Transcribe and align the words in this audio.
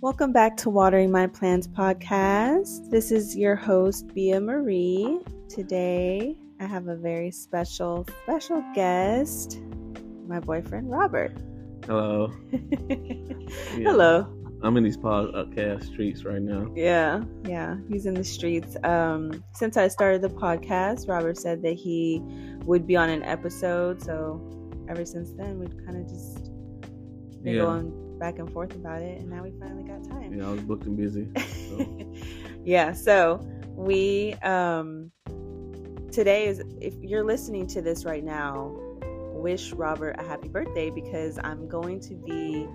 Welcome 0.00 0.32
back 0.32 0.56
to 0.58 0.70
Watering 0.70 1.10
My 1.10 1.26
Plants 1.26 1.66
podcast. 1.66 2.88
This 2.90 3.10
is 3.10 3.36
your 3.36 3.56
host, 3.56 4.06
Bia 4.14 4.40
Marie. 4.40 5.18
Today, 5.48 6.36
I 6.60 6.66
have 6.66 6.86
a 6.88 6.96
very 6.96 7.30
special, 7.30 8.06
special 8.22 8.62
guest, 8.74 9.60
my 10.26 10.38
boyfriend, 10.40 10.90
Robert. 10.90 11.36
Hello. 11.86 12.32
Yeah. 13.78 13.90
Hello. 13.92 14.34
I'm 14.62 14.76
in 14.76 14.82
these 14.84 14.98
podcast 14.98 15.86
streets 15.86 16.24
right 16.24 16.42
now. 16.42 16.70
Yeah, 16.76 17.22
yeah, 17.44 17.76
he's 17.88 18.04
in 18.04 18.12
the 18.12 18.22
streets. 18.24 18.76
Um, 18.84 19.42
since 19.54 19.78
I 19.78 19.88
started 19.88 20.20
the 20.20 20.28
podcast, 20.28 21.08
Robert 21.08 21.38
said 21.38 21.62
that 21.62 21.72
he 21.74 22.20
would 22.64 22.86
be 22.86 22.94
on 22.94 23.08
an 23.08 23.22
episode. 23.22 24.02
So 24.02 24.38
ever 24.88 25.06
since 25.06 25.30
then, 25.32 25.58
we've 25.58 25.74
kind 25.86 25.96
of 25.96 26.08
just 26.08 26.44
been 27.42 27.54
Yeah. 27.54 27.62
going 27.62 28.07
back 28.18 28.38
and 28.38 28.50
forth 28.52 28.74
about 28.74 29.02
it, 29.02 29.20
and 29.20 29.28
now 29.30 29.42
we 29.42 29.52
finally 29.58 29.84
got 29.84 30.02
time. 30.08 30.32
Yeah, 30.36 30.48
I 30.48 30.52
was 30.52 30.60
booked 30.62 30.84
and 30.86 30.96
busy. 30.96 31.28
So, 31.68 32.06
yeah, 32.64 32.92
so 32.92 33.40
we 33.76 34.34
um 34.42 35.10
today 36.10 36.46
is 36.46 36.62
if 36.80 36.94
you're 37.02 37.24
listening 37.24 37.66
to 37.68 37.82
this 37.82 38.04
right 38.04 38.24
now, 38.24 38.74
wish 39.34 39.72
Robert 39.72 40.16
a 40.18 40.22
happy 40.24 40.48
birthday 40.48 40.90
because 40.90 41.38
I'm 41.44 41.68
going 41.68 42.00
to 42.00 42.14
be 42.14 42.66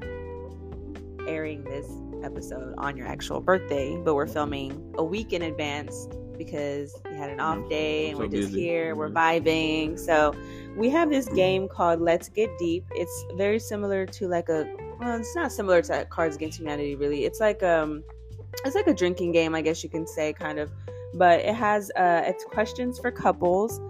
airing 1.28 1.64
this 1.64 1.88
episode 2.24 2.74
on 2.78 2.96
your 2.98 3.08
actual 3.08 3.42
birthday, 3.42 3.98
but 3.98 4.16
we're 4.16 4.28
filming 4.28 4.94
a 4.98 5.04
week 5.04 5.34
in 5.34 5.42
advance 5.42 6.08
because 6.38 6.96
we 7.10 7.16
had 7.18 7.30
an 7.30 7.40
off 7.40 7.58
Mhm. 7.60 7.70
day 7.70 8.08
and 8.10 8.18
So 8.18 8.24
we're 8.24 8.30
just 8.30 8.52
busy. 8.52 8.62
here, 8.62 8.96
we're 8.96 9.10
Mhm. 9.10 9.14
vibing. 9.44 10.00
So 10.00 10.34
we 10.78 10.90
have 10.90 11.10
this 11.10 11.28
game 11.36 11.68
called 11.68 12.02
Let's 12.02 12.30
Get 12.30 12.50
Deep. 12.58 12.86
It's 12.96 13.26
very 13.36 13.60
similar 13.60 14.06
to 14.08 14.28
like 14.28 14.50
a 14.50 14.66
well, 15.00 15.20
it's 15.20 15.36
not 15.36 15.52
similar 15.52 15.82
to 15.84 16.06
Cards 16.10 16.36
Against 16.36 16.60
Humanity 16.60 16.96
really. 16.96 17.26
It's 17.26 17.40
like 17.40 17.64
um 17.64 18.04
it's 18.66 18.76
like 18.76 18.88
a 18.88 18.94
drinking 18.94 19.32
game, 19.32 19.56
I 19.56 19.62
guess 19.62 19.84
you 19.84 19.90
can 19.90 20.06
say 20.06 20.34
kind 20.34 20.60
of. 20.60 20.72
But 21.16 21.42
it 21.42 21.56
has 21.56 21.92
uh 21.96 22.24
it's 22.26 22.44
questions 22.46 23.00
for 23.00 23.12
couples. 23.12 23.82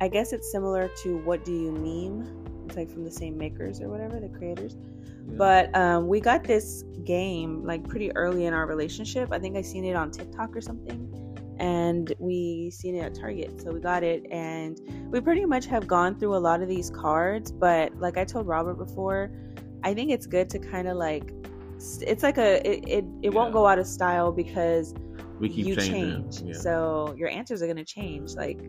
I 0.00 0.08
guess 0.08 0.32
it's 0.32 0.50
similar 0.50 0.90
to 1.02 1.18
what 1.18 1.44
do 1.44 1.52
you 1.52 1.70
meme? 1.70 2.64
It's 2.66 2.76
like 2.76 2.90
from 2.90 3.04
the 3.04 3.10
same 3.10 3.36
makers 3.38 3.80
or 3.80 3.88
whatever, 3.88 4.18
the 4.18 4.28
creators. 4.28 4.74
yeah. 4.74 5.34
But 5.36 5.76
um, 5.76 6.08
we 6.08 6.20
got 6.20 6.42
this 6.42 6.84
game 7.04 7.64
like 7.64 7.86
pretty 7.88 8.10
early 8.16 8.46
in 8.46 8.54
our 8.54 8.66
relationship. 8.66 9.28
I 9.32 9.38
think 9.38 9.56
I 9.56 9.62
seen 9.62 9.84
it 9.84 9.94
on 9.94 10.10
TikTok 10.10 10.56
or 10.56 10.60
something, 10.60 11.54
and 11.58 12.12
we 12.18 12.70
seen 12.70 12.96
it 12.96 13.00
at 13.00 13.14
Target. 13.14 13.60
So 13.60 13.72
we 13.72 13.80
got 13.80 14.02
it, 14.02 14.26
and 14.30 14.80
we 15.10 15.20
pretty 15.20 15.44
much 15.44 15.66
have 15.66 15.86
gone 15.86 16.18
through 16.18 16.34
a 16.34 16.38
lot 16.38 16.62
of 16.62 16.68
these 16.68 16.90
cards. 16.90 17.52
But 17.52 17.96
like 17.98 18.16
I 18.16 18.24
told 18.24 18.46
Robert 18.46 18.74
before, 18.74 19.30
I 19.84 19.94
think 19.94 20.10
it's 20.10 20.26
good 20.26 20.48
to 20.50 20.58
kind 20.58 20.88
of 20.88 20.96
like 20.96 21.32
it's 22.00 22.22
like 22.22 22.38
a 22.38 22.66
it 22.68 22.84
it, 22.88 23.04
it 23.22 23.30
won't 23.34 23.52
go 23.52 23.66
out 23.66 23.78
of 23.78 23.86
style 23.86 24.30
because 24.32 24.94
we 25.40 25.48
keep 25.48 25.66
you 25.66 25.76
changing. 25.76 26.30
change. 26.30 26.40
Yeah. 26.42 26.54
So 26.60 27.14
your 27.18 27.28
answers 27.28 27.62
are 27.62 27.66
gonna 27.66 27.84
change. 27.84 28.34
Like 28.34 28.60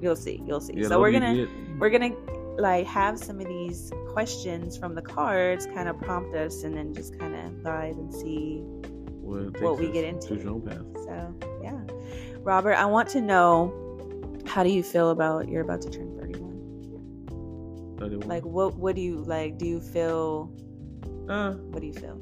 you'll 0.00 0.16
see, 0.16 0.42
you'll 0.46 0.60
see. 0.60 0.74
Yeah, 0.76 0.88
so 0.88 1.00
we're 1.00 1.12
gonna 1.12 1.46
we're 1.78 1.90
gonna 1.90 2.10
like 2.56 2.86
have 2.86 3.18
some 3.18 3.40
of 3.40 3.46
these 3.48 3.92
questions 4.08 4.76
from 4.76 4.94
the 4.94 5.02
cards 5.02 5.66
kind 5.66 5.88
of 5.88 5.98
prompt 6.00 6.34
us 6.36 6.62
and 6.64 6.76
then 6.76 6.94
just 6.94 7.18
kind 7.18 7.34
of 7.34 7.52
vibe 7.64 7.98
and 7.98 8.12
see 8.14 8.60
Well, 9.22 9.50
what 9.60 9.78
we 9.78 9.90
get 9.90 10.04
into. 10.04 10.28
Choose 10.28 10.44
your 10.44 10.52
own 10.54 10.62
path. 10.62 10.82
so 11.04 11.34
yeah 11.62 11.80
robert 12.42 12.74
i 12.74 12.84
want 12.84 13.08
to 13.08 13.20
know 13.20 13.72
how 14.46 14.62
do 14.62 14.70
you 14.70 14.82
feel 14.84 15.10
about 15.10 15.48
you're 15.48 15.62
about 15.62 15.80
to 15.82 15.90
turn 15.90 16.13
31 18.04 18.20
31. 18.22 18.28
like 18.28 18.44
what 18.44 18.76
what 18.76 18.94
do 18.94 19.00
you 19.00 19.16
like 19.24 19.58
do 19.58 19.66
you 19.66 19.80
feel 19.80 20.50
uh, 21.28 21.52
what 21.72 21.80
do 21.80 21.86
you 21.86 21.92
feel 21.94 22.20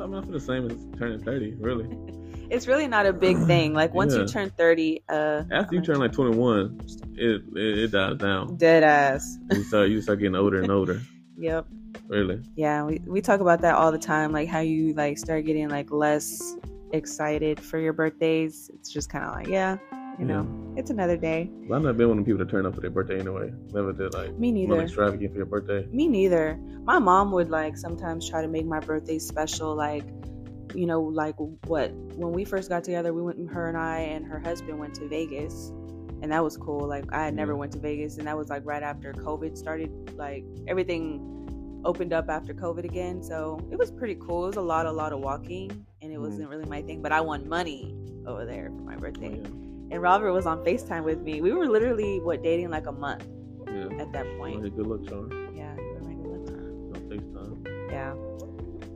I 0.00 0.06
mean, 0.06 0.14
I 0.14 0.22
feel 0.22 0.32
the 0.32 0.40
same 0.40 0.70
as 0.70 0.86
turning 0.98 1.18
30, 1.20 1.56
really. 1.58 1.88
it's 2.50 2.66
really 2.68 2.86
not 2.86 3.06
a 3.06 3.12
big 3.12 3.36
thing 3.46 3.74
like 3.74 3.92
once 3.92 4.14
you 4.14 4.26
turn 4.26 4.50
30 4.50 5.02
uh 5.08 5.42
After 5.50 5.74
you 5.74 5.82
turn 5.82 5.98
like 5.98 6.12
21, 6.12 6.80
it 7.16 7.42
it, 7.56 7.78
it 7.84 7.90
dies 7.92 8.16
down. 8.18 8.56
dead 8.56 8.82
ass 8.84 9.38
You 9.52 9.62
start 9.64 9.88
you 9.90 10.00
start 10.00 10.18
getting 10.20 10.36
older 10.36 10.60
and 10.60 10.70
older. 10.70 11.00
yep 11.36 11.66
Really. 12.08 12.40
yeah 12.56 12.84
we, 12.84 13.00
we 13.06 13.20
talk 13.20 13.40
about 13.40 13.60
that 13.62 13.74
all 13.74 13.90
the 13.92 13.98
time 13.98 14.32
like 14.32 14.48
how 14.48 14.60
you 14.60 14.92
like 14.94 15.18
start 15.18 15.44
getting 15.44 15.68
like 15.68 15.90
less 15.90 16.56
excited 16.92 17.58
for 17.60 17.78
your 17.78 17.92
birthdays 17.92 18.70
it's 18.74 18.90
just 18.92 19.10
kind 19.10 19.24
of 19.24 19.34
like 19.34 19.46
yeah 19.48 19.76
you 20.20 20.26
know 20.26 20.46
it's 20.76 20.90
another 20.90 21.16
day 21.16 21.50
But 21.68 21.76
I've 21.76 21.82
not 21.82 21.96
been 21.96 22.08
one 22.10 22.18
of 22.18 22.24
the 22.24 22.30
people 22.30 22.44
to 22.44 22.50
turn 22.50 22.64
up 22.66 22.74
for 22.74 22.80
their 22.80 22.90
birthday 22.90 23.18
anyway. 23.18 23.52
Never 23.72 23.92
did 23.92 24.12
like 24.14 24.36
me 24.38 24.52
neither 24.52 24.80
extravagant 24.82 25.32
for 25.32 25.38
your 25.38 25.46
birthday. 25.46 25.86
me 25.90 26.06
neither 26.08 26.56
my 26.84 26.98
mom 26.98 27.32
would 27.32 27.48
like 27.50 27.76
sometimes 27.76 28.28
try 28.28 28.42
to 28.42 28.48
make 28.48 28.66
my 28.66 28.80
birthday 28.80 29.18
special 29.18 29.74
like 29.74 30.04
you 30.74 30.86
know 30.86 31.00
like 31.00 31.34
what 31.66 31.90
when 32.20 32.32
we 32.32 32.44
first 32.44 32.68
got 32.68 32.84
together 32.84 33.12
we 33.12 33.22
went 33.22 33.50
her 33.50 33.68
and 33.68 33.76
i 33.76 33.98
and 33.98 34.24
her 34.26 34.38
husband 34.38 34.78
went 34.78 34.94
to 34.94 35.08
vegas 35.08 35.70
and 36.22 36.30
that 36.30 36.44
was 36.44 36.56
cool 36.56 36.86
like 36.86 37.04
i 37.12 37.24
had 37.24 37.34
never 37.34 37.52
Yeah. 37.52 37.58
went 37.58 37.72
to 37.72 37.78
vegas 37.80 38.18
and 38.18 38.26
that 38.28 38.36
was 38.36 38.48
like 38.50 38.62
right 38.64 38.82
after 38.82 39.12
covid 39.12 39.56
started 39.56 39.90
like 40.16 40.44
everything 40.68 41.26
opened 41.84 42.12
up 42.12 42.28
after 42.28 42.52
covid 42.54 42.84
again 42.84 43.22
so 43.22 43.58
it 43.72 43.78
was 43.78 43.90
pretty 43.90 44.16
cool 44.16 44.44
it 44.44 44.48
was 44.48 44.56
a 44.56 44.60
lot 44.60 44.86
a 44.86 44.92
lot 44.92 45.12
of 45.12 45.20
walking 45.20 45.70
and 46.02 46.12
it 46.12 46.18
Mhm. 46.18 46.22
wasn't 46.28 46.48
really 46.48 46.66
my 46.66 46.82
thing 46.82 47.00
but 47.02 47.10
i 47.10 47.20
won 47.20 47.48
money 47.48 47.96
over 48.26 48.44
there 48.44 48.66
for 48.76 48.82
my 48.82 48.94
Oh, 48.94 48.98
birthday 49.00 49.40
yeah. 49.42 49.48
And 49.90 50.00
robert 50.02 50.32
was 50.32 50.46
on 50.46 50.58
facetime 50.64 51.04
with 51.04 51.20
me 51.20 51.40
we 51.40 51.52
were 51.52 51.66
literally 51.66 52.20
what 52.20 52.42
dating 52.42 52.70
like 52.70 52.86
a 52.86 52.92
month 52.92 53.26
Yeah. 53.66 53.88
at 54.02 54.12
that 54.12 54.26
point 54.38 54.62
yeah, 54.64 54.70
good 54.76 54.86
luck, 54.86 55.02
Charm. 55.08 55.30
yeah 55.56 55.74
you 55.76 55.92
were 55.94 56.00
my 56.08 56.14
good 56.14 56.30
luck. 56.48 56.56
No 56.92 56.98
FaceTime. 57.10 57.90
Yeah. 57.90 58.14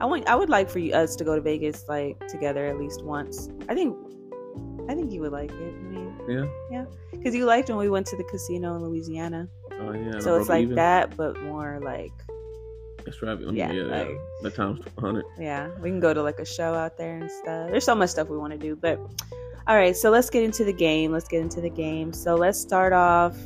I 0.01 0.05
want 0.07 0.27
I 0.29 0.35
would 0.35 0.51
like 0.51 0.69
for 0.71 0.81
you 0.81 0.93
us 0.93 1.15
to 1.17 1.25
go 1.25 1.35
to 1.37 1.41
Vegas 1.41 1.85
like 1.89 2.19
together 2.29 2.67
at 2.67 2.77
least 2.79 3.05
once. 3.05 3.49
I 3.69 3.75
think 3.75 3.97
I 4.89 4.95
think 4.95 5.13
you 5.13 5.21
would 5.23 5.33
like 5.33 5.51
it. 5.53 5.75
I 5.81 5.83
mean, 5.95 6.51
Yeah. 6.71 6.85
cuz 7.23 7.35
you 7.35 7.45
liked 7.47 7.69
when 7.69 7.79
we 7.79 7.89
went 7.89 8.07
to 8.09 8.17
the 8.17 8.25
casino 8.25 8.75
in 8.77 8.83
Louisiana. 8.85 9.49
Oh 9.81 9.93
yeah. 9.93 10.19
so 10.21 10.35
it's 10.39 10.49
like 10.49 10.69
that 10.75 11.17
but 11.17 11.41
more 11.43 11.81
like 11.83 12.13
Extravagant. 13.07 13.57
Yeah, 13.57 13.71
Yeah, 13.71 13.83
yeah. 13.83 13.97
like- 13.99 14.21
the 14.43 14.51
times 14.51 14.81
100. 14.97 15.25
yeah, 15.39 15.69
we 15.83 15.91
can 15.91 16.01
go 16.01 16.13
to 16.15 16.23
like 16.23 16.39
a 16.41 16.45
show 16.45 16.73
out 16.75 16.97
there 16.97 17.17
and 17.21 17.31
stuff. 17.31 17.71
There's 17.71 17.85
so 17.85 17.95
much 17.95 18.11
stuff 18.11 18.29
we 18.29 18.39
want 18.39 18.53
to 18.53 18.59
do, 18.59 18.75
but 18.77 18.99
all 19.67 19.77
right, 19.77 19.97
so 19.97 20.11
let's 20.11 20.29
get 20.31 20.43
into 20.43 20.65
the 20.65 20.73
game. 20.73 21.13
Let's 21.13 21.29
get 21.29 21.41
into 21.41 21.61
the 21.61 21.71
game. 21.71 22.13
So 22.13 22.35
let's 22.35 22.61
start 22.61 22.93
off 22.93 23.37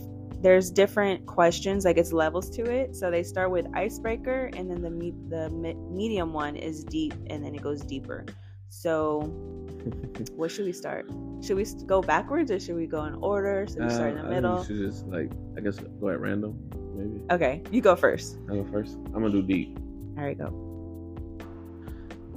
there's 0.41 0.71
different 0.71 1.27
questions 1.27 1.85
like 1.85 1.97
it's 1.97 2.13
levels 2.13 2.49
to 2.49 2.63
it 2.63 2.95
so 2.95 3.11
they 3.11 3.25
start 3.25 3.51
with 3.51 3.67
icebreaker 3.75 4.49
and 4.55 4.71
then 4.71 4.81
the 4.81 4.89
me- 4.91 5.13
the 5.29 5.51
me- 5.51 5.75
medium 5.91 6.33
one 6.33 6.55
is 6.55 6.85
deep 6.85 7.13
and 7.27 7.45
then 7.45 7.57
it 7.57 7.61
goes 7.61 7.81
deeper 7.83 8.25
so 8.69 9.23
Where 10.37 10.49
should 10.49 10.67
we 10.67 10.73
start? 10.73 11.09
Should 11.43 11.57
we 11.57 11.65
go 11.87 12.03
backwards 12.03 12.51
or 12.51 12.61
should 12.61 12.77
we 12.77 12.87
go 12.87 13.05
in 13.05 13.15
order? 13.15 13.67
Should 13.67 13.83
we 13.83 13.91
start 13.91 14.13
in 14.13 14.19
Uh, 14.19 14.23
the 14.23 14.29
I 14.29 14.33
think 14.33 14.43
middle? 14.43 14.59
You 14.59 14.65
should 14.65 14.77
just 14.93 15.07
like 15.09 15.31
I 15.57 15.61
guess 15.61 15.79
go 16.01 16.09
at 16.09 16.21
random, 16.21 16.59
maybe. 16.95 17.23
Okay, 17.33 17.63
you 17.73 17.81
go 17.81 17.97
first. 17.97 18.39
I 18.51 18.55
go 18.55 18.65
first. 18.71 18.95
I'm 19.07 19.13
gonna 19.15 19.31
do 19.31 19.43
deep. 19.43 19.77
All 20.19 20.25
right, 20.25 20.37
go. 20.39 20.53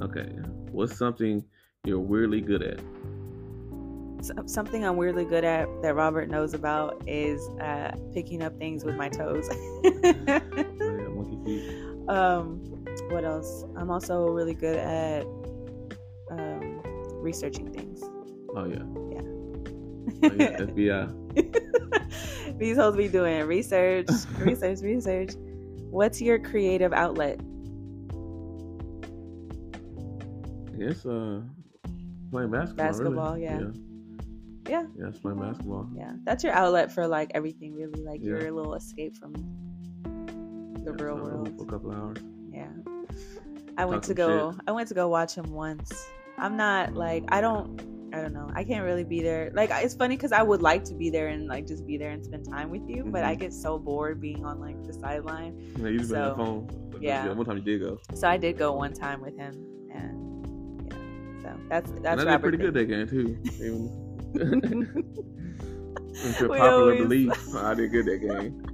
Okay. 0.02 0.28
What's 0.72 0.96
something 0.98 1.44
you're 1.84 2.00
weirdly 2.00 2.42
good 2.42 2.64
at? 2.64 2.80
Something 4.46 4.86
I'm 4.86 4.98
weirdly 4.98 5.26
good 5.26 5.44
at 5.44 5.68
that 5.82 5.96
Robert 5.96 6.30
knows 6.30 6.54
about 6.54 7.02
is 7.08 7.48
uh, 7.60 7.96
picking 8.14 8.42
up 8.42 8.58
things 8.58 8.84
with 8.84 8.96
my 8.96 9.10
toes. 9.10 9.50
Oh, 9.50 9.60
monkey 11.16 11.40
feet. 11.44 12.10
um, 12.10 12.60
what 13.10 13.26
else? 13.26 13.66
I'm 13.76 13.90
also 13.90 14.28
really 14.28 14.54
good 14.54 14.78
at 14.78 15.26
um, 16.30 16.82
researching 17.16 17.72
things. 17.72 18.02
Oh 18.56 18.66
yeah. 18.66 18.84
Yeah. 19.12 19.22
Oh, 20.24 20.34
yeah. 20.36 20.58
FBI. 20.60 22.58
These 22.60 22.78
hoes 22.78 22.96
be 22.96 23.08
doing 23.08 23.46
research, 23.48 24.08
research, 24.38 24.80
research. 24.84 25.32
What's 25.90 26.22
your 26.22 26.38
creative 26.40 26.94
outlet? 26.94 27.40
I 30.74 30.78
guess 30.78 31.06
uh 31.06 31.42
playing 32.32 32.52
basketball. 32.52 32.86
Basketball, 32.86 33.34
really. 33.34 33.44
yeah. 33.44 33.60
yeah. 33.60 33.91
Yeah. 34.70 34.84
Yeah, 34.98 35.08
it's 35.08 35.20
playing 35.20 35.40
basketball. 35.40 35.90
Yeah, 35.96 36.14
that's 36.24 36.44
your 36.44 36.54
outlet 36.54 36.92
for 36.92 37.08
like 37.08 37.32
everything, 37.34 37.74
really. 37.74 38.04
Like 38.04 38.22
Yeah. 38.22 38.40
your 38.40 38.52
little 38.52 38.76
escape 38.76 39.16
from 39.18 39.34
the 40.84 40.94
Yeah, 40.98 41.04
real 41.04 41.18
so, 41.18 41.24
world. 41.24 41.54
For 41.58 41.64
a 41.64 41.68
couple 41.68 41.92
hours. 41.92 42.18
Yeah. 42.52 42.70
I 43.78 43.86
went 43.86 44.04
Talk 44.04 44.08
to 44.10 44.14
go. 44.14 44.52
shit. 44.52 44.62
I 44.68 44.72
went 44.72 44.88
to 44.90 44.94
go 44.94 45.08
watch 45.08 45.36
him 45.36 45.52
once. 45.52 45.92
I'm 46.38 46.58
not 46.58 46.94
like 46.94 47.24
I 47.30 47.42
don't. 47.42 47.82
I 48.14 48.20
don't 48.22 48.34
know. 48.34 48.52
I 48.54 48.66
can't 48.66 48.84
really 48.84 49.06
be 49.06 49.22
there. 49.22 49.52
Like 49.54 49.70
it's 49.72 49.96
funny 49.96 50.18
because 50.18 50.34
I 50.34 50.44
would 50.44 50.62
like 50.62 50.84
to 50.86 50.94
be 50.94 51.10
there 51.10 51.30
and 51.30 51.48
like 51.48 51.66
just 51.66 51.88
be 51.88 51.98
there 51.98 52.10
and 52.12 52.24
spend 52.24 52.46
time 52.46 52.70
with 52.70 52.82
you, 52.90 53.06
but 53.06 53.24
I 53.24 53.36
Mhm. 53.36 53.40
get 53.40 53.54
so 53.54 53.80
bored 53.80 54.20
being 54.20 54.44
on 54.44 54.60
like 54.60 54.84
the 54.86 54.92
sideline. 54.94 55.58
Yeah, 55.78 55.88
you 55.88 56.00
just 56.00 56.12
been 56.12 56.22
on 56.22 56.28
So, 56.28 56.30
the 56.36 56.44
phone. 56.44 56.90
But, 56.92 57.02
yeah. 57.02 57.32
One 57.32 57.46
time 57.46 57.58
you 57.58 57.64
did 57.64 57.80
go. 57.80 58.00
So 58.14 58.28
I 58.28 58.36
did 58.38 58.58
go 58.58 58.74
one 58.74 58.92
time 58.94 59.22
with 59.22 59.38
him, 59.38 59.54
and 59.94 60.92
yeah. 60.92 61.42
So 61.42 61.58
that's 61.70 61.90
And 61.92 62.04
that's 62.04 62.20
I 62.22 62.24
did 62.26 62.32
Robert 62.32 62.42
pretty 62.42 62.58
good 62.58 62.74
thing. 62.74 62.88
that 62.90 63.08
game 63.08 63.08
too. 63.08 63.90
Even 64.36 65.04
into 66.24 66.48
We 66.50 66.58
popular 66.58 66.64
always- 66.72 67.02
belief, 67.02 67.56
I 67.56 67.74
did 67.74 67.92
good 67.92 68.06
that 68.06 68.18
game. 68.18 68.66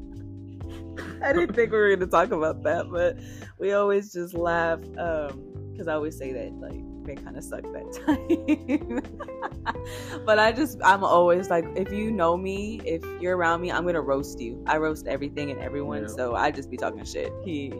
I 1.23 1.33
didn't 1.33 1.55
think 1.55 1.71
we 1.71 1.77
were 1.77 1.87
going 1.89 1.99
to 2.01 2.07
talk 2.07 2.31
about 2.31 2.63
that, 2.63 2.89
but 2.91 3.17
we 3.59 3.73
always 3.73 4.11
just 4.13 4.33
laugh 4.33 4.79
um, 4.97 5.69
because 5.71 5.87
I 5.87 5.93
always 5.93 6.17
say 6.17 6.31
that 6.33 6.53
like 6.59 6.81
they 7.05 7.15
kind 7.15 7.37
of 7.37 7.43
suck 7.43 7.61
that 7.63 7.93
time. 9.65 10.25
but 10.25 10.37
I 10.39 10.51
just 10.51 10.77
I'm 10.83 11.03
always 11.03 11.49
like 11.49 11.65
if 11.75 11.91
you 11.91 12.11
know 12.11 12.35
me, 12.37 12.81
if 12.85 13.03
you're 13.21 13.37
around 13.37 13.61
me, 13.61 13.71
I'm 13.71 13.85
gonna 13.85 14.01
roast 14.01 14.39
you. 14.39 14.63
I 14.67 14.77
roast 14.77 15.07
everything 15.07 15.49
and 15.51 15.59
everyone, 15.61 16.01
Yeah. 16.03 16.07
so 16.09 16.35
I 16.35 16.51
just 16.51 16.69
be 16.69 16.77
talking 16.77 17.03
shit. 17.05 17.31
He 17.43 17.73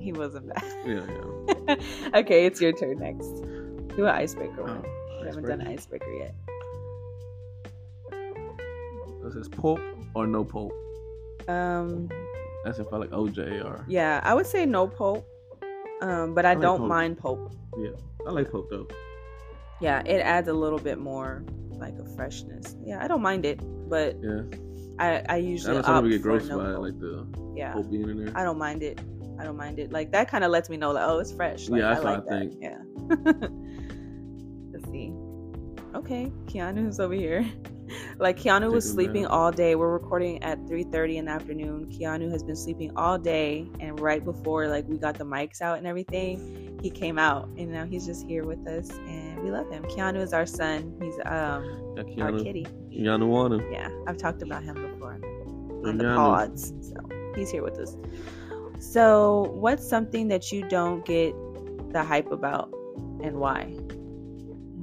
he 0.00 0.12
wasn't 0.12 0.48
bad. 0.52 0.64
Yeah, 0.86 1.04
yeah. 1.68 1.74
okay, 2.20 2.46
it's 2.46 2.60
your 2.60 2.72
turn 2.72 2.98
next. 2.98 3.28
Do 3.96 4.06
an 4.06 4.14
icebreaker 4.14 4.60
oh, 4.60 4.64
one. 4.64 4.82
Oh, 4.86 5.18
We 5.20 5.26
haven't 5.26 5.46
done 5.46 5.60
an 5.60 5.66
icebreaker 5.68 6.10
yet. 6.12 6.34
This 9.22 9.34
is 9.34 9.48
pulp 9.48 9.80
or 10.14 10.26
no 10.26 10.44
pulp. 10.44 10.72
Um, 11.48 12.08
That's 12.64 12.78
if 12.78 12.86
I 12.92 12.96
like 12.96 13.10
OJ 13.10 13.64
or 13.64 13.84
yeah, 13.88 14.20
I 14.24 14.34
would 14.34 14.46
say 14.46 14.66
no 14.66 14.86
pulp. 14.86 15.26
Um, 16.02 16.34
but 16.34 16.46
I, 16.46 16.50
I 16.50 16.54
like 16.54 16.62
don't 16.62 16.78
pulp. 16.78 16.88
mind 16.88 17.18
pulp. 17.18 17.52
yeah. 17.78 17.90
I 18.26 18.30
like 18.30 18.50
pulp 18.50 18.68
though. 18.70 18.86
Yeah, 19.80 20.02
it 20.04 20.20
adds 20.20 20.48
a 20.48 20.52
little 20.52 20.78
bit 20.78 20.98
more 20.98 21.42
like 21.70 21.94
a 21.98 22.04
freshness. 22.16 22.76
Yeah, 22.84 23.02
I 23.02 23.08
don't 23.08 23.22
mind 23.22 23.44
it, 23.46 23.60
but 23.88 24.16
Yeah. 24.22 24.42
I 24.98 25.16
I 25.16 25.24
I 25.30 25.36
usually 25.36 25.82
some 25.82 25.94
opt 25.96 26.08
get 26.08 26.22
gross 26.22 26.46
no 26.48 26.58
by 26.58 26.64
pulp. 26.72 26.78
like 26.82 26.98
the 27.00 27.26
yeah. 27.56 27.72
pulp 27.72 27.90
being 27.90 28.08
in 28.08 28.24
there. 28.24 28.36
I 28.36 28.42
don't 28.44 28.58
mind 28.58 28.82
it. 28.82 29.00
I 29.38 29.44
don't 29.44 29.56
mind 29.56 29.78
it. 29.78 29.90
Like 29.92 30.12
that 30.12 30.28
kind 30.28 30.44
of 30.44 30.50
lets 30.50 30.68
me 30.68 30.76
know, 30.76 30.92
like, 30.92 31.04
oh, 31.08 31.18
it's 31.18 31.32
fresh. 31.32 31.68
Like, 31.70 31.80
Yeah, 31.80 31.90
I 31.90 31.94
that's 31.94 32.04
what 32.04 32.12
like 32.12 32.22
I 32.26 32.38
that. 32.38 32.40
think. 32.40 32.56
Yeah. 32.60 33.48
Let's 34.72 34.84
see. 34.90 35.12
Okay, 35.94 36.30
Keanu's 36.46 37.00
over 37.00 37.14
here. 37.14 37.44
Like 38.18 38.38
Keanu 38.38 38.70
was 38.70 38.90
sleeping 38.90 39.26
all 39.26 39.50
day. 39.50 39.74
We're 39.76 39.92
recording 39.92 40.42
at 40.42 40.58
3:30 40.66 41.16
in 41.16 41.24
the 41.24 41.30
afternoon. 41.30 41.86
Keanu 41.86 42.30
has 42.30 42.42
been 42.42 42.56
sleeping 42.56 42.92
all 42.96 43.18
day, 43.18 43.66
and 43.80 43.98
right 43.98 44.22
before 44.22 44.68
like 44.68 44.86
we 44.88 44.98
got 44.98 45.16
the 45.16 45.24
mics 45.24 45.60
out 45.62 45.78
and 45.78 45.86
everything, 45.86 46.78
he 46.82 46.90
came 46.90 47.18
out, 47.18 47.48
and 47.56 47.72
now 47.72 47.86
he's 47.86 48.04
just 48.04 48.26
here 48.26 48.44
with 48.44 48.66
us, 48.68 48.90
and 48.90 49.42
we 49.42 49.50
love 49.50 49.70
him. 49.70 49.82
Keanu 49.84 50.20
is 50.20 50.32
our 50.32 50.46
son. 50.46 50.94
He's 51.00 51.18
um 51.24 51.94
Yeah, 51.96 52.24
our 52.24 52.32
kitty. 52.32 52.66
Keanu 52.92 53.28
Wanna. 53.28 53.58
Yeah, 53.70 53.88
I've 54.06 54.18
talked 54.18 54.42
about 54.42 54.62
him 54.62 54.74
before 54.74 55.14
on 55.84 55.96
the 55.98 56.04
Keanu. 56.04 56.16
pods. 56.16 56.74
So 56.82 56.96
he's 57.34 57.50
here 57.50 57.62
with 57.62 57.78
us. 57.78 57.96
So, 58.80 59.50
what's 59.52 59.86
something 59.86 60.28
that 60.28 60.50
you 60.52 60.66
don't 60.68 61.04
get 61.04 61.34
the 61.92 62.02
hype 62.02 62.30
about 62.32 62.72
and 63.22 63.36
why? 63.36 63.76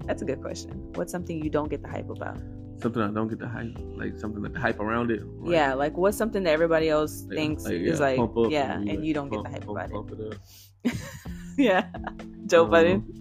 That's 0.06 0.22
a 0.22 0.26
good 0.26 0.42
question. 0.42 0.72
What's 0.94 1.12
something 1.12 1.44
you 1.44 1.50
don't 1.50 1.70
get 1.70 1.82
the 1.82 1.90
hype 1.90 2.10
about? 2.10 2.38
Something 2.80 3.02
I 3.02 3.08
don't 3.08 3.28
get 3.28 3.40
the 3.40 3.48
hype, 3.48 3.76
like 3.96 4.16
something 4.18 4.42
like 4.44 4.54
the 4.54 4.60
hype 4.60 4.80
around 4.80 5.10
it. 5.10 5.24
Like, 5.26 5.52
yeah, 5.52 5.74
like 5.74 5.98
what's 5.98 6.16
something 6.18 6.44
that 6.44 6.52
everybody 6.52 6.90
else 6.90 7.24
like- 7.24 7.36
thinks 7.38 7.64
like, 7.66 7.74
is 7.74 8.00
like, 8.00 8.18
pump 8.18 8.36
yeah, 8.52 8.74
and 8.74 8.88
and 8.90 9.06
you 9.06 9.14
don't 9.14 9.30
get 9.30 9.44
the 9.44 9.50
hype 9.50 9.66
pump- 9.66 9.90
about 9.90 9.92
pump 9.92 10.12
it 10.12 10.40
it. 10.86 10.98
yeah, 11.58 11.88
Joe 12.46 12.66
Um, 12.66 12.70
Budden. 12.70 13.14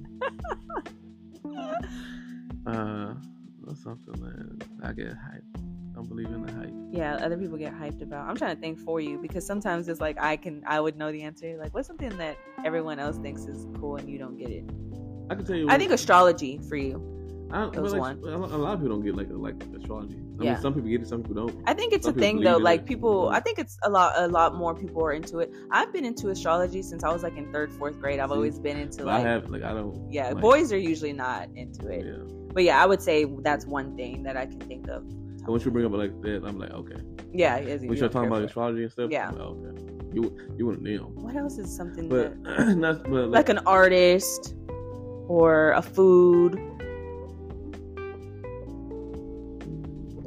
Uh, 2.67 3.14
something 3.75 4.14
that 4.14 4.67
I 4.82 4.93
get 4.93 5.12
hype. 5.12 5.44
Don't 5.94 6.09
believe 6.09 6.26
in 6.26 6.44
the 6.44 6.52
hype. 6.52 6.73
Yeah, 6.91 7.14
other 7.25 7.38
people 7.38 7.56
get 7.56 7.73
hyped 7.73 8.02
about. 8.02 8.29
I'm 8.29 8.37
trying 8.37 8.55
to 8.55 8.61
think 8.61 8.79
for 8.79 9.00
you 9.00 9.19
because 9.19 9.47
sometimes 9.47 9.88
it's 9.88 10.00
like 10.00 10.20
I 10.20 10.37
can, 10.37 10.62
I 10.67 10.81
would 10.81 10.97
know 10.99 11.11
the 11.11 11.23
answer. 11.23 11.56
Like, 11.59 11.73
what's 11.75 11.87
something 11.88 12.14
that 12.19 12.37
everyone 12.64 12.99
else 12.99 13.17
thinks 13.17 13.44
is 13.47 13.67
cool 13.81 13.97
and 13.97 14.09
you 14.09 14.19
don't 14.19 14.37
get 14.37 14.50
it? 14.50 14.64
I 15.31 15.35
can 15.35 15.47
tell 15.47 15.56
you. 15.56 15.70
I 15.70 15.79
think 15.79 15.93
astrology 15.93 16.61
for 16.69 16.76
you. 16.76 17.15
I 17.50 17.66
was 17.81 17.93
like, 17.93 18.00
one. 18.00 18.19
A 18.25 18.37
lot 18.58 18.75
of 18.75 18.81
people 18.81 18.96
don't 18.96 19.04
get 19.04 19.14
like 19.16 19.28
like 19.31 19.54
astrology. 19.78 20.16
I 20.40 20.44
Yeah. 20.44 20.52
mean, 20.54 20.62
some 20.62 20.75
people 20.75 20.90
get 20.90 21.00
it, 21.02 21.08
some 21.08 21.22
people 21.22 21.46
don't. 21.46 21.62
I 21.66 21.75
think 21.75 21.93
it's 21.93 22.04
Some 22.06 22.16
a 22.16 22.20
thing 22.20 22.40
though. 22.40 22.56
Like 22.56 22.84
people, 22.87 23.28
I 23.28 23.40
think 23.40 23.58
it's 23.58 23.78
a 23.84 23.90
lot. 23.90 24.14
A 24.16 24.26
lot 24.26 24.54
more 24.56 24.75
people 24.75 25.02
are 25.04 25.12
into 25.12 25.38
it. 25.38 25.52
I've 25.70 25.93
been 25.93 26.04
into 26.04 26.31
astrology 26.31 26.82
since 26.82 27.04
I 27.04 27.12
was 27.12 27.22
like 27.22 27.37
in 27.37 27.52
third, 27.52 27.72
fourth 27.72 28.00
grade. 28.00 28.19
I've 28.20 28.31
See, 28.31 28.34
always 28.34 28.58
been 28.58 28.76
into 28.78 29.04
like, 29.04 29.25
I 29.25 29.28
have 29.28 29.48
like 29.50 29.62
I 29.62 29.72
don't. 29.72 30.12
yeah. 30.12 30.31
like, 30.31 30.40
boys 30.43 30.72
are 30.72 30.78
usually 30.78 31.12
not 31.12 31.48
into 31.54 31.87
it, 31.88 32.04
Yeah. 32.04 32.25
but 32.52 32.64
yeah, 32.64 32.82
I 32.82 32.87
would 32.87 33.00
say 33.02 33.25
that's 33.43 33.64
one 33.66 33.96
thing 33.96 34.22
that 34.25 34.37
I 34.37 34.46
can 34.46 34.60
think 34.60 34.88
of. 34.88 35.02
And 35.04 35.46
once 35.49 35.64
you 35.64 35.70
bring 35.70 35.87
up 35.87 35.92
like 35.92 36.20
that, 36.22 36.42
I'm 36.44 36.58
like, 36.58 36.70
okay. 36.72 36.96
Yeah, 37.32 37.58
you 37.58 37.88
We 37.88 37.96
start 37.96 38.10
talking 38.12 38.28
about 38.28 38.42
astrology 38.42 38.82
and 38.82 38.90
stuff. 38.90 39.10
Yeah. 39.10 39.28
I'm 39.28 39.38
like, 39.38 39.49
okay. 39.49 39.92
You 40.12 40.37
you 40.56 40.66
want 40.66 40.78
to 40.78 40.84
nail. 40.84 41.12
What 41.14 41.37
else 41.37 41.58
is 41.58 41.75
something 41.75 42.08
But 42.08 42.42
that, 42.44 42.76
not 42.84 43.04
but 43.04 43.28
like 43.28 43.49
an 43.49 43.58
artist 43.66 44.54
or 45.28 45.72
a 45.72 45.82
food? 45.82 46.58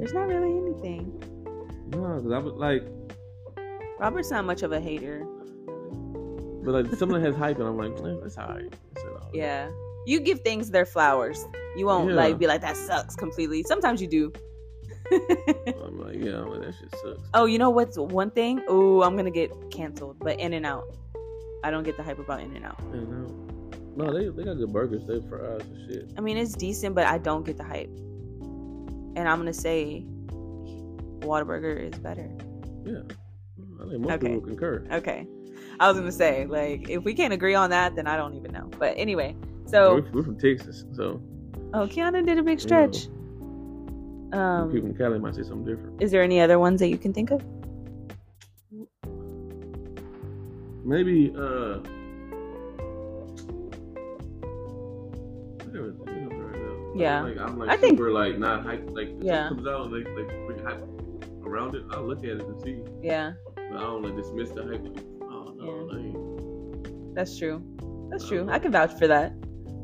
There's 0.00 0.12
not 0.14 0.26
really 0.28 0.50
anything. 0.56 1.12
no, 1.88 2.16
because 2.16 2.32
I 2.32 2.38
was 2.38 2.54
like, 2.54 2.82
Robert's 3.98 4.30
not 4.30 4.44
much 4.46 4.62
of 4.62 4.72
a 4.72 4.80
hater. 4.80 5.24
but 6.64 6.72
like 6.72 6.86
someone 6.96 7.20
has 7.22 7.36
hype, 7.44 7.58
and 7.58 7.68
I'm 7.68 7.76
like, 7.76 7.92
eh, 8.02 8.16
it's 8.24 8.36
alright. 8.38 8.74
Yeah. 9.32 9.70
You 10.06 10.20
give 10.20 10.40
things 10.40 10.70
their 10.70 10.86
flowers. 10.86 11.46
You 11.76 11.86
won't 11.86 12.08
Yeah. 12.08 12.16
like 12.16 12.38
be 12.38 12.46
like 12.46 12.62
that 12.62 12.76
sucks 12.76 13.14
completely. 13.14 13.62
Sometimes 13.62 14.00
you 14.00 14.08
do. 14.08 14.32
I'm 15.12 15.98
like, 16.00 16.16
yeah, 16.16 16.40
I'm 16.40 16.48
like, 16.48 16.62
that 16.62 16.74
shit 16.80 16.90
sucks. 17.02 17.28
oh, 17.34 17.44
you 17.44 17.58
know 17.58 17.70
what's 17.70 17.98
one 17.98 18.30
thing? 18.30 18.62
Oh, 18.68 19.02
I'm 19.02 19.16
gonna 19.16 19.30
get 19.30 19.52
canceled. 19.70 20.16
But 20.18 20.40
In 20.40 20.54
and 20.54 20.64
Out. 20.64 20.84
I 21.62 21.70
don't 21.70 21.84
get 21.84 21.98
the 21.98 22.02
hype 22.02 22.18
about 22.18 22.40
In 22.40 22.56
and 22.56 22.64
Out. 22.64 22.80
You 22.94 23.02
know. 23.02 23.26
No, 23.96 24.12
they 24.12 24.28
they 24.30 24.44
got 24.44 24.54
good 24.54 24.72
burgers. 24.72 25.04
They 25.06 25.20
fries 25.28 25.60
and 25.62 25.90
shit. 25.92 26.12
I 26.16 26.22
mean, 26.22 26.38
it's 26.38 26.54
decent, 26.54 26.94
but 26.94 27.06
I 27.06 27.18
don't 27.18 27.44
get 27.44 27.58
the 27.58 27.64
hype. 27.64 27.90
And 29.16 29.28
I'm 29.28 29.38
gonna 29.38 29.52
say 29.52 30.04
Whataburger 31.20 31.92
is 31.92 31.98
better. 31.98 32.30
Yeah. 32.84 33.00
I 33.82 33.88
think 33.88 34.00
most 34.02 34.12
Okay. 34.12 34.26
people 34.28 34.40
concur. 34.40 34.86
Okay. 34.92 35.26
I 35.78 35.88
was 35.88 35.98
gonna 35.98 36.12
say, 36.12 36.46
like, 36.46 36.88
if 36.88 37.04
we 37.04 37.14
can't 37.14 37.32
agree 37.32 37.54
on 37.54 37.70
that, 37.70 37.96
then 37.96 38.06
I 38.06 38.16
don't 38.16 38.34
even 38.34 38.52
know. 38.52 38.68
But 38.78 38.94
anyway, 38.96 39.34
Yeah, 39.64 39.70
so 39.70 39.94
we're, 39.94 40.10
we're 40.12 40.22
from 40.22 40.38
Texas, 40.38 40.84
so 40.92 41.20
oh 41.74 41.86
Keanu 41.86 42.24
did 42.26 42.38
a 42.38 42.42
big 42.42 42.60
stretch. 42.60 43.08
Um 44.32 44.70
people 44.72 44.88
in 44.90 44.94
Cali 44.96 45.18
might 45.18 45.34
say 45.34 45.42
something 45.42 45.64
different. 45.64 46.00
is 46.02 46.10
there 46.10 46.22
any 46.22 46.40
other 46.40 46.58
ones 46.58 46.78
that 46.80 46.88
you 46.88 46.98
can 46.98 47.12
think 47.12 47.30
of? 47.30 47.42
Maybe 50.84 51.32
uh. 51.36 51.78
Yeah. 56.94 57.22
Like, 57.22 57.38
I'm 57.38 57.58
like 57.58 57.68
I 57.70 57.76
think- 57.76 57.98
super 57.98 58.10
like 58.12 58.38
not 58.38 58.64
hype. 58.64 58.88
Like 58.90 59.08
if 59.08 59.22
Yeah. 59.22 59.48
comes 59.48 59.66
out 59.66 59.86
and 59.86 59.92
like 59.92 60.06
like 60.16 60.28
bring 60.46 60.58
hype 60.64 60.82
around 61.46 61.74
it, 61.74 61.84
I'll 61.90 62.06
look 62.06 62.18
at 62.18 62.24
it 62.24 62.42
and 62.42 62.60
see. 62.62 62.82
Yeah, 63.02 63.32
But 63.54 63.76
I 63.76 63.80
don't 63.80 64.02
like 64.02 64.16
dismiss 64.16 64.50
the 64.50 64.62
hype. 64.64 64.82
Like, 64.82 65.04
oh 65.22 65.52
no, 65.56 65.64
Yeah. 65.64 65.96
I 65.96 65.98
ain't- 66.00 67.14
that's 67.14 67.36
true. 67.38 67.62
That's 68.10 68.26
true. 68.26 68.48
I 68.50 68.58
can 68.58 68.72
vouch 68.72 68.92
for 68.98 69.06
that. 69.06 69.32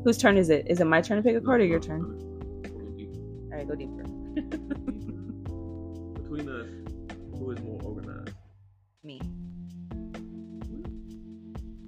Whose 0.03 0.17
turn 0.17 0.37
is 0.37 0.49
it? 0.49 0.65
Is 0.69 0.79
it 0.81 0.85
my 0.85 1.01
turn 1.01 1.17
to 1.17 1.23
pick 1.23 1.35
a 1.35 1.41
card 1.41 1.61
or 1.61 1.65
your 1.65 1.79
turn? 1.79 2.01
All 2.03 3.57
right, 3.57 3.67
go 3.67 3.75
deeper. 3.75 4.03
Between 6.21 6.47
us, 6.49 6.67
who 7.39 7.51
is 7.51 7.59
more 7.61 7.79
organized? 7.83 8.35
Me. 9.03 9.19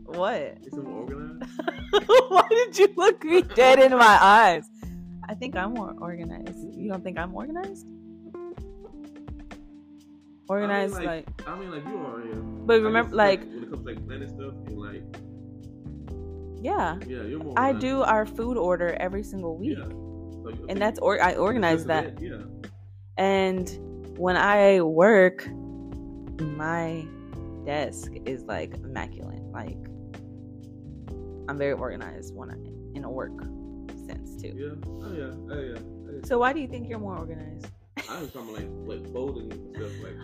What? 0.06 0.58
Is 0.66 0.74
it 0.74 0.84
more 0.84 1.02
organized? 1.02 1.44
Why 2.30 2.48
did 2.50 2.78
you 2.78 2.88
look 2.98 3.24
me 3.24 3.42
dead 3.42 3.80
in 3.80 3.92
my 3.92 4.18
eyes? 4.22 4.69
I 5.30 5.36
think 5.36 5.56
I'm 5.56 5.76
more 5.76 5.96
organized. 6.02 6.74
You 6.76 6.90
don't 6.90 7.04
think 7.04 7.20
I'm 7.20 7.36
organized? 7.36 7.88
Organized, 10.48 10.96
like- 10.96 11.06
like, 11.06 11.48
I 11.48 11.60
mean, 11.60 11.70
like 11.70 11.86
you 11.86 11.98
are. 12.00 12.26
Yeah. 12.26 12.34
But 12.66 12.82
remember, 12.82 13.10
guess, 13.12 13.16
like- 13.16 13.40
when 13.42 13.64
it 13.64 13.70
comes 13.70 13.82
to 13.84 13.86
like 13.86 14.08
planning 14.08 14.28
stuff 14.28 14.54
and 14.66 14.78
like 14.80 15.04
yeah. 16.62 16.98
yeah, 17.08 17.22
you're 17.24 17.44
more. 17.44 17.54
I 17.56 17.74
do 17.74 18.02
our 18.02 18.26
food 18.26 18.58
order 18.58 18.98
every 19.00 19.22
single 19.24 19.56
week, 19.56 19.78
Yeah. 19.78 19.86
So 19.88 20.50
you- 20.50 20.66
and 20.68 20.82
that's 20.82 20.98
or 21.00 21.22
I 21.22 21.36
organize 21.36 21.82
of 21.82 21.88
that. 21.90 22.20
Yeah. 22.20 22.42
And 23.20 23.70
when 24.18 24.36
I 24.36 24.82
work, 24.82 25.48
my 26.42 27.06
desk 27.66 28.12
is 28.26 28.44
like 28.46 28.74
immaculate. 28.74 29.44
Like 29.54 29.78
I'm 31.48 31.58
very 31.60 31.74
organized 31.74 32.34
when 32.36 32.50
I 32.50 32.56
in 32.98 33.04
a 33.04 33.12
work 33.12 33.38
sense 34.10 34.42
too. 34.42 34.54
Yeah. 34.56 34.76
Oh 34.88 35.14
yeah. 35.14 35.56
Oh 35.56 35.62
yeah. 35.62 35.78
Oh, 35.78 36.12
yeah. 36.14 36.26
So 36.26 36.40
why 36.40 36.54
do 36.54 36.60
you 36.60 36.68
think 36.68 36.90
you're 36.90 37.00
more 37.00 37.18
organized? 37.18 37.68
I 38.10 38.22
was 38.22 38.32
talking 38.32 38.54
like 38.54 38.70
like 39.02 39.14
folding 39.14 39.52
and 39.52 39.76
stuff 39.76 39.92
like. 40.04 40.16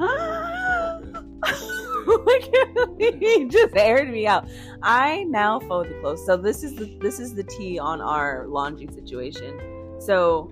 He 3.00 3.46
just 3.50 3.76
aired 3.76 4.10
me 4.10 4.28
out. 4.28 4.48
I 4.82 5.24
now 5.26 5.60
fold 5.60 5.88
the 5.88 6.00
clothes. 6.02 6.26
So 6.26 6.38
this 6.38 6.64
is 6.64 6.76
the 6.76 6.98
this 7.02 7.20
is 7.20 7.36
the 7.36 7.44
tea 7.44 7.78
on 7.80 8.02
our 8.02 8.48
laundry 8.48 8.88
situation. 8.94 9.60
So 10.00 10.50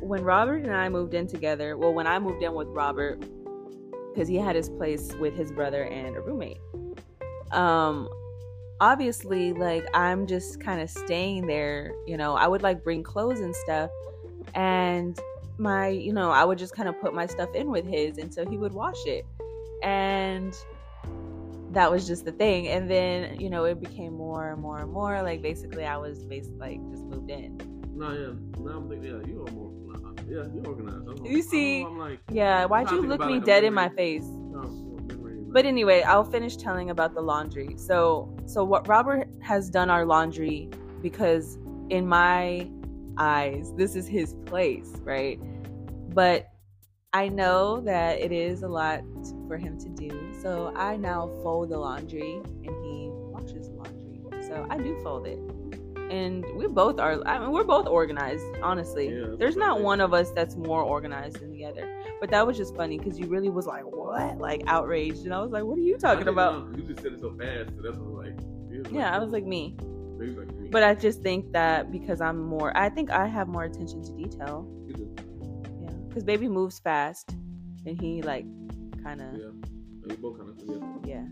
when 0.00 0.22
Robert 0.24 0.64
and 0.64 0.74
I 0.74 0.88
moved 0.88 1.14
in 1.14 1.26
together, 1.26 1.76
well, 1.76 1.92
when 1.92 2.06
I 2.06 2.18
moved 2.18 2.42
in 2.42 2.54
with 2.54 2.68
Robert, 2.68 3.20
because 4.12 4.28
he 4.28 4.36
had 4.36 4.56
his 4.56 4.68
place 4.70 5.12
with 5.20 5.34
his 5.34 5.52
brother 5.52 5.84
and 5.84 6.16
a 6.16 6.20
roommate. 6.20 6.58
Um, 7.52 8.08
obviously, 8.80 9.52
like 9.52 9.84
I'm 9.94 10.26
just 10.26 10.60
kind 10.60 10.80
of 10.80 10.90
staying 10.90 11.46
there. 11.46 11.92
You 12.06 12.16
know, 12.16 12.34
I 12.34 12.48
would 12.48 12.62
like 12.62 12.82
bring 12.82 13.02
clothes 13.02 13.40
and 13.40 13.54
stuff, 13.54 13.90
and 14.54 15.18
my, 15.58 15.88
you 15.88 16.12
know, 16.12 16.30
I 16.30 16.44
would 16.44 16.58
just 16.58 16.74
kind 16.74 16.88
of 16.88 16.98
put 17.00 17.12
my 17.14 17.26
stuff 17.26 17.54
in 17.54 17.70
with 17.70 17.86
his, 17.86 18.18
and 18.18 18.32
so 18.32 18.46
he 18.48 18.56
would 18.56 18.72
wash 18.72 19.04
it. 19.06 19.26
And 19.82 20.54
that 21.72 21.90
was 21.90 22.06
just 22.06 22.24
the 22.24 22.32
thing. 22.32 22.68
And 22.68 22.90
then, 22.90 23.38
you 23.38 23.48
know, 23.50 23.64
it 23.64 23.80
became 23.80 24.14
more 24.14 24.50
and 24.52 24.60
more 24.60 24.78
and 24.78 24.90
more. 24.90 25.22
Like 25.22 25.40
basically 25.42 25.84
I 25.84 25.96
was 25.96 26.24
basically 26.26 26.58
like 26.58 26.90
just 26.90 27.04
moved 27.04 27.30
in. 27.30 27.58
No, 27.94 28.12
yeah. 28.12 28.62
No, 28.62 28.70
I'm 28.72 28.88
thinking, 28.88 29.10
yeah, 29.10 29.26
you 29.26 29.44
are 29.46 29.52
more. 29.52 29.70
Yeah, 30.28 30.44
you 30.54 30.62
organized. 30.64 31.08
I'm, 31.08 31.26
You 31.26 31.42
see- 31.42 31.82
I'm, 31.82 31.86
I'm 31.92 31.98
like, 31.98 32.20
Yeah, 32.30 32.64
why'd 32.66 32.90
you 32.90 33.02
look 33.02 33.20
me 33.26 33.34
like, 33.34 33.44
dead 33.44 33.64
in 33.64 33.74
my 33.74 33.88
face? 33.90 34.24
no, 34.24 34.60
But 35.52 35.66
anyway, 35.66 36.02
I'll 36.02 36.24
finish 36.24 36.56
telling 36.56 36.90
about 36.90 37.14
the 37.14 37.20
laundry. 37.20 37.74
So, 37.76 38.32
so 38.46 38.62
what 38.62 38.86
Robert 38.86 39.28
has 39.42 39.68
done 39.68 39.90
our 39.90 40.06
laundry 40.06 40.70
because 41.02 41.58
in 41.88 42.06
my 42.06 42.70
eyes, 43.18 43.72
this 43.76 43.96
is 43.96 44.06
his 44.06 44.34
place, 44.46 44.92
right? 45.02 45.40
But 46.14 46.48
I 47.12 47.28
know 47.28 47.80
that 47.80 48.20
it 48.20 48.30
is 48.30 48.62
a 48.62 48.68
lot 48.68 49.02
for 49.48 49.56
him 49.56 49.76
to 49.78 49.88
do. 49.88 50.32
So 50.40 50.72
I 50.76 50.96
now 50.96 51.26
fold 51.42 51.70
the 51.70 51.78
laundry 51.78 52.34
and 52.34 52.84
he 52.84 53.08
washes 53.10 53.68
the 53.68 53.74
laundry. 53.74 54.46
So 54.46 54.66
I 54.70 54.78
do 54.78 54.96
fold 55.02 55.26
it. 55.26 55.38
And 56.12 56.44
we 56.56 56.66
both 56.68 56.98
are 57.00 57.22
I 57.26 57.38
mean 57.38 57.50
we're 57.50 57.64
both 57.64 57.86
organized, 57.86 58.44
honestly. 58.62 59.08
Yeah, 59.08 59.34
There's 59.38 59.56
not 59.56 59.80
one 59.80 60.00
of 60.00 60.14
us 60.14 60.30
that's 60.30 60.56
more 60.56 60.82
organized 60.82 61.40
than 61.40 61.52
the 61.52 61.64
other. 61.64 61.99
But 62.20 62.30
that 62.30 62.46
was 62.46 62.56
just 62.58 62.76
funny 62.76 62.98
because 62.98 63.18
you 63.18 63.26
really 63.28 63.48
was 63.48 63.66
like, 63.66 63.84
what? 63.84 64.38
Like 64.38 64.62
outraged. 64.66 65.24
And 65.24 65.32
I 65.34 65.40
was 65.40 65.50
like, 65.52 65.64
what 65.64 65.78
are 65.78 65.82
you 65.82 65.96
talking 65.96 66.28
about? 66.28 66.70
no, 66.70 66.76
You 66.76 66.82
just 66.84 67.02
said 67.02 67.12
it 67.14 67.20
so 67.20 67.34
fast, 67.38 67.70
so 67.74 67.82
that's 67.82 67.96
what 67.96 68.24
like. 68.26 68.38
you 68.70 68.84
Yeah, 68.90 69.14
I 69.14 69.18
was 69.18 69.32
like 69.32 69.44
me. 69.46 69.76
was 69.80 70.36
like 70.36 70.54
me. 70.54 70.68
But 70.70 70.82
I 70.82 70.94
just 70.94 71.22
think 71.22 71.50
that 71.52 71.90
because 71.90 72.20
I'm 72.20 72.38
more, 72.38 72.76
I 72.76 72.90
think 72.90 73.10
I 73.10 73.26
have 73.26 73.48
more 73.48 73.64
attention 73.64 74.02
to 74.04 74.12
detail. 74.12 74.68
Yeah. 74.86 75.90
Because 76.08 76.22
baby 76.24 76.46
moves 76.48 76.78
fast 76.78 77.30
and 77.86 77.98
he 78.00 78.20
like 78.22 78.44
kind 79.02 79.22
of, 79.22 79.32
yeah, 79.34 79.44
oh, 79.46 80.08
we 80.08 80.16
both 80.16 80.36
kind 80.38 80.50
of 80.50 80.56
yeah. 81.06 81.16
yeah. 81.16 81.24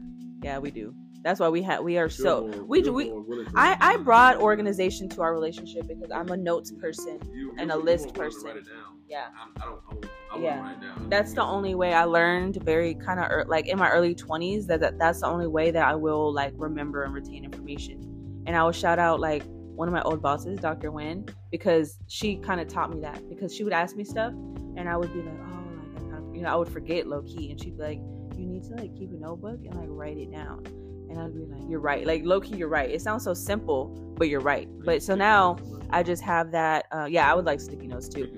Yeah, 0.42 0.58
we 0.58 0.70
do. 0.70 0.94
That's 1.22 1.40
why 1.40 1.48
we 1.48 1.62
have, 1.62 1.82
we 1.82 1.98
are 1.98 2.08
so, 2.08 2.46
more- 2.46 2.64
we, 2.64 2.82
you're 2.82 2.92
we, 2.92 3.10
more 3.10 3.20
willing 3.22 3.46
to- 3.46 3.52
I, 3.56 3.76
I 3.80 3.96
brought 3.96 4.36
organization 4.36 5.08
to 5.10 5.20
our 5.22 5.32
relationship 5.32 5.88
because 5.88 6.10
I'm 6.12 6.28
a 6.30 6.36
notes 6.36 6.70
person. 6.70 7.18
You- 7.34 7.54
and 7.58 7.72
a 7.72 7.76
list 7.76 8.14
person. 8.14 8.64
Write 9.10 9.20
it 9.20 9.24
down. 9.24 9.28
Yeah. 9.28 9.28
I'm, 9.40 9.62
I 9.62 9.64
don't. 9.66 10.10
I 10.30 10.36
I 10.36 10.38
Yeah. 10.40 10.60
write 10.60 10.80
down. 10.80 11.08
That's 11.08 11.32
the 11.32 11.42
only 11.42 11.74
way 11.74 11.94
I 11.94 12.04
learned 12.04 12.62
very 12.64 12.94
kind 12.94 13.20
of 13.20 13.48
like 13.48 13.66
in 13.66 13.78
my 13.78 13.90
early 13.90 14.14
20s 14.14 14.66
that, 14.66 14.80
that 14.80 14.98
that's 14.98 15.20
the 15.20 15.26
only 15.26 15.46
way 15.46 15.70
that 15.70 15.86
I 15.86 15.94
will 15.94 16.32
like 16.32 16.52
remember 16.56 17.04
and 17.04 17.14
retain 17.14 17.44
information. 17.44 18.42
And 18.46 18.56
I 18.56 18.62
will 18.62 18.72
shout 18.72 18.98
out 18.98 19.20
like 19.20 19.42
one 19.46 19.88
of 19.88 19.94
my 19.94 20.02
old 20.02 20.20
bosses, 20.20 20.58
Dr. 20.58 20.90
Wen, 20.90 21.26
because 21.50 21.98
she 22.08 22.36
kind 22.36 22.60
of 22.60 22.68
taught 22.68 22.92
me 22.92 23.00
that 23.00 23.28
because 23.28 23.54
she 23.54 23.62
would 23.64 23.72
ask 23.72 23.94
me 23.96 24.04
stuff 24.04 24.32
and 24.76 24.88
I 24.88 24.96
would 24.96 25.12
be 25.12 25.20
like, 25.22 25.38
oh, 25.38 25.62
like 25.94 25.96
I 25.96 26.10
kind 26.10 26.28
of, 26.28 26.34
you 26.34 26.42
know, 26.42 26.48
I 26.48 26.56
would 26.56 26.68
forget 26.68 27.06
low 27.06 27.22
key 27.22 27.50
and 27.50 27.60
she'd 27.60 27.76
be 27.76 27.82
like, 27.82 28.00
you 28.36 28.46
need 28.46 28.64
to 28.64 28.74
like 28.74 28.94
keep 28.96 29.10
a 29.12 29.16
notebook 29.16 29.60
and 29.64 29.74
like 29.74 29.88
write 29.90 30.18
it 30.18 30.30
down. 30.32 30.64
And 31.10 31.18
I'd 31.18 31.34
be 31.34 31.44
like, 31.46 31.62
you're 31.68 31.80
right. 31.80 32.06
Like 32.06 32.22
low 32.24 32.40
key, 32.40 32.56
you're 32.56 32.68
right. 32.68 32.90
It 32.90 33.00
sounds 33.00 33.24
so 33.24 33.34
simple, 33.34 34.14
but 34.18 34.28
you're 34.28 34.40
right. 34.40 34.68
But 34.84 35.02
so 35.02 35.14
now 35.14 35.56
I 35.90 36.02
just 36.02 36.22
have 36.22 36.50
that. 36.52 36.86
Uh, 36.92 37.06
yeah, 37.10 37.30
I 37.30 37.34
would 37.34 37.44
like 37.46 37.60
sticky 37.60 37.88
notes 37.88 38.08
too. 38.08 38.28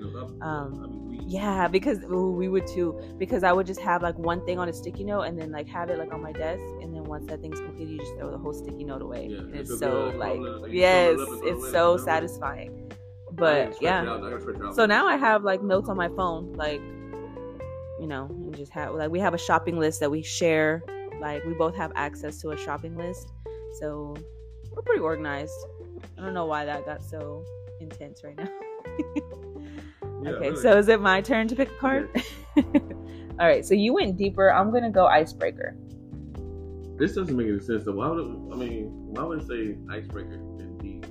Um, 0.41 0.87
Yeah, 1.27 1.67
because 1.67 1.99
ooh, 2.05 2.31
we 2.31 2.49
would 2.49 2.65
too. 2.67 2.95
Because 3.17 3.43
I 3.43 3.51
would 3.53 3.67
just 3.67 3.79
have 3.81 4.01
like 4.01 4.17
one 4.17 4.43
thing 4.45 4.59
on 4.59 4.67
a 4.69 4.73
sticky 4.73 5.03
note 5.03 5.21
and 5.23 5.37
then 5.39 5.51
like 5.51 5.67
have 5.69 5.89
it 5.89 5.97
like 5.99 6.11
on 6.13 6.21
my 6.21 6.33
desk, 6.33 6.61
and 6.81 6.93
then 6.93 7.03
once 7.05 7.25
that 7.27 7.41
thing's 7.41 7.59
completed, 7.59 7.91
you 7.93 7.99
just 7.99 8.15
throw 8.17 8.31
the 8.31 8.37
whole 8.37 8.53
sticky 8.53 8.83
note 8.85 9.01
away. 9.01 9.27
Yeah, 9.29 9.39
and 9.39 9.55
it's 9.55 9.77
so 9.79 10.13
like 10.17 10.39
Like, 10.61 10.71
yes, 10.71 11.15
crumble 11.15 11.21
it 11.21 11.23
up 11.23 11.29
and 11.29 11.41
throw 11.41 11.49
it 11.49 11.51
it's 11.55 11.71
so 11.71 11.97
satisfying. 11.97 12.91
But 13.31 13.81
yeah, 13.81 14.07
so 14.71 14.85
now 14.85 15.07
I 15.07 15.15
have 15.17 15.43
like 15.43 15.61
notes 15.63 15.89
on 15.89 15.97
my 15.97 16.09
phone, 16.09 16.53
like 16.53 16.81
you 17.99 18.07
know, 18.07 18.27
we 18.31 18.53
just 18.57 18.71
have 18.71 18.93
like 18.95 19.11
we 19.11 19.19
have 19.19 19.33
a 19.33 19.37
shopping 19.37 19.77
list 19.77 19.99
that 19.99 20.09
we 20.09 20.23
share. 20.23 20.83
Like 21.19 21.43
we 21.45 21.53
both 21.53 21.75
have 21.75 21.91
access 21.95 22.41
to 22.41 22.49
a 22.49 22.57
shopping 22.57 22.95
list, 22.97 23.31
so 23.79 24.15
we're 24.71 24.81
pretty 24.81 25.01
organized. 25.01 25.53
I 26.17 26.21
don't 26.21 26.33
know 26.33 26.45
why 26.45 26.65
that 26.65 26.85
got 26.85 27.03
so 27.03 27.45
intense 27.79 28.23
right 28.23 28.37
now. 28.37 28.47
okay, 30.27 30.55
so 30.55 30.77
is 30.77 30.87
it 30.87 31.01
my 31.01 31.21
turn 31.21 31.47
to 31.47 31.55
pick 31.55 31.69
a 31.71 31.75
card? 31.75 32.09
All 32.57 33.47
right, 33.47 33.65
so 33.65 33.73
you 33.73 33.93
went 33.93 34.17
deeper. 34.17 34.51
I'm 34.51 34.71
gonna 34.71 34.91
go 34.91 35.07
icebreaker. 35.07 35.75
this 36.97 37.15
doesn't 37.15 37.35
make 37.35 37.47
any 37.47 37.59
sense. 37.59 37.85
So 37.85 37.93
why 37.93 38.07
would 38.07 38.19
it, 38.19 38.53
I 38.53 38.55
mean? 38.55 38.89
Why 39.13 39.23
would 39.23 39.41
it 39.41 39.47
say 39.47 39.77
icebreaker 39.89 40.33
and 40.33 40.79
deep? 40.79 41.01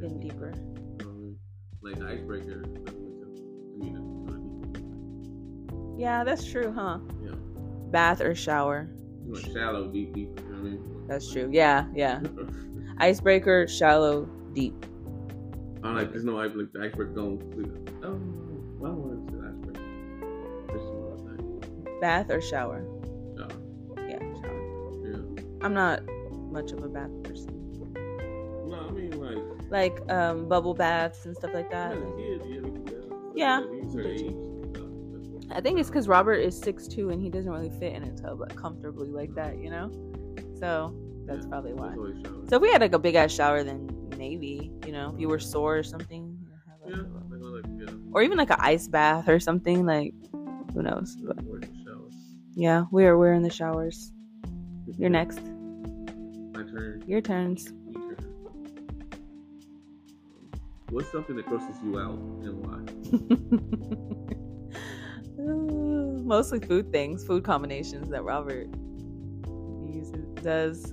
Been 0.00 0.20
deeper. 0.20 0.52
Um, 1.02 1.36
like 1.82 1.98
the 1.98 2.06
icebreaker 2.06 2.62
doesn't 2.62 2.84
make 2.86 3.16
sense 3.18 3.40
to 3.40 3.46
me. 3.78 3.92
That's 3.92 4.04
sort 4.28 4.38
of 4.38 4.72
deep. 4.74 4.86
Yeah, 5.98 6.22
that's 6.24 6.44
true, 6.48 6.72
huh? 6.72 6.98
Yeah. 7.22 7.34
Bath 7.90 8.20
or 8.20 8.34
shower? 8.34 8.88
Shallow, 9.52 9.90
deep, 9.90 10.14
deep. 10.14 10.28
You 10.28 10.44
know 10.44 10.50
what 10.50 10.58
I 10.58 10.62
mean? 10.62 11.04
That's 11.08 11.30
true. 11.32 11.48
Yeah, 11.52 11.86
yeah. 11.94 12.20
Icebreaker, 13.00 13.66
shallow, 13.66 14.26
deep. 14.52 14.74
I'm 15.82 15.94
like, 15.94 16.10
there's 16.10 16.24
no 16.24 16.38
ice 16.38 16.50
like 16.54 16.70
the 16.72 16.80
icebreaker 16.82 17.12
going. 17.12 17.40
Oh, 18.04 18.10
why 18.78 18.90
would 18.90 19.18
it 19.18 19.32
say 19.32 19.38
icebreaker? 19.48 20.72
This 20.72 20.82
is 20.82 20.90
what 20.90 21.32
I 21.32 21.36
think. 21.86 22.00
Bath 22.00 22.30
or 22.30 22.40
shower? 22.42 22.84
Yeah. 23.38 23.48
Yeah, 24.06 24.18
shower. 24.42 25.06
Yeah. 25.06 25.42
I'm 25.62 25.72
not 25.72 26.02
much 26.52 26.72
of 26.72 26.82
a 26.84 26.88
bath 26.88 27.10
person. 27.24 27.56
No, 28.68 28.86
I 28.88 28.90
mean 28.92 29.18
like. 29.18 29.70
Like 29.70 30.10
um, 30.12 30.46
bubble 30.48 30.74
baths 30.74 31.24
and 31.26 31.34
stuff 31.36 31.52
like 31.54 31.70
that. 31.70 31.92
kid, 32.18 32.42
yeah, 32.46 32.60
Yeah, 33.34 33.60
we 33.62 33.80
we 33.80 33.80
could 33.80 33.92
did 33.92 34.18
say 34.18 34.18
too. 34.28 34.28
age, 34.28 35.44
I 35.52 35.60
think 35.60 35.78
it's 35.80 35.88
because 35.88 36.06
Robert 36.08 36.34
is 36.34 36.60
6'2 36.60 37.12
and 37.12 37.20
he 37.22 37.30
doesn't 37.30 37.50
really 37.50 37.70
fit 37.80 37.94
in 37.94 38.02
a 38.04 38.12
tub 38.16 38.40
like, 38.40 38.54
comfortably 38.56 39.08
like 39.08 39.34
that, 39.34 39.58
you 39.58 39.70
know? 39.70 39.90
So 40.58 40.94
that's 41.30 41.44
Yeah, 41.44 41.50
probably 41.50 41.72
why. 41.74 41.88
that's 41.88 41.98
always 41.98 42.20
shower. 42.22 42.46
So 42.48 42.56
if 42.56 42.62
we 42.62 42.70
had 42.70 42.80
like 42.80 42.92
a 42.94 42.98
big 42.98 43.14
ass 43.14 43.32
shower, 43.32 43.62
then 43.62 43.88
maybe, 44.18 44.70
you 44.86 44.92
know, 44.92 45.12
if 45.14 45.20
you 45.20 45.28
were 45.28 45.38
sore 45.38 45.78
or 45.78 45.82
something. 45.82 46.36
have, 46.84 46.96
Yeah, 46.96 47.02
like, 47.30 47.64
like, 47.64 47.88
yeah. 47.88 47.94
Or 48.12 48.22
even 48.22 48.36
like 48.38 48.50
an 48.50 48.58
ice 48.60 48.88
bath 48.88 49.28
or 49.28 49.38
something, 49.40 49.86
like 49.86 50.12
who 50.74 50.82
knows? 50.82 51.16
But 51.16 51.36
Like, 51.36 51.46
where's 51.46 51.64
yeah, 52.56 52.84
we're 52.90 53.16
we're 53.16 53.32
in 53.32 53.42
the 53.42 53.50
showers. 53.50 54.12
You're 54.98 55.08
next. 55.10 55.40
My 55.40 56.62
turn. 56.68 57.02
Your 57.06 57.20
turns. 57.20 57.72
Your 57.88 58.16
turn. 58.16 58.26
Um, 59.70 60.50
what's 60.90 61.10
something 61.12 61.36
that 61.36 61.46
grosses 61.46 61.76
you 61.84 61.98
out 61.98 62.18
and 62.42 62.58
why? 62.60 62.80
Mostly 66.24 66.60
food 66.60 66.92
things, 66.92 67.24
food 67.24 67.44
combinations 67.44 68.10
that 68.10 68.22
Robert 68.24 68.68
uses 69.86 70.24
does. 70.42 70.92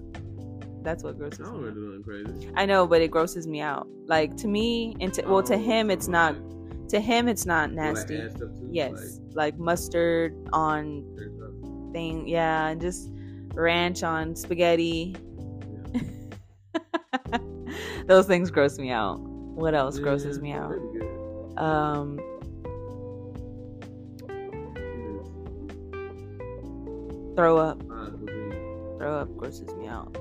That's 0.88 1.04
what 1.04 1.16
I 1.16 1.18
grosses 1.18 1.40
don't 1.40 1.62
me 1.62 1.68
really 1.70 1.98
out. 1.98 2.04
crazy. 2.06 2.50
I 2.56 2.66
know, 2.66 2.88
but 2.88 3.02
it 3.02 3.12
grosses 3.12 3.46
me 3.46 3.60
out. 3.60 3.88
Like 4.06 4.38
to 4.38 4.48
me, 4.48 4.96
and 5.02 5.14
to 5.16 5.22
well, 5.28 5.44
to 5.44 5.56
Oh, 5.56 5.58
him, 5.58 5.92
it's 5.92 6.08
not. 6.08 6.34
To 6.90 7.02
him, 7.02 7.28
it's 7.28 7.46
not 7.46 7.72
I 7.72 7.74
nasty. 7.74 8.18
too? 8.30 8.70
Yes, 8.72 9.20
like 9.34 9.58
mustard 9.58 10.34
on 10.54 11.04
Like, 11.04 11.16
there's 11.18 11.34
stuff. 11.36 11.94
thing. 11.94 12.26
Yeah, 12.26 12.68
and 12.70 12.80
just 12.80 13.10
ranch 13.54 14.02
on 14.02 14.34
spaghetti. 14.38 15.16
Yeah. 15.94 17.38
Those 18.08 18.28
things 18.28 18.50
gross 18.50 18.78
me 18.80 18.90
out. 18.92 19.20
What 19.20 19.76
else 19.76 20.00
grosses 20.00 20.38
Yeah, 20.38 20.42
me 20.42 20.54
out? 20.54 20.74
Um, 21.58 22.18
throw 27.36 27.58
up. 27.58 27.82
is 27.82 27.88
fine 27.88 28.18
cuisine. 28.18 28.54
Throw 28.98 29.16
up 29.20 29.36
grosses 29.38 29.74
me 29.76 29.88
out. 29.88 30.16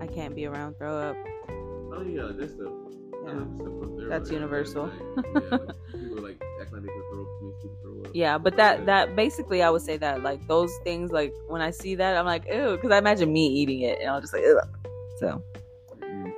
I- 0.00 0.04
I 0.04 0.06
can't 0.06 0.34
be 0.34 0.46
around 0.46 0.74
throw 0.78 0.96
up. 0.96 1.16
Oh 1.92 2.02
yeah, 2.02 2.30
that's. 2.38 2.52
I 2.52 2.64
Yeah. 3.26 3.34
the 3.34 3.56
stuff 3.56 3.96
there. 3.98 4.08
That's 4.08 4.28
like, 4.30 4.34
universal. 4.40 4.84
Like, 4.86 5.26
yeah, 5.34 5.50
like, 5.50 5.76
people 5.92 6.22
like 6.22 6.42
act 6.60 6.72
like 6.72 6.82
they 6.82 6.88
could 6.88 7.06
throw 7.10 7.22
up. 7.22 7.28
Makes 7.42 7.62
people 7.62 7.76
throw 7.82 8.02
up. 8.04 8.10
Yeah, 8.14 8.38
but 8.38 8.56
that 8.56 8.86
that 8.86 9.14
basically 9.14 9.62
I 9.62 9.68
would 9.70 9.82
say 9.82 9.96
that 9.98 10.22
like 10.22 10.46
those 10.48 10.72
things 10.84 11.12
like 11.12 11.34
when 11.48 11.60
I 11.60 11.70
see 11.70 11.94
that 11.96 12.16
I'm 12.16 12.24
like 12.24 12.46
ew 12.46 12.76
because 12.76 12.90
I 12.92 12.98
imagine 12.98 13.30
me 13.32 13.46
eating 13.48 13.80
it 13.82 14.00
and 14.00 14.08
I'll 14.10 14.20
just 14.20 14.32
like. 14.32 14.42
So 15.18 15.42
Mm. 16.00 16.32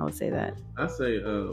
I 0.00 0.04
would 0.04 0.14
say 0.14 0.28
that. 0.30 0.58
I 0.76 0.86
say 0.88 1.22
uh, 1.22 1.52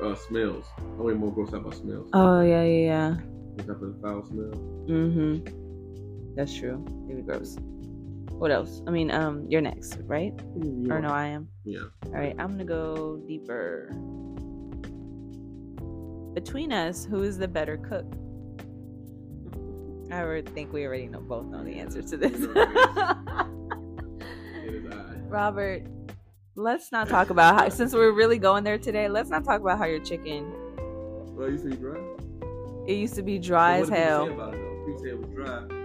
uh 0.00 0.14
smells. 0.14 0.66
I'm 0.78 0.98
way 0.98 1.14
more 1.14 1.32
grossed 1.32 1.54
out 1.54 1.64
by 1.68 1.74
smells. 1.76 2.08
Oh 2.12 2.40
yeah 2.42 2.62
yeah 2.62 2.86
yeah. 2.92 3.16
I 3.58 3.62
put 3.74 4.00
foul 4.00 4.24
smell. 4.24 4.52
Mm-hmm. 4.86 6.34
That's 6.36 6.54
true. 6.56 6.84
Maybe 7.06 7.22
gross. 7.22 7.56
What 8.38 8.50
else? 8.50 8.82
I 8.86 8.90
mean, 8.90 9.10
um, 9.10 9.46
you're 9.48 9.60
next, 9.60 9.98
right? 10.06 10.32
Or 10.90 11.00
no, 11.00 11.08
I 11.08 11.26
am. 11.26 11.48
Yeah. 11.64 11.80
All 12.06 12.12
right, 12.12 12.34
I'm 12.38 12.50
gonna 12.50 12.64
go 12.64 13.16
deeper. 13.26 13.88
Between 16.34 16.72
us, 16.72 17.04
who 17.04 17.22
is 17.22 17.38
the 17.38 17.48
better 17.48 17.76
cook? 17.76 18.12
I 20.10 20.42
think 20.42 20.72
we 20.72 20.86
already 20.86 21.06
know 21.08 21.20
both 21.20 21.46
know 21.46 21.64
the 21.64 21.74
answer 21.74 22.02
to 22.02 22.16
this. 22.16 22.32
It. 22.36 22.50
Robert, 25.28 25.86
let's 26.54 26.92
not 26.92 27.08
talk 27.08 27.30
about 27.30 27.58
how 27.58 27.68
since 27.68 27.92
we're 27.94 28.12
really 28.12 28.38
going 28.38 28.62
there 28.64 28.78
today. 28.78 29.08
Let's 29.08 29.30
not 29.30 29.44
talk 29.44 29.60
about 29.60 29.78
how 29.78 29.86
your 29.86 30.00
chicken. 30.00 30.52
Well, 31.34 31.50
you 31.50 31.58
say 31.58 31.76
dry. 31.76 31.98
It 32.86 32.94
used 32.94 33.14
to 33.14 33.22
be 33.22 33.38
dry 33.38 33.80
But 33.80 33.92
as 33.94 34.30
what 34.38 34.52
did 34.52 35.18
people 35.18 35.44
hell. 35.44 35.83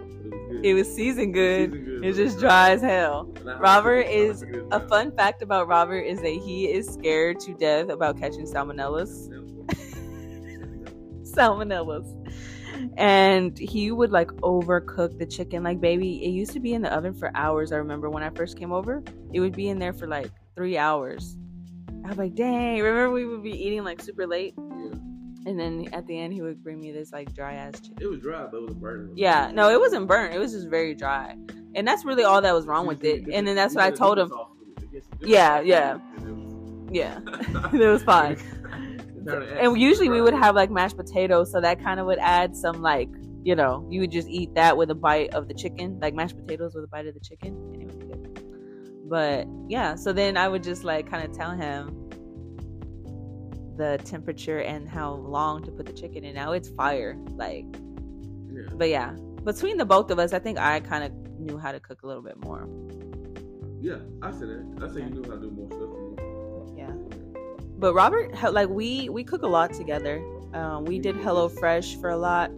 About 0.50 0.65
it, 0.65 0.79
though? 0.86 0.98
People 0.98 1.13
say 1.13 1.29
it 1.29 1.36
was 1.36 1.38
dry, 1.38 1.50
but 1.50 1.50
it 1.50 1.50
was 1.50 1.50
good. 1.50 1.60
It 1.62 1.70
was 1.70 1.82
good. 1.82 2.03
It's 2.03 2.18
just 2.18 2.39
dry 2.39 2.72
as 2.72 2.82
hell. 2.82 3.29
And 3.39 3.50
I- 3.50 3.53
I 3.53 3.60
Robert 3.60 4.08
is 4.08 4.46
A 4.72 4.79
fun 4.88 5.12
fact 5.12 5.41
about 5.41 5.68
Robert 5.68 6.01
is 6.01 6.22
that 6.22 6.29
he 6.29 6.72
is 6.72 6.88
scared 6.88 7.39
to 7.41 7.53
death 7.53 7.89
about 7.89 8.18
catching 8.18 8.46
salmonellas. 8.46 9.29
Salmonellas. 11.24 12.15
And 12.98 13.58
he 13.58 13.91
would 13.91 14.12
like 14.12 14.27
overcook 14.41 15.18
the 15.18 15.25
chicken. 15.25 15.63
Like, 15.63 15.82
baby, 15.82 16.24
it 16.24 16.29
used 16.29 16.51
to 16.53 16.60
be 16.60 16.74
in 16.74 16.82
the 16.82 16.94
oven 16.94 17.13
for 17.13 17.32
hours. 17.36 17.72
I 17.72 17.77
remember 17.77 18.10
when 18.10 18.24
I 18.24 18.29
first 18.32 18.58
came 18.58 18.72
over, 18.72 19.03
it 19.34 19.39
would 19.39 19.56
be 19.56 19.70
in 19.70 19.79
there 19.79 19.94
for 19.94 20.08
like 20.08 20.32
three 20.56 20.77
hours. 20.77 21.38
I 22.06 22.10
was 22.10 22.18
like, 22.18 22.36
dang. 22.36 22.77
Remember, 22.82 23.12
we 23.12 23.25
would 23.25 23.44
be 23.44 23.51
eating 23.51 23.84
like 23.84 24.01
super 24.01 24.27
late. 24.27 24.56
Yeah. 24.58 24.96
And 25.46 25.60
then 25.60 25.88
at 25.93 26.05
the 26.05 26.19
end, 26.19 26.34
he 26.34 26.41
would 26.41 26.63
bring 26.63 26.79
me 26.79 26.91
this 26.91 27.12
like 27.12 27.34
dry 27.34 27.53
ass 27.53 27.79
chicken. 27.79 27.98
It 28.01 28.08
was 28.08 28.19
dry, 28.19 28.46
but 28.51 28.58
it 28.58 28.63
was 28.63 28.75
burnt. 28.75 29.17
Yeah, 29.17 29.51
no, 29.53 29.69
it 29.69 29.79
wasn't 29.79 30.08
burnt. 30.08 30.34
It 30.34 30.39
was 30.39 30.51
just 30.51 30.67
very 30.67 30.93
dry. 30.93 31.36
And 31.75 31.88
that's 31.88 32.03
really 32.03 32.24
all 32.24 32.41
that 32.41 32.53
was 32.53 32.65
wrong 32.65 32.88
with 32.88 33.03
it. 33.03 33.27
And 33.31 33.48
then 33.48 33.55
that's 33.55 33.75
what 33.75 33.84
I 33.84 33.91
told 33.91 34.19
him. 34.19 34.31
Yeah, 35.22 35.62
yeah. 35.62 36.00
Yeah, 36.91 37.19
it 37.74 37.88
was 37.88 38.03
fine. 38.03 38.38
and 39.27 39.79
usually 39.79 40.10
we 40.10 40.22
would 40.22 40.34
have 40.34 40.55
like 40.55 40.72
mashed 40.72 40.98
potatoes, 40.98 41.51
so 41.51 41.62
that 41.62 41.81
kind 41.84 42.00
of 42.00 42.05
would 42.08 42.19
add 42.19 42.55
some 42.55 42.81
like 42.81 43.10
you 43.43 43.55
know 43.55 43.86
you 43.89 44.01
would 44.01 44.12
just 44.12 44.27
eat 44.27 44.53
that 44.55 44.75
with 44.75 44.89
a 44.89 44.96
bite 44.96 45.34
of 45.34 45.48
the 45.48 45.53
chicken, 45.53 46.00
like 46.01 46.13
mashed 46.13 46.36
potatoes 46.38 46.74
with 46.74 46.84
a 46.84 46.88
bite 46.88 47.05
of 47.05 47.13
the 47.13 47.19
chicken, 47.19 47.50
and 47.74 47.81
it 47.81 47.86
would 47.86 48.00
be 48.00 48.05
good. 48.08 49.10
But 49.10 49.48
yeah, 49.67 49.96
so 49.96 50.13
then 50.13 50.38
I 50.38 50.48
would 50.48 50.63
just 50.63 50.84
like 50.84 51.10
kind 51.10 51.24
of 51.24 51.36
tell 51.36 51.51
him 51.51 52.09
the 53.79 53.98
temperature 54.03 54.59
and 54.59 54.88
how 54.88 55.13
long 55.13 55.63
to 55.63 55.71
put 55.71 55.86
the 55.86 55.93
chicken 55.93 56.25
in. 56.25 56.36
Now 56.36 56.51
it's 56.51 56.69
fire, 56.69 57.17
like. 57.36 57.65
Yeah. 58.51 58.63
But 58.74 58.89
yeah, 58.89 59.12
between 59.45 59.77
the 59.77 59.86
both 59.86 60.12
of 60.12 60.19
us, 60.19 60.33
I 60.33 60.39
think 60.39 60.59
I 60.59 60.81
kind 60.81 61.03
of 61.05 61.12
knew 61.39 61.57
how 61.57 61.71
to 61.71 61.79
cook 61.79 62.03
a 62.03 62.07
little 62.07 62.21
bit 62.21 62.38
more. 62.43 62.67
Yeah, 63.81 64.00
I 64.21 64.31
said 64.31 64.50
that. 64.50 64.83
I 64.83 64.88
said 64.91 65.03
you 65.03 65.09
knew 65.12 65.24
how 65.24 65.38
to 65.38 65.41
do 65.41 65.51
more 65.51 65.69
stuff. 65.71 66.75
Yeah. 66.77 66.91
But 67.77 67.93
Robert, 67.93 68.36
like 68.53 68.67
we 68.67 69.07
we 69.07 69.24
cook 69.24 69.43
a 69.43 69.48
lot 69.48 69.71
together. 69.71 70.21
Um, 70.53 70.83
we 70.83 71.00
did 71.00 71.15
HelloFresh 71.15 72.01
for 72.01 72.09
a 72.09 72.17
lot, 72.17 72.50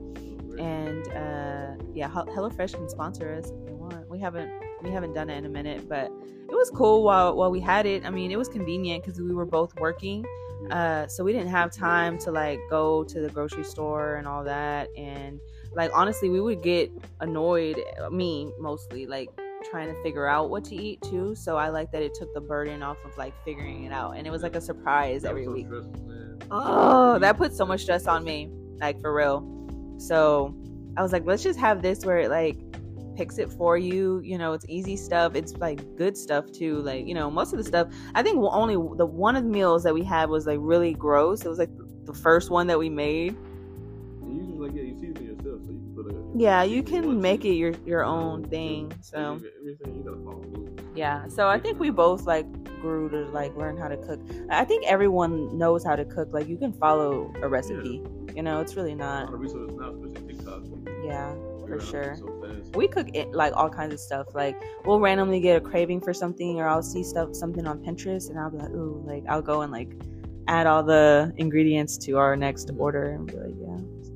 and 0.57 1.07
uh, 1.09 1.83
yeah, 1.93 2.09
Hel- 2.09 2.25
HelloFresh 2.25 2.73
can 2.73 2.89
sponsor 2.89 3.31
us 3.35 3.51
if 3.51 3.65
they 3.67 3.73
want. 3.73 4.09
We 4.09 4.17
haven't 4.17 4.51
we 4.81 4.89
haven't 4.89 5.13
done 5.13 5.29
it 5.29 5.37
in 5.37 5.45
a 5.45 5.49
minute, 5.49 5.87
but 5.87 6.05
it 6.05 6.55
was 6.61 6.71
cool 6.71 7.03
while 7.03 7.35
while 7.35 7.51
we 7.51 7.59
had 7.59 7.85
it. 7.85 8.05
I 8.05 8.09
mean, 8.09 8.31
it 8.31 8.37
was 8.37 8.47
convenient 8.47 9.03
because 9.03 9.21
we 9.21 9.35
were 9.35 9.45
both 9.45 9.79
working, 9.79 10.25
uh, 10.69 11.07
so 11.07 11.23
we 11.23 11.33
didn't 11.33 11.49
have 11.49 11.71
time 11.71 12.17
to 12.19 12.31
like 12.31 12.59
go 12.69 13.03
to 13.05 13.21
the 13.21 13.29
grocery 13.29 13.63
store 13.63 14.15
and 14.15 14.27
all 14.27 14.43
that. 14.43 14.89
And 14.97 15.39
like 15.73 15.91
honestly, 15.93 16.29
we 16.29 16.39
would 16.39 16.61
get 16.61 16.91
annoyed. 17.19 17.81
Me 18.11 18.51
mostly 18.59 19.07
like 19.07 19.29
trying 19.69 19.93
to 19.93 20.03
figure 20.03 20.27
out 20.27 20.49
what 20.49 20.63
to 20.65 20.75
eat 20.75 21.01
too. 21.01 21.35
So 21.35 21.57
I 21.57 21.69
like 21.69 21.91
that 21.91 22.01
it 22.01 22.13
took 22.13 22.33
the 22.33 22.41
burden 22.41 22.83
off 22.83 22.97
of 23.05 23.17
like 23.17 23.33
figuring 23.43 23.85
it 23.85 23.91
out, 23.91 24.17
and 24.17 24.27
it 24.27 24.31
was 24.31 24.43
like 24.43 24.55
a 24.55 24.61
surprise 24.61 25.25
every 25.25 25.47
week. 25.47 25.67
Oh, 26.49 27.19
that 27.19 27.37
put 27.37 27.53
so 27.53 27.65
much 27.65 27.83
stress 27.83 28.07
on 28.07 28.23
me, 28.23 28.49
like 28.79 28.99
for 29.01 29.13
real. 29.13 29.47
So 29.97 30.55
I 30.97 31.01
was 31.01 31.13
like, 31.13 31.25
let's 31.25 31.43
just 31.43 31.59
have 31.59 31.81
this 31.81 32.05
where 32.05 32.19
it 32.19 32.29
like 32.29 32.57
picks 33.21 33.37
it 33.37 33.51
for 33.51 33.77
you. 33.77 34.19
You 34.23 34.39
know, 34.39 34.53
it's 34.53 34.65
easy 34.67 34.97
stuff. 34.97 35.35
It's 35.35 35.53
like 35.57 35.79
good 35.95 36.17
stuff 36.17 36.51
too. 36.51 36.77
Like 36.77 37.05
you 37.05 37.13
know, 37.13 37.29
most 37.29 37.53
of 37.53 37.59
the 37.59 37.63
stuff. 37.63 37.87
I 38.15 38.23
think 38.23 38.37
only 38.41 38.73
the 38.97 39.05
one 39.05 39.35
of 39.35 39.43
the 39.43 39.49
meals 39.49 39.83
that 39.83 39.93
we 39.93 40.03
had 40.03 40.27
was 40.29 40.47
like 40.47 40.57
really 40.59 40.93
gross. 40.95 41.45
It 41.45 41.49
was 41.49 41.59
like 41.59 41.69
the 42.05 42.13
first 42.13 42.49
one 42.49 42.65
that 42.67 42.79
we 42.79 42.89
made. 42.89 43.35
And 44.23 44.35
you 44.35 44.47
just 44.47 44.59
like 44.59 44.73
yeah, 44.73 44.81
you 44.81 44.95
season 44.95 45.17
it 45.17 45.37
yourself, 45.37 45.61
so 45.65 45.71
you 45.71 45.77
can 45.77 45.93
put 45.95 46.05
a 46.11 46.15
Yeah, 46.35 46.63
you 46.63 46.81
can 46.81 47.21
make 47.21 47.45
it 47.45 47.53
your 47.53 47.73
your 47.85 48.03
own 48.03 48.43
thing. 48.45 48.91
So 49.01 49.39
everything 49.59 49.95
you 49.97 50.03
gotta 50.03 50.23
follow 50.23 50.41
rules. 50.41 50.79
yeah. 50.95 51.27
So 51.27 51.47
I 51.47 51.59
think 51.59 51.79
we 51.79 51.91
both 51.91 52.23
like 52.25 52.47
grew 52.81 53.07
to 53.09 53.25
like 53.29 53.55
learn 53.55 53.77
how 53.77 53.87
to 53.87 53.97
cook. 53.97 54.19
I 54.49 54.65
think 54.65 54.83
everyone 54.87 55.55
knows 55.55 55.83
how 55.83 55.95
to 55.95 56.05
cook. 56.05 56.29
Like 56.31 56.47
you 56.47 56.57
can 56.57 56.73
follow 56.73 57.31
a 57.43 57.47
recipe. 57.47 58.01
You 58.33 58.41
know, 58.41 58.61
it's 58.61 58.75
really 58.75 58.95
not. 58.95 59.25
lot 59.25 59.33
of 59.35 59.39
resources 59.39 59.77
now, 59.77 59.91
especially 59.91 60.33
TikTok. 60.33 60.63
Yeah. 61.05 61.35
out 61.73 61.81
sure. 61.81 62.17
We 62.73 62.87
cook 62.87 63.09
it 63.13 63.31
like 63.31 63.53
all 63.55 63.69
kinds 63.69 63.93
of 63.93 63.99
stuff. 63.99 64.33
Like 64.33 64.55
we'll 64.85 64.99
randomly 64.99 65.39
get 65.39 65.57
a 65.57 65.61
craving 65.61 66.01
for 66.01 66.13
something, 66.13 66.59
or 66.59 66.67
I'll 66.67 66.83
see 66.83 67.03
stuff 67.03 67.35
something 67.35 67.67
on 67.67 67.79
Pinterest, 67.79 68.29
and 68.29 68.39
I'll 68.39 68.49
be 68.49 68.57
like, 68.57 68.71
ooh, 68.71 69.03
like 69.05 69.23
I'll 69.27 69.41
go 69.41 69.61
and 69.61 69.71
like 69.71 69.91
add 70.47 70.67
all 70.67 70.83
the 70.83 71.33
ingredients 71.37 71.97
to 71.99 72.17
our 72.17 72.35
next 72.35 72.67
mm-hmm. 72.67 72.81
order, 72.81 73.11
and 73.11 73.27
be 73.27 73.33
like, 73.33 73.55
yeah. 73.59 73.77
So. 74.03 74.11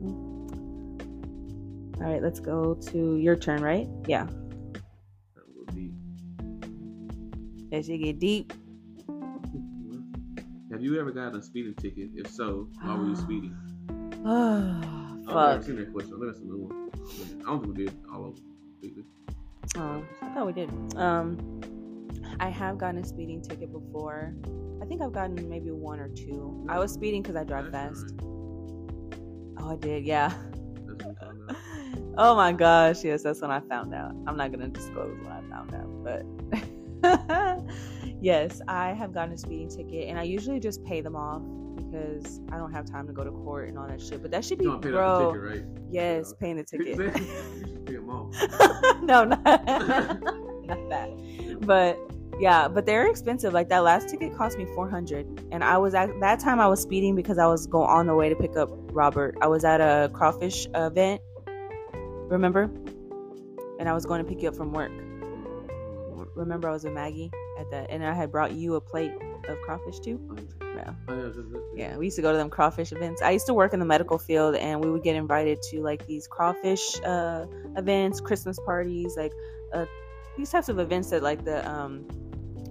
All 2.04 2.12
right, 2.12 2.22
let's 2.22 2.39
go 2.39 2.76
to 2.76 3.18
your 3.18 3.36
turn, 3.36 3.62
right? 3.62 3.88
Yeah, 4.08 4.28
That 5.36 5.44
would 5.56 5.74
be- 5.74 5.94
as 7.72 7.88
you 7.89 7.98
get 7.98 8.20
deep. 8.20 8.54
Have 10.72 10.82
you 10.82 11.00
ever 11.00 11.12
gotten 11.12 11.39
a 11.39 11.41
speeding 11.41 11.74
ticket? 11.76 12.10
If 12.15 12.30
so, 12.32 12.68
why 12.82 12.96
were 12.96 13.08
you 13.08 13.15
speeding? 13.26 13.56
Oh, 15.28 15.39
I've 15.39 15.54
never 15.54 15.63
seen 15.63 15.76
that 15.78 15.91
question. 15.91 16.20
That's 16.24 16.39
a 16.39 16.44
new 16.44 16.68
one. 16.68 16.85
I 17.06 17.44
don't 17.44 17.62
think 17.62 17.78
we 17.78 17.86
did 17.86 17.98
all 18.12 18.26
of 18.26 18.36
them. 18.36 19.06
Oh, 19.78 20.04
I 20.22 20.30
thought 20.30 20.46
we 20.46 20.54
did. 20.54 20.70
Um, 20.96 21.62
I 22.39 22.50
have 22.50 22.78
gotten 22.78 23.00
a 23.00 23.06
speeding 23.06 23.41
ticket 23.41 23.72
before. 23.72 24.34
I 24.82 24.86
think 24.86 25.02
I've 25.02 25.13
gotten 25.13 25.50
maybe 25.50 25.72
one 25.72 26.00
or 26.00 26.10
two. 26.10 26.65
I 26.70 26.80
was 26.80 26.91
speeding 26.91 27.22
because 27.22 27.36
I 27.36 27.44
drive 27.44 27.72
That's 27.72 28.02
fast. 28.02 28.22
alright. 28.22 29.20
Oh, 29.58 29.72
I 29.72 29.76
did, 29.78 30.06
yeah. 30.06 30.34
That's 30.88 31.04
what 31.04 31.08
we 31.08 31.15
found 31.15 31.50
out. 31.50 31.58
oh 32.18 32.36
my 32.36 32.52
gosh, 32.52 33.04
yes, 33.04 33.24
that's 33.24 33.41
when 33.41 33.52
I 33.52 33.60
found 33.62 33.94
out. 33.94 34.12
I'm 34.28 34.38
not 34.38 34.52
gonna 34.52 34.68
disclose 34.68 35.18
when 35.20 35.32
I 35.32 35.41
found 35.50 35.74
out, 35.74 36.04
but 36.04 36.26
yes, 38.22 38.62
I 38.68 38.94
have 38.94 39.13
gotten 39.13 39.34
a 39.34 39.38
speeding 39.38 39.70
ticket, 39.70 40.10
and 40.10 40.20
I 40.20 40.24
usually 40.24 40.60
just 40.60 40.84
pay 40.84 41.02
them 41.02 41.15
off 41.15 41.41
because 41.95 42.39
I 42.51 42.58
don't 42.58 42.71
have 42.71 42.86
time 42.89 43.08
to 43.08 43.13
go 43.13 43.23
to 43.23 43.31
court 43.31 43.69
and 43.69 43.77
all 43.77 43.88
that 43.88 44.01
shit. 44.01 44.21
But 44.21 44.31
that 44.31 44.43
should 44.43 44.58
be, 44.58 44.65
You 44.65 44.71
don't 44.71 44.81
pay 44.81 44.89
that 44.91 44.97
bro. 44.97 45.31
ticket, 45.34 45.49
right? 45.49 45.63
Yes, 45.89 46.34
Yeah. 46.34 46.39
paying 46.39 46.58
the 46.58 46.63
ticket. 46.63 46.88
you 46.97 47.67
should 47.67 47.86
pay 47.86 47.93
them 47.93 48.10
all. 48.10 48.31
no, 49.01 49.23
not, 49.23 49.43
not 49.45 50.89
that. 50.89 51.58
But 51.62 51.97
yeah, 52.39 52.67
but 52.67 52.86
they're 52.86 53.08
expensive. 53.08 53.53
Like 53.53 53.69
that 53.69 53.79
last 53.84 54.10
ticket 54.10 54.36
cost 54.36 54.58
me 54.58 54.65
four 54.75 54.89
hundred, 54.89 55.25
and 55.51 55.63
I 55.63 55.77
was 55.77 55.93
at 55.93 56.10
that 56.19 56.39
time 56.39 56.60
I 56.60 56.67
was 56.67 56.81
speeding 56.81 57.15
because 57.15 57.38
I 57.38 57.47
was 57.47 57.65
going 57.65 57.89
on 57.89 58.08
the 58.08 58.15
way 58.15 58.27
to 58.29 58.36
pick 58.36 58.58
up 58.58 58.69
Robert. 58.91 59.38
I 59.41 59.47
was 59.47 59.63
at 59.63 59.79
a 59.79 60.10
crawfish 60.13 60.67
event, 60.75 61.21
remember? 62.27 62.69
And 63.79 63.88
I 63.89 63.93
was 63.93 64.05
going 64.05 64.23
to 64.23 64.29
pick 64.29 64.41
you 64.41 64.49
up 64.49 64.55
from 64.55 64.71
work. 64.73 64.91
Remember, 66.36 66.69
I 66.69 66.71
was 66.73 66.84
with 66.84 66.93
Maggie 66.93 67.31
at 67.60 67.69
that, 67.71 67.89
and 67.89 68.05
I 68.05 68.13
had 68.13 68.31
brought 68.31 68.51
you 68.53 68.75
a 68.75 68.81
plate 68.81 69.13
of 69.47 69.60
crawfish 69.62 69.99
too. 69.99 70.19
Yeah. 70.62 70.93
Oh, 71.08 71.15
yeah, 71.15 71.21
that's- 71.21 71.36
that's- 71.36 71.63
Yeah, 71.75 71.97
we 71.97 72.05
used 72.05 72.15
to 72.17 72.21
go 72.21 72.31
to 72.31 72.38
them 72.38 72.49
crawfish 72.49 72.91
events. 72.91 73.21
I 73.21 73.31
used 73.31 73.45
to 73.47 73.53
work 73.53 73.73
in 73.73 73.79
the 73.79 73.86
medical 73.86 74.17
field, 74.17 74.55
and 74.55 74.84
we 74.84 74.89
would 74.91 75.03
get 75.03 75.15
invited 75.15 75.62
to 75.71 75.81
like 75.81 76.05
these 76.08 76.27
crawfish 76.27 76.99
uh, 77.03 77.45
events, 77.77 78.19
Christmas 78.19 78.60
parties, 78.65 79.15
like 79.17 79.34
uh, 79.73 79.86
these 80.38 80.49
types 80.51 80.69
of 80.69 80.79
events 80.79 81.10
that 81.12 81.23
like 81.23 81.45
the 81.45 81.67
um, 81.69 82.05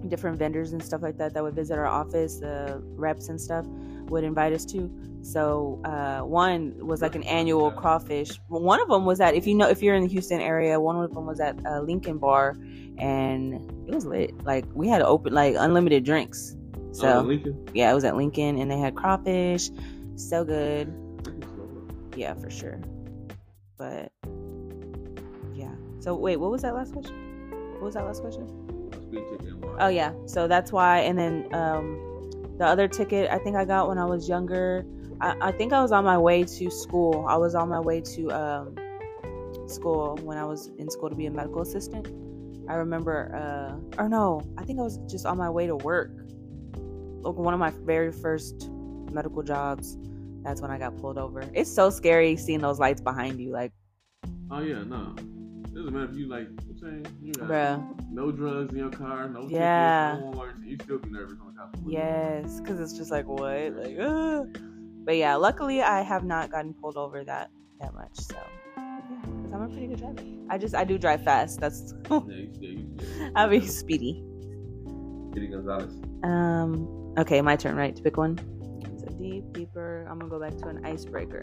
different 0.07 0.37
vendors 0.37 0.71
and 0.73 0.83
stuff 0.83 1.01
like 1.01 1.17
that 1.17 1.33
that 1.33 1.41
would 1.43 1.55
visit 1.55 1.77
our 1.77 1.87
office, 1.87 2.39
the 2.39 2.81
reps 2.95 3.29
and 3.29 3.39
stuff 3.41 3.65
would 4.09 4.23
invite 4.23 4.53
us 4.53 4.65
to. 4.65 4.91
So 5.23 5.81
uh, 5.83 6.19
one 6.19 6.75
was 6.85 7.01
like 7.01 7.15
an 7.15 7.23
annual 7.23 7.71
crawfish. 7.71 8.39
One 8.47 8.79
of 8.79 8.87
them 8.87 9.05
was 9.05 9.19
at 9.19 9.33
if 9.33 9.47
you 9.47 9.55
know 9.55 9.67
if 9.67 9.81
you're 9.81 9.95
in 9.95 10.03
the 10.03 10.09
Houston 10.09 10.39
area, 10.39 10.79
one 10.79 10.95
of 11.03 11.11
them 11.11 11.25
was 11.25 11.39
at 11.39 11.55
uh, 11.65 11.79
Lincoln 11.81 12.19
Bar, 12.19 12.55
and 12.99 13.55
it 13.87 13.95
was 13.95 14.05
lit. 14.05 14.43
Like 14.45 14.65
we 14.75 14.87
had 14.87 15.01
open 15.01 15.33
like 15.33 15.55
unlimited 15.57 16.03
drinks. 16.05 16.54
So 16.95 17.29
Oh, 17.29 17.69
yeah, 17.73 17.91
it 17.91 17.93
was 17.93 18.05
at 18.05 18.15
Lincoln, 18.15 18.57
and 18.57 18.71
they 18.71 18.77
had 18.77 18.95
crawfish, 18.95 19.69
so 20.15 20.45
good. 20.45 20.93
Yeah, 22.15 22.33
for 22.35 22.49
sure. 22.49 22.79
But 23.77 24.13
yeah. 25.53 25.75
So 25.99 26.15
wait, 26.15 26.37
what 26.37 26.51
was 26.51 26.61
that 26.61 26.73
last 26.73 26.93
question? 26.93 27.51
What 27.73 27.81
was 27.81 27.93
that 27.95 28.05
last 28.05 28.21
question? 28.21 28.47
Speed 28.93 29.23
ticket 29.29 29.47
and 29.47 29.65
why? 29.65 29.75
Oh 29.79 29.87
yeah. 29.89 30.13
So 30.25 30.47
that's 30.47 30.71
why. 30.71 30.99
And 30.99 31.19
then 31.19 31.53
um, 31.53 31.99
the 32.57 32.65
other 32.65 32.87
ticket 32.87 33.29
I 33.29 33.39
think 33.39 33.57
I 33.57 33.65
got 33.65 33.89
when 33.89 33.97
I 33.97 34.05
was 34.05 34.29
younger. 34.29 34.85
I, 35.19 35.35
I 35.41 35.51
think 35.51 35.73
I 35.73 35.81
was 35.81 35.91
on 35.91 36.05
my 36.05 36.17
way 36.17 36.45
to 36.45 36.71
school. 36.71 37.25
I 37.27 37.35
was 37.35 37.55
on 37.55 37.67
my 37.67 37.81
way 37.81 37.99
to 37.99 38.31
um, 38.31 38.75
school 39.67 40.17
when 40.23 40.37
I 40.37 40.45
was 40.45 40.71
in 40.77 40.89
school 40.89 41.09
to 41.09 41.15
be 41.15 41.25
a 41.25 41.31
medical 41.31 41.61
assistant. 41.61 42.07
I 42.69 42.75
remember, 42.75 43.35
uh, 43.35 44.01
or 44.01 44.07
no, 44.07 44.41
I 44.57 44.63
think 44.63 44.79
I 44.79 44.83
was 44.83 44.97
just 45.09 45.25
on 45.25 45.37
my 45.37 45.49
way 45.49 45.67
to 45.67 45.75
work. 45.75 46.11
Like 47.25 47.35
one 47.37 47.53
of 47.53 47.59
my 47.59 47.71
very 47.71 48.11
first 48.11 48.69
medical 49.11 49.41
jobs. 49.43 49.97
That's 50.43 50.61
when 50.61 50.69
I 50.69 50.77
got 50.77 50.95
pulled 50.97 51.17
over. 51.17 51.43
It's 51.53 51.71
so 51.73 51.89
scary 51.89 52.35
seeing 52.37 52.59
those 52.59 52.77
lights 52.79 53.01
behind 53.01 53.39
you. 53.39 53.51
Like, 53.51 53.71
Oh 54.51 54.59
yeah, 54.59 54.83
no. 54.83 55.15
Doesn't 55.73 55.91
matter 55.91 56.09
if 56.11 56.15
you 56.15 56.27
like. 56.27 56.47
I'm 56.47 56.77
saying 56.77 57.05
you 57.21 57.33
got 57.33 57.49
bruh. 57.49 58.11
no 58.11 58.31
drugs 58.31 58.71
in 58.73 58.79
your 58.79 58.89
car, 58.91 59.27
no 59.27 59.47
Yeah. 59.49 60.11
tickets, 60.17 60.25
no 60.25 60.37
warrants. 60.37 60.61
You 60.65 60.77
still 60.81 60.99
be 60.99 61.09
nervous 61.09 61.37
on 61.41 61.53
the 61.53 61.59
cop. 61.59 61.75
Yes, 61.85 62.59
because 62.61 62.79
it's 62.79 62.93
just 62.97 63.11
like 63.11 63.27
what, 63.27 63.73
like, 63.75 63.97
ugh. 63.99 64.57
but 65.03 65.17
yeah. 65.17 65.35
Luckily, 65.35 65.81
I 65.81 66.01
have 66.01 66.23
not 66.23 66.51
gotten 66.51 66.73
pulled 66.75 66.95
over 66.95 67.23
that 67.25 67.49
that 67.81 67.93
much. 67.93 68.15
So, 68.15 68.35
yeah, 68.77 69.01
I'm 69.53 69.61
a 69.63 69.67
pretty 69.67 69.87
good 69.87 69.97
driver. 69.99 70.21
I 70.49 70.57
just 70.59 70.75
I 70.75 70.83
do 70.85 70.97
drive 70.99 71.23
fast. 71.23 71.59
That's 71.59 71.93
Yeah, 72.09 72.19
you, 72.27 72.49
yeah, 72.61 72.69
you, 72.69 72.97
yeah. 73.19 73.29
I'll 73.35 73.49
be 73.49 73.59
speedy. 73.65 74.23
Speedy 75.31 75.47
Gonzalez. 75.47 75.91
Um. 76.23 77.01
Okay, 77.17 77.41
my 77.41 77.55
turn, 77.55 77.75
right? 77.75 77.95
To 77.95 78.03
pick 78.03 78.17
one. 78.17 78.37
So 78.99 79.07
deep, 79.17 79.53
deeper. 79.53 80.05
I'm 80.09 80.19
gonna 80.19 80.29
go 80.29 80.39
back 80.39 80.57
to 80.57 80.67
an 80.67 80.85
icebreaker. 80.85 81.41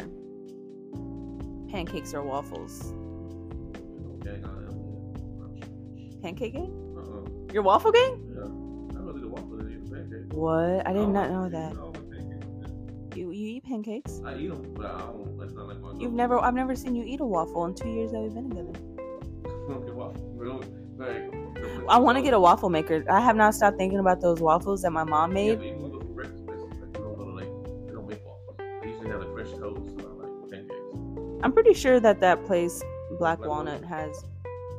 Pancakes 1.70 2.12
or 2.12 2.22
waffles? 2.22 2.92
Okay, 4.20 4.42
Pancake 6.22 6.52
gang? 6.52 6.94
Uh-uh. 6.96 7.52
Your 7.54 7.62
waffle 7.62 7.90
gang? 7.90 8.22
Yeah. 8.34 8.42
I 8.98 9.02
really 9.02 9.22
the 9.22 9.28
waffle 9.28 9.56
than 9.56 9.72
eat 9.72 9.78
a 9.78 9.94
pancake. 9.94 10.32
What? 10.34 10.86
I 10.86 10.92
did 10.92 11.08
know 11.08 11.48
that. 11.48 11.72
I 11.72 11.74
don't 11.74 11.94
like 11.94 12.10
pancakes. 12.10 13.16
You 13.16 13.30
you 13.32 13.48
eat 13.48 13.64
pancakes? 13.64 14.20
I 14.26 14.36
eat 14.36 14.48
them, 14.48 14.74
but 14.74 14.86
I 14.86 14.98
don't. 14.98 15.38
That's 15.38 15.54
not 15.54 15.68
like 15.68 15.80
my. 15.80 15.94
You've 15.98 16.12
never 16.12 16.38
I've 16.38 16.54
never 16.54 16.76
seen 16.76 16.94
you 16.94 17.04
eat 17.04 17.20
a 17.20 17.24
waffle 17.24 17.64
in 17.64 17.74
two 17.74 17.88
years 17.88 18.12
that 18.12 18.20
we've 18.20 18.34
been 18.34 18.50
together. 18.50 18.72
Okay, 19.70 19.92
waffle. 19.92 20.34
Really? 20.34 20.66
Like, 20.96 21.32
I 21.88 21.98
want 21.98 22.16
to 22.18 22.22
get 22.22 22.34
a 22.34 22.40
waffle 22.40 22.70
maker. 22.70 23.04
I 23.10 23.20
have 23.20 23.36
not 23.36 23.54
stopped 23.54 23.76
thinking 23.78 23.98
about 23.98 24.20
those 24.20 24.40
waffles 24.40 24.82
that 24.82 24.90
my 24.92 25.04
mom 25.04 25.30
Yeah, 25.30 25.34
made. 25.34 25.58
but 25.58 25.66
even 25.66 25.82
when 25.82 25.90
go 25.92 25.98
to 26.00 26.04
breakfast 26.06 26.46
places, 26.46 26.64
like, 26.80 26.96
you 26.96 27.02
don't 27.04 27.16
go 27.18 27.24
to 27.24 27.30
like 27.32 27.48
they 27.86 27.92
don't 27.92 28.08
make 28.08 28.24
waffles. 28.26 28.56
They 28.82 28.88
usually 28.88 29.08
have 29.10 29.20
like 29.20 29.32
fresh 29.34 29.50
toast 29.58 30.00
or 30.00 30.08
like 30.22 30.50
pancakes. 30.50 31.42
I'm 31.44 31.52
pretty 31.52 31.74
sure 31.74 32.00
that 32.00 32.20
that 32.20 32.44
place 32.46 32.80
Black 33.18 33.38
Black 33.38 33.48
Walnut 33.50 33.82
Walnut. 33.82 33.88
has. 33.88 34.24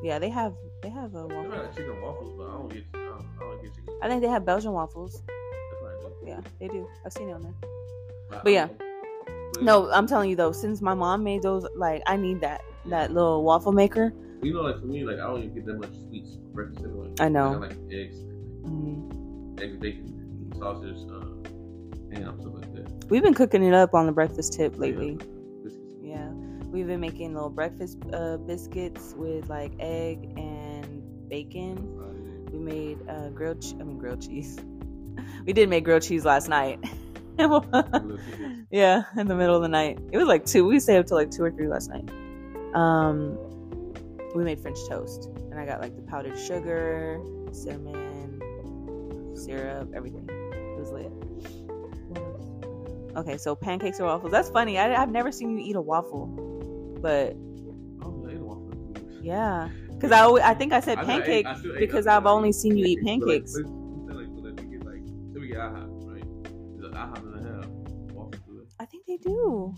Yeah, 0.04 0.20
they 0.20 0.30
have 0.30 0.54
they 0.82 0.90
have 0.90 1.14
a 1.16 1.28
They 1.28 1.36
waffle. 1.36 1.52
got 1.52 1.76
chicken 1.76 2.02
waffles, 2.02 2.34
but 2.38 2.44
I 2.48 2.52
don't 2.54 2.74
get. 2.74 2.84
I 2.94 2.98
don't, 2.98 3.26
I 3.38 3.40
don't 3.40 3.62
get 3.64 3.74
chicken. 3.76 3.94
I 4.02 4.08
think 4.10 4.22
they 4.22 4.28
have 4.30 4.46
Belgian 4.46 4.74
waffles. 4.74 5.22
That's 5.28 5.82
what 5.82 5.92
I 5.92 6.26
do. 6.26 6.28
Yeah, 6.28 6.42
they 6.60 6.68
do. 6.68 6.88
I've 7.06 7.14
seen 7.14 7.30
it 7.30 7.34
on 7.34 7.42
there. 7.44 7.54
But, 8.30 8.44
But 8.44 8.52
yeah. 8.54 8.68
No, 9.62 9.90
I'm 9.92 10.08
telling 10.08 10.30
you 10.30 10.36
though, 10.36 10.52
since 10.52 10.82
my 10.82 10.94
mom 10.94 11.24
made 11.24 11.44
those, 11.44 11.66
like 11.76 12.02
I 12.08 12.18
need 12.18 12.42
that 12.42 12.62
that 12.88 13.14
little 13.14 13.44
waffle 13.44 13.72
maker. 13.72 14.12
You 14.44 14.54
know, 14.54 14.62
like 14.62 14.80
for 14.80 14.86
me, 14.88 15.04
like 15.04 15.16
I 15.18 15.28
don't 15.28 15.40
even 15.44 15.54
get 15.56 15.66
that 15.68 15.74
much 15.76 15.92
sweets 16.08 16.36
for 16.36 16.50
breakfast 16.50 16.86
anyway. 16.86 17.10
I 17.20 17.30
know. 17.30 17.52
Like, 17.54 17.72
I 17.72 17.76
like 17.76 17.92
eggs, 17.92 18.16
Mm. 18.64 19.62
eggs, 19.62 19.78
bacon, 19.78 20.52
sausage, 20.58 20.98
uh, 21.12 22.16
ham, 22.16 22.40
stuff 22.40 22.54
like 22.54 22.74
that. 22.76 23.06
We've 23.10 23.22
been 23.24 23.34
cooking 23.34 23.64
it 23.64 23.74
up 23.74 23.94
on 23.94 24.06
the 24.06 24.12
breakfast 24.12 24.54
tip 24.54 24.78
lately. 24.78 25.18
Biscuits. 25.64 25.96
Yeah, 26.02 26.30
we've 26.72 26.88
been 26.88 27.00
making 27.02 27.34
little 27.34 27.50
breakfast 27.50 27.98
uh, 28.14 28.38
biscuits 28.38 29.14
with 29.18 29.50
like 29.50 29.72
egg 29.80 30.20
and 30.38 31.30
bacon. 31.30 32.00
We 32.52 32.60
made 32.60 33.00
uh, 33.10 33.30
grilled. 33.30 33.62
Che- 33.62 33.78
I 33.80 33.84
mean 33.84 33.98
grilled 33.98 34.22
cheese. 34.22 34.58
we 35.46 35.54
did 35.54 35.70
make 35.70 35.84
grilled 35.84 36.04
cheese 36.04 36.26
last 36.26 36.48
night. 36.50 36.80
Yeah, 38.72 39.04
in 39.18 39.28
the 39.28 39.36
middle 39.36 39.56
of 39.56 39.62
the 39.62 39.68
night. 39.68 40.00
It 40.12 40.18
was 40.18 40.28
like 40.28 40.46
two. 40.46 40.66
We 40.66 40.80
stayed 40.80 40.98
up 40.98 41.06
till 41.08 41.18
like 41.18 41.30
two 41.32 41.44
or 41.44 41.52
three 41.52 41.68
last 41.68 41.90
night. 41.90 42.10
Um, 42.74 43.38
we 44.36 44.44
made 44.44 44.60
French 44.60 44.78
toast, 44.90 45.30
and 45.52 45.60
I 45.60 45.66
got 45.66 45.82
like 45.82 45.96
the 45.96 46.02
powdered 46.04 46.38
sugar, 46.38 47.20
cinnamon, 47.52 48.42
syrup, 49.36 49.92
everything. 49.96 50.28
It 50.30 50.80
was 50.80 50.92
lit. 50.92 51.12
Okay, 53.16 53.38
so 53.38 53.56
pancakes 53.56 54.00
or 54.00 54.06
waffles. 54.06 54.32
That's 54.32 54.50
funny. 54.50 54.80
I, 54.80 55.00
I've 55.00 55.12
never 55.12 55.32
seen 55.32 55.52
you 55.52 55.60
eat 55.60 55.76
a 55.76 55.82
waffle, 55.82 56.26
but 57.02 57.36
yeah, 57.36 58.32
ate 58.32 58.38
a 58.38 58.44
waffle. 58.44 58.72
yeah, 59.22 59.70
because 59.92 60.12
I 60.12 60.22
always, 60.22 60.44
I 60.44 60.56
think 60.56 60.74
I 60.74 60.80
said 60.80 60.98
I 60.98 61.04
still 61.04 61.16
ate- 61.18 61.24
pancake 61.24 61.46
I 61.46 61.52
ate- 61.54 61.80
because 61.80 62.08
I 62.08 62.18
I've 62.18 62.26
only 62.26 62.52
seen 62.52 62.76
you 62.76 62.86
eat 62.86 63.00
pancakes. 63.06 63.54
let's- 63.56 63.70
let's 63.70 64.08
say, 64.10 64.16
like, 64.16 64.28
so 64.36 64.42
that 64.42 64.60
we 64.60 64.78
get, 64.78 64.86
like, 64.86 65.04
say 65.34 65.40
we 65.40 65.48
get 65.48 65.58
IHOP, 65.58 66.12
right? 66.12 66.24
The 66.82 66.90
IHOP 66.90 67.16
doesn't 67.24 67.46
have 67.46 67.70
waffles, 68.16 68.42
do 68.48 68.58
they? 68.58 68.68
I 68.80 68.86
think 68.86 69.06
they 69.06 69.18
do. 69.18 69.76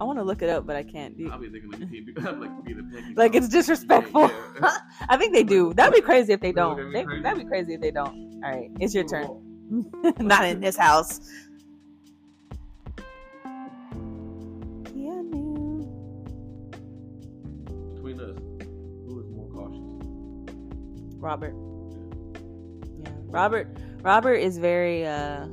I 0.00 0.04
want 0.04 0.18
to 0.18 0.22
look 0.24 0.42
it 0.42 0.48
up, 0.48 0.64
but 0.66 0.76
I 0.76 0.82
can't. 0.84 1.16
Do. 1.16 1.30
I'll 1.30 1.38
be 1.38 1.48
thinking 1.50 1.70
like 1.70 1.80
you 1.80 1.86
can't 1.88 2.06
be 2.06 2.12
like 2.46 2.64
be 2.64 2.72
the 2.72 2.82
pancake. 2.84 3.16
Like 3.18 3.34
it's 3.34 3.48
disrespectful. 3.48 4.30
Yeah. 4.60 4.76
I 5.08 5.16
think 5.16 5.32
they 5.32 5.42
do. 5.42 5.72
That'd 5.74 5.94
be 5.94 6.00
crazy 6.00 6.32
if 6.32 6.40
they 6.40 6.52
don't. 6.52 6.76
that'd 6.76 6.92
be 6.92 6.98
They, 6.98 7.04
crazy. 7.04 7.22
that'd 7.22 7.38
be 7.42 7.48
crazy 7.48 7.74
if 7.74 7.80
they 7.80 7.90
don't. 7.90 8.40
All 8.44 8.50
right, 8.50 8.70
it's 8.80 8.94
your 8.94 9.04
turn. 9.04 9.28
Not 10.20 10.44
in 10.46 10.60
this 10.60 10.76
house. 10.76 11.20
Yeah, 14.94 15.22
Keanu. 15.30 15.86
Between 17.94 18.20
us, 18.20 18.36
who 19.06 19.20
is 19.20 19.26
more 19.30 19.48
cautious? 19.52 20.54
Robert. 21.16 21.54
Yeah, 23.00 23.10
Robert. 23.26 23.68
Robert 24.02 24.34
is 24.36 24.58
very 24.58 25.04
uh 25.06 25.46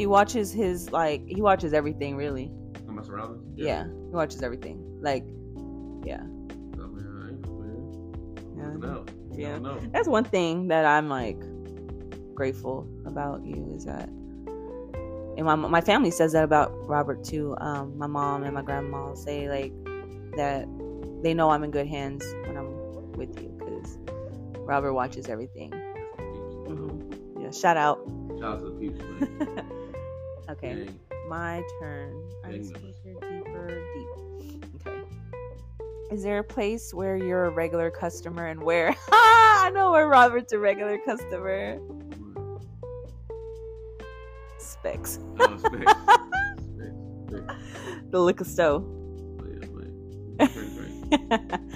He 0.00 0.06
watches 0.06 0.50
his 0.50 0.90
like 0.92 1.28
he 1.28 1.42
watches 1.42 1.74
everything 1.74 2.16
really. 2.16 2.50
Am 2.88 2.98
I 2.98 3.02
surrounded? 3.02 3.38
Yeah, 3.54 3.84
he 3.84 4.14
watches 4.14 4.42
everything. 4.42 4.82
Like, 5.02 5.26
yeah. 6.06 6.22
I 6.22 6.86
Yeah. 8.56 8.64
man. 8.64 8.80
Looking 8.80 8.90
out. 8.90 9.10
You 9.30 9.46
Yeah. 9.46 9.78
That's 9.92 10.08
one 10.08 10.24
thing 10.24 10.68
that 10.68 10.86
I'm 10.86 11.10
like 11.10 11.38
grateful 12.34 12.88
about 13.04 13.44
you 13.44 13.74
is 13.76 13.84
that, 13.84 14.08
and 14.08 15.42
my 15.44 15.54
my 15.54 15.82
family 15.82 16.10
says 16.10 16.32
that 16.32 16.44
about 16.44 16.72
Robert 16.88 17.22
too. 17.22 17.54
Um, 17.60 17.98
my 17.98 18.06
mom 18.06 18.44
and 18.44 18.54
my 18.54 18.62
grandma 18.62 19.12
say 19.12 19.50
like 19.50 19.74
that 20.38 20.66
they 21.22 21.34
know 21.34 21.50
I'm 21.50 21.62
in 21.62 21.70
good 21.72 21.86
hands 21.86 22.24
when 22.46 22.56
I'm 22.56 23.12
with 23.18 23.38
you 23.38 23.50
because 23.58 23.98
Robert 24.60 24.94
watches 24.94 25.28
everything. 25.28 25.72
Peeps. 26.66 27.38
Yeah, 27.38 27.50
shout 27.50 27.76
out. 27.76 28.00
Shout 28.38 28.54
out 28.54 28.60
to 28.60 28.70
the 28.70 29.44
man. 29.44 29.70
okay, 30.50 30.74
Dang. 30.74 30.98
my 31.28 31.62
turn. 31.80 32.12
Icebreaker, 32.44 33.14
deeper, 33.20 33.82
deep. 33.94 34.08
Okay. 34.86 35.00
Is 36.12 36.22
there 36.22 36.38
a 36.38 36.44
place 36.44 36.92
where 36.92 37.16
you're 37.16 37.46
a 37.46 37.50
regular 37.50 37.90
customer 37.90 38.46
and 38.46 38.62
where 38.62 38.94
I 39.12 39.70
know 39.74 39.90
where 39.92 40.08
Robert's 40.08 40.52
a 40.52 40.58
regular 40.58 40.98
customer? 41.04 41.78
Spec's. 44.58 45.18
Oh, 45.38 45.56
the 48.10 48.20
liquor 48.20 48.44
store. 48.44 48.82
Oh, 48.82 49.44
yeah, 49.46 49.66
man. 49.68 49.92
Great, 50.36 50.76
great. 50.76 50.92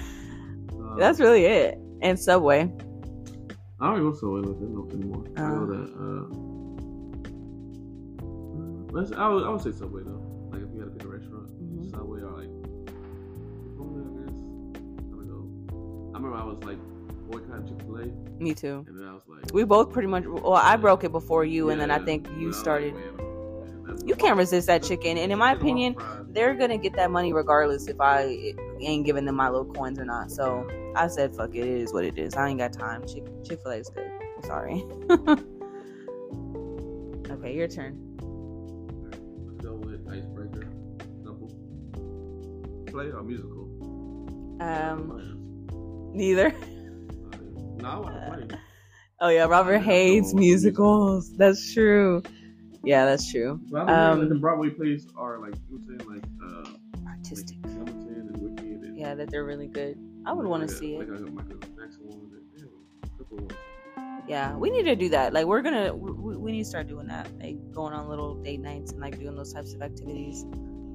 Uh, 0.95 0.97
That's 0.97 1.19
really 1.19 1.43
it. 1.45 1.77
And 2.01 2.17
Subway. 2.17 2.71
I 3.81 3.87
don't 3.87 3.97
even 3.99 4.11
go 4.11 4.17
Subway 4.17 4.39
it 4.39 4.45
no 4.69 4.87
anymore. 4.93 5.25
I 5.35 5.41
know 5.41 5.65
Oh. 5.99 6.74
Let's, 8.95 9.11
I, 9.11 9.27
would, 9.27 9.43
I 9.43 9.49
would 9.49 9.61
say 9.61 9.71
Subway 9.71 10.01
though. 10.03 10.21
Like 10.51 10.61
if 10.61 10.69
you 10.73 10.79
had 10.79 10.89
to 10.89 10.95
pick 10.95 11.03
a 11.05 11.07
restaurant, 11.07 11.49
Mhm. 11.61 11.89
Subway 11.91 12.21
or 12.21 12.31
like. 12.31 12.49
Chipotle, 13.65 14.01
I 14.01 14.03
guess. 14.17 14.31
I 14.31 14.33
don't 15.15 15.27
know. 15.27 15.43
I 16.13 16.15
remember 16.17 16.37
I 16.37 16.43
was 16.43 16.63
like 16.63 16.77
boycotting 17.29 17.67
Chick 17.67 17.81
Fil 17.85 17.97
A, 17.97 18.05
Me 18.41 18.53
too. 18.53 18.85
And 18.87 18.97
then 18.99 19.07
I 19.07 19.13
was 19.13 19.23
like. 19.27 19.51
We 19.53 19.63
both 19.65 19.91
pretty 19.91 20.07
much. 20.07 20.23
Well, 20.25 20.53
I 20.53 20.75
broke 20.77 21.03
it 21.03 21.11
before 21.11 21.43
you, 21.45 21.69
and 21.69 21.79
then 21.81 21.91
I 21.91 21.99
think 21.99 22.27
you 22.39 22.47
like, 22.51 22.55
started. 22.55 22.95
that's- 22.95 24.03
You 24.05 24.15
can't 24.15 24.37
resist 24.37 24.67
that 24.67 24.83
chicken, 24.83 25.17
and 25.17 25.31
in 25.31 25.37
my 25.39 25.51
opinion, 25.53 25.95
they're 26.29 26.53
gonna 26.55 26.77
get 26.77 26.93
that 26.95 27.11
money 27.11 27.33
regardless 27.33 27.87
if 27.87 27.99
I 27.99 28.55
ain't 28.79 29.05
giving 29.05 29.25
them 29.25 29.35
my 29.35 29.49
little 29.49 29.65
coins 29.73 29.99
or 29.99 30.05
not. 30.05 30.31
So 30.31 30.67
I 30.95 31.07
said, 31.07 31.35
"Fuck 31.35 31.55
it, 31.55 31.59
it 31.59 31.67
is 31.67 31.93
what 31.93 32.03
it 32.05 32.17
is." 32.17 32.35
I 32.35 32.47
ain't 32.49 32.59
got 32.59 32.73
time. 32.73 33.05
Chick 33.07 33.23
Chick 33.43 33.61
Fil 33.61 33.71
A 33.71 33.75
is 33.77 33.89
good. 33.89 34.09
I'm 34.37 34.43
sorry. 34.43 34.83
okay, 37.31 37.55
your 37.55 37.67
turn. 37.67 38.04
Play 42.95 43.11
or 43.11 43.23
musical? 43.23 43.67
Um, 44.61 45.67
neither. 46.13 46.55
No, 47.75 47.89
I 47.89 47.99
want 47.99 48.15
to 48.15 48.47
play. 48.47 48.59
Oh 49.19 49.27
yeah, 49.27 49.43
Robert 49.43 49.79
hates 49.79 50.33
musicals. 50.33 51.35
That's 51.35 51.73
true. 51.73 52.23
Yeah, 52.85 53.03
that's 53.03 53.29
true. 53.29 53.59
I 53.75 53.79
Um, 54.11 54.29
the 54.29 54.35
Broadway 54.35 54.69
plays 54.69 55.07
are 55.17 55.39
like 55.39 55.55
you 55.69 55.77
know 55.77 55.97
saying, 55.97 56.09
like 56.09 56.23
uh, 56.41 57.09
Artistic. 57.09 57.57
like 57.65 57.75
and 57.75 58.37
Wicked. 58.37 58.65
And, 58.65 58.97
Yeah, 58.97 59.13
that 59.15 59.29
they're 59.29 59.43
really 59.43 59.67
good. 59.67 59.97
I 60.25 60.31
would 60.31 60.45
want 60.45 60.61
to 60.65 60.67
like 60.73 60.77
see 60.77 60.95
it. 60.95 60.99
Like 60.99 61.19
a 61.19 61.23
one. 61.23 61.51
and 61.51 61.61
they 61.61 62.61
have 62.61 62.69
a 63.03 63.17
couple 63.17 63.37
ones. 63.39 63.53
Yeah, 64.25 64.55
we 64.55 64.69
need 64.69 64.83
to 64.83 64.95
do 64.95 65.09
that. 65.09 65.33
Like, 65.33 65.47
we're 65.47 65.61
gonna, 65.61 65.93
we, 65.93 66.37
we 66.37 66.51
need 66.53 66.63
to 66.63 66.69
start 66.69 66.87
doing 66.87 67.07
that. 67.07 67.27
Like, 67.39 67.57
going 67.73 67.93
on 67.93 68.07
little 68.07 68.35
date 68.41 68.61
nights 68.61 68.93
and 68.93 69.01
like 69.01 69.19
doing 69.19 69.35
those 69.35 69.53
types 69.53 69.73
of 69.73 69.81
activities. 69.81 70.45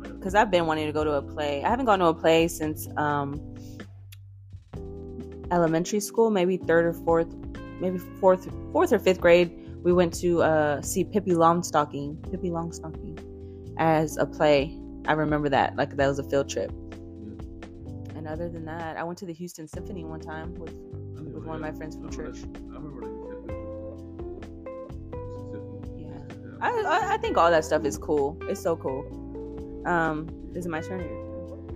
Because 0.03 0.35
I've 0.35 0.51
been 0.51 0.67
wanting 0.67 0.87
to 0.87 0.93
go 0.93 1.05
to 1.05 1.13
a 1.13 1.23
play. 1.23 1.65
I 1.65 1.69
haven't 1.69 1.87
gone 1.87 1.99
to 2.01 2.07
a 2.07 2.15
play 2.15 2.49
since 2.49 2.89
um 2.97 3.41
elementary 5.51 6.01
school, 6.01 6.31
maybe 6.31 6.57
third 6.57 6.85
or 6.87 6.93
fourth, 6.93 7.33
maybe 7.81 7.99
fourth, 8.21 8.49
fourth 8.73 8.93
or 8.93 8.99
fifth 8.99 9.21
grade. 9.21 9.57
We 9.83 9.93
went 9.93 10.13
to 10.21 10.43
uh 10.43 10.83
see 10.83 11.05
Pippi 11.05 11.33
Longstocking, 11.33 12.31
Pippi 12.31 12.51
Longstocking, 12.51 13.19
as 13.79 14.17
a 14.17 14.27
play. 14.27 14.77
I 15.07 15.13
remember 15.13 15.49
that. 15.49 15.77
Like 15.77 15.97
that 15.97 16.07
was 16.07 16.19
a 16.19 16.25
field 16.25 16.49
trip. 16.51 16.71
And 18.15 18.29
other 18.29 18.49
than 18.51 18.65
that, 18.67 18.97
I 18.99 19.03
went 19.03 19.19
to 19.21 19.27
the 19.27 19.33
Houston 19.33 19.67
Symphony 19.67 20.05
one 20.05 20.21
time 20.21 20.55
with 20.55 20.75
with 21.35 21.45
one 21.45 21.57
of 21.57 21.63
my 21.63 21.73
friends 21.73 21.97
from 21.97 22.07
I 22.07 22.11
remember 22.11 22.33
church. 22.33 22.43
that- 22.43 22.61
I 22.61 22.75
remember 22.77 23.01
that. 23.01 23.11
Yeah. 25.97 26.19
I, 26.61 26.71
I 26.71 27.15
I 27.15 27.17
think 27.17 27.37
all 27.39 27.51
that 27.51 27.65
stuff 27.65 27.85
is 27.87 27.97
cool. 27.97 28.37
It's 28.43 28.61
so 28.61 28.77
cool. 28.77 29.05
Um, 29.87 30.29
is 30.55 30.67
it 30.67 30.69
my 30.69 30.81
turn? 30.81 31.01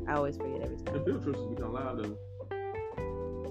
I 0.08 0.14
always 0.14 0.36
forget 0.36 0.60
every 0.62 0.76
time. 0.78 0.94
The 0.94 1.04
field 1.04 1.22
trips 1.22 1.40
become 1.54 1.72
loud 1.72 1.98
though. 1.98 2.18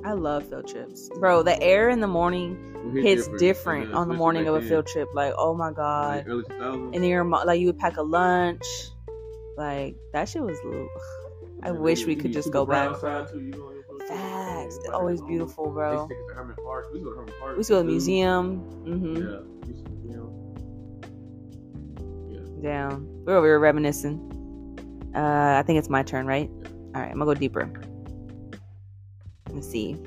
I 0.06 0.12
love 0.14 0.48
field 0.50 0.68
trips, 0.68 1.10
bro. 1.20 1.44
The 1.44 1.62
air 1.64 1.90
in 1.90 2.02
the 2.02 2.08
morning 2.08 2.76
It 2.96 3.02
hits 3.02 3.28
different 3.40 3.90
Yeah, 3.92 3.96
on 3.98 4.08
the 4.10 4.14
morning 4.14 4.48
of 4.48 4.56
a 4.56 4.62
field 4.62 4.86
trip. 4.88 5.08
Like, 5.14 5.34
oh 5.38 5.54
my 5.56 5.72
god! 5.72 6.18
Like 6.18 6.28
early 6.28 6.44
2000s. 6.44 6.86
and 6.94 7.04
then 7.04 7.10
your 7.10 7.24
mo- 7.24 7.44
like 7.46 7.60
you 7.62 7.68
would 7.68 7.80
pack 7.80 7.96
a 7.98 8.02
lunch, 8.04 8.66
like 9.58 9.96
that 10.12 10.28
shit 10.30 10.42
was. 10.42 10.58
I 11.64 11.70
And 11.70 11.80
wish 11.80 12.06
we 12.06 12.16
could 12.18 12.34
just 12.34 12.52
go 12.52 12.66
back. 12.66 12.90
outside, 12.90 13.30
too, 13.30 13.40
you 13.40 13.52
know, 13.52 13.72
your 13.72 13.84
field 13.84 14.00
trip. 14.02 14.10
Facts, 14.10 14.78
Yeah, 14.84 14.92
always 14.92 15.22
beautiful, 15.22 15.72
bro. 15.72 15.94
used 15.94 16.10
to 16.10 16.14
take 16.16 16.22
us 16.24 16.28
to 16.30 16.34
Hermann 16.36 16.56
Park. 16.62 16.88
We 16.92 17.00
used 17.00 17.06
to 17.06 17.10
go 17.10 17.12
to 17.12 17.20
Hermann 17.22 17.34
Park. 17.40 17.52
We 17.54 17.58
used 17.60 17.68
to 17.70 17.74
go 17.76 17.78
to 17.80 17.84
the 17.86 17.90
museum. 17.92 18.58
hmm 18.84 19.16
Yeah, 19.16 19.40
we 19.62 19.68
used 19.70 19.86
to 19.86 19.90
go 19.90 19.96
to 19.96 20.02
the 20.02 20.02
museum. 22.28 22.62
Down. 22.62 23.08
We're 23.26 23.38
over 23.38 23.48
here 23.48 23.60
reminiscing. 23.60 24.20
Uh, 25.16 25.58
I 25.60 25.64
think 25.66 25.80
it's 25.80 25.90
my 25.90 26.04
turn, 26.04 26.26
right? 26.26 26.50
All 26.96 27.02
right, 27.02 27.12
I'm 27.12 27.20
gonna 27.20 27.26
go 27.26 27.34
deeper. 27.34 27.72
Let's 29.52 29.70
see. 29.70 29.98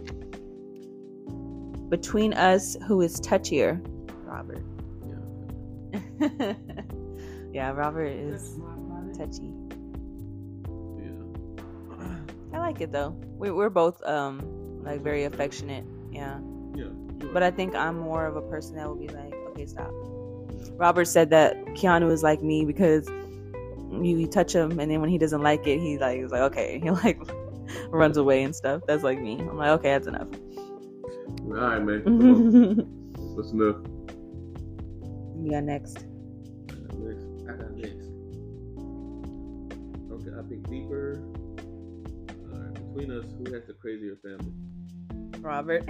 Between 1.89 2.35
us, 2.35 2.77
who 2.87 3.01
is 3.01 3.21
touchier? 3.21 3.81
Robert. 4.25 4.63
Yeah. 6.21 6.55
yeah, 7.53 7.71
Robert 7.71 8.07
is 8.07 8.59
touchy. 9.17 9.53
Yeah. 10.99 12.07
I 12.53 12.59
like 12.59 12.81
it 12.81 12.91
though. 12.91 13.17
We, 13.39 13.53
we're 13.53 13.71
both 13.71 14.03
um 14.05 14.41
like 14.83 15.01
very 15.03 15.25
affectionate. 15.25 15.85
Yeah. 16.11 16.41
Yeah. 16.75 16.87
But 17.33 17.43
I 17.43 17.51
think 17.51 17.75
I'm 17.75 17.99
more 17.99 18.27
of 18.27 18.37
a 18.37 18.43
person 18.43 18.77
that 18.77 18.89
will 18.89 18.97
be 18.97 19.09
like, 19.09 19.33
okay, 19.51 19.67
stop. 19.67 19.91
Robert 20.73 21.07
said 21.07 21.31
that 21.31 21.57
Keanu 21.75 22.11
is 22.11 22.23
like 22.23 22.43
me 22.43 22.65
because 22.65 23.09
you, 24.05 24.27
touch 24.27 24.55
him 24.55 24.79
and 24.79 24.91
then 24.91 25.01
when 25.01 25.11
he 25.11 25.19
doesn't 25.19 25.43
like 25.43 25.67
it, 25.67 25.81
he 25.81 25.99
like 25.99 26.19
is 26.19 26.31
like, 26.31 26.43
okay, 26.43 26.79
he 26.83 26.91
like 26.91 27.21
runs 27.91 28.17
away 28.17 28.43
and 28.43 28.55
stuff. 28.55 28.83
That's 28.87 29.03
like 29.03 29.21
me. 29.21 29.39
I'm 29.39 29.57
like, 29.57 29.71
okay, 29.81 29.91
that's 29.91 30.07
enough. 30.07 30.29
All 31.49 31.55
right, 31.55 31.83
man. 31.83 32.03
What's 33.37 33.53
enough? 33.53 33.77
you 35.47 35.53
got 35.53 35.65
next. 35.65 36.05
Next, 36.99 37.27
I 37.49 37.53
got 37.53 37.73
next. 37.77 38.09
Okay, 40.11 40.31
I 40.37 40.43
think 40.49 40.69
deeper. 40.69 41.23
All 42.53 42.59
right, 42.59 42.75
between 42.75 43.13
us, 43.13 43.25
who 43.39 43.53
has 43.53 43.67
the 43.67 43.75
crazier 43.75 44.17
family? 44.23 44.53
Robert. 45.41 45.89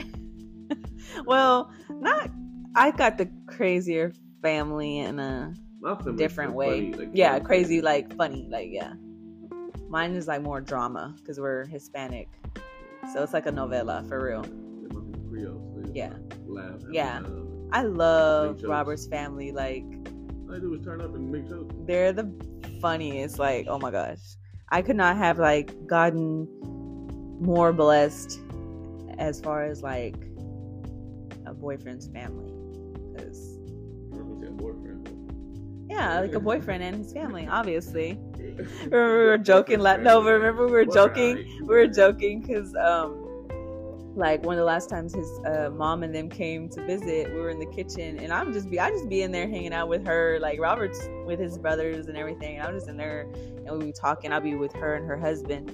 well, 1.27 1.73
not 1.89 2.31
I 2.75 2.91
got 2.91 3.17
the 3.17 3.31
crazier 3.47 4.13
family 4.43 4.99
in 4.99 5.19
a 5.19 5.53
uh, 5.53 5.66
Family 5.83 6.17
different 6.17 6.53
way. 6.55 6.93
funny, 6.93 7.05
like, 7.05 7.09
yeah, 7.13 7.33
funny. 7.33 7.45
crazy, 7.45 7.81
like 7.81 8.15
funny, 8.17 8.47
like 8.51 8.69
yeah. 8.71 8.95
Mine 9.89 10.15
is 10.15 10.27
like 10.27 10.43
more 10.43 10.61
drama 10.61 11.15
because 11.19 11.39
we're 11.39 11.65
Hispanic, 11.67 12.29
so 13.13 13.23
it's 13.23 13.33
like 13.33 13.47
a 13.47 13.53
novela 13.53 14.07
for 14.09 14.25
real. 14.25 14.43
They 14.43 14.95
must 14.95 15.13
be 15.13 15.19
Creole, 15.29 15.91
Yeah. 15.93 16.13
Laugh. 16.47 16.81
Yeah. 16.91 17.21
time. 17.21 17.27
Um, 17.27 17.69
I 17.73 17.83
love 17.83 18.63
Robert's 18.65 19.07
family. 19.07 19.53
Like 19.53 19.85
I 20.53 20.59
do 20.59 20.75
is 20.75 20.85
turn 20.85 21.01
up 21.01 21.15
and 21.15 21.31
make 21.31 21.49
jokes. 21.49 21.75
they're 21.87 22.13
the 22.13 22.31
funniest. 22.81 23.39
Like 23.39 23.67
oh 23.69 23.79
my 23.79 23.91
gosh, 23.91 24.37
I 24.71 24.83
could 24.83 24.97
not 24.97 25.17
have 25.17 25.39
like 25.39 25.73
gotten 25.87 26.49
more 27.41 27.73
blessed 27.73 28.41
as 29.19 29.41
far 29.41 29.65
as 29.65 29.83
like 29.83 30.17
a 31.47 31.55
boyfriend's 31.55 32.09
family. 32.09 32.53
Because 33.13 33.46
yeah, 35.89 36.21
like 36.21 36.35
a 36.35 36.41
boyfriend 36.41 36.83
and 36.83 36.97
his 36.97 37.13
family, 37.13 37.47
obviously. 37.51 38.19
Remember 38.85 39.19
we 39.19 39.25
were 39.25 39.39
joking. 39.39 39.81
La- 39.81 39.97
no, 39.97 40.23
but 40.23 40.31
remember 40.31 40.67
we 40.67 40.73
were 40.73 40.85
joking. 40.87 41.45
We 41.61 41.67
were 41.67 41.87
joking 41.87 42.41
because 42.41 42.75
um, 42.77 43.27
like 44.17 44.43
one 44.45 44.55
of 44.55 44.59
the 44.59 44.65
last 44.65 44.89
times 44.89 45.15
his 45.15 45.29
uh, 45.45 45.71
mom 45.71 46.03
and 46.03 46.15
them 46.15 46.31
came 46.31 46.69
to 46.71 46.85
visit, 46.87 47.33
we 47.33 47.39
were 47.39 47.51
in 47.51 47.59
the 47.59 47.67
kitchen, 47.67 48.19
and 48.19 48.33
I'm 48.33 48.53
just 48.53 48.71
be 48.71 48.81
I 48.81 48.91
just 48.91 49.09
be 49.09 49.23
in 49.23 49.31
there 49.31 49.47
hanging 49.47 49.75
out 49.75 49.89
with 49.89 50.07
her, 50.07 50.39
like 50.41 50.59
Robert's 50.59 51.09
with 51.27 51.39
his 51.39 51.59
brothers 51.59 52.07
and 52.07 52.17
everything. 52.17 52.57
And 52.57 52.67
I'm 52.67 52.75
just 52.75 52.89
in 52.89 52.97
there, 52.97 53.29
and 53.67 53.79
we 53.79 53.87
be 53.87 53.93
talking. 53.93 54.33
I'll 54.33 54.41
be 54.41 54.55
with 54.55 54.73
her 54.75 54.95
and 54.95 55.07
her 55.07 55.19
husband, 55.19 55.71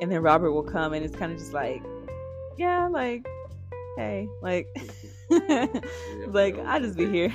and 0.00 0.10
then 0.10 0.22
Robert 0.22 0.52
will 0.52 0.62
come, 0.62 0.92
and 0.92 1.04
it's 1.04 1.16
kind 1.16 1.32
of 1.32 1.38
just 1.38 1.52
like, 1.52 1.82
yeah, 2.56 2.86
like, 2.86 3.26
hey, 3.96 4.28
like, 4.40 4.68
like 6.28 6.58
I 6.60 6.78
just 6.78 6.96
be 6.96 7.10
here. 7.10 7.34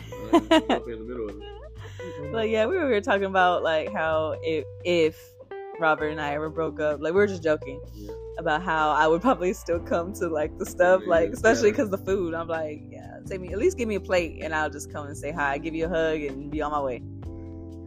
All 2.00 2.06
right, 2.06 2.12
I'll 2.12 2.12
be 2.12 2.16
in 2.16 2.22
the 2.22 2.22
middle 2.22 2.26
of 2.26 2.30
it. 2.30 2.34
Like 2.34 2.52
yeah, 2.52 2.66
we 2.66 2.78
were 2.78 2.88
here 2.90 3.02
talking 3.02 3.26
about 3.26 3.64
like 3.64 3.92
how 3.94 4.36
if 4.44 4.66
if 4.84 5.34
Robert 5.80 6.10
and 6.10 6.20
I 6.22 6.34
ever 6.34 6.50
broke 6.50 6.80
up, 6.80 7.00
like 7.02 7.14
we 7.14 7.20
were 7.20 7.28
just 7.28 7.44
joking 7.44 7.80
Yeah. 7.94 8.12
about 8.38 8.62
how 8.62 8.92
I 8.92 9.08
would 9.08 9.22
probably 9.22 9.54
still 9.54 9.80
come 9.80 10.14
to 10.16 10.28
like 10.28 10.58
the 10.58 10.66
stuff, 10.66 11.02
Yeah, 11.04 11.10
like 11.10 11.30
especially 11.32 11.68
yeah. 11.70 11.74
because 11.74 11.90
the 11.90 11.98
food. 11.98 12.34
I'm 12.34 12.48
like, 12.48 12.82
yeah, 12.90 13.20
take 13.26 13.40
me 13.42 13.52
at 13.54 13.60
least 13.60 13.78
give 13.78 13.88
me 13.88 13.96
a 13.96 14.00
plate 14.02 14.40
and 14.42 14.54
I'll 14.54 14.70
just 14.70 14.92
come 14.92 15.08
and 15.08 15.18
say 15.18 15.32
hi, 15.32 15.58
give 15.58 15.74
you 15.76 15.86
a 15.86 15.90
hug, 15.90 16.22
and 16.22 16.52
be 16.52 16.62
on 16.62 16.72
my 16.72 16.82
way. 16.82 17.02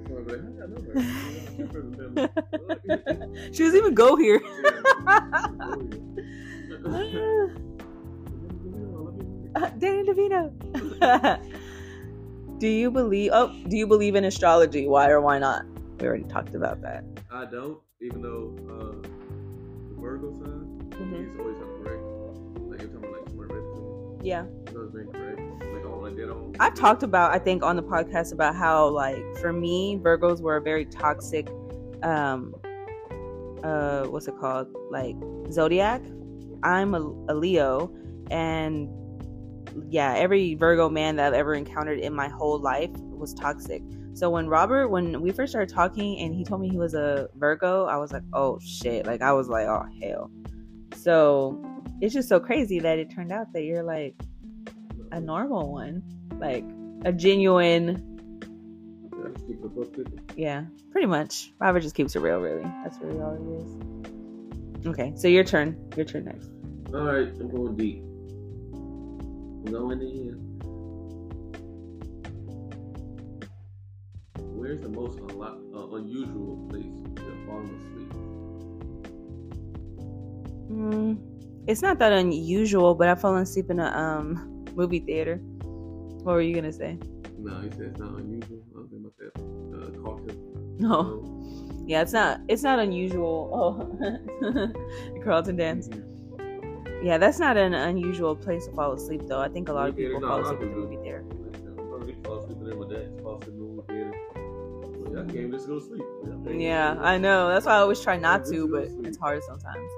So 0.08 0.16
I'll 0.16 0.24
be 0.24 0.32
like, 0.32 0.40
"I 0.40 0.44
got 0.60 0.70
number." 0.70 0.92
Yeah, 0.98 1.50
different 1.56 1.96
family. 1.96 3.52
she 3.52 3.62
doesn't 3.64 3.78
even 3.78 3.94
go 3.94 4.16
here. 4.16 4.40
Danny 9.78 10.02
DeVito. 10.08 10.50
do 12.62 12.68
you 12.68 12.92
believe? 12.92 13.32
Oh, 13.34 13.52
do 13.66 13.76
you 13.76 13.88
believe 13.88 14.14
in 14.14 14.22
astrology? 14.22 14.86
Why 14.86 15.08
or 15.08 15.20
why 15.20 15.40
not? 15.40 15.64
We 15.98 16.06
already 16.06 16.22
talked 16.22 16.54
about 16.54 16.80
that. 16.82 17.02
I 17.28 17.44
don't, 17.44 17.76
even 18.00 18.22
though 18.22 18.54
uh, 18.70 20.00
Virgo 20.00 20.30
sign, 20.30 20.78
Mhm. 20.92 21.28
he's 21.28 21.40
always 21.40 21.58
have 21.58 21.66
correct. 21.82 22.04
Like 22.70 22.80
you're 22.80 22.90
talking 22.90 23.08
about 23.08 23.20
like 23.20 23.30
smart 23.30 23.50
red 23.50 23.64
thing. 23.74 24.20
Yeah. 24.22 24.44
He's 24.68 24.76
always 24.76 24.92
been 24.92 25.08
correct. 25.08 25.40
Like 25.74 25.84
on 25.84 26.02
like 26.02 26.14
that 26.14 26.30
on. 26.30 26.54
I've 26.60 26.74
talked 26.74 27.02
about, 27.02 27.32
I 27.32 27.40
think, 27.40 27.64
on 27.64 27.74
the 27.74 27.82
podcast 27.82 28.32
about 28.32 28.54
how, 28.54 28.86
like, 28.90 29.20
for 29.38 29.52
me, 29.52 29.98
Virgos 30.00 30.40
were 30.40 30.56
a 30.56 30.62
very 30.62 30.84
toxic, 30.84 31.48
um, 32.04 32.54
uh, 33.64 34.04
what's 34.04 34.28
it 34.28 34.38
called? 34.38 34.68
Like, 34.92 35.16
zodiac. 35.50 36.00
I'm 36.62 36.94
a, 36.94 37.00
a 37.28 37.34
Leo, 37.34 37.92
and 38.30 38.88
yeah, 39.88 40.14
every 40.16 40.54
Virgo 40.54 40.88
man 40.88 41.16
that 41.16 41.28
I've 41.28 41.34
ever 41.34 41.54
encountered 41.54 41.98
in 41.98 42.14
my 42.14 42.28
whole 42.28 42.58
life 42.58 42.90
was 42.92 43.34
toxic. 43.34 43.82
So 44.14 44.28
when 44.30 44.48
Robert, 44.48 44.88
when 44.88 45.22
we 45.22 45.30
first 45.30 45.52
started 45.52 45.72
talking 45.72 46.18
and 46.18 46.34
he 46.34 46.44
told 46.44 46.60
me 46.60 46.68
he 46.68 46.76
was 46.76 46.94
a 46.94 47.28
Virgo, 47.36 47.86
I 47.86 47.96
was 47.96 48.12
like, 48.12 48.22
oh 48.32 48.58
shit. 48.60 49.06
Like, 49.06 49.22
I 49.22 49.32
was 49.32 49.48
like, 49.48 49.66
oh 49.66 49.86
hell. 50.02 50.30
So 50.96 51.64
it's 52.00 52.12
just 52.12 52.28
so 52.28 52.38
crazy 52.38 52.78
that 52.80 52.98
it 52.98 53.10
turned 53.10 53.32
out 53.32 53.52
that 53.54 53.62
you're 53.62 53.82
like, 53.82 54.14
a 55.12 55.20
normal 55.20 55.72
one, 55.72 56.02
like 56.38 56.64
a 57.04 57.12
genuine. 57.12 58.08
Yeah, 60.36 60.64
pretty 60.90 61.06
much. 61.06 61.52
Robert 61.60 61.80
just 61.80 61.94
keeps 61.94 62.16
it 62.16 62.20
real, 62.20 62.38
really. 62.40 62.62
That's 62.82 62.98
really 62.98 63.20
all 63.20 63.34
it 63.34 64.82
is. 64.82 64.86
Okay, 64.86 65.12
so 65.14 65.28
your 65.28 65.44
turn. 65.44 65.76
Your 65.96 66.04
turn 66.04 66.24
next. 66.24 66.50
All 66.92 67.02
right, 67.02 67.28
I'm 67.28 67.50
going 67.50 67.76
deep. 67.76 68.02
Going 69.70 70.00
in. 70.02 70.58
Where's 74.38 74.80
the 74.80 74.88
most 74.88 75.18
unlo- 75.18 75.74
uh, 75.74 75.96
unusual 75.96 76.66
place 76.68 76.84
you 76.84 77.30
have 77.30 77.46
fallen 77.46 77.70
asleep? 77.78 78.12
Mm, 80.70 81.18
it's 81.68 81.82
not 81.82 81.98
that 81.98 82.12
unusual, 82.12 82.94
but 82.94 83.08
I've 83.08 83.20
fallen 83.20 83.42
asleep 83.42 83.70
in 83.70 83.78
a 83.80 83.86
um 83.86 84.64
movie 84.74 85.00
theater. 85.00 85.36
What 85.36 86.34
were 86.34 86.40
you 86.42 86.54
gonna 86.54 86.72
say? 86.72 86.98
No, 87.38 87.60
he 87.60 87.70
said 87.70 87.80
it's 87.90 87.98
not 87.98 88.14
unusual. 88.18 88.58
I 88.76 88.80
was 88.80 88.90
thinking 88.90 89.10
about 89.10 89.18
that. 89.18 89.34
Uh, 89.76 90.02
caution. 90.02 90.76
No, 90.78 91.84
yeah, 91.86 92.02
it's 92.02 92.12
not. 92.12 92.40
It's 92.48 92.62
not 92.62 92.78
unusual. 92.78 93.50
Oh, 93.52 94.72
Carlton 95.24 95.56
dance. 95.56 95.88
Mhm. 95.88 96.08
Yeah, 97.02 97.18
that's 97.18 97.38
not 97.38 97.56
an 97.56 97.74
unusual 97.74 98.36
place 98.36 98.66
to 98.66 98.72
fall 98.72 98.92
asleep, 98.92 99.22
though. 99.26 99.40
I 99.40 99.48
think 99.48 99.68
a 99.68 99.72
lot 99.72 99.88
of 99.88 99.96
people 99.96 100.20
fall 100.20 100.22
No, 100.28 100.28
a 100.28 100.30
lot 100.36 100.44
asleep 100.44 100.60
in 100.62 100.70
the 100.70 100.76
movie 100.76 100.96
theater. 101.02 101.24
I'm 101.28 101.88
probably 101.88 102.14
fall 102.24 102.38
asleep 102.38 102.58
in 102.58 102.64
there 102.64 102.76
with 102.76 102.88
that. 102.90 103.20
Fall 103.22 103.36
asleep 103.38 103.54
in 103.54 103.58
the 103.58 103.64
movie 103.64 103.82
theater. 103.88 104.12
Well, 104.34 105.12
y'all 105.12 105.24
came 105.26 105.50
just 105.50 105.64
to 105.66 105.72
go 105.72 105.78
to 105.80 105.84
sleep. 105.84 106.02
Y'all 106.24 106.44
came 106.44 106.60
Yeah, 106.60 106.90
just 106.90 106.98
to 106.98 107.02
go 107.02 107.06
I 107.08 107.18
know. 107.18 107.48
That's 107.48 107.66
why 107.66 107.72
I 107.72 107.78
always 107.78 108.00
try 108.00 108.16
not 108.16 108.44
to, 108.46 108.68
but 108.68 108.88
it's 109.06 109.18
hard 109.18 109.42
sometimes. 109.42 109.90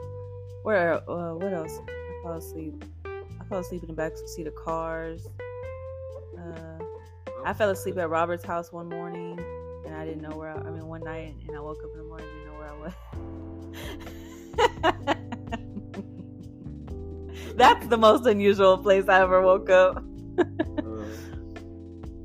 Where? 0.63 0.95
Uh, 1.11 1.35
what 1.35 1.53
else? 1.53 1.79
I 1.87 1.91
fall 2.23 2.39
asleep. 2.39 2.83
I 3.05 3.45
fell 3.51 3.59
asleep 3.59 3.83
in 3.83 3.89
the 3.89 3.95
back 3.95 4.13
seat 4.27 4.47
of 4.47 4.55
cars. 4.55 5.29
Uh. 6.39 6.79
I 7.45 7.53
fell 7.53 7.69
asleep 7.69 7.99
at 7.99 8.09
Robert's 8.09 8.45
house 8.45 8.73
one 8.73 8.89
morning, 8.89 9.39
and 9.85 9.95
I 9.95 10.07
didn't 10.07 10.23
know 10.23 10.35
where. 10.35 10.49
I, 10.51 10.61
I 10.61 10.71
mean, 10.71 10.87
one 10.87 11.03
night, 11.03 11.35
and 11.47 11.55
I 11.55 11.61
woke 11.61 11.85
up 11.85 11.91
in 11.93 11.99
the 11.99 12.05
morning, 12.05 12.27
and 12.27 12.39
didn't 12.39 12.55
know 12.55 12.59
where 12.59 12.71
I 12.71 12.77
was. 14.81 14.94
That's 17.57 17.87
the 17.87 17.97
most 17.97 18.27
unusual 18.27 18.79
place 18.79 19.09
I 19.09 19.21
ever 19.23 19.41
woke 19.43 19.71
up. 19.71 20.03
Uh, 20.39 20.43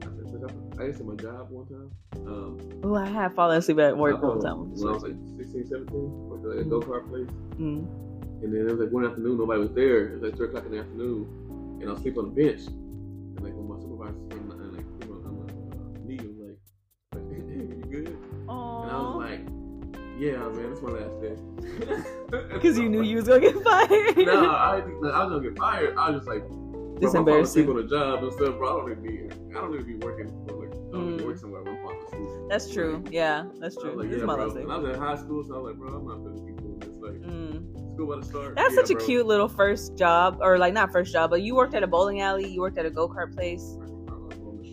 I 0.02 0.32
said, 0.32 0.42
look, 0.42 0.52
I 0.80 0.84
I 0.84 0.86
used 0.86 0.98
to 1.00 1.04
my 1.04 1.15
job 1.15 1.50
one 1.50 1.68
time. 1.68 1.92
Um, 2.26 2.58
Oh, 2.84 2.96
I 2.96 3.08
have 3.08 3.36
fallen 3.36 3.58
asleep 3.58 3.80
at 3.80 3.98
work 3.98 4.15
uh-oh, 4.15 4.36
one 4.36 4.42
time. 4.42 4.72
When 4.74 4.88
I 4.88 4.92
was 4.92 5.04
like 5.04 5.15
16, 5.38 5.68
17, 5.68 6.30
like 6.30 6.65
a 6.65 6.70
go 6.70 6.80
kart 6.80 7.08
place. 7.10 7.30
Mm. 7.60 7.86
And 8.42 8.54
then 8.54 8.62
it 8.62 8.72
was 8.72 8.80
like 8.80 8.92
one 8.92 9.06
afternoon, 9.06 9.38
nobody 9.38 9.60
was 9.60 9.72
there. 9.74 10.08
It 10.08 10.13
was 10.13 10.22
like 10.24 10.38
three 10.38 10.48
o'clock 10.48 10.65
in 10.65 10.72
the 10.72 10.80
afternoon, 10.80 11.28
and 11.82 11.89
I 11.89 11.92
was 11.94 12.02
sleeping 12.02 12.20
on 12.20 12.34
the 12.34 12.42
bench. 12.42 12.68
And 12.68 13.42
like 13.44 13.54
when 13.54 13.68
my 13.68 13.78
supervisor 13.78 14.15
"Yeah, 20.19 20.38
man, 20.49 20.71
it's 20.71 20.82
my 20.82 20.91
last 20.91 21.21
day." 21.21 21.36
because 22.53 22.77
you 22.77 22.89
knew 22.89 23.01
you 23.01 23.15
was 23.17 23.27
gonna 23.27 23.39
get 23.39 23.55
fired. 23.63 24.17
No, 24.17 24.49
I, 24.51 24.75
didn't 24.82 24.89
think- 24.91 25.03
like, 25.03 25.13
I 25.13 25.23
was 25.23 25.32
gonna 25.34 25.49
get 25.49 25.58
fired. 25.58 25.95
I 25.97 26.10
was 26.12 26.19
just 26.19 26.27
like, 26.27 26.47
bro, 26.47 26.95
It's 26.97 27.05
my 27.05 27.08
father 27.08 27.19
embarrassing. 27.19 27.63
sleep 27.65 27.69
on 27.69 27.75
the 27.77 27.88
job 27.88 28.23
and 28.23 28.34
stuff, 28.34 28.58
bro. 28.58 28.67
I 28.67 28.71
don't 28.86 28.89
need 28.89 28.95
to 28.95 29.29
be. 29.29 29.55
I 29.55 29.62
don't 29.62 29.71
need 29.71 29.77
to 29.79 29.84
be 29.86 29.95
working 29.95 30.27
for 30.47 30.55
like, 30.55 30.71
I 30.73 30.91
don't 30.91 31.12
need 31.12 31.17
to 31.19 31.23
Mm. 31.23 31.27
work 31.27 31.38
somewhere. 31.38 31.63
My 31.63 31.75
father 31.82 32.05
sleep. 32.10 32.29
That's 32.49 32.71
true. 32.71 33.03
Yeah, 33.10 33.45
that's 33.60 33.77
I 33.77 33.82
true. 33.82 33.89
was 33.91 33.99
like, 33.99 34.10
this 34.10 34.17
yeah, 34.17 34.21
is 34.23 34.27
my 34.27 34.36
bro. 34.36 34.45
last 34.45 34.55
day. 34.55 34.62
And 34.63 34.71
I 34.71 34.77
was 34.77 34.95
in 34.95 35.01
high 35.01 35.15
school, 35.15 35.43
so 35.43 35.55
I 35.55 35.58
was 35.60 35.67
like, 35.71 35.77
bro, 35.79 35.97
I'm 35.97 36.08
not 36.08 36.17
gonna 36.23 36.45
keep 36.45 36.58
doing 36.58 36.79
this. 36.79 36.89
Like, 36.99 37.21
Mm. 37.21 37.93
school 37.95 38.12
about 38.13 38.23
to 38.23 38.29
start. 38.29 38.55
That's 38.55 38.73
Yeah, 38.75 38.82
such 38.82 38.91
a 38.91 38.95
bro. 38.95 39.05
cute 39.05 39.25
little 39.25 39.47
first 39.47 39.95
job, 39.97 40.38
or 40.41 40.58
like 40.58 40.73
not 40.73 40.91
first 40.91 41.12
job, 41.13 41.29
but 41.29 41.41
you 41.41 41.55
worked 41.55 41.73
at 41.75 41.84
a 41.84 41.88
bowling 41.88 42.21
alley. 42.21 42.47
You 42.47 42.62
worked 42.62 42.77
at 42.77 42.86
a 42.86 42.89
go 42.91 43.08
kart 43.08 43.34
place. 43.34 43.77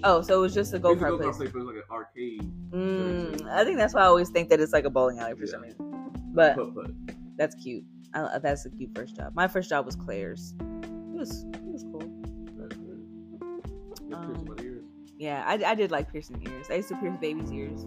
Oh, 0.04 0.20
so 0.20 0.38
it 0.38 0.40
was 0.40 0.54
just 0.54 0.74
a 0.74 0.78
go 0.78 0.94
kart 0.94 1.10
go-kart 1.18 1.22
place. 1.36 1.36
place, 1.52 1.75
but 1.98 2.10
it's 2.14 2.42
like 2.42 2.42
an 2.42 2.72
arcade. 2.72 3.42
Mm, 3.42 3.50
I 3.50 3.64
think 3.64 3.78
that's 3.78 3.94
why 3.94 4.02
I 4.02 4.06
always 4.06 4.28
think 4.28 4.48
that 4.50 4.60
it's 4.60 4.72
like 4.72 4.84
a 4.84 4.90
bowling 4.90 5.18
alley 5.18 5.34
for 5.34 5.46
some 5.46 5.62
reason. 5.62 6.12
But 6.34 6.56
putt. 6.56 6.90
that's 7.36 7.54
cute. 7.54 7.84
I, 8.14 8.38
that's 8.38 8.64
a 8.66 8.70
cute 8.70 8.90
first 8.94 9.16
job. 9.16 9.32
My 9.34 9.48
first 9.48 9.68
job 9.68 9.86
was 9.86 9.96
Claire's. 9.96 10.54
It 10.60 11.18
was 11.18 11.44
it 11.52 11.62
was 11.64 11.84
cool. 11.84 12.10
That's 12.58 12.76
good. 12.76 14.14
Um, 14.14 14.26
piercing 14.26 14.48
my 14.56 14.62
ears. 14.62 14.84
Yeah, 15.18 15.44
I, 15.46 15.54
I 15.54 15.74
did 15.74 15.90
like 15.90 16.10
piercing 16.12 16.42
ears. 16.46 16.66
I 16.70 16.74
used 16.74 16.88
to 16.88 16.96
pierce 16.96 17.16
babies' 17.20 17.52
ears. 17.52 17.84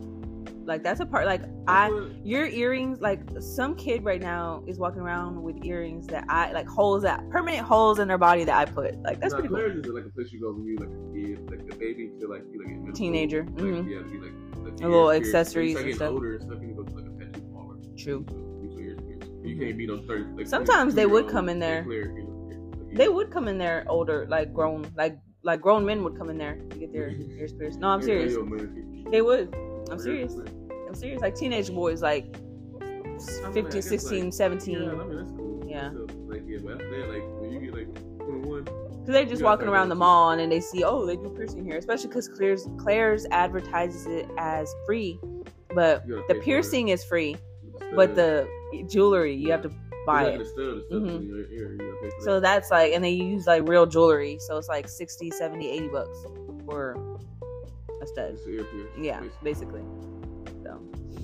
Like 0.69 0.83
that's 0.83 0.99
a 0.99 1.05
part. 1.05 1.25
Like 1.25 1.41
I 1.67 1.89
your 2.23 2.45
earrings 2.45 3.01
like 3.01 3.21
some 3.39 3.75
kid 3.75 4.03
right 4.03 4.21
now 4.21 4.63
is 4.67 4.77
walking 4.77 5.01
around 5.01 5.41
with 5.41 5.63
earrings 5.63 6.05
that 6.07 6.25
i 6.29 6.51
like 6.51 6.67
holes 6.67 7.01
that 7.03 7.27
permanent 7.29 7.65
holes 7.65 7.99
in 7.99 8.07
their 8.07 8.17
body 8.17 8.43
that 8.43 8.55
i 8.55 8.65
put 8.65 8.95
like 9.01 9.19
that's 9.19 9.33
Now, 9.33 9.39
pretty 9.39 9.55
cool 9.55 9.79
is 9.79 9.85
like 9.87 10.05
a 10.05 10.09
place 10.09 10.31
you 10.31 10.39
go 10.41 10.51
when 10.53 10.65
you 10.65 10.75
like 10.77 10.89
a 10.89 11.01
kid, 11.13 11.49
like 11.49 11.73
a 11.73 11.77
baby 11.77 12.11
to 12.19 12.27
like 12.27 12.43
you 12.51 12.59
like 12.63 12.69
in 12.69 12.93
Teenager. 12.93 13.43
Like, 13.43 13.53
mhm. 13.55 13.89
yeah, 13.89 14.13
you 14.13 14.21
like, 14.21 14.73
like 14.73 14.81
A 14.83 14.87
little 14.87 15.09
ears 15.09 15.27
accessories 15.27 15.75
When 15.75 15.85
and 15.85 15.95
stuff. 15.95 16.11
older 16.11 16.35
and 16.35 16.43
stuff, 16.43 16.61
you 16.61 16.67
can 16.67 16.75
go 16.75 16.83
to 16.83 16.95
like 16.95 17.05
a 17.05 17.25
tattoo 17.25 17.49
parlor. 17.53 17.75
true 17.97 18.19
Get 18.21 18.71
your 18.71 18.85
ears. 18.85 18.99
You 19.43 19.57
can't 19.57 19.77
be 19.77 19.87
no 19.87 19.97
thirty. 19.97 20.25
Like, 20.35 20.47
Sometimes 20.47 20.93
they 20.95 21.05
would 21.05 21.27
come 21.27 21.49
in 21.49 21.59
there. 21.59 21.83
Claire, 21.83 22.17
you 22.17 22.23
know, 22.23 22.85
like, 22.87 22.97
they 22.97 23.09
would 23.09 23.31
come 23.31 23.47
in 23.47 23.57
there 23.57 23.85
older 23.87 24.27
like 24.29 24.53
grown 24.53 24.85
like 24.95 25.17
like 25.43 25.61
grown 25.61 25.85
men 25.85 26.03
would 26.03 26.17
come 26.17 26.29
in 26.29 26.37
there 26.37 26.55
to 26.69 26.77
get 26.77 26.91
their 26.91 27.09
ears 27.37 27.53
pierced 27.53 27.79
no 27.79 27.87
i'm 27.87 28.01
serious 28.01 28.35
they 29.11 29.21
would 29.21 29.55
i'm 29.89 29.99
serious. 29.99 30.35
I'm 30.89 30.95
serious 30.95 31.21
like 31.21 31.35
teenage 31.35 31.71
boys 31.73 32.01
like 32.01 32.35
I 32.81 33.49
mean, 33.49 33.53
15 33.53 33.81
16 33.81 34.23
like, 34.25 34.33
17 34.33 34.73
Yeah, 34.73 34.89
I 34.89 34.95
mean 34.95 35.17
that's 35.17 35.31
cool. 35.31 35.63
Yeah. 35.67 35.91
So, 35.91 36.07
like 36.27 36.43
yeah, 36.47 36.57
but 36.63 36.73
after 36.73 36.89
that, 36.89 37.09
like 37.09 37.23
when 37.39 37.51
you 37.51 37.59
get 37.59 37.73
like 37.73 37.93
twenty 38.19 38.47
one, 38.47 38.63
Because 38.63 39.05
they're 39.07 39.25
just 39.25 39.43
walking 39.43 39.67
around 39.67 39.89
the 39.89 39.95
mall 39.95 40.31
and 40.31 40.39
then 40.39 40.49
they 40.49 40.61
see, 40.61 40.83
oh, 40.85 41.05
they 41.05 41.15
do 41.17 41.29
piercing 41.35 41.63
here. 41.65 41.77
Especially 41.77 42.07
because 42.07 42.27
Claire's 42.29 42.67
Claire's 42.77 43.25
advertises 43.31 44.05
it 44.07 44.27
as 44.37 44.73
free, 44.85 45.19
but 45.75 46.07
the 46.07 46.13
pay 46.15 46.23
for 46.27 46.35
it. 46.35 46.41
piercing 46.43 46.87
is 46.89 47.03
free, 47.03 47.35
but 47.93 48.15
the 48.15 48.47
jewelry 48.87 49.35
you 49.35 49.51
have 49.51 49.61
to 49.63 49.71
buy 50.05 50.25
it. 50.29 50.47
stud 50.47 50.65
and 50.65 50.83
stuff 50.85 51.01
Mhm. 51.01 51.15
in 51.19 51.27
your 51.27 51.51
ear, 51.51 51.71
you 51.73 51.77
gotta 51.77 51.97
pay 52.01 52.09
for 52.09 52.21
So 52.23 52.39
that's 52.39 52.71
like, 52.71 52.93
and 52.93 53.03
they 53.03 53.11
use 53.11 53.45
like 53.45 53.67
real 53.67 53.85
jewelry, 53.85 54.37
so 54.39 54.57
it's 54.57 54.69
like 54.69 54.87
60, 54.87 55.29
70, 55.29 55.69
80 55.69 55.87
bucks 55.89 56.25
for 56.65 56.95
a 58.01 58.07
stud. 58.07 58.31
It's 58.31 58.45
the 58.45 58.51
ear 58.51 58.63
pierce. 58.63 58.87
Yeah, 58.97 59.21
basically. 59.43 59.81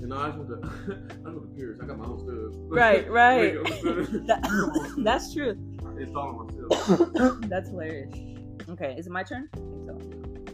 And 0.05 0.13
I 0.13 0.27
just 0.27 0.37
want 0.37 0.49
the 0.49 0.67
I 0.67 1.31
just 1.31 1.35
want 1.35 1.55
the. 1.55 1.77
I 1.83 1.87
got 1.87 1.97
my 1.97 2.05
own 2.05 2.19
studs. 2.19 2.57
right, 2.69 3.09
right. 3.21 3.55
Like, 3.63 3.85
I'm 3.85 3.99
a 3.99 4.05
stud. 4.05 4.27
That- 4.27 4.93
that's 5.03 5.33
true. 5.33 5.57
I 5.83 6.01
installed 6.01 6.51
it 6.51 6.69
myself. 6.69 7.37
That's 7.49 7.69
hilarious. 7.69 8.13
Okay, 8.69 8.95
is 8.97 9.07
it 9.07 9.11
my 9.11 9.23
turn? 9.23 9.49
I 9.53 9.57
think 9.57 9.85
so. 9.85 9.93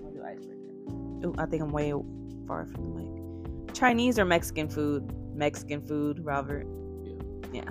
I'll 0.06 0.12
do 0.14 0.24
icebreaker. 0.24 1.26
Oh, 1.26 1.36
I 1.38 1.46
think 1.48 1.62
I'm 1.64 1.70
way 1.72 1.92
far 2.48 2.66
from 2.66 2.94
the 2.96 3.02
mic. 3.02 3.74
Chinese 3.76 4.18
or 4.20 4.24
Mexican 4.26 4.70
food? 4.70 5.12
Mexican 5.36 5.82
food, 5.82 6.24
Robert. 6.24 6.66
Yeah. 7.52 7.64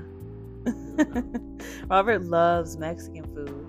Robert 1.88 2.22
loves 2.24 2.76
Mexican 2.76 3.24
food. 3.34 3.66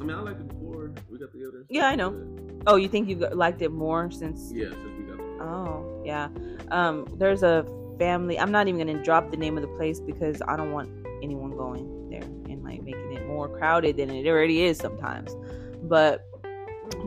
I 0.00 0.04
mean, 0.04 0.16
I 0.16 0.20
liked 0.20 0.40
it 0.40 0.48
before 0.48 0.92
we 1.10 1.18
got 1.18 1.32
together. 1.32 1.64
Yeah, 1.68 1.86
I 1.88 1.96
know. 1.96 2.10
But, 2.10 2.72
Oh, 2.72 2.76
you 2.76 2.88
think 2.88 3.08
you 3.08 3.16
liked 3.16 3.60
it 3.62 3.72
more 3.72 4.08
since? 4.12 4.52
yeah, 4.54 4.66
since 4.70 4.76
we 4.76 4.82
got 4.82 4.96
together. 4.96 5.01
Oh, 5.42 6.02
yeah. 6.04 6.28
Um, 6.70 7.06
there's 7.18 7.42
a 7.42 7.66
family. 7.98 8.38
I'm 8.38 8.50
not 8.52 8.68
even 8.68 8.78
gonna 8.86 9.02
drop 9.02 9.30
the 9.30 9.36
name 9.36 9.56
of 9.58 9.62
the 9.62 9.68
place 9.76 10.00
because 10.00 10.40
I 10.48 10.56
don't 10.56 10.72
want 10.72 10.88
anyone 11.22 11.56
going 11.56 12.08
there 12.10 12.22
and 12.22 12.62
like 12.62 12.82
making 12.82 13.12
it 13.12 13.26
more 13.26 13.48
crowded 13.48 13.96
than 13.96 14.10
it 14.10 14.26
already 14.26 14.62
is 14.62 14.78
sometimes. 14.78 15.34
But 15.82 16.24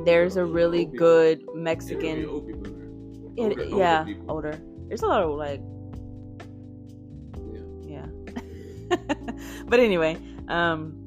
there's 0.05 0.35
a 0.35 0.45
really 0.45 0.85
good 0.85 1.43
Mexican. 1.53 2.19
It, 2.23 2.25
old 2.27 2.47
people 2.47 2.65
in 2.65 2.73
there. 3.35 3.51
It, 3.51 3.57
Older- 3.59 3.63
older 3.63 3.77
yeah, 3.77 4.03
people. 4.03 4.31
older. 4.31 4.61
There's 4.87 5.01
a 5.01 5.07
lot 5.07 5.23
of 5.23 5.31
like, 5.31 5.61
Yeah. 7.87 8.05
yeah. 8.91 9.05
but 9.67 9.79
anyway, 9.79 10.17
um, 10.47 11.04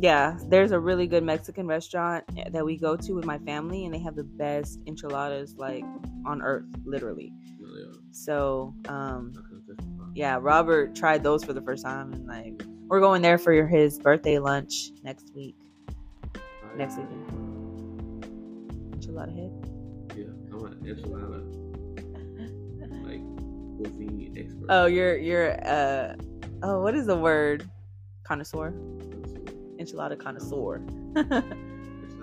yeah, 0.00 0.38
there's 0.48 0.72
a 0.72 0.80
really 0.80 1.06
good 1.06 1.22
Mexican 1.22 1.66
restaurant 1.66 2.24
that 2.52 2.64
we 2.64 2.78
go 2.78 2.96
to 2.96 3.12
with 3.12 3.26
my 3.26 3.38
family, 3.38 3.84
and 3.84 3.94
they 3.94 3.98
have 3.98 4.16
the 4.16 4.24
best 4.24 4.80
enchiladas 4.86 5.56
like 5.56 5.84
on 6.24 6.40
earth, 6.40 6.64
literally. 6.84 7.32
Yeah. 7.60 7.92
So, 8.10 8.74
um, 8.88 9.34
I 9.36 9.42
couldn't 9.42 9.66
testify. 9.66 10.04
yeah, 10.14 10.38
Robert 10.40 10.94
tried 10.94 11.22
those 11.22 11.44
for 11.44 11.52
the 11.52 11.60
first 11.60 11.84
time, 11.84 12.14
and 12.14 12.26
like 12.26 12.62
we're 12.88 13.00
going 13.00 13.20
there 13.20 13.36
for 13.36 13.66
his 13.66 13.98
birthday 13.98 14.38
lunch 14.38 14.90
next 15.02 15.32
week, 15.34 15.56
next 16.76 16.96
weekend. 16.96 17.26
Enchilada 18.92 19.36
head. 19.36 19.52
Yeah, 20.16 20.24
I'm 20.50 20.64
an 20.64 20.78
enchilada 20.82 21.44
like 23.04 23.20
cuisine 23.76 24.34
expert. 24.38 24.66
Oh, 24.70 24.86
you're 24.86 25.18
you're 25.18 25.52
uh 25.66 26.16
oh, 26.62 26.80
what 26.80 26.94
is 26.94 27.06
the 27.06 27.16
word? 27.16 27.68
Connoisseur. 28.24 28.72
Enchilada 29.80 30.18
connoisseur. 30.18 30.80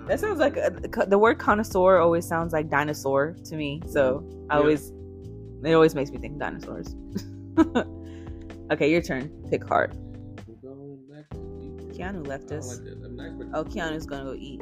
that 0.06 0.20
sounds 0.20 0.38
like 0.38 0.56
a, 0.56 0.70
the 1.06 1.18
word 1.18 1.38
connoisseur 1.38 1.98
always 1.98 2.26
sounds 2.26 2.52
like 2.52 2.70
dinosaur 2.70 3.34
to 3.44 3.56
me. 3.56 3.82
So 3.88 4.24
I 4.48 4.54
Yeah. 4.56 4.60
always 4.60 4.92
it 5.64 5.74
always 5.74 5.94
makes 5.94 6.10
me 6.12 6.18
think 6.18 6.38
dinosaurs. 6.38 6.94
okay, 8.70 8.90
your 8.90 9.02
turn. 9.02 9.28
Pick 9.50 9.66
hard. 9.66 9.96
We're 10.46 10.70
going 10.70 11.00
back 11.10 11.28
to 11.30 11.36
people. 11.60 11.88
Keanu 11.92 12.26
left 12.26 12.52
us. 12.52 12.76
like 12.78 12.84
that. 12.84 13.02
I'm 13.04 13.16
not 13.16 13.26
expert- 13.26 13.48
Oh, 13.54 13.64
Keanu's 13.64 14.06
gonna 14.06 14.24
go 14.24 14.34
eat. 14.34 14.60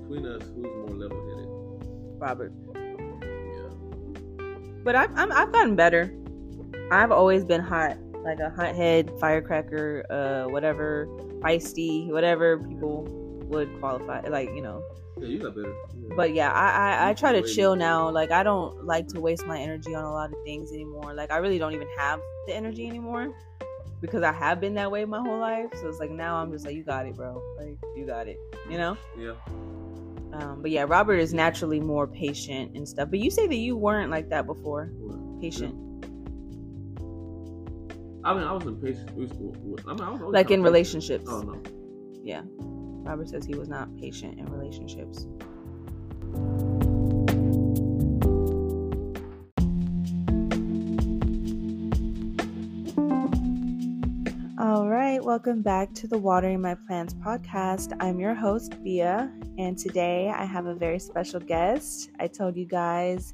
Between 0.00 0.24
us, 0.24 0.42
who's 0.54 0.64
more 0.64 0.90
level-headed? 0.96 1.48
Robert. 2.20 2.52
Yeah. 2.74 3.68
But 4.84 4.94
I've 4.94 5.10
I'm, 5.16 5.32
I've 5.32 5.50
gotten 5.52 5.74
better. 5.74 6.14
I've 6.92 7.10
always 7.10 7.44
been 7.44 7.60
hot, 7.60 7.98
like 8.24 8.38
a 8.40 8.48
hothead, 8.50 9.10
firecracker, 9.20 10.04
uh, 10.10 10.48
whatever, 10.50 11.06
feisty, 11.40 12.08
whatever 12.08 12.58
people 12.58 13.06
would 13.44 13.68
qualify. 13.80 14.20
Like 14.28 14.50
you 14.54 14.62
know. 14.62 14.82
Yeah, 15.20 15.28
you 15.28 15.38
got 15.40 15.56
better. 15.56 15.74
Yeah. 16.00 16.14
But 16.14 16.34
yeah, 16.34 16.52
I 16.52 17.06
I, 17.06 17.10
I 17.10 17.14
try 17.14 17.32
to 17.32 17.42
chill 17.42 17.74
now. 17.74 18.08
Like 18.10 18.30
I 18.30 18.42
don't 18.42 18.84
like 18.84 19.08
to 19.08 19.20
waste 19.20 19.46
my 19.46 19.58
energy 19.58 19.94
on 19.94 20.04
a 20.04 20.12
lot 20.12 20.32
of 20.32 20.38
things 20.44 20.72
anymore. 20.72 21.14
Like 21.14 21.32
I 21.32 21.38
really 21.38 21.58
don't 21.58 21.74
even 21.74 21.88
have 21.96 22.20
the 22.46 22.54
energy 22.54 22.86
anymore 22.86 23.34
because 24.00 24.22
I 24.22 24.32
have 24.32 24.60
been 24.60 24.74
that 24.74 24.90
way 24.90 25.04
my 25.04 25.18
whole 25.18 25.38
life. 25.38 25.70
So 25.80 25.88
it's 25.88 25.98
like 25.98 26.10
now 26.10 26.36
I'm 26.36 26.52
just 26.52 26.64
like, 26.64 26.76
you 26.76 26.84
got 26.84 27.06
it, 27.06 27.16
bro. 27.16 27.42
Like 27.58 27.76
you 27.96 28.06
got 28.06 28.28
it. 28.28 28.38
You 28.70 28.78
know. 28.78 28.96
yeah. 29.18 29.34
Um, 30.32 30.60
but 30.60 30.70
yeah, 30.70 30.84
Robert 30.86 31.16
is 31.16 31.32
naturally 31.32 31.80
more 31.80 32.06
patient 32.06 32.76
and 32.76 32.88
stuff. 32.88 33.10
But 33.10 33.18
you 33.18 33.30
say 33.30 33.46
that 33.46 33.56
you 33.56 33.76
weren't 33.76 34.10
like 34.10 34.28
that 34.28 34.46
before. 34.46 34.90
What? 34.98 35.40
Patient. 35.40 35.74
I 38.24 38.34
mean, 38.34 38.42
I 38.42 38.52
was 38.52 38.66
impatient. 38.66 39.14
Was 39.14 39.30
cool. 39.30 39.78
I 39.86 39.92
mean, 39.94 40.00
I 40.00 40.10
was 40.10 40.20
Like 40.20 40.50
in 40.50 40.60
relationships. 40.62 41.26
Oh 41.28 41.40
no. 41.40 41.62
Yeah. 42.24 42.42
Robert 43.08 43.28
says 43.28 43.44
he 43.44 43.54
was 43.54 43.68
not 43.68 43.88
patient 43.96 44.38
in 44.40 44.46
relationships. 44.46 45.26
All 54.58 54.88
right, 54.88 55.22
welcome 55.22 55.62
back 55.62 55.94
to 55.94 56.08
the 56.08 56.18
Watering 56.18 56.60
My 56.60 56.74
Plants 56.74 57.14
podcast. 57.14 57.96
I'm 58.00 58.18
your 58.18 58.34
host, 58.34 58.82
Bia, 58.82 59.30
and 59.58 59.78
today 59.78 60.32
I 60.36 60.44
have 60.44 60.66
a 60.66 60.74
very 60.74 60.98
special 60.98 61.38
guest. 61.38 62.10
I 62.18 62.26
told 62.26 62.56
you 62.56 62.66
guys 62.66 63.32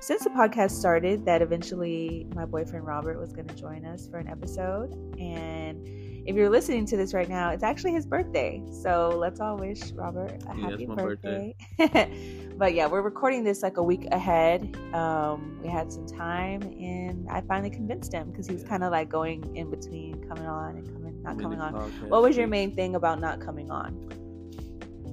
since 0.00 0.24
the 0.24 0.30
podcast 0.30 0.72
started 0.72 1.24
that 1.26 1.42
eventually 1.42 2.26
my 2.34 2.44
boyfriend 2.44 2.86
Robert 2.86 3.18
was 3.18 3.32
going 3.32 3.48
to 3.48 3.54
join 3.54 3.84
us 3.84 4.08
for 4.08 4.18
an 4.18 4.28
episode. 4.28 4.92
And 5.18 5.86
if 6.26 6.36
you're 6.36 6.50
listening 6.50 6.86
to 6.86 6.96
this 6.96 7.14
right 7.14 7.28
now, 7.28 7.50
it's 7.50 7.62
actually 7.62 7.92
his 7.92 8.06
birthday. 8.06 8.62
So 8.70 9.08
let's 9.16 9.40
all 9.40 9.56
wish 9.56 9.92
Robert 9.92 10.42
a 10.44 10.56
Yeah, 10.56 10.70
happy 10.70 10.84
it's 10.84 10.88
my 10.88 10.94
birthday. 10.94 11.54
but 12.58 12.74
yeah, 12.74 12.86
we're 12.86 13.02
recording 13.02 13.42
this 13.42 13.62
like 13.62 13.76
a 13.78 13.82
week 13.82 14.06
ahead. 14.12 14.76
Um, 14.94 15.58
we 15.62 15.68
had 15.68 15.92
some 15.92 16.06
time, 16.06 16.62
and 16.62 17.28
I 17.30 17.40
finally 17.40 17.70
convinced 17.70 18.12
him 18.12 18.30
because 18.30 18.46
he 18.46 18.52
was 18.52 18.62
kind 18.62 18.84
of 18.84 18.92
like 18.92 19.08
going 19.08 19.56
in 19.56 19.70
between 19.70 20.28
coming 20.28 20.46
on 20.46 20.76
and 20.76 20.86
coming 20.92 21.22
not 21.22 21.38
coming 21.38 21.60
on. 21.60 21.74
What 22.08 22.22
was 22.22 22.36
your 22.36 22.46
main 22.46 22.74
thing 22.74 22.94
about 22.94 23.20
not 23.20 23.40
coming 23.40 23.70
on? 23.70 24.08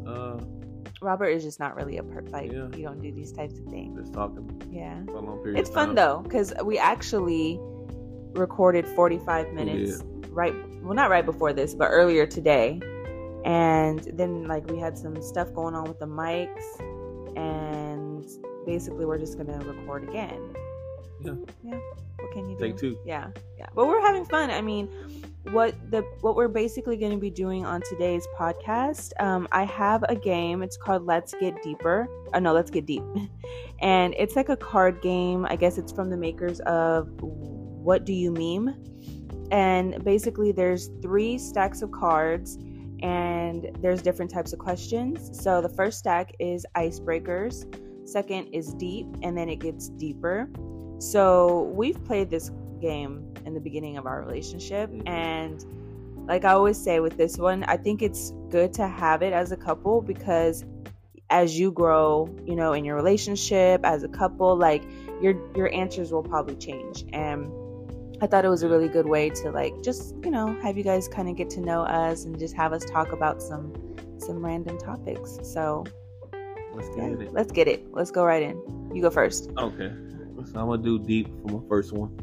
Uh, 0.05 0.37
Robert 1.05 1.27
is 1.27 1.43
just 1.43 1.59
not 1.59 1.75
really 1.75 1.97
a 1.97 2.03
per 2.03 2.21
like 2.31 2.51
yeah. 2.51 2.67
you 2.75 2.83
don't 2.83 3.01
do 3.01 3.11
these 3.11 3.31
types 3.31 3.57
of 3.59 3.65
things. 3.65 3.97
Just 3.99 4.13
talking. 4.13 4.49
Yeah. 4.71 5.01
it's 5.55 5.69
fun 5.69 5.95
though 5.95 6.21
because 6.23 6.53
we 6.63 6.77
actually 6.77 7.59
recorded 8.33 8.85
45 8.85 9.53
minutes 9.53 10.03
right 10.29 10.53
well 10.83 10.93
not 10.93 11.09
right 11.09 11.25
before 11.25 11.53
this 11.53 11.73
but 11.73 11.85
earlier 11.85 12.25
today. 12.25 12.81
And 13.45 13.99
then 14.13 14.47
like 14.47 14.69
we 14.69 14.79
had 14.79 14.97
some 14.97 15.21
stuff 15.21 15.53
going 15.53 15.75
on 15.75 15.83
with 15.83 15.99
the 15.99 16.07
mics 16.07 16.79
and 17.37 18.25
basically 18.65 19.05
we're 19.05 19.19
just 19.19 19.37
gonna 19.37 19.59
record 19.59 20.09
again. 20.09 20.55
Yeah. 21.21 21.35
Yeah. 21.63 21.79
What 22.19 22.31
can 22.33 22.49
you 22.49 22.57
do? 22.57 22.65
take 22.65 22.77
two. 22.77 22.97
Yeah. 23.05 23.29
Yeah. 23.59 23.67
But 23.75 23.87
we're 23.87 24.01
having 24.01 24.25
fun. 24.25 24.49
I 24.49 24.61
mean 24.61 24.89
what 25.51 25.75
the 25.91 26.01
what 26.21 26.35
we're 26.35 26.47
basically 26.47 26.97
going 26.97 27.11
to 27.11 27.17
be 27.17 27.29
doing 27.29 27.65
on 27.65 27.81
today's 27.89 28.27
podcast 28.37 29.11
um, 29.19 29.47
i 29.51 29.63
have 29.63 30.03
a 30.09 30.15
game. 30.15 30.63
It's 30.63 30.77
called 30.77 31.05
let's 31.05 31.33
get 31.39 31.61
deeper. 31.61 32.07
Oh 32.33 32.39
no 32.39 32.53
let's 32.53 32.71
get 32.71 32.85
deep. 32.85 33.03
And 33.81 34.15
it's 34.17 34.37
like 34.37 34.47
a 34.47 34.55
card 34.55 35.01
game. 35.01 35.45
I 35.45 35.57
guess 35.57 35.77
it's 35.77 35.91
from 35.91 36.09
the 36.09 36.15
makers 36.15 36.61
of 36.61 37.09
what 37.19 38.05
do 38.05 38.13
you 38.13 38.31
meme? 38.31 38.73
And 39.51 40.01
basically 40.03 40.53
there's 40.53 40.89
three 41.01 41.37
stacks 41.37 41.81
of 41.81 41.91
cards 41.91 42.57
and 43.01 43.69
there's 43.81 44.01
different 44.01 44.31
types 44.31 44.53
of 44.53 44.59
questions. 44.59 45.29
So 45.43 45.61
the 45.61 45.69
first 45.69 45.99
stack 45.99 46.31
is 46.39 46.65
icebreakers. 46.75 47.65
Second 48.07 48.47
is 48.53 48.73
deep 48.75 49.07
and 49.21 49.37
then 49.37 49.49
it 49.49 49.57
gets 49.57 49.89
deeper. 49.89 50.49
So 50.99 51.63
we've 51.75 52.01
played 52.05 52.29
this 52.29 52.49
game 52.79 53.34
in 53.45 53.53
the 53.53 53.59
beginning 53.59 53.97
of 53.97 54.05
our 54.05 54.21
relationship. 54.21 54.89
Mm-hmm. 54.89 55.07
And 55.07 55.65
like 56.27 56.45
I 56.45 56.53
always 56.53 56.81
say 56.81 56.99
with 56.99 57.17
this 57.17 57.37
one, 57.37 57.63
I 57.65 57.77
think 57.77 58.01
it's 58.01 58.33
good 58.49 58.73
to 58.73 58.87
have 58.87 59.21
it 59.21 59.33
as 59.33 59.51
a 59.51 59.57
couple 59.57 60.01
because 60.01 60.65
as 61.29 61.57
you 61.57 61.71
grow, 61.71 62.33
you 62.45 62.55
know, 62.55 62.73
in 62.73 62.85
your 62.85 62.95
relationship 62.95 63.81
as 63.83 64.03
a 64.03 64.07
couple, 64.07 64.55
like 64.55 64.83
your 65.21 65.35
your 65.55 65.73
answers 65.73 66.11
will 66.11 66.23
probably 66.23 66.55
change. 66.55 67.05
And 67.13 67.51
I 68.21 68.27
thought 68.27 68.45
it 68.45 68.49
was 68.49 68.63
a 68.63 68.69
really 68.69 68.87
good 68.87 69.07
way 69.07 69.29
to 69.29 69.51
like 69.51 69.81
just, 69.83 70.15
you 70.23 70.31
know, 70.31 70.55
have 70.61 70.77
you 70.77 70.83
guys 70.83 71.07
kind 71.07 71.29
of 71.29 71.35
get 71.35 71.49
to 71.51 71.61
know 71.61 71.81
us 71.81 72.25
and 72.25 72.37
just 72.39 72.55
have 72.55 72.73
us 72.73 72.85
talk 72.85 73.11
about 73.11 73.41
some 73.41 73.73
some 74.17 74.43
random 74.43 74.77
topics. 74.77 75.39
So 75.43 75.83
let's 76.73 76.89
get 76.89 76.97
yeah, 76.97 77.25
it. 77.25 77.33
Let's 77.33 77.51
get 77.51 77.67
it. 77.67 77.91
Let's 77.93 78.11
go 78.11 78.23
right 78.23 78.43
in. 78.43 78.91
You 78.93 79.01
go 79.01 79.09
first. 79.09 79.51
Okay. 79.57 79.91
So 80.45 80.59
I'm 80.59 80.67
gonna 80.67 80.81
do 80.81 80.99
deep 80.99 81.27
for 81.41 81.59
my 81.59 81.67
first 81.67 81.91
one. 81.91 82.17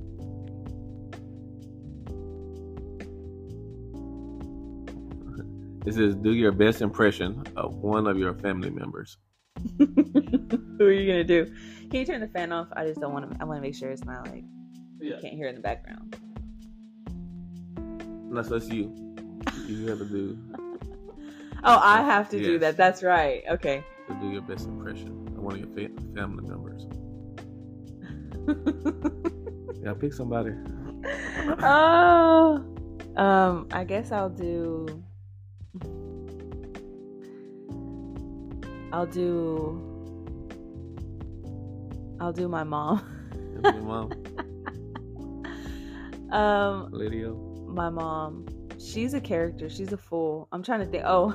It 5.84 5.94
says, 5.94 6.14
do 6.14 6.32
your 6.32 6.52
best 6.52 6.80
impression 6.80 7.42
of 7.56 7.74
one 7.74 8.06
of 8.06 8.16
your 8.16 8.34
family 8.34 8.70
members. 8.70 9.16
Who 9.78 10.86
are 10.86 10.92
you 10.92 11.06
gonna 11.06 11.24
do? 11.24 11.46
Can 11.90 12.00
you 12.00 12.06
turn 12.06 12.20
the 12.20 12.28
fan 12.28 12.52
off? 12.52 12.68
I 12.72 12.86
just 12.86 13.00
don't 13.00 13.12
want 13.12 13.30
to. 13.30 13.36
I 13.40 13.44
want 13.44 13.58
to 13.58 13.62
make 13.62 13.74
sure 13.74 13.90
it's 13.90 14.04
not 14.04 14.26
like 14.28 14.44
yeah. 15.00 15.16
you 15.16 15.20
can't 15.20 15.34
hear 15.34 15.48
in 15.48 15.54
the 15.54 15.60
background. 15.60 16.16
Unless 18.30 18.48
that's 18.48 18.68
you. 18.68 18.94
You 19.66 19.88
have 19.88 19.98
to 19.98 20.04
do. 20.04 20.38
oh, 21.64 21.78
I 21.82 22.02
have 22.02 22.30
to 22.30 22.38
yes. 22.38 22.46
do 22.46 22.58
that. 22.60 22.76
That's 22.76 23.02
right. 23.02 23.42
Okay. 23.50 23.84
To 24.08 24.14
do 24.14 24.30
your 24.30 24.42
best 24.42 24.66
impression 24.66 25.08
of 25.36 25.42
one 25.42 25.54
of 25.54 25.60
your 25.60 25.68
fa- 25.68 25.94
family 26.14 26.48
members. 26.48 26.86
yeah, 29.84 29.92
pick 29.94 30.12
somebody. 30.12 30.52
oh, 31.62 32.64
um, 33.16 33.68
I 33.72 33.84
guess 33.84 34.12
I'll 34.12 34.30
do. 34.30 35.04
I'll 38.92 39.06
do. 39.06 39.80
I'll 42.20 42.32
do 42.32 42.46
my 42.46 42.62
mom. 42.62 43.02
your 43.64 43.72
mom. 43.82 44.12
um, 46.30 46.92
Lydia. 46.92 47.30
My 47.66 47.88
mom. 47.88 48.46
She's 48.78 49.14
a 49.14 49.20
character. 49.20 49.70
She's 49.70 49.92
a 49.92 49.96
fool. 49.96 50.46
I'm 50.52 50.62
trying 50.62 50.80
to 50.80 50.86
think. 50.86 51.04
Oh, 51.06 51.34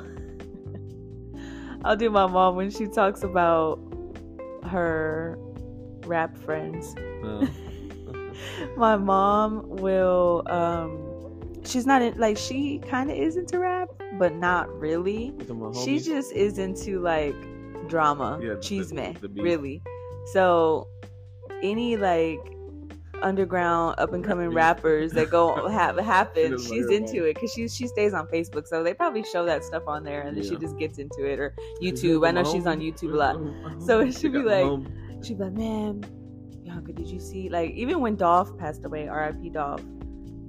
I'll 1.84 1.98
do 1.98 2.12
my 2.12 2.28
mom 2.28 2.56
when 2.56 2.70
she 2.70 2.86
talks 2.86 3.24
about 3.24 3.80
her 4.64 5.40
rap 6.06 6.38
friends. 6.38 6.96
Oh. 7.24 7.48
my 8.78 8.98
mom 8.98 9.68
will. 9.68 10.44
Um, 10.48 11.07
she's 11.68 11.86
not 11.86 12.02
in, 12.02 12.18
like 12.18 12.38
she 12.38 12.80
kind 12.80 13.12
of 13.12 13.18
is 13.18 13.38
into 13.38 13.60
rap, 13.60 13.90
but 14.18 14.34
not 14.36 14.70
really. 14.80 15.34
She 15.84 16.00
just 16.00 16.32
is 16.34 16.58
into 16.58 17.00
like 17.00 17.36
drama, 17.88 18.40
yeah, 18.42 18.56
cheese 18.56 18.94
man, 18.94 19.18
really. 19.36 19.82
So 20.34 20.88
any 21.62 21.98
like 21.98 22.40
underground 23.22 23.96
up 23.98 24.14
and 24.14 24.24
coming 24.24 24.50
rappers 24.50 25.12
that 25.14 25.30
go 25.30 25.68
have 25.70 25.98
happen, 25.98 26.58
she's 26.58 26.90
into 26.90 27.26
it 27.26 27.36
because 27.36 27.52
she 27.52 27.68
she 27.68 27.88
stays 27.88 28.14
on 28.14 28.28
Facebook, 28.28 28.68
so 28.68 28.84
they 28.84 28.94
probably 28.94 29.24
show 29.24 29.46
that 29.46 29.64
stuff 29.64 29.84
on 29.88 30.04
there, 30.04 30.22
and 30.22 30.36
then 30.36 30.44
yeah. 30.44 30.50
she 30.52 30.58
just 30.58 30.78
gets 30.78 30.98
into 30.98 31.26
it 31.26 31.40
or 31.40 31.56
YouTube. 31.82 32.28
I 32.28 32.32
know 32.32 32.44
she's 32.44 32.68
on 32.68 32.80
YouTube 32.80 33.14
a 33.14 33.18
lot, 33.18 33.82
so 33.86 34.10
she'd 34.10 34.34
be 34.34 34.40
like, 34.40 34.88
she'd 35.24 35.38
be 35.38 35.46
like, 35.46 35.54
man, 35.54 36.04
Bianca, 36.64 36.94
did 36.94 37.08
you 37.08 37.20
see 37.20 37.50
like 37.50 37.72
even 37.72 38.00
when 38.00 38.16
Dolph 38.16 38.58
passed 38.58 38.86
away, 38.86 39.08
R.I.P. 39.08 39.50
Dolph, 39.50 39.84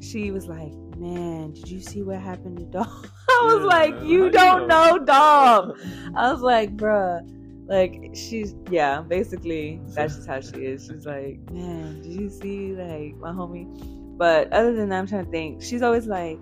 she 0.01 0.31
was 0.31 0.47
like, 0.47 0.73
man, 0.99 1.53
did 1.53 1.69
you 1.69 1.81
see 1.81 2.03
what 2.03 2.19
happened 2.21 2.59
to 2.59 2.65
Dom? 2.65 2.87
I 3.31 3.43
was 3.45 3.61
yeah, 3.61 3.67
like, 3.67 4.03
you 4.03 4.31
don't 4.31 4.67
know 4.67 4.99
Dom. 4.99 5.75
I 6.17 6.33
was 6.33 6.43
like, 6.43 6.77
bruh. 6.77 7.27
Like 7.69 8.13
she's 8.15 8.55
yeah, 8.71 9.03
basically 9.03 9.79
that's 9.89 10.17
just 10.17 10.27
how 10.27 10.41
she 10.41 10.65
is. 10.65 10.87
She's 10.87 11.05
like, 11.05 11.39
man, 11.51 12.01
did 12.01 12.13
you 12.13 12.31
see 12.31 12.73
like 12.73 13.15
my 13.17 13.31
homie? 13.31 13.69
But 14.17 14.51
other 14.53 14.75
than 14.75 14.89
that, 14.89 14.99
I'm 14.99 15.07
trying 15.07 15.27
to 15.27 15.31
think. 15.31 15.63
She's 15.63 15.83
always 15.83 16.07
like, 16.07 16.39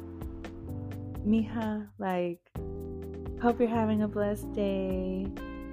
Mija, 1.27 1.89
like, 1.99 2.39
hope 3.43 3.59
you're 3.59 3.69
having 3.69 4.03
a 4.03 4.09
blessed 4.09 4.53
day. 4.53 5.27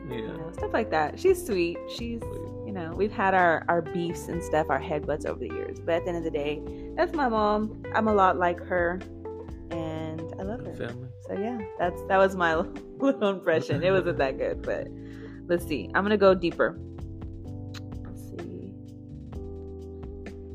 Yeah. 0.09 0.15
You 0.15 0.27
know, 0.27 0.51
stuff 0.53 0.73
like 0.73 0.89
that. 0.89 1.19
She's 1.19 1.45
sweet. 1.45 1.77
She's 1.87 2.21
you 2.65 2.71
know, 2.71 2.91
we've 2.95 3.11
had 3.11 3.35
our 3.35 3.63
our 3.67 3.83
beefs 3.83 4.29
and 4.29 4.43
stuff, 4.43 4.67
our 4.69 4.81
headbutts 4.81 5.27
over 5.27 5.39
the 5.39 5.53
years. 5.53 5.79
But 5.79 5.95
at 5.95 6.05
the 6.05 6.09
end 6.09 6.17
of 6.17 6.23
the 6.23 6.31
day, 6.31 6.63
that's 6.95 7.13
my 7.13 7.27
mom. 7.27 7.83
I'm 7.93 8.07
a 8.07 8.13
lot 8.13 8.37
like 8.37 8.59
her 8.59 8.99
and 9.71 10.21
I 10.39 10.43
love 10.43 10.65
her. 10.65 10.75
Family. 10.75 11.09
So 11.27 11.33
yeah, 11.33 11.59
that's 11.79 12.01
that 12.07 12.17
was 12.17 12.35
my 12.35 12.55
little 12.97 13.29
impression. 13.29 13.83
It 13.83 13.91
wasn't 13.91 14.17
that 14.17 14.37
good, 14.37 14.61
but 14.61 14.87
let's 15.47 15.65
see. 15.65 15.89
I'm 15.93 16.03
gonna 16.03 16.17
go 16.17 16.33
deeper. 16.33 16.77
Let's 18.05 18.29
see. 18.29 18.71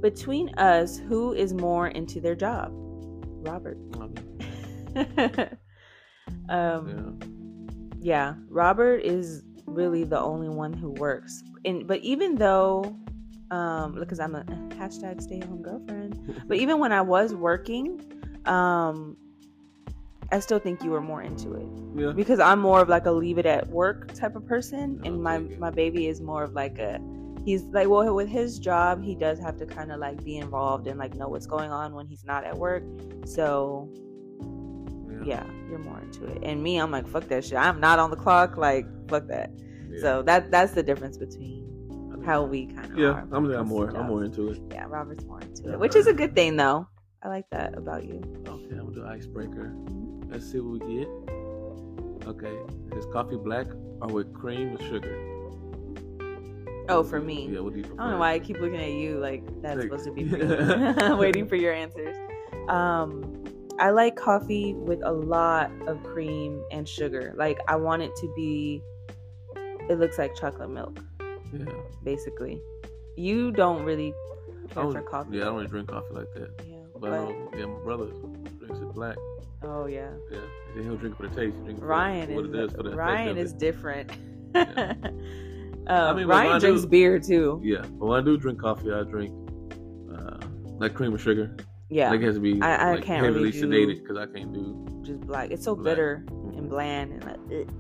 Between 0.01 0.51
us, 0.59 0.99
who 0.99 1.33
is 1.33 1.55
more 1.55 1.89
into 1.89 2.21
their 2.21 2.37
job? 2.37 2.71
Robert. 2.73 3.79
um, 6.49 7.19
yeah. 8.01 8.31
yeah, 8.31 8.35
Robert 8.49 8.99
is 8.99 9.43
really 9.67 10.05
the 10.05 10.19
only 10.19 10.49
one 10.49 10.73
who 10.73 10.91
works. 10.93 11.43
And 11.65 11.87
but 11.87 12.01
even 12.01 12.37
though 12.37 12.97
um 13.51 13.95
because 13.99 14.21
I'm 14.21 14.35
a 14.35 14.45
hashtag 14.75 15.23
stay 15.23 15.41
at 15.41 15.45
home 15.45 15.63
girlfriend. 15.63 16.43
but 16.49 16.59
even 16.59 16.79
when 16.79 16.93
I 16.93 17.01
was 17.01 17.35
working, 17.35 18.01
um 18.45 19.17
I 20.31 20.41
still 20.41 20.59
think 20.59 20.85
you 20.85 20.91
were 20.91 21.01
more 21.01 21.23
into 21.23 21.55
it. 21.55 21.67
Yeah. 21.99 22.13
Because 22.13 22.39
I'm 22.39 22.61
more 22.61 22.83
of 22.83 22.89
like 22.89 23.07
a 23.07 23.11
leave 23.11 23.39
it 23.39 23.47
at 23.47 23.67
work 23.69 24.13
type 24.13 24.37
of 24.37 24.47
person, 24.47 25.01
and 25.05 25.23
my 25.23 25.39
my 25.39 25.71
baby 25.71 26.07
is 26.07 26.21
more 26.21 26.43
of 26.43 26.53
like 26.53 26.79
a 26.79 27.01
he's 27.45 27.63
like 27.65 27.89
well 27.89 28.15
with 28.15 28.29
his 28.29 28.59
job 28.59 29.03
he 29.03 29.15
does 29.15 29.39
have 29.39 29.57
to 29.57 29.65
kind 29.65 29.91
of 29.91 29.99
like 29.99 30.23
be 30.23 30.37
involved 30.37 30.87
and 30.87 30.99
like 30.99 31.15
know 31.15 31.29
what's 31.29 31.47
going 31.47 31.71
on 31.71 31.95
when 31.95 32.07
he's 32.07 32.25
not 32.25 32.45
at 32.45 32.57
work. 32.57 32.83
So 33.25 33.89
yeah. 35.09 35.25
yeah, 35.25 35.45
you're 35.69 35.79
more 35.79 36.01
into 36.01 36.27
it. 36.27 36.43
And 36.43 36.63
me, 36.63 36.77
I'm 36.79 36.91
like 36.91 37.09
fuck 37.09 37.27
that 37.29 37.45
shit. 37.45 37.57
I'm 37.57 37.81
not 37.81 37.99
on 37.99 38.11
the 38.11 38.17
clock. 38.17 38.59
Like 38.59 38.87
fuck 39.09 39.27
that. 39.29 39.51
Yeah. 39.91 40.01
So 40.01 40.23
that 40.23 40.51
that's 40.51 40.73
the 40.73 40.83
difference 40.83 41.17
between 41.17 41.68
how 42.25 42.43
we 42.43 42.67
kind 42.67 42.93
of 42.93 42.99
yeah. 42.99 43.07
Are 43.07 43.29
I'm, 43.33 43.51
I'm 43.51 43.69
more 43.69 43.89
I'm 43.91 44.07
more 44.07 44.25
into 44.25 44.51
it. 44.51 44.61
Yeah, 44.71 44.87
Robert's 44.89 45.25
more 45.25 45.41
into 45.41 45.73
it, 45.73 45.79
which 45.79 45.97
is 45.97 46.07
a 46.07 46.13
good 46.13 46.35
thing 46.35 46.57
though. 46.57 46.89
I 47.23 47.29
like 47.29 47.49
that 47.51 47.77
about 47.77 48.05
you. 48.05 48.23
Okay, 48.47 48.75
I'm 48.77 48.87
gonna 48.87 48.93
do 48.93 49.07
icebreaker. 49.07 49.75
Let's 50.29 50.51
see 50.51 50.61
what 50.61 50.87
we 50.87 50.99
get. 50.99 51.09
Okay, 52.27 52.57
is 52.97 53.07
coffee 53.13 53.37
black 53.37 53.67
or 54.01 54.09
with 54.09 54.33
cream 54.35 54.75
or 54.75 54.79
sugar? 54.79 55.39
Oh, 56.89 57.03
for 57.03 57.21
me. 57.21 57.49
Yeah, 57.51 57.61
what 57.61 57.73
do 57.73 57.81
you 57.81 57.85
prefer? 57.85 58.01
I 58.01 58.05
don't 58.05 58.13
know 58.13 58.19
why 58.19 58.33
I 58.33 58.39
keep 58.39 58.59
looking 58.61 58.81
at 58.81 58.93
you 58.93 59.19
like 59.19 59.43
that's 59.63 59.83
supposed 59.83 60.05
to 60.05 60.13
be 60.13 60.29
for 60.29 60.39
you. 60.39 61.17
waiting 61.17 61.47
for 61.47 61.57
your 61.57 61.73
answers. 61.73 62.17
Um, 62.69 63.45
I 63.79 63.91
like 63.91 64.17
coffee 64.17 64.75
with 64.75 65.01
a 65.05 65.13
lot 65.13 65.71
of 65.87 66.03
cream 66.03 66.63
and 66.71 66.89
sugar. 66.89 67.35
Like 67.37 67.59
I 67.69 67.77
want 67.77 68.03
it 68.03 68.15
to 68.17 68.33
be 68.35 68.83
it 69.89 69.99
looks 69.99 70.19
like 70.19 70.35
chocolate 70.35 70.71
milk, 70.71 70.99
Yeah. 71.53 71.65
basically. 72.05 72.61
You 73.17 73.51
don't 73.53 73.83
really 73.85 74.13
care 74.71 74.83
don't, 74.85 74.93
for 74.93 75.03
coffee. 75.03 75.37
Yeah, 75.37 75.43
I 75.43 75.45
don't 75.47 75.57
really 75.57 75.67
drink 75.69 75.89
coffee 75.89 76.13
like 76.13 76.33
that. 76.35 76.51
Yeah, 76.69 76.77
But, 76.95 77.01
but- 77.01 77.13
um, 77.13 77.49
yeah, 77.57 77.67
my 77.67 77.79
brother 77.81 78.07
drinks 78.59 78.79
it 78.79 78.95
black. 78.95 79.17
oh 79.63 79.87
yeah. 79.87 80.11
Yeah, 80.31 80.83
he'll 80.83 80.97
drink 80.97 81.15
it 81.15 81.23
for 81.23 81.29
the 81.29 81.35
taste. 81.35 81.57
Drink 81.65 81.79
for 81.81 81.87
Ryan 81.87 82.35
what 82.35 82.45
is 82.47 82.73
for 82.73 82.83
the 82.83 82.95
Ryan 82.97 83.37
is 83.39 83.53
different. 83.53 84.13
Yeah. 84.55 84.95
um, 85.89 86.17
mean, 86.17 86.29
when 86.29 86.37
I 86.37 86.47
Ryan 86.47 86.61
drinks 86.61 86.83
do- 86.83 86.89
beer 86.89 87.19
too. 87.19 87.61
Yeah, 87.65 87.83
but 87.99 88.07
when 88.07 88.21
I 88.21 88.25
do 88.25 88.37
drink 88.37 88.61
coffee, 88.61 88.93
I 88.93 89.03
drink 89.05 89.33
uh, 90.15 90.39
like 90.79 90.95
cream 90.95 91.13
or 91.15 91.19
sugar. 91.19 91.57
Yeah, 91.91 92.11
Like 92.11 92.21
it 92.21 92.25
has 92.25 92.35
to 92.35 92.41
be 92.41 92.61
I- 92.61 92.75
I 92.91 92.95
like, 92.97 93.05
can't 93.05 93.25
heavily 93.25 93.51
really 93.51 93.61
sedated 93.97 94.03
because 94.03 94.19
I 94.19 94.27
can't 94.27 94.53
do. 94.53 94.87
just 95.03 95.21
black. 95.23 95.51
It's 95.51 95.65
so 95.65 95.75
Black. 95.75 95.85
bitter 95.85 96.25
Mhm. 96.29 96.59
and 96.59 96.69
bland 96.69 97.13
and 97.15 97.25
like. 97.25 97.37
ugh. 97.37 97.75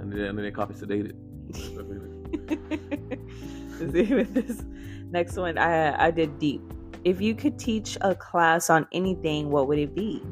And 0.00 0.12
then, 0.12 0.20
and 0.20 0.38
then 0.38 0.52
coffee 0.52 0.74
sedated. 0.74 1.14
See, 3.92 4.14
with 4.14 4.34
this 4.34 4.62
next 5.10 5.36
one, 5.36 5.58
I 5.58 6.06
I 6.06 6.10
did 6.10 6.38
deep. 6.38 6.60
If 7.04 7.20
you 7.20 7.34
could 7.34 7.58
teach 7.58 7.96
a 8.02 8.14
class 8.14 8.68
on 8.70 8.86
anything, 8.92 9.50
what 9.50 9.68
would 9.68 9.78
it 9.78 9.94
be? 9.94 10.22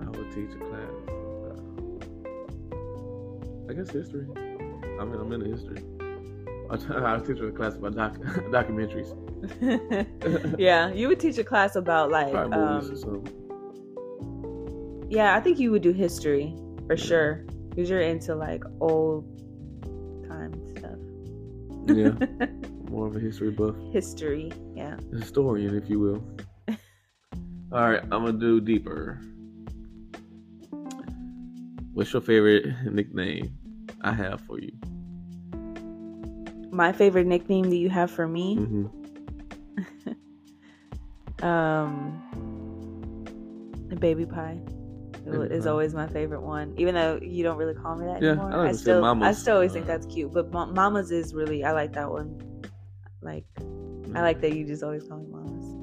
I 0.00 0.08
would 0.10 0.30
teach 0.32 0.50
a 0.54 0.58
class. 0.58 0.94
Uh, 1.44 1.60
I 3.68 3.74
guess 3.74 3.90
history. 3.90 4.26
I 4.98 5.04
mean, 5.04 5.20
I'm 5.20 5.32
into 5.32 5.50
history. 5.50 5.82
I 6.70 7.14
I 7.14 7.18
teach 7.20 7.40
a 7.40 7.50
class 7.52 7.74
about 7.76 7.94
doc- 7.94 8.18
documentaries, 8.50 9.14
yeah, 10.58 10.90
you 10.92 11.08
would 11.08 11.20
teach 11.20 11.38
a 11.38 11.44
class 11.44 11.76
about 11.76 12.10
like, 12.10 12.30
probably 12.32 12.58
movies 12.58 13.04
or 13.04 13.16
um, 13.16 15.06
yeah, 15.08 15.34
I 15.36 15.40
think 15.40 15.58
you 15.58 15.70
would 15.70 15.82
do 15.82 15.92
history 15.92 16.54
for 16.86 16.96
Yeah. 16.96 17.04
sure 17.04 17.44
because 17.70 17.88
you're 17.88 18.00
into 18.00 18.34
like 18.34 18.62
old 18.80 19.24
time 20.38 20.54
stuff. 20.76 20.98
Yeah, 21.86 22.14
more 22.90 23.06
of 23.06 23.16
a 23.16 23.20
history 23.20 23.50
buff, 23.50 23.74
history, 23.92 24.52
yeah. 24.74 24.96
historian, 25.12 25.76
if 25.76 25.88
you 25.90 25.98
will. 26.00 26.22
All 27.72 27.90
right, 27.90 28.02
I'm 28.02 28.24
gonna 28.24 28.32
do 28.32 28.60
deeper. 28.60 29.20
What's 31.92 32.12
your 32.12 32.22
favorite 32.22 32.66
nickname 32.84 33.56
I 34.02 34.12
have 34.12 34.40
for 34.42 34.60
you? 34.60 34.72
My 36.70 36.92
favorite 36.92 37.26
nickname 37.26 37.70
that 37.70 37.76
you 37.76 37.88
have 37.90 38.10
for 38.10 38.28
me, 38.28 38.54
hmm 38.54 38.86
um, 41.42 42.22
baby 43.98 44.26
pie. 44.26 44.58
Is 45.28 45.66
always 45.66 45.94
my 45.94 46.06
favorite 46.06 46.42
one. 46.42 46.74
Even 46.76 46.94
though 46.94 47.18
you 47.22 47.42
don't 47.42 47.56
really 47.56 47.74
call 47.74 47.96
me 47.96 48.06
that 48.06 48.22
Yeah, 48.22 48.30
anymore, 48.30 48.52
I 48.52 48.56
like 48.56 48.68
I 48.68 48.72
still, 48.72 49.04
I 49.04 49.32
still 49.32 49.54
always 49.56 49.72
think 49.72 49.84
Uh, 49.84 49.88
that's 49.88 50.06
cute. 50.06 50.32
But 50.32 50.52
ma- 50.52 50.66
mamas 50.66 51.10
is 51.10 51.34
really, 51.34 51.64
I 51.64 51.72
like 51.72 51.92
that 51.94 52.10
one. 52.10 52.40
Like, 53.20 53.44
I 54.14 54.22
like 54.22 54.40
that 54.40 54.54
you 54.54 54.64
just 54.66 54.82
always 54.82 55.04
call 55.04 55.18
me 55.18 55.26
mamas. 55.30 55.78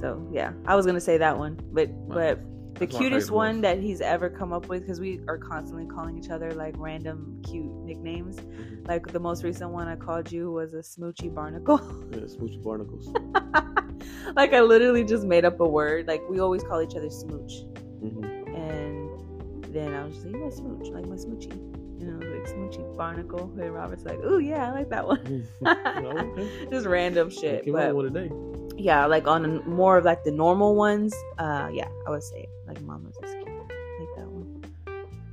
So 0.00 0.26
yeah, 0.32 0.52
I 0.66 0.74
was 0.76 0.86
gonna 0.86 1.00
say 1.00 1.18
that 1.18 1.36
one, 1.38 1.58
but 1.72 1.90
but 2.08 2.38
the 2.80 2.86
That's 2.86 2.96
cutest 2.96 3.30
one 3.30 3.60
that 3.60 3.78
he's 3.78 4.00
ever 4.00 4.30
come 4.30 4.54
up 4.54 4.68
with 4.68 4.80
because 4.82 5.00
we 5.00 5.20
are 5.28 5.36
constantly 5.36 5.84
calling 5.86 6.16
each 6.16 6.30
other 6.30 6.52
like 6.54 6.74
random 6.78 7.42
cute 7.44 7.70
nicknames. 7.84 8.36
Mhm. 8.36 8.88
Like 8.88 9.06
the 9.12 9.20
most 9.20 9.44
recent 9.44 9.70
one 9.70 9.88
I 9.88 9.96
called 9.96 10.32
you 10.32 10.50
was 10.50 10.72
a 10.72 10.78
smoochy 10.78 11.32
barnacle. 11.34 11.78
Yeah, 12.10 12.20
smoochy 12.20 12.62
barnacles. 12.62 13.06
like 14.36 14.54
I 14.54 14.60
literally 14.62 15.04
just 15.04 15.26
made 15.26 15.44
up 15.44 15.60
a 15.60 15.68
word. 15.68 16.06
Like 16.08 16.22
we 16.30 16.40
always 16.40 16.62
call 16.62 16.80
each 16.80 16.94
other 16.96 17.10
smooch. 17.10 17.52
Hmm 18.00 18.24
And 18.54 19.72
then 19.74 19.94
I 19.94 20.04
was 20.04 20.14
just 20.14 20.26
like, 20.26 20.40
my 20.40 20.50
smooch, 20.50 20.88
like 20.92 21.06
my 21.06 21.16
smoochie. 21.16 21.76
You 22.00 22.06
know, 22.06 22.18
like 22.26 22.48
smoochie 22.48 22.96
barnacle. 22.96 23.52
And 23.60 23.74
Robert's 23.74 24.04
like, 24.04 24.18
ooh, 24.24 24.38
yeah, 24.38 24.68
I 24.68 24.72
like 24.72 24.88
that 24.90 25.06
one. 25.06 25.46
okay. 25.66 26.66
just 26.70 26.86
random 26.86 27.28
shit. 27.30 27.64
Came 27.64 27.74
But 27.74 27.88
out 27.88 27.94
with 27.96 28.06
a 28.06 28.10
day. 28.10 28.30
yeah, 28.78 29.04
like 29.06 29.26
on 29.28 29.44
a- 29.44 29.62
more 29.68 29.98
of 29.98 30.04
like 30.06 30.24
the 30.24 30.30
normal 30.32 30.74
ones, 30.74 31.14
uh, 31.38 31.68
yeah, 31.72 31.88
I 32.06 32.10
would 32.10 32.22
say 32.22 32.48
like 32.66 32.80
Mama's 32.82 33.16
is 33.22 33.34
cute. 33.34 33.46
Like 33.48 34.08
that 34.16 34.26
one. 34.28 34.64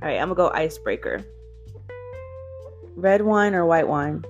All 0.02 0.08
right, 0.08 0.18
I'm 0.20 0.28
gonna 0.28 0.34
go 0.34 0.50
icebreaker. 0.50 1.24
Red 2.96 3.22
wine 3.22 3.54
or 3.54 3.64
white 3.64 3.88
wine? 3.88 4.22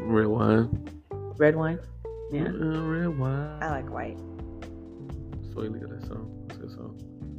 Red 0.00 0.26
wine. 0.26 0.90
Red 1.38 1.54
wine. 1.56 1.78
Yeah, 2.32 2.46
Uh, 2.48 2.82
red 2.82 3.16
wine. 3.18 3.58
I 3.62 3.70
like 3.70 3.90
white. 3.92 4.18
Sweet, 5.52 5.70
look 5.70 5.82
at 5.84 5.90
that 5.90 6.06
song. 6.08 6.43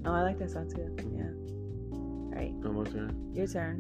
Oh, 0.05 0.11
I 0.13 0.21
like 0.21 0.37
that 0.39 0.51
song 0.51 0.69
too. 0.69 0.95
Yeah. 1.11 1.31
All 1.97 2.31
right, 2.35 2.53
Oh, 2.65 2.71
my 2.71 2.83
turn. 2.83 3.31
your 3.33 3.47
turn. 3.47 3.79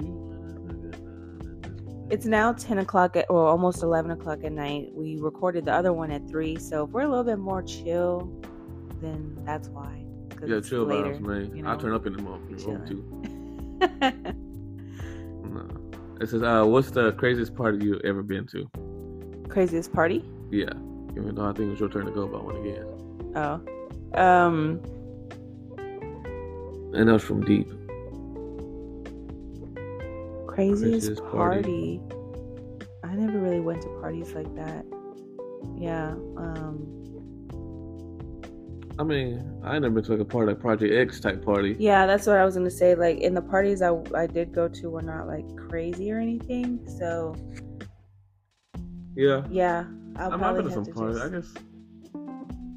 It's 2.09 2.25
now 2.27 2.53
10 2.53 2.77
o'clock 2.79 3.15
at, 3.15 3.25
or 3.31 3.47
almost 3.47 3.81
11 3.81 4.11
o'clock 4.11 4.43
at 4.43 4.51
night. 4.51 4.89
We 4.93 5.17
recorded 5.19 5.65
the 5.65 5.73
other 5.73 5.91
one 5.91 6.11
at 6.11 6.27
3, 6.29 6.55
so 6.57 6.83
if 6.85 6.91
we're 6.91 7.01
a 7.01 7.07
little 7.07 7.23
bit 7.23 7.39
more 7.39 7.63
chill, 7.63 8.31
then 9.01 9.35
that's 9.43 9.69
why. 9.69 10.05
Yeah, 10.45 10.59
chill 10.59 10.83
later. 10.83 11.15
vibes, 11.15 11.19
man. 11.21 11.55
you 11.55 11.65
I'll 11.65 11.77
turn 11.77 11.93
up 11.93 12.05
in 12.05 12.13
the 12.13 12.21
mo- 12.21 12.39
in 12.49 12.57
the 12.57 12.63
room 12.65 12.85
Chilling. 12.85 14.31
too. 14.31 14.31
No. 15.49 15.67
It 16.21 16.29
says, 16.29 16.43
uh, 16.43 16.63
what's 16.65 16.91
the 16.91 17.13
craziest 17.13 17.55
party 17.55 17.85
you 17.85 17.99
ever 18.03 18.21
been 18.23 18.45
to? 18.47 18.69
Craziest 19.49 19.91
party? 19.93 20.23
Yeah. 20.51 20.65
Even 21.17 21.33
though 21.35 21.45
I 21.45 21.53
think 21.53 21.71
it's 21.71 21.79
your 21.79 21.89
turn 21.89 22.05
to 22.05 22.11
go 22.11 22.23
about 22.23 22.43
one 22.45 22.57
again. 22.57 22.85
Oh. 23.35 23.61
Um, 24.21 24.81
And 26.95 27.09
that 27.09 27.13
was 27.13 27.23
from 27.23 27.41
Deep. 27.43 27.67
craziest, 30.47 30.81
Craziest 31.17 31.23
party. 31.25 31.99
party. 31.99 32.01
I 33.03 33.13
never 33.15 33.37
really 33.39 33.59
went 33.59 33.81
to 33.81 33.89
parties 34.01 34.33
like 34.33 34.53
that. 34.55 34.85
Yeah. 35.77 36.11
Um, 36.37 36.91
I 38.97 39.03
mean, 39.03 39.43
I 39.63 39.77
never 39.79 40.01
took 40.01 40.21
a 40.21 40.25
party 40.25 40.53
like 40.53 40.61
Project 40.61 40.93
X 40.93 41.19
type 41.19 41.43
party. 41.43 41.75
yeah, 41.79 42.05
that's 42.07 42.25
what 42.27 42.37
I 42.37 42.45
was 42.45 42.55
gonna 42.55 42.69
say. 42.71 42.95
Like 42.95 43.19
in 43.19 43.33
the 43.33 43.41
parties 43.41 43.81
I 43.81 43.91
I 44.15 44.25
did 44.27 44.53
go 44.53 44.69
to 44.69 44.89
were 44.89 45.01
not 45.01 45.27
like 45.27 45.45
crazy 45.57 46.09
or 46.13 46.19
anything. 46.19 46.79
So 46.97 47.35
Yeah. 49.15 49.43
yeah, 49.49 49.83
I'll 50.15 50.31
I'm 50.31 50.39
probably 50.39 50.63
not 50.63 50.71
have 50.71 50.85
to 50.85 50.85
some 50.85 50.85
to 50.85 50.93
parties. 50.93 51.17
just 51.17 51.25
I 51.25 51.29
guess. 51.29 51.53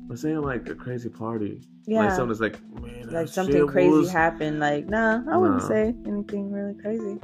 But 0.09 0.18
saying 0.18 0.40
like 0.40 0.66
a 0.68 0.74
crazy 0.74 1.11
party, 1.11 1.61
yeah. 1.86 2.00
like 2.00 2.16
that's 2.16 2.40
like, 2.40 2.59
man, 2.80 3.11
like 3.11 3.28
something 3.28 3.66
crazy 3.66 3.90
was- 3.90 4.11
happened. 4.11 4.59
Like, 4.59 4.88
nah, 4.88 5.22
I 5.30 5.36
wouldn't 5.36 5.61
Nah. 5.61 5.68
say 5.68 5.94
anything 6.06 6.50
really 6.50 6.74
crazy. 6.74 7.18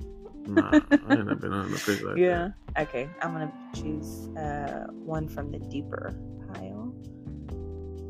Nah, 0.46 0.72
I 0.72 0.76
ain't 0.92 1.08
never 1.08 1.34
been 1.36 1.54
on 1.54 1.70
no 1.70 1.76
crazy 1.78 2.04
like 2.04 2.16
yeah. 2.18 2.50
Okay, 2.78 3.08
I'm 3.22 3.32
gonna 3.32 3.50
choose 3.74 4.28
uh, 4.36 4.86
one 4.90 5.26
from 5.28 5.50
the 5.50 5.58
deeper 5.58 6.14
pile. 6.52 6.92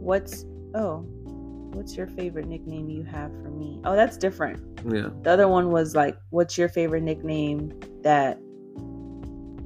What's 0.00 0.44
oh, 0.74 1.04
what's 1.74 1.96
your 1.96 2.08
favorite 2.08 2.48
nickname 2.48 2.90
you 2.90 3.04
have 3.04 3.30
for 3.42 3.50
me? 3.50 3.80
Oh, 3.84 3.94
that's 3.94 4.16
different. 4.16 4.60
Yeah, 4.92 5.10
The 5.22 5.30
other 5.30 5.46
one 5.46 5.70
was 5.70 5.94
like, 5.94 6.16
what's 6.30 6.58
your 6.58 6.68
favorite 6.68 7.04
nickname 7.04 7.72
that 8.02 8.40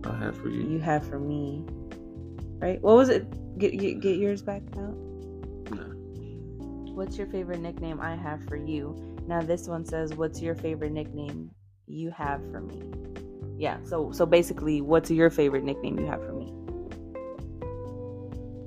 I 0.05 0.17
have 0.19 0.37
for 0.37 0.49
you. 0.51 0.63
you 0.69 0.79
have 0.81 1.07
for 1.09 1.19
me? 1.19 1.65
Right? 2.59 2.81
What 2.83 2.97
was 2.97 3.09
it? 3.09 3.25
Get 3.59 3.79
get, 3.79 4.01
get 4.01 4.17
yours 4.19 4.43
back 4.43 4.63
out. 4.77 4.97
Nah. 5.71 5.95
What's 6.95 7.17
your 7.17 7.27
favorite 7.29 7.61
nickname 7.61 8.01
I 8.01 8.17
have 8.17 8.45
for 8.45 8.57
you? 8.57 8.97
Now 9.27 9.43
this 9.43 9.69
one 9.69 9.85
says, 9.85 10.15
"What's 10.15 10.41
your 10.41 10.55
favorite 10.55 10.93
nickname 10.93 11.51
you 11.87 12.11
have 12.11 12.41
for 12.51 12.61
me?" 12.61 12.83
Yeah. 13.59 13.79
So 13.85 14.11
so 14.13 14.27
basically, 14.27 14.81
what's 14.81 15.11
your 15.11 15.31
favorite 15.31 15.65
nickname 15.65 15.99
you 15.99 16.07
have 16.07 16.25
for 16.25 16.33
me? 16.33 16.53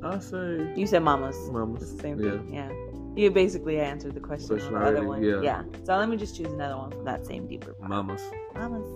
I 0.04 0.20
say 0.20 0.74
You 0.76 0.88
said 0.88 1.04
Mama's. 1.04 1.38
Mama's. 1.52 1.96
The 1.96 2.02
same 2.02 2.20
yeah. 2.20 2.32
thing. 2.32 2.54
Yeah. 2.54 2.72
You 3.16 3.30
basically 3.30 3.80
answered 3.80 4.16
the 4.16 4.20
question 4.20 4.52
on 4.54 4.58
Question 4.60 4.74
the 4.74 4.86
other 4.86 5.06
one. 5.06 5.22
yeah. 5.24 5.42
yeah. 5.42 5.64
So 5.84 5.96
let 5.98 6.08
me 6.10 6.18
just 6.18 6.36
choose 6.36 6.52
another 6.52 6.78
one 6.78 6.92
from 6.92 7.04
that 7.06 7.26
same 7.26 7.46
deeper. 7.48 7.74
pile. 7.74 7.90
Mamas. 7.90 8.22
Mamas. 8.56 8.88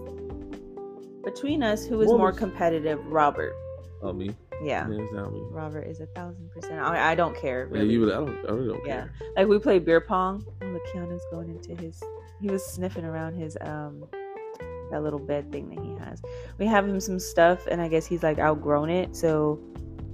Between 1.24 1.64
us, 1.64 1.86
who 1.86 2.00
is 2.02 2.08
more 2.08 2.32
competitive? 2.32 3.06
Robert. 3.08 3.54
Oh 4.02 4.14
me. 4.14 4.32
Yeah. 4.64 4.84
Down 4.88 5.34
me. 5.34 5.42
Robert 5.52 5.82
is 5.84 6.00
a 6.00 6.06
thousand 6.08 6.50
percent. 6.52 6.80
I, 6.80 7.12
I 7.12 7.16
don't 7.16 7.36
care. 7.36 7.70
Yeah, 7.74 7.82
you. 7.82 8.02
Really, 8.06 8.14
I 8.14 8.18
don't. 8.18 8.50
I 8.50 8.52
really 8.52 8.68
don't 8.74 8.86
Yeah. 8.88 8.94
care. 9.02 9.14
Like 9.36 9.48
we 9.48 9.60
played 9.60 9.86
beer 9.86 10.02
pong. 10.02 10.46
Oh, 10.62 10.66
look, 10.68 10.86
Keanu's 10.88 11.24
going 11.32 11.50
into 11.50 11.76
his. 11.82 12.02
He 12.42 12.48
was 12.50 12.66
sniffing 12.66 13.06
around 13.06 13.36
his 13.36 13.58
um 13.62 14.06
that 14.92 15.02
little 15.02 15.20
bed 15.20 15.52
thing 15.52 15.70
that 15.70 15.84
he 15.84 15.96
has. 16.06 16.22
We 16.58 16.66
have 16.68 16.88
him 16.88 17.00
some 17.00 17.20
stuff, 17.20 17.66
and 17.68 17.82
I 17.82 17.88
guess 17.88 18.06
he's 18.06 18.24
like 18.24 18.40
outgrown 18.40 18.90
it, 18.90 19.16
so 19.16 19.60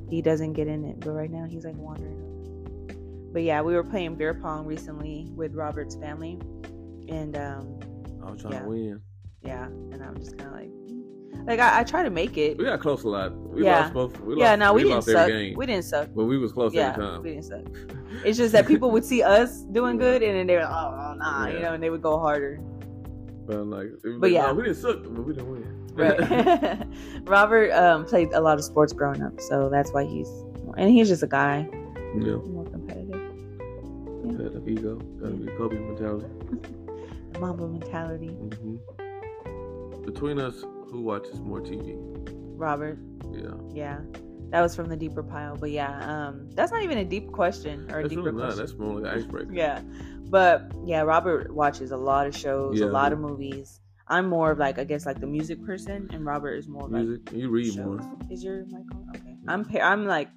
he 0.09 0.21
doesn't 0.21 0.53
get 0.53 0.67
in 0.67 0.85
it. 0.85 0.99
But 1.01 1.11
right 1.11 1.29
now 1.31 1.45
he's 1.45 1.65
like 1.65 1.75
wandering. 1.75 2.27
But 3.33 3.43
yeah, 3.43 3.61
we 3.61 3.75
were 3.75 3.83
playing 3.83 4.15
beer 4.15 4.33
pong 4.33 4.65
recently 4.65 5.27
with 5.35 5.53
Robert's 5.53 5.95
family, 5.95 6.39
and 7.09 7.37
um 7.37 7.79
I 8.25 8.31
was 8.31 8.41
trying 8.41 8.53
Yeah. 8.53 8.61
to 8.63 8.67
win. 8.69 9.01
yeah, 9.43 9.65
and 9.65 10.03
I'm 10.03 10.17
just 10.17 10.37
kind 10.37 10.49
of 10.49 10.55
like, 10.55 10.69
like 11.45 11.59
I, 11.59 11.79
I 11.79 11.83
try 11.83 12.03
to 12.03 12.09
make 12.09 12.37
it. 12.37 12.57
We 12.57 12.65
got 12.65 12.79
close 12.79 13.03
a 13.03 13.09
lot. 13.09 13.33
We 13.35 13.63
Yeah. 13.63 13.81
lost 13.81 13.93
both. 13.93 14.19
We 14.21 14.37
yeah, 14.37 14.49
lost, 14.51 14.59
no, 14.59 14.73
we, 14.73 14.83
didn't 14.83 15.01
suck. 15.03 15.27
We 15.29 15.65
didn't 15.65 15.83
suck. 15.85 16.09
but 16.15 16.25
we 16.25 16.37
was 16.37 16.51
close 16.51 16.73
Yeah, 16.73 16.89
every 16.89 17.03
time. 17.03 17.23
we 17.23 17.29
didn't 17.31 17.45
suck. 17.45 17.65
It's 18.25 18.37
just 18.37 18.51
that 18.53 18.67
people 18.67 18.91
would 18.91 19.05
see 19.05 19.23
us 19.23 19.61
doing 19.71 19.97
good, 19.97 20.21
and 20.21 20.35
then 20.37 20.47
they 20.47 20.55
were, 20.55 20.61
like, 20.63 20.71
oh 20.71 21.13
nah, 21.17 21.47
you 21.47 21.59
know, 21.59 21.73
and 21.73 21.81
they 21.83 21.89
would 21.89 22.01
go 22.01 22.19
harder. 22.19 22.59
about 23.47 23.67
like, 23.67 23.87
But 24.03 24.19
but 24.21 24.31
yeah. 24.31 24.47
yeah, 24.47 24.51
we 24.51 24.63
didn't 24.63 24.77
suck, 24.77 25.01
but 25.03 25.23
we 25.25 25.33
didn't 25.33 25.49
win. 25.51 25.77
Right. 25.95 26.87
Robert 27.27 27.71
um, 27.71 28.05
played 28.05 28.31
a 28.33 28.39
lot 28.41 28.57
of 28.57 28.63
sports 28.63 28.93
growing 28.93 29.21
up, 29.21 29.39
so 29.41 29.69
that's 29.69 29.91
why 29.91 30.05
he's 30.05 30.29
and 30.77 30.89
he's 30.89 31.09
just 31.09 31.23
a 31.23 31.27
guy 31.27 31.67
yeah, 32.15 32.35
more 32.35 32.65
competitive. 32.65 33.21
that 34.37 34.63
ego, 34.67 34.95
gotta 35.19 35.33
be 35.33 35.47
Kobe 35.57 35.77
mentality. 35.77 36.27
Mamba 37.39 37.67
mentality. 37.67 38.27
hmm 38.27 38.75
Between 40.05 40.39
us, 40.39 40.63
who 40.91 41.01
watches 41.01 41.39
more 41.39 41.61
TV? 41.61 41.95
Robert. 42.57 42.99
Yeah, 43.31 43.51
Yeah. 43.73 43.99
That 44.51 44.59
was 44.61 44.75
from 44.75 44.89
the 44.89 44.97
deeper 44.97 45.23
pile. 45.23 45.55
But 45.55 45.71
yeah, 45.71 45.97
um, 46.05 46.49
that's 46.51 46.73
not 46.73 46.83
even 46.83 46.97
a 46.97 47.05
deep 47.05 47.31
question 47.31 47.89
or 47.89 47.99
a 47.99 48.01
that's 48.03 48.09
deeper 48.09 48.23
really 48.23 48.37
not. 48.37 48.43
question. 48.47 48.59
That's 48.65 48.77
more 48.77 48.99
like 48.99 49.13
an 49.13 49.19
icebreaker. 49.19 49.53
Yeah. 49.53 49.79
But 50.29 50.69
yeah, 50.85 51.01
Robert 51.03 51.53
watches 51.55 51.91
a 51.91 51.97
lot 51.97 52.27
of 52.27 52.35
shows, 52.35 52.77
Yeah. 52.77 52.87
a 52.87 52.87
lot 52.87 53.13
of 53.13 53.19
movies. 53.19 53.79
I'm 54.09 54.27
more 54.27 54.51
of 54.51 54.59
like 54.59 54.77
I 54.77 54.83
guess 54.83 55.05
like 55.05 55.21
the 55.21 55.27
music 55.27 55.63
person, 55.65 56.09
and 56.11 56.25
Robert 56.25 56.55
is 56.55 56.67
more 56.67 56.83
like 56.83 57.03
Music, 57.05 57.31
you 57.31 57.49
read 57.49 57.73
shows. 57.73 57.77
more. 57.77 58.17
Is 58.29 58.43
your 58.43 58.65
mic 58.65 58.93
on? 58.93 59.07
Okay. 59.15 59.37
I'm 59.47 59.63
pa- 59.63 59.79
I'm 59.79 60.05
like 60.05 60.27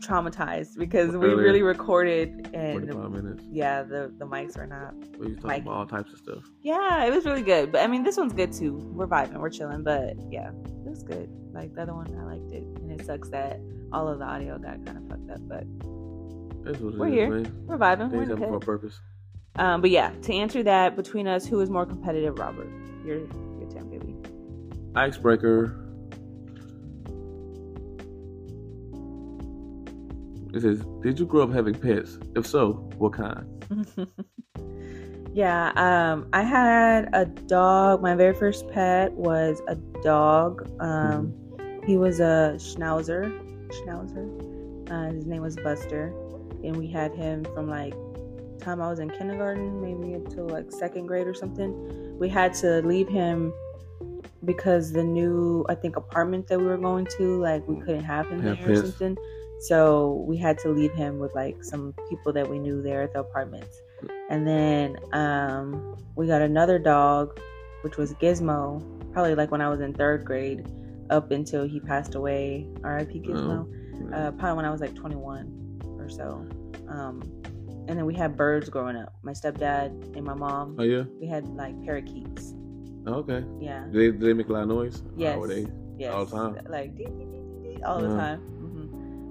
traumatized 0.00 0.78
because 0.78 1.16
we 1.16 1.26
Earlier. 1.26 1.36
really 1.36 1.62
recorded 1.62 2.50
and 2.54 3.40
yeah, 3.50 3.82
the 3.82 4.12
the 4.18 4.24
mics 4.26 4.56
were 4.56 4.66
not. 4.66 4.94
We 5.18 5.28
was 5.28 5.36
talking 5.36 5.48
Mike. 5.48 5.62
about 5.62 5.74
all 5.74 5.86
types 5.86 6.12
of 6.12 6.18
stuff. 6.18 6.44
Yeah, 6.62 7.04
it 7.04 7.10
was 7.14 7.24
really 7.24 7.42
good. 7.42 7.72
But 7.72 7.82
I 7.82 7.86
mean, 7.86 8.02
this 8.02 8.16
one's 8.16 8.32
good 8.32 8.52
too. 8.52 8.74
We're 8.94 9.06
vibing, 9.06 9.38
we're 9.38 9.50
chilling. 9.50 9.82
But 9.82 10.14
yeah, 10.30 10.48
it 10.50 10.88
was 10.90 11.02
good. 11.02 11.28
Like 11.52 11.74
the 11.74 11.82
other 11.82 11.94
one, 11.94 12.06
I 12.18 12.24
liked 12.34 12.52
it, 12.52 12.62
and 12.80 12.92
it 13.00 13.06
sucks 13.06 13.28
that 13.30 13.60
all 13.92 14.08
of 14.08 14.18
the 14.18 14.24
audio 14.24 14.58
got 14.58 14.84
kind 14.84 14.98
of 14.98 15.08
fucked 15.08 15.30
up. 15.30 15.40
But 15.48 15.64
That's 16.64 16.78
what 16.80 16.94
it 16.94 16.98
We're 16.98 17.08
is, 17.08 17.14
here. 17.14 17.30
man. 17.30 17.64
we're 17.66 17.78
vibing. 17.78 18.10
We're 18.10 18.18
Things 18.18 18.22
in 18.30 18.36
happen 18.36 18.40
the 18.40 18.46
for 18.48 18.56
a 18.56 18.60
purpose. 18.60 19.00
Um, 19.56 19.80
but 19.80 19.90
yeah, 19.90 20.10
to 20.10 20.34
answer 20.34 20.62
that, 20.64 20.96
between 20.96 21.26
us, 21.26 21.46
who 21.46 21.60
is 21.60 21.70
more 21.70 21.86
competitive? 21.86 22.38
Robert, 22.38 22.68
your 23.04 23.18
your 23.20 23.70
turn, 23.70 23.88
baby. 23.88 24.14
Icebreaker. 24.94 25.82
It 30.54 30.60
says, 30.60 30.84
"Did 31.02 31.18
you 31.18 31.26
grow 31.26 31.42
up 31.42 31.52
having 31.52 31.74
pets? 31.74 32.18
If 32.34 32.46
so, 32.46 32.72
what 32.98 33.12
kind?" 33.12 33.46
yeah, 35.34 35.72
um, 35.76 36.28
I 36.32 36.42
had 36.42 37.08
a 37.12 37.26
dog. 37.26 38.02
My 38.02 38.14
very 38.14 38.34
first 38.34 38.68
pet 38.68 39.12
was 39.12 39.60
a 39.68 39.74
dog. 40.02 40.68
Um, 40.80 41.34
he 41.84 41.96
was 41.96 42.20
a 42.20 42.54
schnauzer. 42.56 43.30
Schnauzer. 43.68 44.90
Uh, 44.90 45.12
his 45.12 45.26
name 45.26 45.42
was 45.42 45.56
Buster, 45.56 46.14
and 46.64 46.76
we 46.76 46.86
had 46.86 47.14
him 47.14 47.44
from 47.54 47.68
like 47.68 47.94
time 48.60 48.80
I 48.80 48.88
was 48.88 48.98
in 48.98 49.10
kindergarten, 49.10 49.80
maybe 49.80 50.14
until 50.14 50.48
like 50.48 50.72
second 50.72 51.06
grade 51.06 51.26
or 51.26 51.34
something. 51.34 52.18
We 52.18 52.28
had 52.28 52.54
to 52.54 52.82
leave 52.82 53.08
him 53.08 53.52
because 54.44 54.92
the 54.92 55.04
new 55.04 55.64
I 55.68 55.74
think 55.74 55.96
apartment 55.96 56.48
that 56.48 56.58
we 56.58 56.66
were 56.66 56.78
going 56.78 57.06
to, 57.18 57.40
like 57.40 57.66
we 57.68 57.76
couldn't 57.76 58.04
have 58.04 58.28
him 58.28 58.42
there 58.42 58.58
or 58.66 58.76
something. 58.76 59.16
So 59.60 60.24
we 60.28 60.36
had 60.36 60.58
to 60.60 60.68
leave 60.70 60.92
him 60.92 61.18
with 61.18 61.34
like 61.34 61.62
some 61.64 61.94
people 62.08 62.32
that 62.34 62.48
we 62.48 62.58
knew 62.58 62.82
there 62.82 63.02
at 63.02 63.12
the 63.12 63.20
apartments. 63.20 63.80
And 64.30 64.46
then 64.46 64.96
um, 65.12 65.96
we 66.14 66.26
got 66.26 66.42
another 66.42 66.78
dog, 66.78 67.40
which 67.82 67.96
was 67.96 68.12
Gizmo, 68.14 68.82
probably 69.12 69.34
like 69.34 69.50
when 69.50 69.60
I 69.62 69.68
was 69.68 69.80
in 69.80 69.94
third 69.94 70.24
grade, 70.24 70.66
up 71.10 71.30
until 71.30 71.66
he 71.66 71.80
passed 71.80 72.14
away. 72.14 72.68
R.I.P. 72.84 73.20
Gizmo. 73.20 73.66
Uh, 74.12 74.30
probably 74.32 74.56
when 74.56 74.64
I 74.66 74.70
was 74.70 74.80
like 74.80 74.94
21 74.94 75.80
or 75.98 76.08
so. 76.08 76.46
Um, 76.88 77.22
and 77.88 77.96
then 77.96 78.04
we 78.04 78.14
had 78.14 78.36
birds 78.36 78.68
growing 78.68 78.96
up. 78.96 79.14
My 79.22 79.32
stepdad 79.32 80.14
and 80.16 80.24
my 80.24 80.34
mom. 80.34 80.76
oh 80.78 80.82
yeah. 80.82 81.04
We 81.20 81.26
had 81.26 81.46
like 81.48 81.80
parakeets. 81.84 82.52
Oh, 83.06 83.14
okay. 83.24 83.44
Yeah. 83.60 83.86
Do 83.90 83.98
they, 83.98 84.18
do 84.18 84.26
they 84.26 84.32
make 84.32 84.48
a 84.48 84.52
lot 84.52 84.62
of 84.62 84.68
noise? 84.68 85.02
Yes. 85.16 85.38
They? 85.48 85.66
Yes. 85.96 86.12
All 86.12 86.24
the 86.26 86.36
time? 86.36 86.66
Like 86.68 86.96
dee, 86.96 87.04
dee, 87.04 87.76
dee, 87.76 87.82
all 87.84 88.00
the 88.00 88.08
Uh-huh. 88.08 88.16
time. 88.16 88.42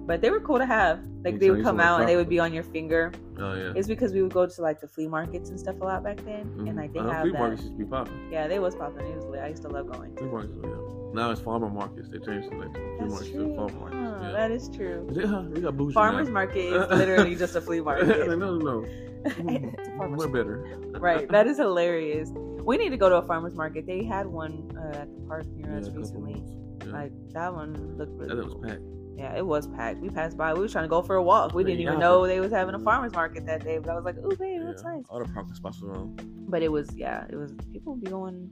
But 0.07 0.21
they 0.21 0.29
were 0.29 0.39
cool 0.39 0.59
to 0.59 0.65
have. 0.65 0.99
Like 1.23 1.39
they 1.39 1.49
would 1.49 1.63
come 1.63 1.79
out 1.79 1.99
and 2.01 2.07
they 2.09 2.15
would 2.15 2.29
be 2.29 2.39
on 2.39 2.53
your 2.53 2.63
finger. 2.63 3.11
Oh 3.39 3.55
yeah. 3.55 3.73
It's 3.75 3.87
because 3.87 4.13
we 4.13 4.21
would 4.21 4.31
go 4.33 4.45
to 4.45 4.61
like 4.61 4.79
the 4.79 4.87
flea 4.87 5.07
markets 5.07 5.49
and 5.49 5.59
stuff 5.59 5.75
a 5.81 5.83
lot 5.83 6.03
back 6.03 6.17
then, 6.23 6.41
and 6.41 6.69
Mhm. 6.69 6.75
like 6.77 6.93
they 6.93 6.99
Uh, 6.99 7.09
have 7.09 7.21
flea 7.23 7.31
that. 7.31 7.39
markets 7.39 7.63
used 7.63 7.73
to 7.73 7.83
be 7.83 7.89
popping. 7.89 8.13
Yeah, 8.31 8.47
they 8.47 8.59
was 8.59 8.75
popping. 8.75 9.05
It 9.07 9.15
was 9.15 9.25
lit. 9.25 9.41
I 9.41 9.47
used 9.47 9.63
to 9.63 9.69
love 9.69 9.91
going. 9.91 10.15
Flea 10.15 10.27
markets, 10.27 10.57
yeah. 10.63 10.69
Now 11.13 11.31
it's 11.31 11.41
farmer 11.41 11.69
markets. 11.69 12.09
They 12.09 12.19
changed 12.19 12.47
it 12.51 12.57
like 12.59 12.71
flea 12.73 12.83
That's 12.99 13.09
markets 13.11 13.31
to 13.31 13.37
true. 13.37 13.55
farmer 13.55 13.79
markets. 13.79 13.95
Huh, 13.99 14.19
yeah. 14.21 14.31
That 14.33 14.51
is 14.51 14.69
true. 14.69 15.07
Yeah, 15.11 15.41
we 15.47 15.61
got 15.61 15.75
bougie 15.77 15.93
Farmers 15.93 16.27
now. 16.27 16.33
market 16.33 16.59
is 16.59 16.87
literally 17.01 17.35
just 17.35 17.55
a 17.55 17.61
flea 17.61 17.81
market. 17.89 18.27
no, 18.27 18.35
no, 18.35 18.57
no. 18.57 18.85
It's 19.25 19.87
a 19.87 19.97
farmer's 19.97 20.19
We're 20.19 20.27
better. 20.27 20.63
right. 20.99 21.27
That 21.29 21.47
is 21.47 21.57
hilarious. 21.57 22.29
We 22.63 22.77
need 22.77 22.89
to 22.89 22.97
go 22.97 23.09
to 23.09 23.15
a 23.17 23.21
farmer's 23.23 23.55
market. 23.55 23.87
They 23.87 24.03
had 24.03 24.27
one 24.27 24.69
uh, 24.77 24.97
at 25.01 25.07
the 25.15 25.21
park 25.27 25.45
near 25.55 25.71
Yeah, 25.71 25.79
us 25.79 25.89
recently. 25.89 26.43
Yeah. 26.85 26.91
Like 26.93 27.11
that 27.33 27.51
one 27.53 27.95
looked 27.97 28.11
really 28.19 28.35
that 28.35 28.45
was 28.45 28.53
packed. 28.61 28.81
Yeah, 29.17 29.33
it 29.37 29.45
was 29.45 29.67
packed. 29.67 30.01
We 30.01 30.09
passed 30.09 30.37
by. 30.37 30.53
We 30.53 30.59
was 30.59 30.71
trying 30.73 30.83
to 30.83 30.89
go 30.89 31.01
for 31.01 31.15
a 31.15 31.23
walk. 31.23 31.53
We 31.53 31.63
didn't 31.63 31.79
even 31.79 31.99
know 31.99 32.27
they 32.27 32.39
was 32.41 32.51
having 32.51 32.75
a 32.75 32.79
farmer's 32.79 33.13
market 33.13 33.45
that 33.45 33.63
day. 33.63 33.77
But 33.77 33.91
I 33.91 33.95
was 33.95 34.03
like, 34.03 34.17
"Ooh, 34.17 34.35
babe, 34.35 34.61
that's 34.65 34.83
Yeah. 34.83 34.91
nice." 34.95 35.05
All 35.09 35.19
the 35.19 35.25
parking 35.33 35.53
spots 35.53 35.81
were 35.81 35.93
on. 35.95 36.17
But 36.49 36.61
it 36.63 36.69
was, 36.71 36.93
yeah, 36.95 37.25
it 37.29 37.35
was. 37.37 37.53
People 37.71 37.95
be 37.95 38.07
going 38.09 38.51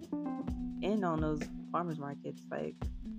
in 0.82 1.04
on 1.04 1.20
those 1.20 1.42
farmers 1.72 2.00
markets. 2.00 2.44
Like, 2.50 2.76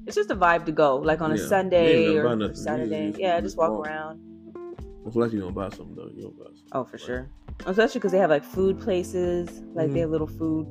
it's 0.06 0.16
just 0.16 0.30
a 0.30 0.36
vibe 0.36 0.64
to 0.66 0.72
go. 0.72 0.96
Like 0.96 1.20
on 1.20 1.32
a 1.32 1.34
Yeah. 1.34 1.42
You 1.42 1.48
Sunday 1.48 2.16
or, 2.16 2.22
gonna 2.22 2.24
buy 2.24 2.32
or 2.32 2.36
nothing. 2.48 2.56
Saturday. 2.56 3.08
just- 3.08 3.20
Yeah, 3.20 3.40
just 3.40 3.56
walk 3.58 3.72
walk. 3.72 3.86
around. 3.88 4.20
Most 5.04 5.16
likely 5.16 5.36
you 5.36 5.42
don't 5.42 5.54
buy 5.54 5.68
something 5.68 5.94
though. 5.94 6.08
You 6.14 6.22
don't 6.22 6.38
buy 6.38 6.44
something. 6.46 6.64
Oh, 6.72 6.84
for 6.84 6.96
sure. 6.96 7.28
Especially 7.66 7.98
because 7.98 8.12
they 8.12 8.18
have 8.18 8.30
like 8.30 8.42
food 8.44 8.80
places. 8.80 9.62
Like 9.74 9.90
Mhm. 9.90 9.92
they 9.92 10.00
have 10.00 10.10
little 10.10 10.26
food 10.26 10.66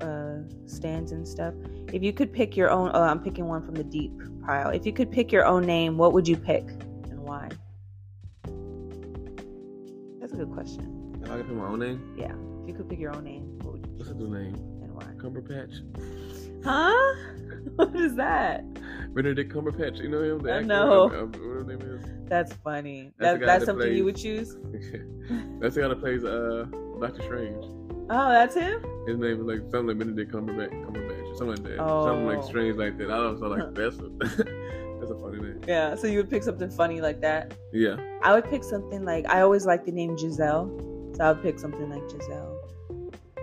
uh, 0.00 0.38
stands 0.66 1.12
and 1.12 1.28
stuff. 1.28 1.52
If 1.92 2.02
you 2.02 2.12
could 2.12 2.32
pick 2.32 2.56
your 2.56 2.70
own, 2.70 2.90
oh, 2.94 3.02
I'm 3.02 3.20
picking 3.20 3.46
one 3.46 3.62
from 3.62 3.74
the 3.74 3.84
deep 3.84 4.12
pile. 4.42 4.70
If 4.70 4.84
you 4.86 4.92
could 4.92 5.10
pick 5.10 5.30
your 5.32 5.44
own 5.44 5.64
name, 5.66 5.96
what 5.96 6.12
would 6.12 6.26
you 6.28 6.36
pick 6.36 6.64
and 6.68 7.20
why? 7.20 7.48
That's 10.20 10.32
a 10.32 10.36
good 10.36 10.52
question. 10.52 11.18
If 11.22 11.30
I 11.30 11.36
can 11.38 11.44
pick 11.46 11.56
my 11.56 11.66
own 11.66 11.78
name, 11.80 12.14
Yeah. 12.16 12.32
If 12.62 12.68
you 12.68 12.74
could 12.74 12.88
pick 12.88 12.98
your 12.98 13.14
own 13.16 13.24
name, 13.24 13.58
what 13.62 13.72
would 13.74 13.86
you 13.86 13.92
what's 13.96 14.08
choose 14.10 14.18
the 14.18 14.28
name? 14.28 14.54
and 14.82 14.94
why? 14.94 15.04
Cumberpatch. 15.16 16.64
Huh? 16.64 17.14
What 17.76 17.94
is 17.94 18.14
that? 18.16 18.64
Benedict 19.14 19.52
Cumberpatch. 19.52 19.98
You 19.98 20.08
know 20.08 20.22
him? 20.22 20.38
The 20.38 20.54
I 20.54 20.62
know. 20.62 21.10
Uh, 21.10 21.26
what 21.26 21.56
his 21.58 21.66
name 21.66 22.24
That's 22.26 22.52
funny. 22.54 23.12
That's 23.18 23.38
That, 23.38 23.46
that's 23.46 23.60
that 23.60 23.66
something 23.66 23.92
you 23.94 24.04
would 24.04 24.16
choose? 24.16 24.50
is? 24.50 24.56
That's 25.60 25.74
the 25.74 25.82
guy 25.82 25.88
that 25.88 26.00
plays 26.00 26.24
uh 26.24 26.66
Doctor 27.00 27.22
Strange. 27.22 27.64
Oh, 28.12 28.28
that's 28.30 28.54
him? 28.56 28.82
His 29.06 29.18
name 29.18 29.40
is 29.40 29.46
like 29.46 29.60
something 29.70 29.86
like 29.88 29.98
Benedict 29.98 30.32
Cumberbatch, 30.32 30.72
Cumberbatch 30.84 31.19
or 31.30 31.36
something 31.36 31.64
like 31.64 31.76
that. 31.76 31.82
Oh. 31.82 32.04
Something 32.06 32.26
like 32.26 32.44
strange 32.44 32.76
like 32.76 32.98
that. 32.98 33.10
I 33.10 33.16
don't 33.16 33.40
know. 33.40 33.48
Like 33.48 33.74
that's 33.74 33.96
a 33.98 34.08
that's 35.00 35.10
a 35.10 35.18
funny 35.18 35.40
name. 35.40 35.60
Yeah. 35.66 35.94
So 35.94 36.06
you 36.06 36.18
would 36.18 36.30
pick 36.30 36.42
something 36.42 36.70
funny 36.70 37.00
like 37.00 37.20
that? 37.20 37.54
Yeah. 37.72 37.96
I 38.22 38.34
would 38.34 38.48
pick 38.50 38.64
something 38.64 39.04
like 39.04 39.28
I 39.28 39.40
always 39.40 39.66
like 39.66 39.84
the 39.84 39.92
name 39.92 40.16
Giselle, 40.16 40.68
so 41.16 41.24
I 41.24 41.32
would 41.32 41.42
pick 41.42 41.58
something 41.58 41.88
like 41.88 42.08
Giselle, 42.10 42.70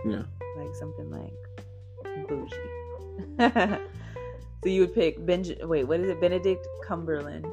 Yeah. 0.05 0.23
like 0.57 0.73
something 0.75 1.09
like 1.09 2.27
bougie. 2.27 2.55
so 4.63 4.69
you 4.69 4.81
would 4.81 4.93
pick 4.93 5.25
Benj. 5.25 5.51
Wait, 5.63 5.85
what 5.85 5.99
is 5.99 6.09
it? 6.09 6.21
Benedict 6.21 6.67
Cumberland. 6.85 7.45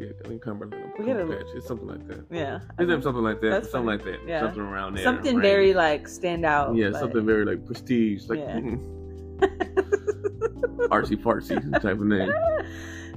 Yeah, 0.00 0.08
I 0.24 0.28
think 0.28 0.42
Cumberland 0.42 0.74
or 0.98 1.04
Cumberpatch. 1.04 1.54
It's 1.54 1.66
something 1.68 1.86
like 1.86 2.06
that. 2.08 2.24
Yeah, 2.30 2.58
His 2.78 3.04
something 3.04 3.22
like 3.22 3.40
that. 3.42 3.64
Something 3.66 3.70
funny. 3.72 3.86
like 3.86 4.04
that. 4.04 4.20
Yeah. 4.26 4.40
Something 4.40 4.62
around 4.62 4.94
there. 4.96 5.04
something 5.04 5.36
range. 5.36 5.42
very 5.42 5.72
like 5.74 6.08
stand 6.08 6.44
out. 6.44 6.74
Yeah, 6.74 6.88
like- 6.88 7.00
something 7.00 7.24
very 7.24 7.44
like 7.44 7.64
prestige, 7.64 8.24
like 8.28 8.40
Yeah. 8.40 8.58
artsy 10.90 11.16
fartsy 11.16 11.60
type 11.82 11.98
of 12.00 12.06
name. 12.06 12.32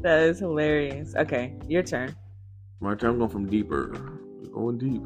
that 0.01 0.19
is 0.21 0.39
hilarious. 0.39 1.15
Okay, 1.15 1.55
your 1.67 1.81
turn. 1.83 2.15
My 2.79 2.93
turn. 2.93 3.09
I'm 3.11 3.17
going 3.17 3.29
from 3.31 3.47
deeper. 3.47 3.91
We're 4.43 4.49
going 4.49 4.77
deep. 4.77 5.01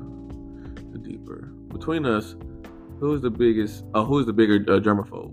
The 0.91 0.97
deeper. 0.97 1.51
Between 1.69 2.05
us, 2.05 2.36
who's 2.99 3.22
the 3.22 3.30
biggest? 3.30 3.86
Oh, 3.93 4.03
who's 4.03 4.26
the 4.26 4.34
bigger 4.34 4.55
uh, 4.55 4.80
germaphobe? 4.82 5.32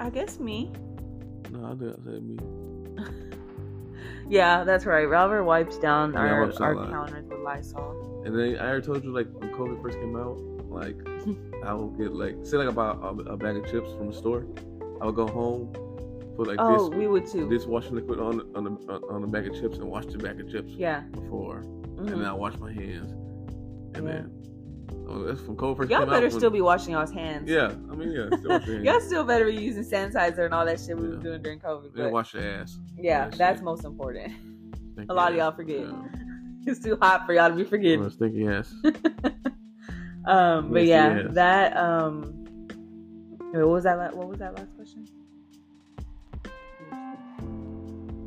I 0.00 0.10
guess 0.10 0.38
me. 0.40 0.72
I 1.64 1.74
did. 1.74 1.92
I 1.92 2.04
said 2.04 2.22
me. 2.22 2.36
Yeah, 4.28 4.64
that's 4.64 4.86
right. 4.86 5.04
Robert 5.08 5.44
wipes 5.44 5.76
down 5.78 6.12
Yeah, 6.14 6.20
our, 6.20 6.46
wipes 6.46 6.60
our 6.60 6.74
counters 6.74 7.26
with 7.28 7.40
Lysol. 7.40 8.22
And 8.24 8.34
then 8.38 8.56
I 8.58 8.68
already 8.70 8.86
told 8.86 9.04
you, 9.04 9.12
like 9.12 9.28
when 9.34 9.50
COVID 9.50 9.82
first 9.82 9.98
came 9.98 10.16
out, 10.16 10.38
like 10.70 10.96
I 11.64 11.74
would 11.74 11.98
get 11.98 12.14
like 12.14 12.36
say 12.42 12.56
like 12.56 12.68
about 12.68 13.02
a, 13.02 13.32
a 13.32 13.36
bag 13.36 13.56
of 13.56 13.70
chips 13.70 13.90
from 13.92 14.06
the 14.08 14.14
store. 14.16 14.46
I 15.00 15.06
would 15.06 15.14
go 15.14 15.26
home, 15.26 15.72
put 16.36 16.46
like 16.48 16.56
oh, 16.58 16.88
this 16.88 16.98
we 16.98 17.06
would 17.06 17.26
too. 17.26 17.48
this 17.48 17.66
washing 17.66 17.94
liquid 17.96 18.18
on 18.18 18.40
on 18.56 18.64
the 18.64 18.70
on 19.10 19.20
the 19.20 19.26
bag 19.28 19.46
of 19.46 19.54
chips 19.60 19.76
and 19.76 19.86
wash 19.86 20.06
the 20.06 20.18
bag 20.18 20.40
of 20.40 20.50
chips 20.50 20.72
yeah. 20.72 21.00
before, 21.12 21.62
Mhm. 21.62 21.98
and 22.12 22.20
then 22.22 22.24
I 22.24 22.32
wash 22.32 22.56
my 22.58 22.72
hands, 22.72 23.10
and 23.94 24.06
Yeah. 24.06 24.12
then 24.12 24.30
oh, 25.08 25.22
that's 25.24 25.40
from 25.40 25.56
COVID 25.56 25.76
first 25.76 25.90
Y'all 25.90 26.06
better 26.06 26.30
still 26.30 26.50
be 26.50 26.60
washing 26.60 26.92
y'all's 26.92 27.12
hands. 27.12 27.48
Yeah, 27.48 27.66
I 27.90 27.94
mean 27.94 28.12
yeah, 28.12 28.36
still 28.38 28.58
hands. 28.58 28.68
Y'all 28.84 29.00
still 29.00 29.24
better 29.24 29.46
be 29.46 29.54
using 29.56 29.84
sanitizer 29.84 30.44
and 30.44 30.54
all 30.54 30.64
that 30.64 30.80
shit 30.80 30.96
we 30.96 31.08
Yeah. 31.08 31.16
doing 31.22 31.42
during 31.42 31.60
COVID. 31.60 31.90
Yeah, 31.94 32.08
wash 32.08 32.34
your 32.34 32.42
ass. 32.44 32.78
yeah, 32.98 33.28
that 33.28 33.38
that's 33.38 33.58
shit. 33.58 33.64
most 33.64 33.84
important. 33.84 34.32
Thank 34.96 35.10
A 35.10 35.14
lot 35.14 35.32
of 35.32 35.38
y'all 35.38 35.52
forget. 35.52 35.80
Yeah. 35.80 35.92
it's 36.66 36.80
too 36.82 36.96
hot 37.00 37.26
for 37.26 37.34
y'all 37.34 37.48
to 37.50 37.54
be 37.56 37.64
forgetting. 37.64 38.04
Oh, 38.04 38.08
stinky 38.08 38.46
ass. 38.46 38.72
um, 40.26 40.70
but 40.72 40.84
yeah, 40.84 41.16
yes. 41.22 41.26
that 41.34 41.76
um, 41.76 42.22
what 43.52 43.68
was 43.68 43.84
that? 43.84 43.98
la- 43.98 44.16
What 44.18 44.28
was 44.28 44.38
that 44.38 44.56
last 44.56 44.74
question? 44.76 45.06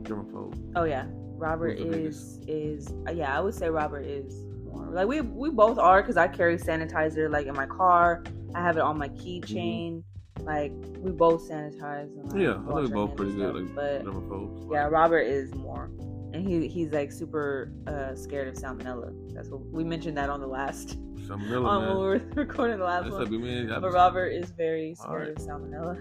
Germaphobe. 0.04 0.56
Oh 0.76 0.84
yeah, 0.86 1.06
Robert 1.38 1.80
is 1.80 2.40
is 2.48 2.94
uh, 3.08 3.12
yeah. 3.12 3.38
I 3.38 3.42
would 3.42 3.54
say 3.54 3.70
Robert 3.70 4.06
is 4.06 4.46
like 4.92 5.08
we 5.08 5.22
we 5.22 5.50
both 5.50 5.78
are 5.78 6.02
because 6.02 6.18
I 6.18 6.28
carry 6.28 6.58
sanitizer 6.58 7.30
like 7.30 7.48
in 7.48 7.54
my 7.56 7.66
car. 7.66 8.24
I 8.56 8.62
have 8.62 8.78
it 8.78 8.82
on 8.84 8.98
my 8.98 9.10
keychain. 9.10 10.04
Like 10.42 10.72
we 11.00 11.12
both 11.12 11.50
sanitize. 11.50 12.04
And, 12.18 12.32
like, 12.32 12.42
Yeah, 12.42 12.60
I 12.72 12.82
think 12.82 12.94
both 12.94 13.16
pretty 13.16 13.34
good. 13.34 13.56
Like 13.56 13.76
but 13.76 14.06
germaphobes. 14.06 14.72
yeah, 14.72 14.84
Robert 14.88 15.22
is 15.22 15.54
more, 15.56 15.86
and 16.34 16.48
he 16.48 16.68
he's 16.68 16.92
like 16.92 17.12
super 17.12 17.72
uh, 17.88 18.16
scared 18.16 18.48
of 18.48 18.56
salmonella. 18.56 19.14
That's 19.34 19.50
what 19.50 19.62
we 19.72 19.84
mentioned 19.84 20.18
that 20.18 20.30
on 20.30 20.40
the 20.40 20.48
last 20.48 20.98
Salmonella, 21.28 21.66
on 21.68 21.82
when 21.82 21.90
we 21.90 21.96
man. 21.96 21.98
were 21.98 22.22
recording 22.44 22.78
the 22.78 22.86
last 22.86 23.04
That's 23.06 23.16
one. 23.16 23.24
like, 23.32 23.32
man, 23.32 23.82
But 23.82 23.92
Robert 23.92 24.28
is 24.28 24.52
very 24.52 24.96
scared 24.96 25.30
of 25.30 25.36
salmonella. 25.38 25.98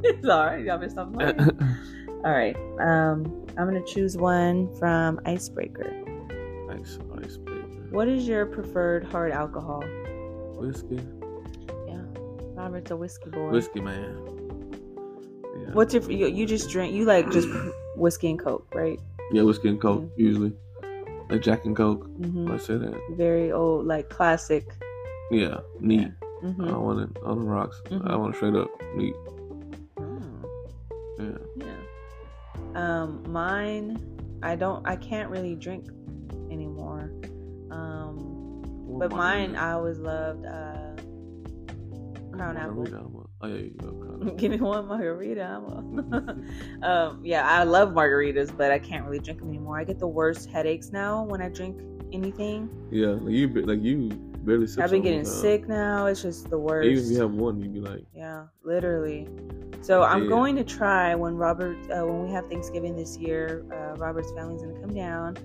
it's 0.04 0.28
all 0.28 0.44
right. 0.46 0.64
Y'all 0.64 0.78
been 0.78 0.90
something. 0.90 1.20
all 2.24 2.32
right. 2.32 2.56
Um, 2.80 3.46
I'm 3.58 3.66
gonna 3.66 3.84
choose 3.84 4.16
one 4.16 4.72
from 4.78 5.20
Icebreaker. 5.26 5.90
Ice, 6.70 6.98
ice, 7.24 7.36
baby. 7.38 7.49
What 7.90 8.08
is 8.08 8.26
your 8.26 8.46
preferred 8.46 9.04
hard 9.04 9.32
alcohol? 9.32 9.82
Whiskey. 10.56 11.00
Yeah, 11.88 12.00
Robert's 12.54 12.90
a 12.90 12.96
whiskey 12.96 13.30
boy. 13.30 13.50
Whiskey, 13.50 13.80
man. 13.80 14.16
Yeah. 15.58 15.72
What's 15.72 15.94
your 15.94 16.02
you, 16.10 16.28
you 16.28 16.46
just 16.46 16.70
drink? 16.70 16.94
You 16.94 17.04
like 17.04 17.30
just 17.32 17.48
whiskey 17.96 18.30
and 18.30 18.38
coke, 18.38 18.72
right? 18.74 18.98
Yeah, 19.32 19.42
whiskey 19.42 19.68
and 19.68 19.80
coke, 19.80 20.08
usually. 20.16 20.52
Like 21.28 21.42
Jack 21.42 21.64
and 21.64 21.76
Coke. 21.76 22.06
hmm 22.06 22.50
I 22.50 22.56
say 22.58 22.76
that. 22.76 22.94
Very 23.12 23.52
old, 23.52 23.86
like 23.86 24.08
classic. 24.08 24.66
Yeah, 25.30 25.60
neat. 25.78 26.10
hmm 26.40 26.64
I 26.64 26.76
want 26.76 27.00
it 27.16 27.22
on 27.22 27.38
the 27.40 27.44
rocks. 27.44 27.80
I 27.90 28.16
want 28.16 28.34
it 28.34 28.36
straight 28.36 28.56
up 28.56 28.68
neat. 28.96 29.14
Mm. 29.96 30.44
Yeah. 31.18 31.38
Yeah. 32.74 33.02
Um, 33.02 33.22
mine, 33.30 33.98
I 34.42 34.56
don't, 34.56 34.84
I 34.88 34.96
can't 34.96 35.30
really 35.30 35.54
drink 35.54 35.86
anymore. 36.50 37.12
Um, 37.70 38.96
but 38.98 39.10
mine, 39.12 39.56
I 39.56 39.72
always 39.72 39.98
loved 39.98 40.44
uh, 40.46 40.94
Crown 42.32 42.56
Apple. 42.56 42.86
Oh 43.42 43.46
yeah, 43.46 43.54
you 43.56 43.74
Apple. 43.78 44.30
Give 44.36 44.50
me 44.50 44.58
one 44.58 44.86
margarita. 44.86 45.42
I'm 45.42 46.12
a- 46.12 46.36
um, 46.86 47.20
yeah, 47.24 47.48
I 47.48 47.64
love 47.64 47.90
margaritas, 47.90 48.54
but 48.56 48.70
I 48.70 48.78
can't 48.78 49.04
really 49.04 49.18
drink 49.18 49.40
them 49.40 49.48
anymore. 49.48 49.78
I 49.78 49.84
get 49.84 49.98
the 49.98 50.06
worst 50.08 50.50
headaches 50.50 50.90
now 50.92 51.24
when 51.24 51.40
I 51.40 51.48
drink 51.48 51.80
anything. 52.12 52.68
yeah, 52.90 53.08
like 53.08 53.32
you, 53.34 53.48
like 53.48 53.82
you 53.82 54.08
barely. 54.42 54.66
I've 54.78 54.90
been 54.90 55.02
getting 55.02 55.24
sick 55.24 55.68
now. 55.68 56.06
It's 56.06 56.22
just 56.22 56.50
the 56.50 56.58
worst. 56.58 56.88
Even 56.88 57.04
if 57.04 57.10
you 57.10 57.20
have 57.20 57.32
one, 57.32 57.60
you'd 57.60 57.72
be 57.72 57.80
like, 57.80 58.04
Yeah, 58.14 58.46
literally. 58.64 59.28
So 59.82 60.02
I'm 60.02 60.24
Yeah. 60.24 60.28
going 60.28 60.56
to 60.56 60.64
try 60.64 61.14
when 61.14 61.36
Robert, 61.36 61.78
uh, 61.90 62.04
when 62.06 62.24
we 62.26 62.30
have 62.32 62.46
Thanksgiving 62.48 62.96
this 62.96 63.16
year. 63.16 63.64
Uh, 63.72 63.96
Robert's 63.96 64.30
family's 64.32 64.62
gonna 64.62 64.78
come 64.80 64.92
down, 64.92 65.36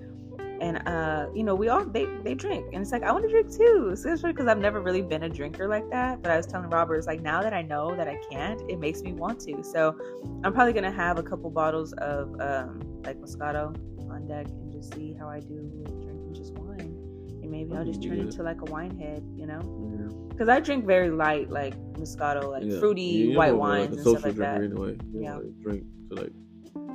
and 0.60 0.86
uh, 0.88 1.26
you 1.34 1.42
know 1.42 1.54
we 1.54 1.68
all 1.68 1.84
they 1.84 2.06
they 2.24 2.34
drink, 2.34 2.66
and 2.72 2.82
it's 2.82 2.92
like 2.92 3.02
I 3.02 3.12
want 3.12 3.24
to 3.24 3.30
drink 3.30 3.54
too. 3.54 3.90
Especially 3.92 4.32
because 4.32 4.46
I've 4.46 4.58
never 4.58 4.80
really 4.80 5.02
been 5.02 5.22
a 5.24 5.28
drinker 5.28 5.68
like 5.68 5.88
that. 5.90 6.22
But 6.22 6.30
I 6.32 6.36
was 6.36 6.46
telling 6.46 6.70
Robert, 6.70 6.96
it's 6.96 7.06
like 7.06 7.20
now 7.22 7.42
that 7.42 7.52
I 7.52 7.62
know 7.62 7.94
that 7.96 8.08
I 8.08 8.18
can't, 8.30 8.60
it 8.68 8.78
makes 8.78 9.02
me 9.02 9.12
want 9.12 9.40
to. 9.40 9.62
So 9.62 9.96
I'm 10.44 10.52
probably 10.52 10.72
gonna 10.72 10.90
have 10.90 11.18
a 11.18 11.22
couple 11.22 11.50
bottles 11.50 11.92
of 11.94 12.28
um, 12.40 12.80
like 13.04 13.16
Moscato 13.20 13.74
on 14.10 14.26
deck 14.26 14.46
and 14.46 14.72
just 14.72 14.94
see 14.94 15.14
how 15.18 15.28
I 15.28 15.40
do 15.40 15.70
with 15.74 16.00
drinking 16.02 16.34
just 16.34 16.54
wine, 16.54 16.96
and 17.42 17.50
maybe 17.50 17.74
I'll 17.74 17.84
just 17.84 18.02
turn 18.02 18.16
Yeah. 18.18 18.24
into 18.24 18.42
like 18.42 18.60
a 18.62 18.70
wine 18.70 18.96
head, 18.98 19.22
you 19.36 19.46
know. 19.46 19.60
yeah, 19.98 20.28
Because 20.28 20.48
I 20.48 20.60
drink 20.60 20.86
very 20.86 21.10
light, 21.10 21.50
like 21.50 21.74
Moscato, 21.94 22.50
like 22.50 22.64
yeah. 22.64 22.78
fruity 22.78 23.02
Yeah, 23.30 23.36
white 23.38 23.52
more 23.52 23.60
wines 23.60 23.90
like 23.90 23.98
and 23.98 24.00
stuff 24.08 24.24
like 24.24 24.36
that. 24.36 24.62
Anyway, 24.62 24.96
Yeah. 25.12 25.36
like 25.36 25.60
drink 25.62 25.84
to 26.10 26.16
like. 26.16 26.32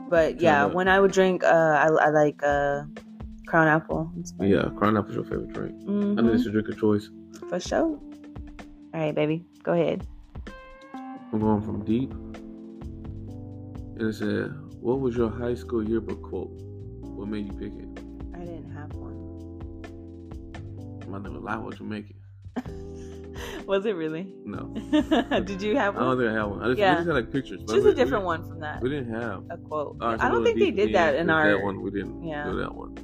But 0.10 0.42
yeah, 0.42 0.66
Yeah. 0.68 0.74
when 0.74 0.88
I 0.88 1.00
would 1.00 1.12
drink, 1.12 1.44
uh, 1.44 1.48
I, 1.48 1.88
I 1.88 2.10
like 2.10 2.42
uh, 2.44 2.84
Crown 3.52 3.68
Apple. 3.68 4.10
Yeah, 4.40 4.70
Crown 4.78 4.96
Apple's 4.98 5.16
your 5.16 5.26
favorite 5.26 5.52
drink. 5.52 5.76
I 5.82 5.92
Mhm, 5.92 6.16
think 6.16 6.30
it's 6.36 6.46
your 6.46 6.54
drink 6.54 6.70
of 6.70 6.78
choice. 6.78 7.10
for 7.50 7.60
sure. 7.60 8.00
All 8.94 9.02
right, 9.02 9.14
baby, 9.14 9.44
go 9.62 9.74
ahead. 9.74 10.08
I'm 11.34 11.40
going 11.42 11.62
from 11.62 11.84
deep. 11.84 12.14
And 14.00 14.04
it 14.08 14.14
said, 14.14 14.54
"What 14.80 15.02
was 15.02 15.18
your 15.18 15.30
high 15.30 15.54
school 15.56 15.84
yearbook 15.84 16.22
quote? 16.22 16.50
What 17.02 17.28
made 17.28 17.46
you 17.48 17.52
pick 17.60 17.74
it?" 17.76 17.90
I 18.34 18.40
didn't 18.46 18.72
have 18.72 18.94
one. 18.94 19.18
I 21.14 21.20
never 21.20 21.38
lie. 21.40 21.58
What 21.58 21.78
you 21.78 21.86
make 21.86 22.10
it? 22.10 22.16
Was 23.68 23.86
it 23.86 23.98
really? 23.98 24.34
No, 24.46 24.74
Did 25.46 25.62
you 25.62 25.76
have 25.76 25.96
one? 25.96 26.04
I 26.04 26.08
don't 26.08 26.18
think 26.20 26.30
I 26.30 26.34
have 26.36 26.50
one. 26.52 26.62
I 26.64 26.68
just, 26.68 26.80
Yeah. 26.80 26.92
we 26.92 26.96
just 27.00 27.08
had 27.08 27.16
like 27.16 27.32
pictures. 27.34 27.62
Choose 27.68 27.84
a 27.84 27.94
different 27.94 28.24
one 28.24 28.44
from 28.48 28.62
that. 28.62 28.82
We 28.82 28.88
didn't 28.90 29.14
have. 29.14 29.44
A 29.50 29.58
quote. 29.58 29.98
Right, 30.00 30.18
so 30.18 30.26
I 30.26 30.30
don't 30.30 30.42
think 30.46 30.58
they 30.58 30.72
did 30.72 30.92
Yeah, 30.92 31.12
that 31.12 31.16
in 31.20 31.30
our. 31.30 31.50
That 31.52 31.62
one 31.62 31.82
we 31.82 31.92
didn't 31.92 32.24
Yeah. 32.24 32.46
do 32.50 32.56
that 32.58 32.74
one. 32.74 32.96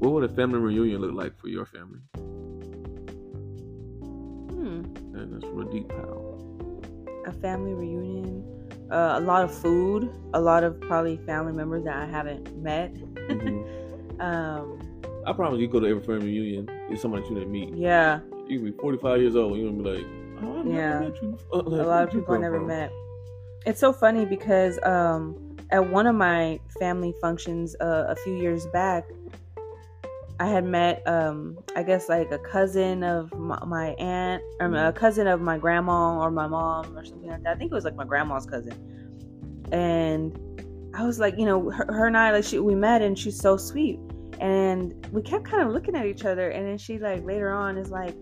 What 0.00 0.12
would 0.12 0.24
a 0.24 0.34
family 0.34 0.58
reunion 0.58 1.00
look 1.02 1.12
like 1.12 1.38
for 1.38 1.48
your 1.48 1.66
family? 1.66 2.00
Hmm. 4.50 4.82
And 5.14 5.34
that's 5.34 5.44
from 5.44 5.60
a 5.60 5.70
deep 5.70 5.88
pal. 5.88 6.36
a 7.26 7.32
family 7.32 7.74
reunion, 7.74 8.42
uh, 8.90 9.16
a 9.18 9.20
lot 9.20 9.44
of 9.44 9.52
food, 9.54 10.10
a 10.32 10.40
lot 10.40 10.64
of 10.64 10.80
probably 10.80 11.18
family 11.26 11.52
members 11.52 11.84
that 11.84 11.96
I 11.96 12.06
haven't 12.06 12.56
met. 12.62 12.94
Mhm. 12.94 14.20
um, 14.20 14.78
I 15.26 15.32
promise 15.34 15.60
you 15.60 15.68
go 15.68 15.80
to 15.80 15.86
every 15.86 16.02
family 16.02 16.26
reunion, 16.28 16.66
it's 16.88 17.02
somebody 17.02 17.22
you 17.28 17.34
didn't 17.34 17.52
meet. 17.52 17.74
yeah, 17.74 18.20
You 18.48 18.58
can 18.58 18.64
be 18.64 18.72
45 18.78 19.20
years 19.20 19.36
old, 19.36 19.58
you're 19.58 19.70
gonna 19.70 19.82
be 19.82 19.90
like, 19.98 20.06
oh, 20.42 20.60
I 20.60 20.62
never 20.62 20.70
Yeah. 20.70 21.00
met 21.00 21.22
you. 21.22 21.38
A 21.52 21.58
lot 21.58 22.04
of 22.04 22.10
people 22.10 22.34
I 22.34 22.38
never 22.38 22.58
met. 22.60 22.90
It's 23.66 23.78
so 23.80 23.92
funny 23.92 24.24
because 24.24 24.82
um, 24.82 25.36
at 25.70 25.90
one 25.90 26.06
of 26.06 26.14
my 26.16 26.58
family 26.78 27.12
functions 27.20 27.76
uh, 27.82 28.06
a 28.08 28.16
few 28.16 28.34
years 28.34 28.66
back, 28.72 29.04
I 30.40 30.46
had 30.46 30.64
met, 30.64 31.06
um, 31.06 31.58
I 31.76 31.82
guess, 31.82 32.08
like 32.08 32.32
a 32.32 32.38
cousin 32.38 33.04
of 33.04 33.30
my, 33.38 33.62
my 33.66 33.88
aunt, 33.98 34.42
or 34.58 34.74
a 34.74 34.90
cousin 34.90 35.26
of 35.26 35.42
my 35.42 35.58
grandma 35.58 36.18
or 36.18 36.30
my 36.30 36.46
mom 36.46 36.96
or 36.96 37.04
something 37.04 37.28
like 37.28 37.42
that. 37.42 37.56
I 37.56 37.58
think 37.58 37.70
it 37.70 37.74
was 37.74 37.84
like 37.84 37.94
my 37.94 38.06
grandma's 38.06 38.46
cousin. 38.46 38.72
And 39.70 40.34
I 40.94 41.04
was 41.04 41.18
like, 41.18 41.38
you 41.38 41.44
know, 41.44 41.70
her, 41.70 41.84
her 41.92 42.06
and 42.06 42.16
I, 42.16 42.30
like, 42.30 42.44
she, 42.44 42.58
we 42.58 42.74
met 42.74 43.02
and 43.02 43.18
she's 43.18 43.38
so 43.38 43.58
sweet. 43.58 44.00
And 44.40 45.06
we 45.12 45.20
kept 45.20 45.44
kind 45.44 45.62
of 45.62 45.74
looking 45.74 45.94
at 45.94 46.06
each 46.06 46.24
other. 46.24 46.48
And 46.48 46.66
then 46.66 46.78
she, 46.78 46.98
like, 46.98 47.22
later 47.22 47.50
on 47.50 47.76
is 47.76 47.90
like, 47.90 48.14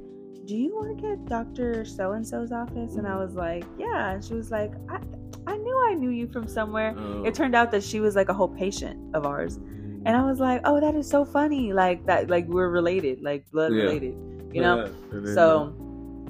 do 0.45 0.57
you 0.57 0.75
work 0.75 1.05
at 1.05 1.25
Dr. 1.27 1.85
So 1.85 2.13
and 2.13 2.27
so's 2.27 2.51
office? 2.51 2.97
And 2.97 3.07
I 3.07 3.17
was 3.17 3.37
like, 3.37 3.65
yeah. 3.79 4.11
And 4.11 4.25
she 4.25 4.35
was 4.35 4.51
like, 4.51 4.73
I, 4.91 4.99
I 5.47 5.57
knew 5.57 5.85
I 5.87 5.95
knew 5.95 6.11
you 6.11 6.27
from 6.27 6.49
somewhere. 6.49 6.99
Uh, 6.99 7.23
It 7.23 7.35
turned 7.35 7.55
out 7.55 7.71
that 7.71 7.85
she 7.85 8.01
was 8.01 8.17
like 8.17 8.29
a 8.29 8.35
whole 8.35 8.49
patient 8.49 9.15
of 9.15 9.25
ours. 9.25 9.61
And 10.05 10.17
I 10.17 10.23
was 10.23 10.39
like, 10.41 10.61
oh, 10.65 10.81
that 10.81 10.95
is 10.95 11.09
so 11.09 11.25
funny. 11.25 11.73
Like 11.73 12.07
that, 12.07 12.31
like 12.31 12.47
we're 12.47 12.69
related, 12.69 13.23
like 13.23 13.51
blood 13.51 13.73
Yeah. 13.73 13.83
related, 13.85 14.15
you 14.53 14.63
know? 14.63 14.87
Yeah, 15.13 15.35
So, 15.35 15.75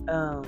um, 0.09 0.45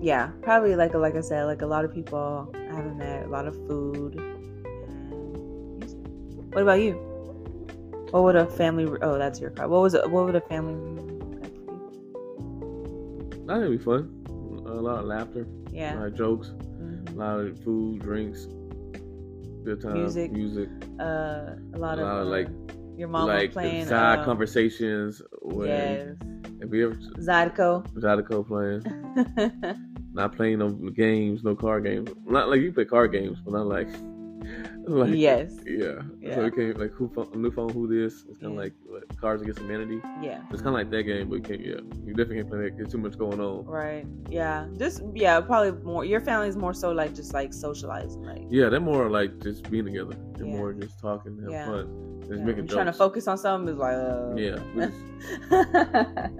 yeah, 0.00 0.30
probably 0.42 0.76
like, 0.76 0.94
like 0.94 1.16
I 1.16 1.20
said, 1.20 1.44
like 1.44 1.62
a 1.62 1.66
lot 1.66 1.84
of 1.84 1.92
people 1.94 2.52
I 2.54 2.74
haven't 2.74 2.98
met, 2.98 3.24
a 3.24 3.28
lot 3.28 3.46
of 3.46 3.54
food. 3.66 4.14
What 6.52 6.62
about 6.62 6.80
you? 6.80 6.92
What 8.10 8.22
would 8.24 8.36
a 8.36 8.46
family, 8.46 8.86
oh, 9.02 9.18
that's 9.18 9.40
your 9.40 9.50
car. 9.50 9.68
What 9.68 9.80
was 9.82 9.94
it? 9.94 10.08
What 10.08 10.26
would 10.26 10.36
a 10.36 10.40
family 10.42 10.74
reunion 10.74 11.18
look 11.18 11.42
like 11.42 11.54
for 11.54 11.72
you? 11.72 13.46
uh, 13.50 13.58
That'd 13.58 13.70
be 13.70 13.78
fun. 13.84 14.12
A 14.66 14.70
lot 14.80 14.98
of 15.00 15.04
laughter, 15.06 15.46
Yeah. 15.72 15.94
a 15.94 15.98
lot 15.98 16.06
of 16.08 16.14
jokes, 16.14 16.48
mhm. 16.50 17.14
a 17.14 17.18
lot 17.18 17.40
of 17.40 17.58
food, 17.64 18.00
drinks, 18.00 18.46
good 19.66 19.80
time, 19.80 19.94
Music. 19.94 20.30
music, 20.32 20.68
Uh, 21.00 21.56
a 21.74 21.78
lot 21.78 21.98
a 21.98 22.02
of, 22.02 22.08
lot 22.08 22.20
of, 22.22 22.26
uh, 22.26 22.30
like- 22.30 22.48
your 22.96 23.08
mom 23.08 23.26
like 23.26 23.52
playing 23.52 23.84
side 23.84 24.20
um, 24.20 24.24
conversations. 24.24 25.20
When 25.42 25.68
Yes, 25.68 26.16
if 26.62 26.72
ever 26.72 26.94
Zydeco. 27.28 27.86
Zydeco 28.04 28.46
playing, 28.46 28.82
not 30.14 30.34
playing 30.36 30.60
no 30.60 30.70
games, 30.70 31.44
no 31.44 31.54
card 31.54 31.84
games. 31.84 32.08
Not 32.26 32.48
like 32.48 32.60
you 32.62 32.72
play 32.72 32.86
card 32.86 33.12
games, 33.12 33.38
but 33.44 33.52
not 33.52 33.66
like, 33.66 33.88
like 34.88 35.14
yes, 35.14 35.52
yeah. 35.66 36.00
Yeah. 36.20 36.34
So 36.36 36.44
it 36.44 36.54
came 36.54 36.74
like 36.74 36.92
who 36.92 37.08
phone, 37.08 37.28
new 37.34 37.50
phone, 37.50 37.70
who 37.70 37.88
this? 37.88 38.24
It's 38.28 38.38
kind 38.38 38.52
of 38.52 38.52
Yeah. 38.52 38.58
like 38.64 38.72
what, 38.86 39.16
Cards 39.20 39.42
Against 39.42 39.60
Humanity. 39.60 40.00
yeah. 40.22 40.42
It's 40.50 40.62
kind 40.62 40.68
of 40.68 40.74
like 40.74 40.90
that 40.90 41.02
game, 41.02 41.28
but 41.28 41.36
you 41.36 41.42
can't. 41.42 41.60
Yeah, 41.60 41.80
you 42.04 42.14
definitely 42.14 42.36
can't 42.36 42.48
play 42.50 42.58
that. 42.62 42.76
There's 42.76 42.92
too 42.92 42.98
much 42.98 43.18
going 43.18 43.40
on. 43.40 43.64
Right. 43.66 44.06
Yeah. 44.30 44.66
Just 44.78 45.02
yeah, 45.14 45.40
probably 45.40 45.72
more 45.82 46.04
your 46.04 46.20
family's 46.20 46.56
more 46.56 46.72
so 46.72 46.92
like 46.92 47.14
just 47.14 47.34
like 47.34 47.52
socializing, 47.52 48.22
like 48.22 48.42
Yeah, 48.48 48.68
they're 48.68 48.80
more 48.80 49.10
like 49.10 49.38
just 49.42 49.68
being 49.70 49.84
together. 49.86 50.14
They're 50.34 50.46
Yeah. 50.46 50.56
more 50.56 50.72
just 50.72 51.00
talking, 51.00 51.36
have 51.42 51.50
Yeah. 51.50 51.66
fun, 51.66 52.20
just 52.28 52.42
making 52.42 52.66
jokes. 52.66 52.74
trying 52.74 52.86
to 52.86 52.92
focus 52.92 53.26
on 53.26 53.38
something 53.38 53.72
is 53.74 53.78
like 53.78 53.94
uh 53.96 54.34
Yeah, 54.36 54.58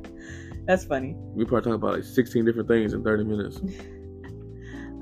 That's 0.66 0.84
funny. 0.84 1.14
we 1.34 1.44
probably 1.44 1.70
talk 1.70 1.74
about 1.80 1.94
like 1.94 2.04
16 2.04 2.44
different 2.44 2.68
things 2.68 2.92
in 2.92 3.02
30 3.02 3.24
minutes. 3.24 3.60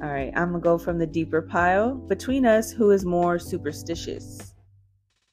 All 0.05 0.11
right, 0.11 0.30
I'm 0.36 0.48
gonna 0.50 0.61
go 0.61 0.76
from 0.76 0.98
the 0.98 1.07
deeper 1.07 1.40
pile. 1.40 1.94
Between 1.94 2.44
us, 2.44 2.70
who 2.70 2.90
is 2.90 3.07
more 3.07 3.38
superstitious? 3.38 4.52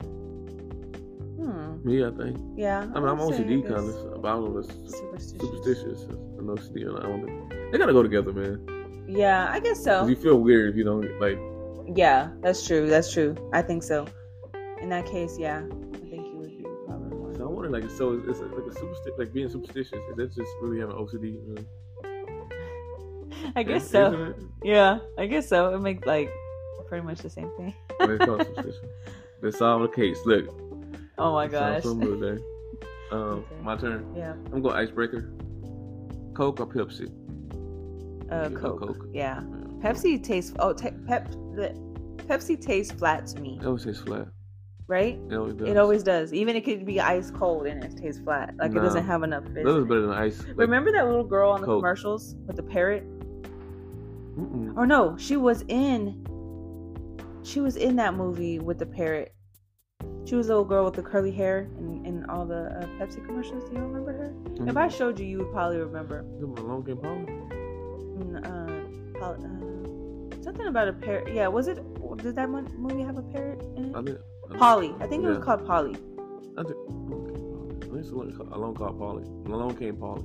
Hmm. 0.01 1.83
Me, 1.83 2.05
I 2.05 2.11
think. 2.11 2.37
Yeah. 2.55 2.79
I 2.95 2.99
mean, 3.01 3.09
I'm 3.09 3.17
OCD 3.17 3.63
kind 3.67 3.89
of, 3.89 4.23
I 4.23 4.29
don't 4.29 4.55
know 4.55 4.61
Superstitious. 4.61 5.31
superstitious 5.31 6.03
and 6.03 6.47
OCD. 6.47 6.87
and 6.87 6.97
I 6.97 7.01
don't 7.01 7.25
think 7.25 7.73
they 7.73 7.77
gotta 7.79 7.91
go 7.91 8.01
together, 8.01 8.31
man. 8.31 9.05
Yeah, 9.09 9.49
I 9.51 9.59
guess 9.59 9.83
so. 9.83 10.07
you 10.07 10.15
feel 10.15 10.37
weird 10.39 10.69
if 10.69 10.77
you 10.77 10.85
don't 10.85 11.19
like. 11.19 11.37
Yeah, 11.93 12.29
that's 12.41 12.65
true. 12.65 12.87
That's 12.87 13.11
true. 13.11 13.35
I 13.51 13.61
think 13.61 13.83
so. 13.83 14.07
In 14.81 14.87
that 14.87 15.05
case, 15.05 15.37
yeah, 15.37 15.63
I 15.93 15.97
think 15.97 16.27
you 16.27 16.37
would 16.37 16.57
be 16.57 16.63
probably 16.87 17.17
more. 17.17 17.35
So 17.35 17.43
I 17.43 17.51
wonder, 17.51 17.69
like, 17.69 17.89
so 17.91 18.13
it's 18.25 18.39
like 18.39 18.51
a 18.51 18.79
supersti- 18.79 19.17
like 19.17 19.33
being 19.33 19.49
superstitious. 19.49 19.99
Is 20.11 20.15
that 20.15 20.33
just 20.33 20.49
really 20.61 20.79
having 20.79 20.95
OCD? 20.95 21.35
Really? 21.45 21.65
I 23.55 23.63
guess 23.63 23.83
Is- 23.85 23.89
so. 23.91 24.33
Yeah, 24.63 24.99
I 25.17 25.25
guess 25.25 25.47
so. 25.47 25.73
It 25.75 25.79
makes 25.79 26.05
like 26.05 26.29
pretty 26.87 27.05
much 27.05 27.19
the 27.19 27.29
same 27.29 27.49
thing. 27.57 27.73
They 27.99 28.17
call 28.17 28.39
it 28.41 28.47
superstition. 28.47 28.89
They 29.41 29.51
solve 29.51 29.81
the 29.83 29.87
case. 29.89 30.19
Look. 30.25 30.45
oh 31.17 31.33
my 31.33 31.47
gosh. 31.47 31.83
Um, 33.11 33.19
Okay. 33.43 33.55
my 33.61 33.75
turn. 33.75 34.13
Yeah. 34.15 34.31
I'm 34.53 34.61
going 34.61 34.73
icebreaker. 34.75 35.33
Coke 36.33 36.61
or 36.61 36.65
Pepsi? 36.67 37.11
Uh, 38.31 38.49
Coke. 38.57 38.79
Coke. 38.79 39.07
Yeah. 39.11 39.41
Pepsi 39.83 40.23
tastes. 40.23 40.53
Oh, 40.59 40.71
te- 40.71 40.91
pep. 41.05 41.29
The 41.55 41.75
Pepsi 42.29 42.55
tastes 42.61 42.93
flat 42.93 43.27
to 43.27 43.41
me, 43.41 43.57
It 43.59 43.65
always 43.65 43.83
tastes 43.83 44.01
flat. 44.01 44.27
right? 44.87 45.19
It 45.29 45.35
always 45.35 45.55
does. 45.55 45.67
It 45.67 45.75
always 45.77 46.03
does. 46.03 46.31
Even 46.33 46.55
it 46.55 46.61
could 46.63 46.85
be 46.85 47.01
ice 47.01 47.31
cold 47.31 47.67
and 47.67 47.83
it 47.83 47.97
tastes 47.97 48.21
flat. 48.21 48.55
Like 48.57 48.71
it 48.71 48.75
doesn't 48.79 49.05
have 49.05 49.23
enough 49.23 49.43
fizz. 49.43 49.65
That 49.65 49.73
was 49.73 49.83
better 49.83 50.01
than 50.03 50.11
ice. 50.11 50.39
Like, 50.47 50.55
Remember 50.55 50.93
that 50.93 51.05
little 51.05 51.25
girl 51.25 51.51
on 51.51 51.59
the 51.59 51.67
Coke. 51.67 51.79
commercials 51.81 52.35
with 52.47 52.55
the 52.55 52.63
parrot? 52.63 53.03
Mm-mm. 54.37 54.75
Or 54.77 54.85
no, 54.87 55.17
she 55.17 55.37
was 55.37 55.63
in. 55.67 56.25
She 57.43 57.59
was 57.59 57.75
in 57.75 57.95
that 57.97 58.13
movie 58.13 58.59
with 58.59 58.77
the 58.79 58.85
parrot. 58.85 59.33
She 60.25 60.35
was 60.35 60.47
a 60.47 60.49
little 60.49 60.65
girl 60.65 60.85
with 60.85 60.93
the 60.93 61.01
curly 61.01 61.31
hair 61.31 61.67
and, 61.77 62.05
in 62.05 62.25
all 62.29 62.45
the 62.45 62.65
uh, 62.79 62.85
Pepsi 62.99 63.25
commercials. 63.25 63.67
Do 63.69 63.75
you 63.75 63.81
remember 63.81 64.13
her? 64.13 64.33
If 64.69 64.77
I 64.77 64.87
showed 64.87 65.19
you, 65.19 65.25
you 65.25 65.37
would 65.39 65.51
probably 65.51 65.77
remember. 65.79 66.23
Long 66.39 66.83
Game 66.83 66.97
Polly? 66.97 67.25
Uh, 68.45 69.23
uh, 69.25 70.41
something 70.43 70.67
about 70.67 70.87
a 70.87 70.93
parrot. 70.93 71.33
Yeah, 71.33 71.47
was 71.47 71.67
it? 71.67 71.79
Did 72.17 72.35
that 72.35 72.49
movie 72.49 73.01
have 73.03 73.17
a 73.17 73.23
parrot 73.23 73.61
in 73.75 73.95
I 73.95 73.99
it? 73.99 74.01
I 74.01 74.03
think- 74.05 74.59
Polly. 74.59 74.93
I 74.99 75.07
think 75.07 75.23
it 75.23 75.29
was 75.29 75.43
called 75.43 75.65
Polly. 75.65 75.95
I 76.57 76.63
think. 76.63 76.75
Okay, 77.11 77.35
I 77.81 77.85
think 77.85 77.95
it's 77.95 78.09
Alone 78.11 78.33
Call- 78.37 78.53
Alone 78.53 78.75
Called 78.75 78.99
Polly. 78.99 79.23
Along 79.51 79.75
Came 79.75 79.95
Polly. 79.97 80.23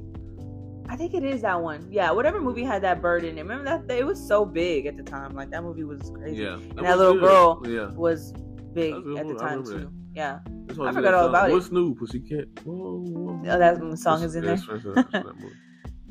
I 0.88 0.96
think 0.96 1.14
it 1.14 1.24
is 1.24 1.42
that 1.42 1.60
one. 1.60 1.86
Yeah, 1.90 2.10
whatever 2.12 2.40
movie 2.40 2.62
had 2.64 2.82
that 2.82 3.00
bird 3.02 3.24
in 3.24 3.38
it. 3.38 3.42
Remember 3.42 3.64
that? 3.64 3.90
It 3.94 4.06
was 4.06 4.20
so 4.24 4.44
big 4.44 4.86
at 4.86 4.96
the 4.96 5.02
time. 5.02 5.34
Like 5.34 5.50
that 5.50 5.62
movie 5.62 5.84
was 5.84 6.10
crazy. 6.14 6.42
Yeah. 6.42 6.54
And 6.54 6.78
that 6.78 6.98
little 6.98 7.18
girl 7.18 7.62
Yeah. 7.66 7.90
Was 7.94 8.32
big 8.72 8.92
That's 8.94 9.06
at 9.06 9.26
the 9.26 9.34
movie. 9.34 9.38
Time 9.38 9.64
too. 9.64 9.90
Yeah. 10.14 10.38
I 10.70 10.92
forgot 10.92 11.14
all 11.14 11.22
song. 11.24 11.28
about 11.30 11.50
it. 11.50 11.52
What's 11.54 11.70
new, 11.72 11.94
Pussycat? 11.94 12.46
Whoa, 12.64 13.00
whoa, 13.06 13.40
Oh, 13.50 13.58
that 13.58 13.98
song 13.98 14.22
is 14.22 14.34
in 14.36 14.44
there. 14.44 14.54
it's- 14.54 14.68
it's- 14.68 14.84
it's 14.96 15.14
in 15.14 15.22
that 15.22 15.34
movie. 15.36 15.54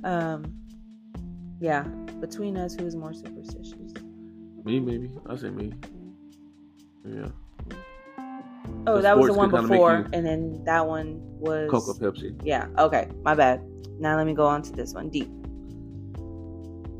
Um. 0.04 0.44
Yeah. 1.60 1.84
Between 2.20 2.58
us, 2.58 2.76
who 2.76 2.86
is 2.86 2.96
more 2.96 3.14
superstitious? 3.14 3.94
Me, 4.64 4.80
maybe. 4.80 5.12
I 5.28 5.36
say 5.36 5.50
me. 5.50 5.74
Yeah. 7.08 7.28
Oh, 8.88 9.02
that 9.02 9.18
was 9.18 9.28
the 9.28 9.34
one 9.34 9.50
could 9.50 9.58
kinda 9.58 9.70
make 9.70 9.78
before, 9.80 9.98
you- 10.00 10.06
and 10.14 10.26
then 10.26 10.64
that 10.66 10.86
one 10.88 11.20
was 11.40 11.70
or 11.72 11.94
Pepsi. 11.96 12.40
Yeah. 12.44 12.68
Okay. 12.78 13.10
My 13.24 13.34
bad. 13.36 13.62
Now 14.00 14.18
let 14.18 14.26
me 14.26 14.34
go 14.34 14.46
on 14.46 14.62
to 14.64 14.72
this 14.72 14.94
one. 14.94 15.10
Deep. 15.10 15.30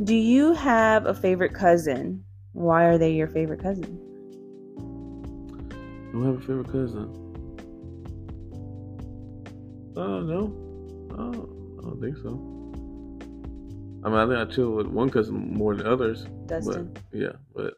Do 0.04 0.16
you 0.16 0.54
have 0.54 1.06
a 1.06 1.14
favorite 1.14 1.54
cousin? 1.54 2.24
Why 2.54 2.86
are 2.86 2.98
they 2.98 3.12
your 3.12 3.28
favorite 3.28 3.62
cousin? 3.62 4.00
I 4.78 6.12
Do 6.12 6.24
I 6.24 6.26
have 6.28 6.36
a 6.36 6.42
favorite 6.42 6.72
cousin? 6.72 7.22
Uh, 9.98 10.20
no. 10.20 10.54
Oh, 11.18 11.80
I 11.80 11.82
don't 11.84 12.02
think 12.02 12.18
so. 12.18 12.52
I 14.04 14.10
mean, 14.10 14.20
I 14.20 14.28
think 14.28 14.38
I 14.38 14.54
chill 14.54 14.72
with 14.72 14.88
one 14.88 15.10
cousin 15.10 15.54
more 15.54 15.76
than 15.76 15.88
others. 15.88 16.28
Dustin. 16.46 16.94
But, 16.94 17.20
yeah, 17.20 17.32
but 17.56 17.74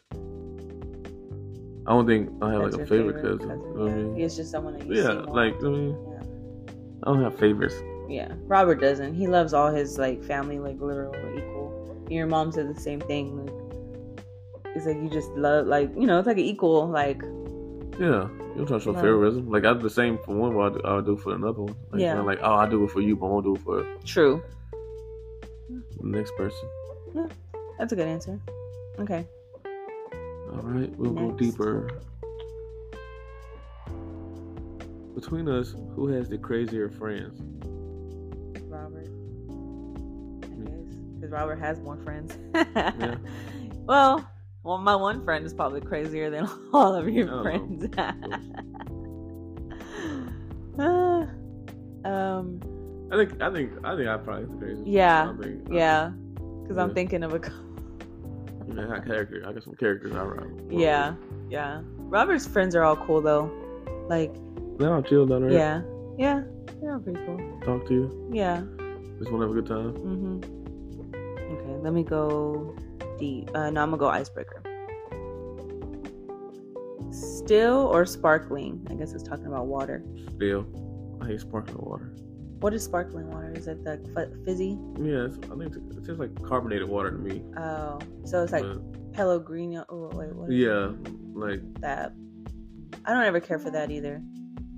I 1.87 1.91
don't 1.91 2.05
think 2.05 2.29
I 2.41 2.51
have 2.51 2.63
That's 2.63 2.75
like 2.75 2.75
a 2.75 2.77
your 2.77 2.87
favorite, 2.87 3.21
cousin. 3.21 3.47
Know 3.47 3.55
what 3.55 3.91
I 3.91 3.95
mean? 3.95 4.19
It's 4.19 4.35
just 4.35 4.51
someone 4.51 4.73
that 4.77 4.85
you 4.85 5.01
Yeah, 5.01 5.11
like 5.11 5.55
I 5.63 5.67
mean, 5.69 5.97
yeah. 6.11 6.23
I 7.03 7.13
don't 7.13 7.23
have 7.23 7.39
favorites. 7.39 7.75
Yeah, 8.09 8.33
Robert 8.47 8.79
doesn't. 8.79 9.15
He 9.15 9.27
loves 9.27 9.53
all 9.53 9.69
his 9.71 9.97
like 9.97 10.23
family 10.23 10.59
like 10.59 10.79
literal 10.79 11.15
equal. 11.37 12.05
Your 12.09 12.25
mom 12.27 12.51
said 12.51 12.73
the 12.73 12.79
same 12.79 13.01
thing. 13.01 13.45
Like, 13.45 13.53
it's 14.75 14.85
like 14.85 14.97
you 14.97 15.09
just 15.09 15.29
love 15.31 15.67
like 15.67 15.91
you 15.95 16.05
know 16.05 16.19
it's 16.19 16.27
like 16.27 16.37
an 16.37 16.43
equal 16.43 16.87
like 16.87 17.21
Yeah, 17.99 18.27
you 18.29 18.53
don't 18.55 18.67
try 18.67 18.77
to 18.77 18.83
show 18.83 18.93
favoritism. 18.93 19.49
Like 19.49 19.65
I 19.65 19.73
do 19.73 19.79
the 19.79 19.89
same 19.89 20.17
for 20.19 20.35
one, 20.35 20.55
but 20.55 20.85
I 20.85 21.01
do 21.01 21.17
for 21.17 21.33
another 21.33 21.61
one. 21.63 21.75
Like, 21.91 22.01
Yeah. 22.01 22.13
you 22.13 22.19
know, 22.19 22.25
like 22.25 22.39
oh, 22.41 22.53
I 22.53 22.69
do 22.69 22.83
it 22.85 22.91
for 22.91 23.01
you, 23.01 23.15
but 23.15 23.25
I 23.25 23.29
won't 23.29 23.45
do 23.45 23.55
it 23.55 23.61
for 23.61 23.85
true. 24.05 24.41
the 25.69 26.07
next 26.07 26.35
person. 26.37 26.69
Yeah, 27.15 27.27
That's 27.77 27.91
a 27.93 27.95
good 27.95 28.07
answer. 28.07 28.39
Okay. 28.99 29.25
All 29.65 30.61
right, 30.63 30.89
we'll 30.97 31.11
go 31.11 31.31
deeper. 31.31 31.89
Between 35.13 35.49
us, 35.49 35.75
who 35.95 36.07
has 36.07 36.29
the 36.29 36.37
crazier 36.37 36.89
friends? 36.89 37.41
Because 41.27 41.39
Robert 41.41 41.59
has 41.59 41.79
more 41.79 41.97
friends. 41.97 42.37
Yeah. 42.53 43.15
Well, 43.87 44.29
well, 44.63 44.79
my 44.79 44.97
one 44.97 45.23
friend 45.23 45.45
is 45.45 45.53
probably 45.53 45.79
crazier 45.79 46.29
than 46.29 46.45
all 46.73 46.93
of 46.93 47.07
your 47.07 47.25
don't 47.25 47.41
friends. 47.41 47.87
Ah, 50.77 51.25
um. 52.03 52.59
I 53.09 53.15
think, 53.15 53.41
I 53.41 53.49
think, 53.49 53.71
I 53.85 53.95
think 53.95 54.09
I 54.09 54.17
probably 54.17 54.43
the 54.43 54.57
craziest. 54.57 54.85
Yeah, 54.85 55.31
I 55.31 55.41
think, 55.41 55.67
Yeah. 55.71 56.09
Because 56.63 56.77
I'm 56.77 56.93
thinking 56.93 57.23
of 57.23 57.33
a. 57.33 57.37
I 57.37 58.99
character. 59.05 59.41
I 59.47 59.53
got 59.53 59.63
some 59.63 59.75
characters. 59.75 60.13
I 60.13 60.21
rock. 60.21 60.43
Yeah. 60.69 61.15
Yeah. 61.49 61.79
Robert's 61.95 62.45
friends 62.45 62.75
are 62.75 62.83
all 62.83 62.97
cool 62.97 63.21
though. 63.21 63.49
Like, 64.09 64.35
Now 64.79 64.95
I'm 64.95 65.03
chill 65.05 65.25
down 65.25 65.47
there. 65.47 65.51
yeah, 65.51 65.81
yeah, 66.17 66.41
they're 66.81 66.91
all 66.91 66.99
pretty 66.99 67.19
cool. 67.25 67.37
Talk 67.63 67.87
to 67.87 67.93
you. 67.93 68.29
Yeah. 68.33 68.63
Just 69.17 69.31
want 69.31 69.43
to 69.43 69.47
have 69.47 69.51
a 69.51 69.61
good 69.61 69.65
time. 69.67 69.93
Mm-hmm. 69.93 70.56
Let 71.81 71.93
me 71.93 72.03
go 72.03 72.75
deep. 73.19 73.49
Uh, 73.55 73.69
no, 73.69 73.81
I'm 73.81 73.89
gonna 73.89 73.97
go 73.97 74.07
icebreaker. 74.09 74.61
Still 77.11 77.87
or 77.87 78.05
sparkling? 78.05 78.85
I 78.89 78.95
guess 78.95 79.13
it's 79.13 79.23
talking 79.23 79.45
about 79.47 79.67
water. 79.67 80.03
Still, 80.35 80.65
I 81.21 81.27
hate 81.27 81.39
sparkling 81.41 81.77
water. 81.79 82.13
What 82.59 82.73
is 82.73 82.83
sparkling 82.83 83.29
water? 83.31 83.53
Is 83.55 83.67
it 83.67 83.83
like 83.83 84.01
f- 84.17 84.27
fizzy? 84.43 84.77
Yeah, 84.99 85.25
it's, 85.25 85.37
I 85.45 85.55
think 85.55 85.75
it's, 85.75 85.77
it 85.77 86.03
tastes 86.05 86.19
like 86.19 86.41
carbonated 86.43 86.87
water 86.89 87.11
to 87.11 87.17
me. 87.17 87.43
Oh, 87.55 87.99
so 88.25 88.43
it's 88.43 88.51
like 88.51 88.63
But, 88.63 89.13
Pellegrino. 89.13 89.85
Oh, 89.89 90.09
wait, 90.13 90.35
what? 90.35 90.51
yeah, 90.51 90.91
like 91.33 91.61
that. 91.81 92.13
I 93.05 93.13
don't 93.13 93.23
ever 93.23 93.39
care 93.39 93.59
for 93.59 93.69
that 93.71 93.89
either. 93.91 94.21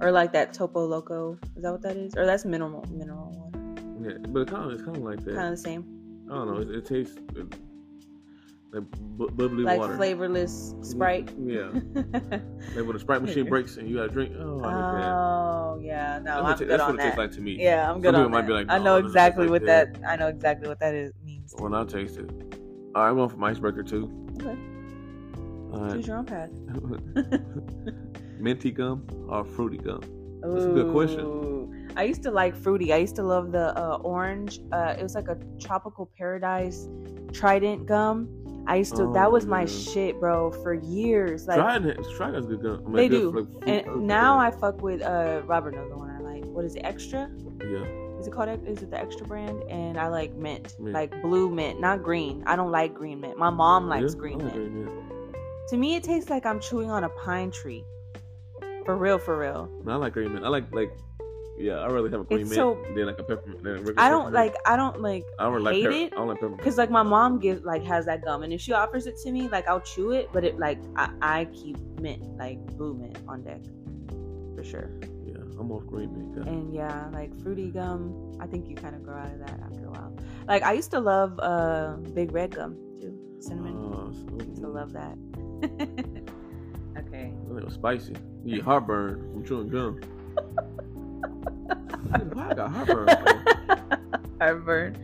Or 0.02 0.12
like 0.12 0.32
that 0.34 0.54
Topo 0.54 0.86
Loco. 0.86 1.38
Is 1.56 1.64
that 1.64 1.72
what 1.72 1.82
that 1.82 1.97
is? 1.97 2.16
Or 2.16 2.26
that's 2.26 2.45
mineral 2.45 2.86
mineral 2.91 3.32
water. 3.32 3.82
yeah, 4.02 4.18
but 4.30 4.47
kind 4.47 4.66
of 4.66 4.72
it's 4.74 4.84
kind 4.84 4.95
of 4.97 5.04
like 5.04 5.20
that. 5.26 5.36
Kind 5.36 5.47
of 5.47 5.52
the 5.52 5.58
same. 5.58 5.99
I 6.30 6.36
don't 6.36 6.47
know. 6.47 6.61
It, 6.61 6.69
it 6.69 6.86
tastes 6.86 7.17
uh, 7.38 7.43
like 8.71 8.84
bu- 9.17 9.32
bubbly 9.32 9.63
Like 9.63 9.80
water. 9.80 9.95
flavorless 9.95 10.75
Sprite. 10.84 11.32
Yeah, 11.39 11.69
like 11.95 12.03
when 12.75 12.93
the 12.93 12.99
Sprite 12.99 13.21
machine 13.23 13.49
breaks 13.49 13.77
and 13.77 13.89
you 13.89 13.95
gotta 13.97 14.09
drink. 14.09 14.34
Oh, 14.38 14.59
that. 14.59 14.69
oh 14.69 15.80
yeah, 15.82 16.19
no, 16.19 16.23
That's 16.23 16.38
I'm 16.38 16.43
what, 16.43 16.53
it- 16.53 16.57
good 16.59 16.69
that's 16.69 16.82
on 16.84 16.91
what 16.91 16.99
it 16.99 17.03
tastes 17.03 17.17
like 17.17 17.32
to 17.32 17.41
me. 17.41 17.57
Yeah, 17.59 17.89
I'm 17.91 17.99
good 18.01 18.13
Some 18.13 18.15
on 18.15 18.21
people 18.21 18.30
might 18.30 18.41
that. 18.41 18.47
be 18.47 18.53
like, 18.53 18.65
I 18.69 18.77
know 18.77 18.97
exactly 18.97 19.45
taste 19.45 19.51
what 19.51 19.61
like 19.63 19.93
that. 19.93 20.07
I 20.07 20.15
know 20.17 20.27
exactly 20.27 20.67
what 20.67 20.80
that 20.82 20.93
is 20.93 21.13
means. 21.25 21.55
When 21.57 21.73
I 21.73 21.84
taste 21.86 22.17
it, 22.17 22.30
all 22.95 23.01
right, 23.03 23.09
I'm 23.09 23.15
going 23.15 23.30
for 23.30 23.38
my 23.38 23.49
icebreaker 23.49 23.82
too. 23.84 24.11
Okay. 24.39 24.55
Right. 25.71 25.93
Choose 25.93 26.07
your 26.07 26.17
own 26.17 26.25
path. 26.25 26.49
Minty 28.39 28.71
gum 28.71 29.05
or 29.27 29.43
fruity 29.45 29.77
gum? 29.77 30.01
That's 30.41 30.65
a 30.65 30.69
good 30.69 30.91
question. 30.91 31.59
I 32.00 32.04
used 32.04 32.24
to 32.24 32.32
like 32.32 32.56
fruity. 32.56 32.93
I 32.93 32.97
used 32.97 33.16
to 33.18 33.24
love 33.24 33.52
the 33.52 33.78
uh, 33.78 33.97
orange. 33.97 34.62
Uh, 34.72 34.95
it 34.97 35.04
was 35.04 35.16
like 35.16 35.28
a 35.28 35.38
tropical 35.60 36.10
paradise 36.18 36.88
Trident 37.34 37.86
gum. 37.86 38.18
I 38.68 38.76
used 38.78 38.95
to. 38.95 39.04
Oh, 39.04 39.14
that 39.14 39.32
was 39.32 39.45
my 39.45 39.66
shit, 39.66 40.20
bro, 40.20 40.52
for 40.64 40.74
years. 40.74 41.47
Like 41.47 41.58
Trident, 41.58 42.00
Trident's 42.16 42.47
good 42.47 42.62
gum. 42.62 42.84
I 42.86 42.89
mean, 42.89 42.95
they 42.95 43.10
do. 43.10 43.32
like, 43.32 43.68
and 43.68 44.08
now. 44.08 44.39
I 44.39 44.50
fuck 44.52 44.82
with 44.82 45.02
uh 45.02 45.41
Robert 45.45 45.76
knows 45.76 45.89
the 45.89 45.97
one 45.97 46.10
I 46.10 46.20
like. 46.20 46.45
What 46.45 46.64
is 46.66 46.76
it? 46.76 46.82
Extra? 46.86 47.30
yeah, 47.62 47.86
Is 48.20 48.28
it 48.28 48.32
called? 48.34 48.50
Is 48.68 48.82
it 48.82 48.89
the 48.91 49.00
extra 49.00 49.26
brand? 49.28 49.62
And 49.70 50.00
I 50.00 50.08
like 50.08 50.34
mint, 50.36 50.76
Mint. 50.80 50.93
like 50.93 51.12
blue 51.22 51.50
mint, 51.50 51.80
not 51.82 52.02
green. 52.04 52.43
I 52.45 52.56
don't 52.56 52.72
like 52.72 52.93
green 52.93 53.20
mint. 53.20 53.38
My 53.38 53.50
mom 53.50 53.88
likes 53.89 54.14
Yeah? 54.14 54.20
green 54.20 54.38
mint. 54.39 54.54
green 54.54 54.86
mint. 54.86 54.91
To 55.70 55.78
me, 55.78 55.95
it 55.95 56.04
tastes 56.04 56.30
like 56.30 56.45
I'm 56.45 56.60
chewing 56.60 56.89
on 56.89 57.04
a 57.04 57.10
pine 57.10 57.52
tree. 57.52 57.84
For 58.86 58.95
real, 58.95 59.20
for 59.20 59.38
real. 59.38 59.70
No, 59.84 59.91
I 59.93 59.95
like 59.95 60.14
green 60.14 60.32
mint. 60.34 60.45
I 60.45 60.50
like 60.50 60.74
like 60.74 60.91
yeah. 61.60 61.74
I 61.80 61.88
really 61.88 62.10
have 62.12 62.22
a 62.22 62.24
green 62.24 62.41
mint 62.49 62.53
so- 62.53 62.84
than 62.95 63.05
like 63.05 63.20
a 63.20 63.24
peppermint. 63.24 63.64
Than 63.64 63.74
a 63.74 63.76
regular 63.76 63.99
I 63.99 64.10
don't 64.10 64.32
peppermint. 64.32 64.53
like. 64.55 64.55
I 64.66 64.76
don't 64.76 65.01
like. 65.01 65.24
I 65.39 65.43
don't 65.43 65.64
like 65.64 65.76
hate 65.76 65.84
pepper- 65.84 65.95
it. 65.95 66.14
I 66.14 66.16
don't 66.16 66.28
like 66.28 66.39
peppermint. 66.39 66.62
Cause 66.64 66.78
like 66.78 66.89
my 66.91 67.03
mom 67.03 67.39
gives 67.39 67.64
like 67.64 67.84
has 67.84 68.05
that 68.05 68.24
gum, 68.24 68.43
and 68.43 68.51
if 68.53 68.62
she 68.62 68.72
offers 68.74 69.05
it 69.05 69.18
to 69.24 69.32
me, 69.32 69.47
like 69.49 69.68
I'll 69.68 69.82
chew 69.82 70.12
it, 70.12 70.30
but 70.34 70.43
it 70.43 70.57
like 70.57 70.80
I, 70.95 71.10
I 71.22 71.45
keep 71.53 71.78
mint 71.99 72.24
like 72.38 72.57
blue 72.78 72.93
mint 72.95 73.18
on 73.28 73.43
deck. 73.43 73.62
for 74.55 74.64
sure. 74.64 74.89
Yeah, 75.26 75.36
I'm 75.60 75.72
off 75.72 75.86
green 75.86 76.32
gum. 76.34 76.47
And 76.47 76.74
yeah, 76.74 77.07
like 77.14 77.32
fruity 77.43 77.70
gum, 77.70 78.38
I 78.39 78.47
think 78.47 78.68
you 78.68 78.76
kind 78.76 78.95
of 78.95 79.03
grow 79.03 79.18
out 79.18 79.32
of 79.32 79.39
that 79.39 79.60
after 79.64 79.86
a 79.86 79.91
while. 79.91 80.18
Like 80.47 80.64
I 80.64 80.74
used 80.74 80.91
to 80.91 80.99
love 80.99 81.38
uh 81.39 81.97
big 82.14 82.32
red 82.32 82.55
gum 82.55 82.76
too, 82.99 83.14
cinnamon. 83.39 83.76
Oh, 83.78 84.12
so, 84.14 84.38
I 84.39 84.47
used 84.47 84.62
to 84.62 84.68
love 84.70 84.93
that. 84.93 85.18
okay. 86.97 87.34
It 87.57 87.66
was 87.66 87.74
spicy. 87.74 88.16
You 88.43 88.55
get 88.57 88.66
heartburn 88.66 89.20
from 89.34 89.45
chewing 89.45 89.68
gum. 89.70 89.99
Why 92.34 92.49
I 92.49 92.53
got 92.53 92.72
heartburn? 92.76 93.07
Heartburn. 94.39 94.97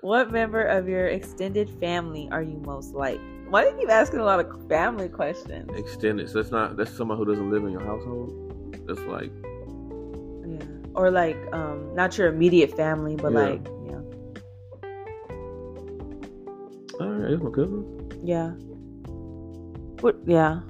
What 0.00 0.30
member 0.32 0.62
of 0.62 0.88
your 0.88 1.06
extended 1.08 1.70
family 1.80 2.28
are 2.32 2.42
you 2.42 2.60
most 2.64 2.94
like? 2.94 3.20
Why 3.48 3.64
do 3.64 3.70
you 3.70 3.76
keep 3.78 3.90
asking 3.90 4.20
a 4.20 4.24
lot 4.24 4.40
of 4.40 4.68
family 4.68 5.08
questions? 5.08 5.70
Extended. 5.76 6.28
So 6.28 6.38
that's 6.40 6.50
not 6.52 6.76
that's 6.76 6.90
someone 6.96 7.18
who 7.18 7.24
doesn't 7.24 7.50
live 7.50 7.64
in 7.64 7.72
your 7.72 7.84
household. 7.84 8.30
That's 8.86 9.00
like 9.00 9.32
Yeah. 10.46 10.64
Or 10.94 11.10
like, 11.10 11.36
um, 11.52 11.94
not 11.94 12.16
your 12.18 12.28
immediate 12.28 12.76
family, 12.76 13.16
but 13.16 13.32
Yeah. 13.32 13.38
like, 13.40 13.66
yeah, 13.86 14.00
all 17.00 17.08
right, 17.08 17.30
that's 17.30 17.42
my 17.42 17.50
cousin. 17.50 18.10
yeah. 18.24 18.50
What? 20.00 20.16
Yeah, 20.26 20.60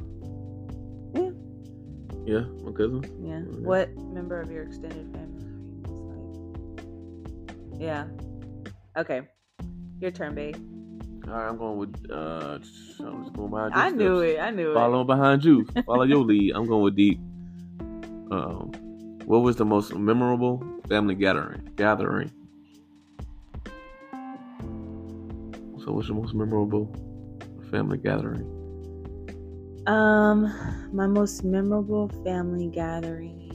Yeah, 2.31 2.45
my 2.63 2.71
cousin. 2.71 3.03
yeah. 3.27 3.39
Okay. 3.39 3.67
What 3.67 3.97
member 4.15 4.41
of 4.41 4.53
your 4.53 4.63
extended 4.63 5.11
family 5.13 5.45
are 5.45 5.51
you 5.51 5.83
most 5.83 6.03
like? 7.75 7.81
Yeah. 7.81 8.05
Okay. 8.97 9.23
Your 10.01 10.13
turn, 10.13 10.37
babe. 10.37 10.55
All 11.27 11.35
right, 11.35 11.49
I'm 11.49 11.59
going 11.59 11.79
with. 11.79 12.09
uh 12.09 12.59
I'm 13.01 13.25
just 13.25 13.35
going 13.35 13.51
behind. 13.51 13.75
I 13.75 13.91
knew 13.91 14.21
it. 14.21 14.39
I 14.39 14.53
knew 14.53 14.71
it. 14.71 14.75
Following 14.75 15.09
behind 15.09 15.45
you. 15.45 15.67
Follow 15.85 16.05
your 16.05 16.23
lead. 16.23 16.53
I'm 16.55 16.67
going 16.69 16.85
with 16.85 16.95
deep. 16.95 17.19
Um, 18.31 18.71
what 19.25 19.41
was 19.41 19.57
the 19.57 19.65
most 19.65 19.93
memorable 19.93 20.63
family 20.89 21.17
gathering? 21.17 21.69
Gathering. 21.75 22.31
So, 25.85 25.91
what's 25.91 26.07
the 26.07 26.15
most 26.15 26.33
memorable 26.33 26.95
family 27.73 27.99
gathering? 27.99 28.60
Um, 29.87 30.53
my 30.93 31.07
most 31.07 31.43
memorable 31.43 32.09
family 32.25 32.69
gathering 32.69 33.51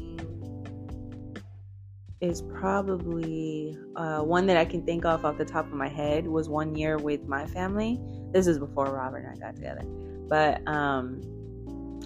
is 2.19 2.41
probably 2.41 3.77
uh, 3.95 4.21
one 4.21 4.47
that 4.47 4.57
I 4.57 4.65
can 4.65 4.83
think 4.85 5.05
of 5.05 5.23
off 5.23 5.37
the 5.37 5.45
top 5.45 5.65
of 5.65 5.73
my 5.73 5.87
head 5.87 6.25
was 6.27 6.49
one 6.49 6.75
year 6.75 6.97
with 6.97 7.27
my 7.27 7.45
family. 7.45 7.99
This 8.31 8.47
is 8.47 8.57
before 8.57 8.85
Robert 8.85 9.19
and 9.19 9.37
I 9.37 9.47
got 9.47 9.55
together, 9.55 9.83
but 10.27 10.67
um, 10.67 11.21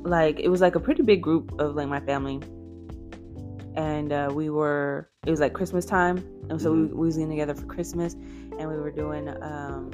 like 0.03 0.39
it 0.39 0.49
was 0.49 0.61
like 0.61 0.75
a 0.75 0.79
pretty 0.79 1.03
big 1.03 1.21
group 1.21 1.57
of 1.59 1.75
like 1.75 1.87
my 1.87 2.01
family, 2.01 2.41
and 3.75 4.11
uh, 4.11 4.29
we 4.33 4.49
were 4.49 5.09
it 5.25 5.31
was 5.31 5.39
like 5.39 5.53
Christmas 5.53 5.85
time, 5.85 6.17
and 6.49 6.61
so 6.61 6.73
we, 6.73 6.83
we 6.85 7.07
was 7.07 7.15
getting 7.15 7.29
together 7.29 7.55
for 7.55 7.65
Christmas, 7.65 8.13
and 8.13 8.67
we 8.67 8.77
were 8.77 8.91
doing 8.91 9.29
um, 9.41 9.91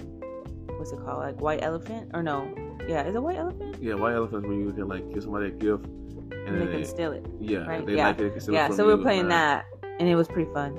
what's 0.77 0.91
it 0.91 0.99
called? 1.05 1.19
Like 1.19 1.39
White 1.39 1.61
Elephant? 1.61 2.11
Or 2.13 2.23
no? 2.23 2.64
Yeah, 2.87 3.03
is 3.03 3.15
it 3.15 3.21
White 3.23 3.37
Elephant? 3.37 3.75
Yeah, 3.81 3.95
white 3.95 4.13
elephants 4.13 4.47
when 4.47 4.59
you 4.59 4.71
can 4.71 4.87
like 4.87 5.11
give 5.13 5.23
somebody 5.23 5.47
a 5.47 5.51
gift 5.51 5.85
and 5.85 6.33
And 6.47 6.55
they 6.55 6.59
then 6.59 6.67
can 6.69 6.81
they, 6.81 6.87
steal 6.87 7.11
it. 7.11 7.25
yeah, 7.39 7.65
right? 7.65 7.85
they 7.85 7.95
Yeah. 7.95 8.07
like 8.07 8.19
it, 8.19 8.33
they 8.33 8.39
steal 8.39 8.53
Yeah, 8.53 8.69
so 8.69 8.85
we 8.85 8.93
were 8.93 9.01
playing 9.01 9.27
that, 9.29 9.65
and 9.99 10.07
it 10.07 10.15
was 10.15 10.27
pretty 10.27 10.51
fun. 10.53 10.73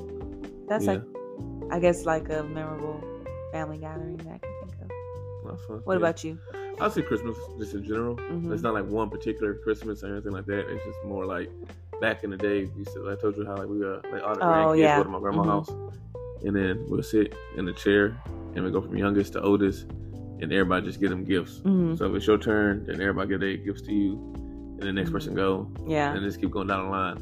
That's 0.68 0.84
yeah, 0.84 0.92
like, 0.92 1.02
I 1.72 1.78
guess, 1.80 2.04
like 2.04 2.28
a 2.30 2.42
memorable 2.44 3.00
family 3.52 3.78
gathering 3.78 4.16
that 4.18 4.26
I 4.34 4.38
can 4.38 4.50
think 4.61 4.72
of. 4.82 4.88
that's 5.50 5.64
fun. 5.66 5.80
What 5.84 5.94
Yeah. 5.94 5.98
about 5.98 6.24
you? 6.24 6.38
I'd 6.80 6.92
say 6.92 7.02
Christmas 7.02 7.36
just 7.59 7.74
in 7.74 7.82
general. 7.84 8.16
Mhm. 8.16 8.52
It's 8.52 8.62
not 8.62 8.74
like 8.74 8.86
one 8.86 9.09
particular 9.11 9.54
Christmas 9.54 10.04
or 10.04 10.09
anything 10.12 10.32
like 10.32 10.44
that. 10.46 10.68
It's 10.68 10.84
just 10.84 11.02
more 11.04 11.24
like 11.24 11.50
back 12.00 12.22
in 12.24 12.30
the 12.30 12.36
day. 12.36 12.64
We 12.66 12.80
used 12.80 12.92
to, 12.94 13.11
I 13.11 13.14
told 13.16 13.36
you 13.36 13.46
how 13.46 13.57
like 13.57 13.66
we 13.68 13.82
uh, 13.84 14.00
like 14.12 14.22
all 14.22 14.34
the 14.34 14.42
Oh, 14.42 14.46
grandkids 14.74 14.78
yeah. 14.78 14.96
go 14.98 15.04
to 15.04 15.09
my 15.09 15.18
grandma's 15.20 15.46
Mhm. 15.46 15.50
house, 15.50 15.70
and 16.44 16.54
then 16.54 16.84
we'll 16.88 17.02
sit 17.02 17.34
in 17.57 17.64
the 17.64 17.72
chair 17.72 18.14
and 18.54 18.64
we 18.64 18.70
go 18.70 18.80
from 18.80 18.96
youngest 18.96 19.32
to 19.34 19.42
oldest, 19.42 19.86
and 20.41 20.53
everybody 20.53 20.87
just 20.87 21.01
get 21.01 21.11
them 21.11 21.24
gifts. 21.24 21.59
hmm 21.61 21.95
So 21.97 22.07
if 22.11 22.16
it's 22.16 22.26
your 22.26 22.39
turn, 22.39 22.84
then 22.87 23.01
everybody 23.01 23.28
get 23.30 23.41
their 23.41 23.57
gifts 23.57 23.82
to 23.82 23.93
you, 23.93 24.12
and 24.78 24.82
the 24.82 24.93
next 24.93 25.11
person 25.11 25.34
go, 25.34 25.70
Yeah. 25.87 26.12
and 26.12 26.22
just 26.22 26.41
keep 26.41 26.51
going 26.51 26.66
down 26.68 26.84
the 26.87 26.91
line. 26.91 27.18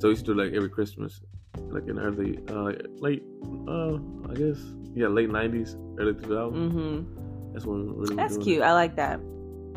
So 0.00 0.08
we 0.08 0.10
used 0.14 0.24
to 0.26 0.34
do 0.34 0.40
like 0.42 0.52
every 0.54 0.70
Christmas, 0.70 1.20
like 1.68 1.86
in 1.88 1.98
early, 1.98 2.38
uh, 2.48 2.72
late, 3.00 3.22
uh, 3.68 3.94
I 4.30 4.34
guess, 4.34 4.58
yeah, 4.94 5.08
late 5.08 5.28
'90s, 5.28 5.76
early 5.98 6.14
2000s. 6.14 6.72
hmm 6.72 7.52
That's 7.52 7.66
when 7.66 7.94
really 7.96 8.16
That's 8.16 8.36
cute. 8.38 8.62
I 8.62 8.72
like 8.72 8.96
that. 8.96 9.20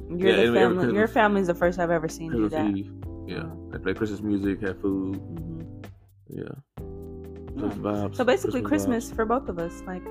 You're 0.10 0.30
Yeah, 0.32 0.46
the 0.46 0.54
family. 0.54 0.86
Your 0.86 1.08
Christmas. 1.08 1.12
family's 1.14 1.48
the 1.48 1.56
first 1.56 1.80
I've 1.80 1.92
ever 1.92 2.08
seen 2.08 2.32
do 2.32 2.48
that. 2.50 2.68
Eve. 2.76 2.92
Yeah, 3.28 3.44
Oh. 3.46 3.70
they 3.72 3.80
play 3.80 3.94
Christmas 3.94 4.22
music, 4.22 4.62
have 4.62 4.80
food. 4.80 5.16
hmm 5.18 5.62
Yeah. 6.30 6.44
So 8.14 8.24
basically, 8.26 8.62
vibes. 8.62 8.66
Christmas 8.66 9.12
for 9.12 9.26
both 9.26 9.48
of 9.50 9.60
us. 9.60 9.82
Like 9.88 10.04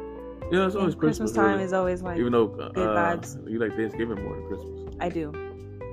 Yeah, 0.52 0.66
it's 0.66 0.76
always 0.76 0.94
Christmas. 0.94 1.30
Christmas 1.30 1.32
time 1.32 1.52
really. 1.52 1.64
is 1.64 1.72
always 1.72 2.02
like 2.02 2.18
even 2.18 2.32
though 2.32 2.52
uh, 2.60 2.72
vibes. 2.72 3.50
you 3.50 3.58
like 3.58 3.74
Thanksgiving 3.74 4.22
more 4.22 4.36
than 4.36 4.46
Christmas. 4.48 4.94
I 5.00 5.08
do. 5.08 5.32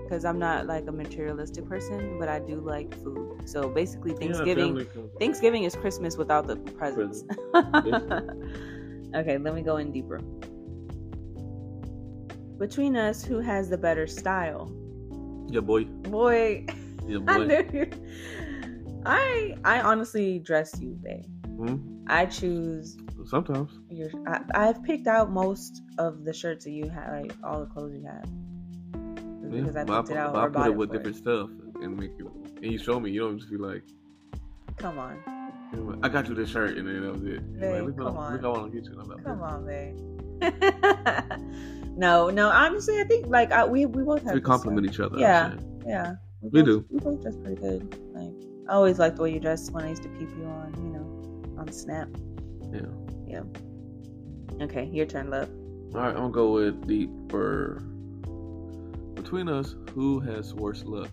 Because 0.03 0.25
I'm 0.25 0.37
not 0.37 0.65
like 0.65 0.85
a 0.87 0.91
materialistic 0.91 1.65
person, 1.65 2.19
but 2.19 2.27
I 2.27 2.39
do 2.39 2.59
like 2.59 2.93
food. 3.01 3.47
So 3.47 3.69
basically, 3.69 4.11
Thanksgiving. 4.15 4.85
comes- 4.87 5.11
Thanksgiving 5.17 5.63
is 5.63 5.77
Christmas 5.77 6.17
without 6.17 6.45
the 6.45 6.57
presents. 6.57 7.23
okay, 9.15 9.37
let 9.37 9.55
me 9.55 9.61
go 9.61 9.77
in 9.77 9.93
deeper. 9.93 10.19
Between 12.57 12.97
us, 12.97 13.23
who 13.23 13.39
has 13.39 13.69
the 13.69 13.77
better 13.77 14.07
style? 14.07 14.69
Yeah, 15.47 15.61
boy. 15.61 15.85
Boy, 15.85 16.65
Yeah, 17.07 17.19
I 17.29 17.37
boy. 17.37 17.89
I 19.05 19.55
I 19.63 19.81
honestly 19.81 20.39
dress 20.39 20.77
you, 20.81 20.99
babe. 21.01 21.23
Hmm? 21.45 21.77
I 22.07 22.25
choose 22.25 22.97
Sometimes. 23.29 23.71
your. 23.89 24.09
I, 24.27 24.41
I've 24.55 24.83
picked 24.83 25.05
out 25.07 25.29
most 25.31 25.83
of 25.99 26.23
the 26.25 26.33
shirts 26.33 26.65
that 26.65 26.71
you 26.71 26.89
have, 26.89 27.11
like 27.21 27.31
all 27.43 27.59
the 27.59 27.67
clothes 27.67 27.93
you 27.93 28.03
have, 28.05 28.25
Yeah, 29.53 29.61
because 29.61 29.75
I 29.75 29.83
picked 29.83 30.09
it 30.09 30.17
out 30.17 30.35
I 30.35 30.47
put 30.47 30.65
it 30.65 30.71
it 30.71 30.75
with 30.75 30.91
different 30.91 31.15
stuff 31.17 31.49
and 31.81 31.95
make 31.97 32.11
it. 32.17 32.25
And 32.63 32.71
you 32.71 32.79
show 32.79 32.99
me. 32.99 33.11
You 33.11 33.21
don't 33.21 33.37
just 33.37 33.51
be 33.51 33.57
like, 33.57 33.83
Come 34.77 34.97
on, 34.97 35.17
you 35.73 35.99
I 36.01 36.09
got 36.09 36.27
you 36.27 36.33
this 36.33 36.49
shirt, 36.49 36.75
and 36.77 36.87
then 36.87 37.01
that 37.03 37.11
was 37.11 37.21
it. 37.23 37.27
You're 37.27 37.41
Babe, 37.59 37.73
like, 37.73 37.83
look, 37.83 37.97
come 37.97 38.17
I- 38.17 38.19
on. 38.21 38.33
look, 38.33 38.43
I 38.43 38.47
want 38.47 38.71
to 38.71 38.79
get 38.79 38.85
you. 38.89 38.99
And 38.99 39.01
I'm 39.01 39.09
like, 39.09 39.23
come 39.23 39.43
on, 39.43 39.65
babe. 39.65 39.95
no, 41.97 42.29
no. 42.29 42.49
Honestly, 42.49 42.99
I 42.99 43.03
think 43.03 43.27
like 43.27 43.51
I, 43.51 43.65
we 43.65 43.85
we 43.85 44.03
both 44.03 44.23
have. 44.23 44.33
We 44.33 44.41
compliment 44.41 44.87
each 44.87 44.99
other. 44.99 45.17
Yeah. 45.19 45.55
Yeah, 45.85 46.15
We 46.41 46.61
both, 46.61 46.65
do. 46.65 46.85
We 46.89 46.99
both 46.99 47.21
dress 47.21 47.35
pretty 47.37 47.61
good. 47.61 47.95
Like 48.13 48.33
I 48.69 48.73
always 48.73 48.99
liked 48.99 49.17
the 49.17 49.23
way 49.23 49.33
you 49.33 49.39
dressed 49.39 49.71
when 49.71 49.83
I 49.85 49.89
used 49.89 50.03
to 50.03 50.09
peep 50.09 50.29
you 50.37 50.45
on, 50.45 50.73
you 50.77 50.89
know, 50.93 51.59
on 51.59 51.71
Snap. 51.71 52.07
Yeah. 52.73 52.81
Yeah. 53.29 53.43
Okay, 54.61 54.85
your 54.85 55.05
turn, 55.05 55.29
love. 55.29 55.49
All 55.93 56.01
right, 56.01 56.09
I'm 56.09 56.15
gonna 56.15 56.31
go 56.31 56.51
with 56.51 56.87
deep 56.87 57.09
for 57.29 57.81
between 59.13 59.47
us. 59.47 59.75
Who 59.93 60.19
has 60.19 60.53
worse 60.53 60.83
luck? 60.83 61.09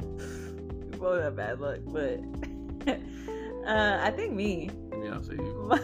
We 0.00 0.06
both 0.98 1.22
have 1.22 1.36
bad 1.36 1.60
luck, 1.60 1.78
but 1.86 2.20
uh, 3.66 4.00
I 4.02 4.10
think 4.10 4.32
me. 4.32 4.70
Yeah, 5.02 5.14
I'll 5.14 5.22
say 5.22 5.34
you. 5.34 5.78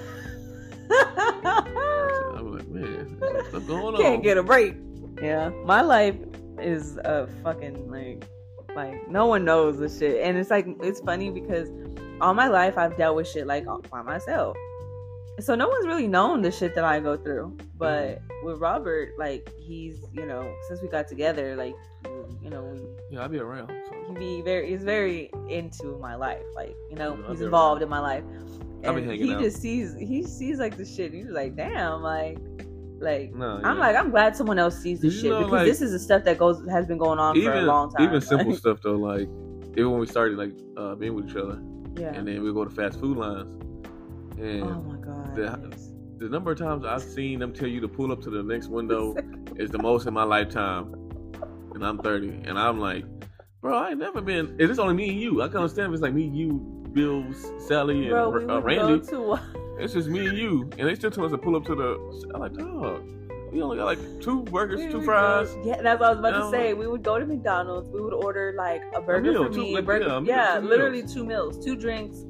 I'm 0.90 2.52
like, 2.52 2.68
man, 2.68 3.18
stuff 3.48 3.66
going 3.66 3.94
on. 3.94 4.00
Can't 4.00 4.22
get 4.22 4.36
a 4.36 4.42
break. 4.42 4.74
Yeah, 5.22 5.50
my 5.64 5.80
life 5.80 6.16
is 6.60 6.96
a 6.98 7.28
fucking 7.42 7.90
like, 7.90 8.24
like 8.74 9.08
no 9.08 9.26
one 9.26 9.44
knows 9.44 9.78
the 9.78 9.88
shit, 9.88 10.22
and 10.22 10.36
it's 10.36 10.50
like 10.50 10.66
it's 10.82 11.00
funny 11.00 11.30
because 11.30 11.68
all 12.20 12.34
my 12.34 12.48
life 12.48 12.78
I've 12.78 12.96
dealt 12.96 13.16
with 13.16 13.28
shit 13.28 13.46
like 13.46 13.66
by 13.90 14.02
myself, 14.02 14.56
so 15.40 15.54
no 15.54 15.68
one's 15.68 15.86
really 15.86 16.06
known 16.08 16.42
the 16.42 16.50
shit 16.50 16.74
that 16.74 16.84
I 16.84 17.00
go 17.00 17.16
through. 17.16 17.56
But 17.78 18.22
with 18.44 18.58
Robert, 18.58 19.10
like 19.18 19.50
he's 19.58 20.04
you 20.12 20.26
know 20.26 20.50
since 20.68 20.80
we 20.82 20.88
got 20.88 21.08
together, 21.08 21.56
like 21.56 21.74
you 22.42 22.50
know 22.50 22.62
we 22.64 22.80
Yeah, 23.10 23.22
I'll 23.22 23.28
be 23.28 23.38
around. 23.38 23.68
So. 23.68 24.14
he 24.14 24.18
be 24.18 24.42
very 24.42 24.68
he's 24.70 24.84
very 24.84 25.30
into 25.48 25.98
my 25.98 26.14
life 26.14 26.42
like 26.54 26.76
you 26.90 26.96
know 26.96 27.16
Yeah, 27.20 27.30
he's 27.30 27.40
involved 27.40 27.82
in 27.82 27.88
my 27.88 27.98
life 28.00 28.24
and 28.84 29.10
he 29.10 29.34
out. 29.34 29.40
just 29.42 29.60
sees 29.60 29.96
he 29.98 30.22
sees 30.22 30.58
like 30.58 30.76
the 30.76 30.84
shit 30.84 31.12
he's 31.12 31.26
like 31.30 31.56
damn 31.56 32.02
like 32.02 32.38
like 33.00 33.34
No, 33.34 33.60
i'm 33.64 33.78
like 33.78 33.96
i'm 33.96 34.10
glad 34.10 34.36
someone 34.36 34.58
else 34.58 34.78
sees 34.78 35.00
this 35.00 35.14
You 35.14 35.20
shit 35.22 35.30
know, 35.30 35.38
because 35.40 35.52
like- 35.52 35.66
this 35.66 35.80
is 35.82 35.90
the 35.92 35.98
stuff 35.98 36.22
that 36.24 36.38
goes 36.38 36.62
has 36.70 36.86
been 36.86 36.98
going 36.98 37.18
on 37.18 37.34
for 37.40 37.52
a 37.52 37.62
long 37.62 37.90
time 37.90 38.06
even 38.06 38.20
simple 38.20 38.50
Like, 38.50 38.58
stuff 38.58 38.78
though, 38.82 38.92
like 38.92 39.28
even 39.72 39.90
when 39.90 40.00
we 40.00 40.06
started 40.06 40.38
like 40.38 40.52
uh, 40.76 40.94
being 40.94 41.14
with 41.14 41.28
each 41.30 41.36
other, 41.36 41.60
yeah 41.98 42.12
and 42.14 42.28
then 42.28 42.42
we 42.44 42.52
go 42.52 42.64
to 42.64 42.70
fast 42.70 43.00
food 43.00 43.16
lines, 43.16 43.50
and 44.38 44.62
oh 44.62 44.95
the- 45.36 45.96
the 46.18 46.28
number 46.28 46.50
of 46.52 46.58
times 46.58 46.84
I've 46.84 47.02
seen 47.02 47.38
them 47.40 47.52
tell 47.52 47.68
you 47.68 47.80
to 47.80 47.88
pull 47.88 48.10
up 48.10 48.22
to 48.22 48.30
the 48.30 48.42
next 48.42 48.68
window 48.68 49.14
is 49.56 49.70
the 49.70 49.78
most 49.78 50.06
in 50.06 50.14
my 50.14 50.22
lifetime, 50.24 50.94
and 51.74 51.84
I'm 51.84 51.98
30, 51.98 52.28
and 52.46 52.58
I'm 52.58 52.80
like, 52.80 53.04
bro, 53.60 53.76
I 53.76 53.90
ain't 53.90 53.98
never 53.98 54.20
been. 54.22 54.56
Is 54.58 54.68
this 54.70 54.78
only 54.78 54.94
me 54.94 55.10
and 55.10 55.20
you? 55.20 55.42
I 55.42 55.48
can 55.48 55.58
understand 55.58 55.88
if 55.88 55.94
it's 55.94 56.02
like 56.02 56.14
me, 56.14 56.24
you, 56.24 56.52
Bill, 56.92 57.24
Sally, 57.58 58.02
and 58.02 58.10
bro 58.10 58.30
we 58.30 58.44
uh, 58.46 58.60
Randy. 58.60 58.98
go 59.06 59.36
to 59.36 59.40
It's 59.78 59.92
just 59.92 60.08
me 60.08 60.26
and 60.26 60.38
you, 60.38 60.62
and 60.78 60.88
they 60.88 60.94
still 60.94 61.10
tell 61.10 61.26
us 61.26 61.32
to 61.32 61.38
pull 61.38 61.54
up 61.54 61.66
to 61.66 61.74
the. 61.74 62.30
I'm 62.32 62.40
like, 62.40 62.54
dog, 62.54 63.06
you 63.52 63.62
only 63.62 63.76
got 63.76 63.84
like 63.84 63.98
two 64.22 64.42
burgers, 64.44 64.80
two 64.90 65.02
fries. 65.02 65.54
Yeah, 65.64 65.82
that's 65.82 66.00
what 66.00 66.06
I 66.06 66.10
was 66.12 66.18
about 66.20 66.30
to 66.44 66.50
say. 66.50 66.68
like- 66.70 66.78
We 66.78 66.86
would 66.86 67.02
go 67.02 67.18
to 67.18 67.26
McDonald's. 67.26 67.90
We 67.90 68.00
would 68.00 68.14
order 68.14 68.54
like 68.56 68.82
a 68.94 69.02
burger 69.02 69.32
meal, 69.32 69.44
for 69.44 69.50
two- 69.52 69.60
me, 69.64 69.72
a 69.72 69.76
like, 69.76 69.84
burger, 69.84 70.06
yeah, 70.06 70.20
yeah, 70.54 70.60
two 70.60 70.66
literally 70.66 71.00
meals. 71.02 71.12
two 71.14 71.24
meals, 71.26 71.62
two 71.62 71.76
drinks, 71.76 72.24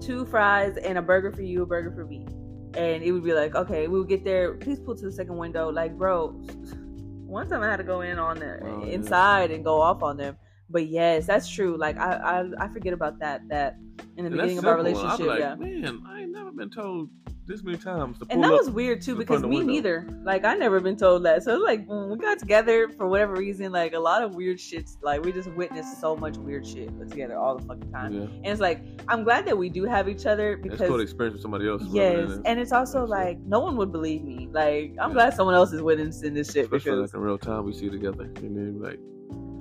two 0.00 0.24
fries, 0.26 0.76
and 0.78 0.98
a 0.98 1.02
burger 1.02 1.32
for 1.32 1.42
you, 1.42 1.62
a 1.62 1.66
burger 1.66 1.92
for 1.92 2.04
me. 2.06 2.26
And 2.74 3.02
it 3.02 3.12
would 3.12 3.24
be 3.24 3.32
like, 3.32 3.54
okay, 3.54 3.88
we 3.88 3.98
would 3.98 4.08
get 4.08 4.24
there. 4.24 4.54
Please 4.54 4.78
pull 4.78 4.94
to 4.96 5.04
the 5.06 5.12
second 5.12 5.36
window. 5.36 5.70
Like, 5.70 5.96
bro, 5.96 6.28
one 7.26 7.48
time 7.48 7.62
I 7.62 7.70
had 7.70 7.76
to 7.78 7.84
go 7.84 8.00
in 8.02 8.18
on 8.18 8.38
the 8.38 8.60
Oh, 8.62 8.84
yeah. 8.84 8.92
inside 8.92 9.50
and 9.50 9.64
go 9.64 9.80
off 9.80 10.02
on 10.02 10.16
them. 10.16 10.36
But 10.70 10.86
yes, 10.88 11.26
that's 11.26 11.48
true. 11.48 11.76
Like 11.78 11.96
I, 11.98 12.42
I, 12.58 12.64
I 12.66 12.68
forget 12.68 12.92
about 12.92 13.18
that. 13.20 13.40
That 13.48 13.76
in 14.18 14.24
the 14.24 14.26
And 14.26 14.32
beginning 14.32 14.58
of 14.58 14.66
our 14.66 14.76
relationship, 14.76 15.18
be 15.18 15.24
yeah. 15.24 15.50
like, 15.50 15.58
man, 15.60 16.02
I 16.06 16.20
ain't 16.20 16.32
never 16.32 16.50
been 16.52 16.68
told 16.70 17.08
this 17.48 17.62
many 17.64 17.78
times 17.78 18.18
to 18.18 18.26
pull 18.26 18.34
And 18.34 18.44
that 18.44 18.52
up. 18.52 18.60
was 18.60 18.70
weird 18.70 19.00
too 19.02 19.16
because 19.16 19.42
me 19.42 19.56
window. 19.58 19.72
neither. 19.72 20.06
Like 20.22 20.44
I 20.44 20.54
never 20.54 20.78
been 20.80 20.96
told 20.96 21.24
that. 21.24 21.42
So 21.42 21.54
it's 21.56 21.64
like 21.64 21.86
when 21.86 22.10
we 22.10 22.16
got 22.18 22.38
together 22.38 22.88
for 22.90 23.08
whatever 23.08 23.34
reason, 23.34 23.72
like 23.72 23.94
a 23.94 23.98
lot 23.98 24.22
of 24.22 24.34
weird 24.34 24.58
shits. 24.58 24.96
Like 25.02 25.24
we 25.24 25.32
just 25.32 25.50
witnessed 25.52 26.00
so 26.00 26.14
much 26.14 26.36
weird 26.36 26.66
shit 26.66 26.90
together 27.08 27.36
all 27.38 27.56
the 27.56 27.64
fucking 27.64 27.90
time. 27.90 28.12
yeah, 28.12 28.20
And 28.22 28.46
it's 28.46 28.60
like 28.60 28.84
I'm 29.08 29.24
glad 29.24 29.46
that 29.46 29.56
we 29.58 29.68
do 29.70 29.84
have 29.84 30.08
each 30.08 30.26
other 30.26 30.52
it's 30.52 30.62
because 30.62 30.88
cool 30.88 30.98
to 30.98 31.02
experience 31.02 31.32
with 31.34 31.42
somebody 31.42 31.68
else. 31.68 31.82
yes, 31.90 32.38
and 32.44 32.60
it's 32.60 32.72
also 32.72 33.00
That's 33.00 33.10
it. 33.10 33.14
like 33.14 33.38
no 33.40 33.60
one 33.60 33.76
would 33.76 33.90
believe 33.90 34.22
me. 34.22 34.48
Like 34.52 34.94
I'm 35.00 35.10
Yeah. 35.10 35.14
glad 35.14 35.34
someone 35.34 35.54
else 35.54 35.72
is 35.72 35.82
witnessing 35.82 36.34
this 36.34 36.52
shit 36.52 36.64
especially 36.66 36.92
because 36.92 37.12
like 37.12 37.14
in 37.14 37.20
real 37.20 37.38
time, 37.38 37.64
we 37.64 37.72
see 37.72 37.88
together, 37.88 38.24
and 38.24 38.56
then 38.56 38.80
like. 38.82 39.00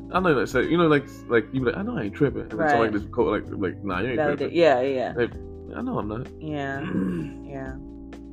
I 0.10 0.22
know, 0.22 0.30
like, 0.32 0.48
say, 0.48 0.64
you 0.70 0.78
know, 0.78 0.88
like, 0.88 1.06
like 1.28 1.48
you 1.52 1.60
be 1.60 1.66
like, 1.66 1.76
I 1.76 1.82
know 1.82 1.98
I 1.98 2.04
ain't 2.04 2.16
tripping, 2.16 2.44
and 2.44 2.54
Right. 2.54 2.70
somebody 2.72 2.94
just 2.94 3.12
call, 3.12 3.30
like, 3.30 3.44
like, 3.50 3.84
nah, 3.84 4.00
you 4.00 4.08
ain't 4.08 4.16
validate- 4.16 4.38
tripping. 4.38 4.58
yeah, 4.58 4.80
yeah, 4.80 5.14
I 5.78 5.82
know 5.82 6.00
I'm 6.00 6.08
not. 6.08 6.28
yeah, 6.42 6.82
yeah. 7.46 7.76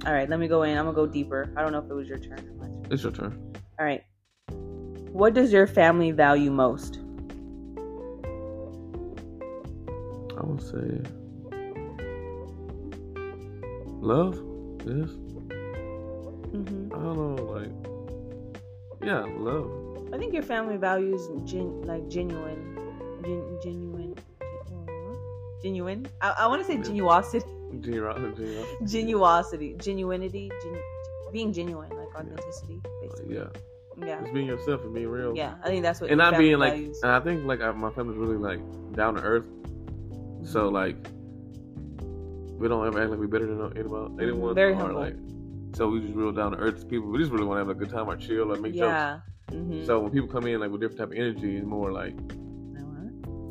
All 0.07 0.13
right, 0.15 0.29
let 0.29 0.41
me 0.41 0.49
go 0.49 0.63
in. 0.63 0.79
I'm 0.79 0.87
gonna 0.87 0.97
go 0.97 1.07
deeper. 1.07 1.53
I 1.57 1.63
don't 1.63 1.73
know 1.73 1.79
if 1.79 1.91
it 1.91 1.95
was 1.95 2.09
your 2.09 2.19
turn 2.19 2.39
or. 2.59 2.71
It's 2.91 3.03
your 3.03 3.13
turn. 3.13 3.55
All 3.79 3.85
right. 3.85 4.03
What 5.13 5.35
does 5.35 5.53
your 5.53 5.67
family 5.67 6.11
value 6.11 6.51
most? 6.51 6.99
I 10.37 10.43
would 10.43 10.63
say 10.63 11.03
love. 14.01 14.35
Yes. 14.87 15.11
hmm 16.51 16.89
I 16.93 16.99
don't 16.99 17.17
know, 17.37 17.45
like, 17.45 17.71
yeah, 19.03 19.25
love. 19.39 19.71
I 20.15 20.19
think 20.19 20.33
your 20.33 20.43
family 20.43 20.77
values 20.77 21.29
gen- 21.45 21.83
like 21.83 22.09
genuine, 22.09 22.77
gen- 23.23 23.59
genuine, 23.63 23.63
gen- 23.63 23.94
genuine. 25.69 26.07
I, 26.21 26.29
I 26.41 26.47
want 26.47 26.61
to 26.63 26.67
say 26.71 26.77
Yeah. 26.77 26.83
genuosity, 26.89 27.81
Genu- 27.81 28.35
genu- 28.37 28.65
genuosity, 28.93 29.77
genuinity, 29.79 30.51
gen- 30.63 30.83
being 31.33 31.53
genuine, 31.53 31.91
like 31.91 32.15
authenticity, 32.15 32.81
basically. 33.03 33.35
Yeah, 33.37 33.49
Yeah, 34.07 34.21
just 34.21 34.33
being 34.35 34.47
yourself 34.47 34.85
and 34.85 34.95
being 34.95 35.09
real. 35.09 35.35
yeah. 35.37 35.55
I 35.65 35.69
think 35.69 35.83
that's 35.83 36.01
what. 36.01 36.11
and 36.11 36.19
not 36.19 36.37
being 36.39 36.59
like, 36.59 36.75
values. 36.75 37.01
and 37.03 37.11
I 37.13 37.21
think 37.21 37.45
like 37.45 37.61
my 37.77 37.91
family's 37.91 38.19
really 38.19 38.37
like 38.37 38.61
down 38.95 39.15
to 39.15 39.23
earth. 39.23 39.47
So 40.45 40.69
like, 40.69 40.97
we 42.61 42.69
don't 42.69 42.87
ever 42.87 43.01
act 43.03 43.11
like 43.11 43.19
we're 43.19 43.27
better 43.27 43.47
than 43.47 43.61
anybody, 43.77 44.23
anyone. 44.23 44.41
Mm-hmm. 44.41 44.55
Very 44.55 44.73
or, 44.73 44.77
humble. 44.77 45.01
Like, 45.01 45.17
so 45.75 45.89
we 45.89 46.01
just 46.01 46.15
real 46.15 46.31
down 46.33 46.53
to 46.53 46.59
earth 46.59 46.89
people. 46.89 47.09
We 47.09 47.19
just 47.19 47.33
really 47.33 47.47
want 47.47 47.57
to 47.57 47.63
have 47.67 47.75
a 47.75 47.75
good 47.75 47.91
time 47.91 48.09
or 48.09 48.17
chill 48.17 48.53
or 48.53 48.57
make 48.61 48.75
jokes. 48.75 48.93
yeah. 48.93 49.19
hmm 49.51 49.85
So 49.85 49.99
when 50.01 50.13
people 50.13 50.29
come 50.29 50.47
in 50.47 50.61
like 50.61 50.71
with 50.71 50.81
different 50.83 50.99
type 51.01 51.11
of 51.11 51.17
energy 51.17 51.57
and 51.57 51.67
more 51.67 51.91
like 51.91 52.15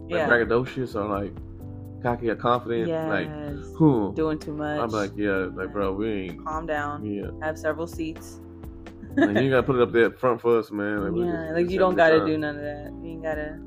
like 0.09 0.19
yeah. 0.19 0.29
braggadocious 0.29 0.95
or 0.95 1.05
like 1.19 1.33
cocky 2.03 2.29
or 2.29 2.35
confident, 2.35 2.87
yes. 2.87 3.09
like 3.09 3.27
who? 3.77 4.13
Doing 4.15 4.37
too 4.39 4.53
much. 4.53 4.79
I'm 4.79 4.89
like, 4.89 5.11
yeah, 5.15 5.47
like 5.55 5.71
bro, 5.73 5.93
we 5.93 6.11
ain't. 6.11 6.45
calm 6.45 6.65
down. 6.67 7.03
Yeah, 7.05 7.31
Have 7.41 7.57
several 7.57 7.87
seats. 7.87 8.39
like, 9.15 9.37
you 9.41 9.49
gotta 9.49 9.63
put 9.63 9.75
it 9.77 9.81
up 9.81 9.91
there 9.91 10.11
front 10.11 10.41
for 10.41 10.59
us, 10.59 10.69
man. 10.71 11.03
Like, 11.03 11.25
yeah, 11.25 11.31
just- 11.45 11.53
like 11.55 11.69
you 11.69 11.79
don't 11.79 11.95
gotta 11.95 12.19
good 12.19 12.27
do 12.27 12.37
none 12.37 12.55
of 12.57 12.61
that. 12.61 12.91
You 13.01 13.09
ain't 13.11 13.23
gotta. 13.23 13.59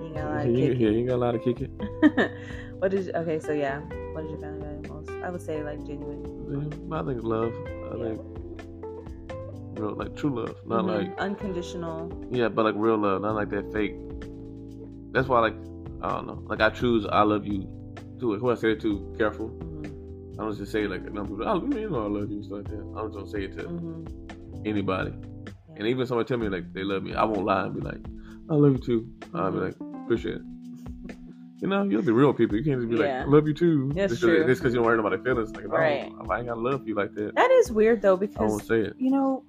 You 0.00 0.04
ain't 0.06 0.14
gotta 0.14 0.30
lie 0.30 0.42
Yeah, 0.42 0.44
to 0.44 0.50
you, 0.50 0.68
kick 0.72 0.80
yeah, 0.80 0.88
you 0.90 0.98
ain't 0.98 1.08
got 1.08 1.14
a 1.16 1.22
lot 1.24 1.32
to 1.32 1.38
kick 1.38 1.60
it. 1.60 2.32
what 2.78 2.92
is 2.92 3.08
okay? 3.14 3.38
So 3.38 3.52
yeah, 3.52 3.80
what 4.12 4.24
is 4.24 4.30
your 4.30 4.40
family 4.40 4.60
value 4.60 4.92
most? 4.92 5.10
I 5.24 5.30
would 5.30 5.40
say 5.42 5.62
like 5.62 5.84
genuine, 5.86 6.22
Yeah, 6.90 6.98
I 6.98 7.02
think 7.04 7.22
love. 7.22 7.52
I 7.54 7.96
Yeah. 7.96 8.04
think 8.04 8.20
real, 9.78 9.94
like 9.94 10.16
true 10.16 10.30
love, 10.30 10.56
not 10.66 10.84
Mhm. 10.84 10.88
like 11.08 11.18
unconditional. 11.20 12.10
yeah, 12.30 12.48
but 12.48 12.64
like 12.64 12.74
real 12.76 12.96
love, 12.98 13.20
not 13.22 13.34
like 13.34 13.50
that 13.50 13.70
fake. 13.72 13.94
That's 15.12 15.28
why, 15.28 15.40
like, 15.40 15.54
I 16.02 16.10
don't 16.10 16.26
know. 16.26 16.42
Like 16.46 16.60
I 16.60 16.70
choose, 16.70 17.06
I 17.10 17.22
love 17.22 17.46
you. 17.46 17.68
To 18.20 18.34
it, 18.34 18.38
who 18.38 18.50
I 18.50 18.54
say 18.54 18.72
it 18.72 18.80
to, 18.80 19.14
careful. 19.18 19.50
I 20.38 20.42
don't 20.42 20.56
just 20.56 20.72
say 20.72 20.84
it 20.84 20.90
like 20.90 21.02
no 21.12 21.22
people. 21.24 21.46
Oh, 21.48 21.62
you 21.76 21.90
know 21.90 22.04
I 22.04 22.08
love 22.08 22.30
you, 22.30 22.42
stuff 22.42 22.58
like 22.58 22.68
that. 22.68 22.92
I 22.96 23.00
don't 23.00 23.12
just 23.12 23.32
say 23.32 23.44
it 23.44 23.52
to 23.58 23.64
Mhm. 23.64 24.66
anybody. 24.66 25.12
Yeah. 25.12 25.76
And 25.76 25.86
even 25.86 26.02
if 26.02 26.08
somebody 26.08 26.26
tell 26.26 26.38
me 26.38 26.48
like 26.48 26.72
they 26.72 26.82
love 26.82 27.02
me, 27.02 27.14
I 27.14 27.24
won't 27.24 27.44
lie 27.44 27.64
and 27.66 27.74
be 27.74 27.80
like, 27.80 28.00
I 28.50 28.54
love 28.54 28.72
you 28.72 28.78
too. 28.78 29.08
I'll 29.34 29.50
be 29.52 29.58
like, 29.58 29.76
appreciate 30.04 30.36
it. 30.36 30.42
You 31.60 31.68
know, 31.68 31.82
you 31.84 31.96
have 31.96 32.04
to 32.04 32.10
be 32.10 32.12
real 32.12 32.32
people. 32.34 32.56
You 32.56 32.64
can't 32.64 32.80
just 32.80 32.90
be 32.90 32.96
Yeah. 32.96 33.18
like, 33.20 33.26
I 33.28 33.30
love 33.30 33.48
you 33.48 33.54
too. 33.54 33.90
That's 33.94 34.12
just 34.12 34.22
true. 34.22 34.46
Just 34.46 34.60
because 34.60 34.74
you 34.74 34.78
don't 34.78 34.86
worry 34.86 34.98
about 34.98 35.10
their 35.10 35.18
feelings. 35.22 35.54
Like, 35.54 35.64
if 35.64 35.72
I, 35.72 35.74
Right. 35.76 36.02
don't, 36.10 36.24
if 36.24 36.30
I 36.30 36.38
ain't 36.38 36.46
gotta 36.48 36.60
love 36.60 36.86
you 36.86 36.94
like 36.94 37.14
that, 37.14 37.34
That 37.34 37.50
is 37.50 37.72
weird 37.72 38.02
though 38.02 38.16
because, 38.16 38.36
I 38.38 38.44
won't 38.44 38.62
say 38.66 38.80
it. 38.80 38.94
you 38.98 39.10
know, 39.10 39.42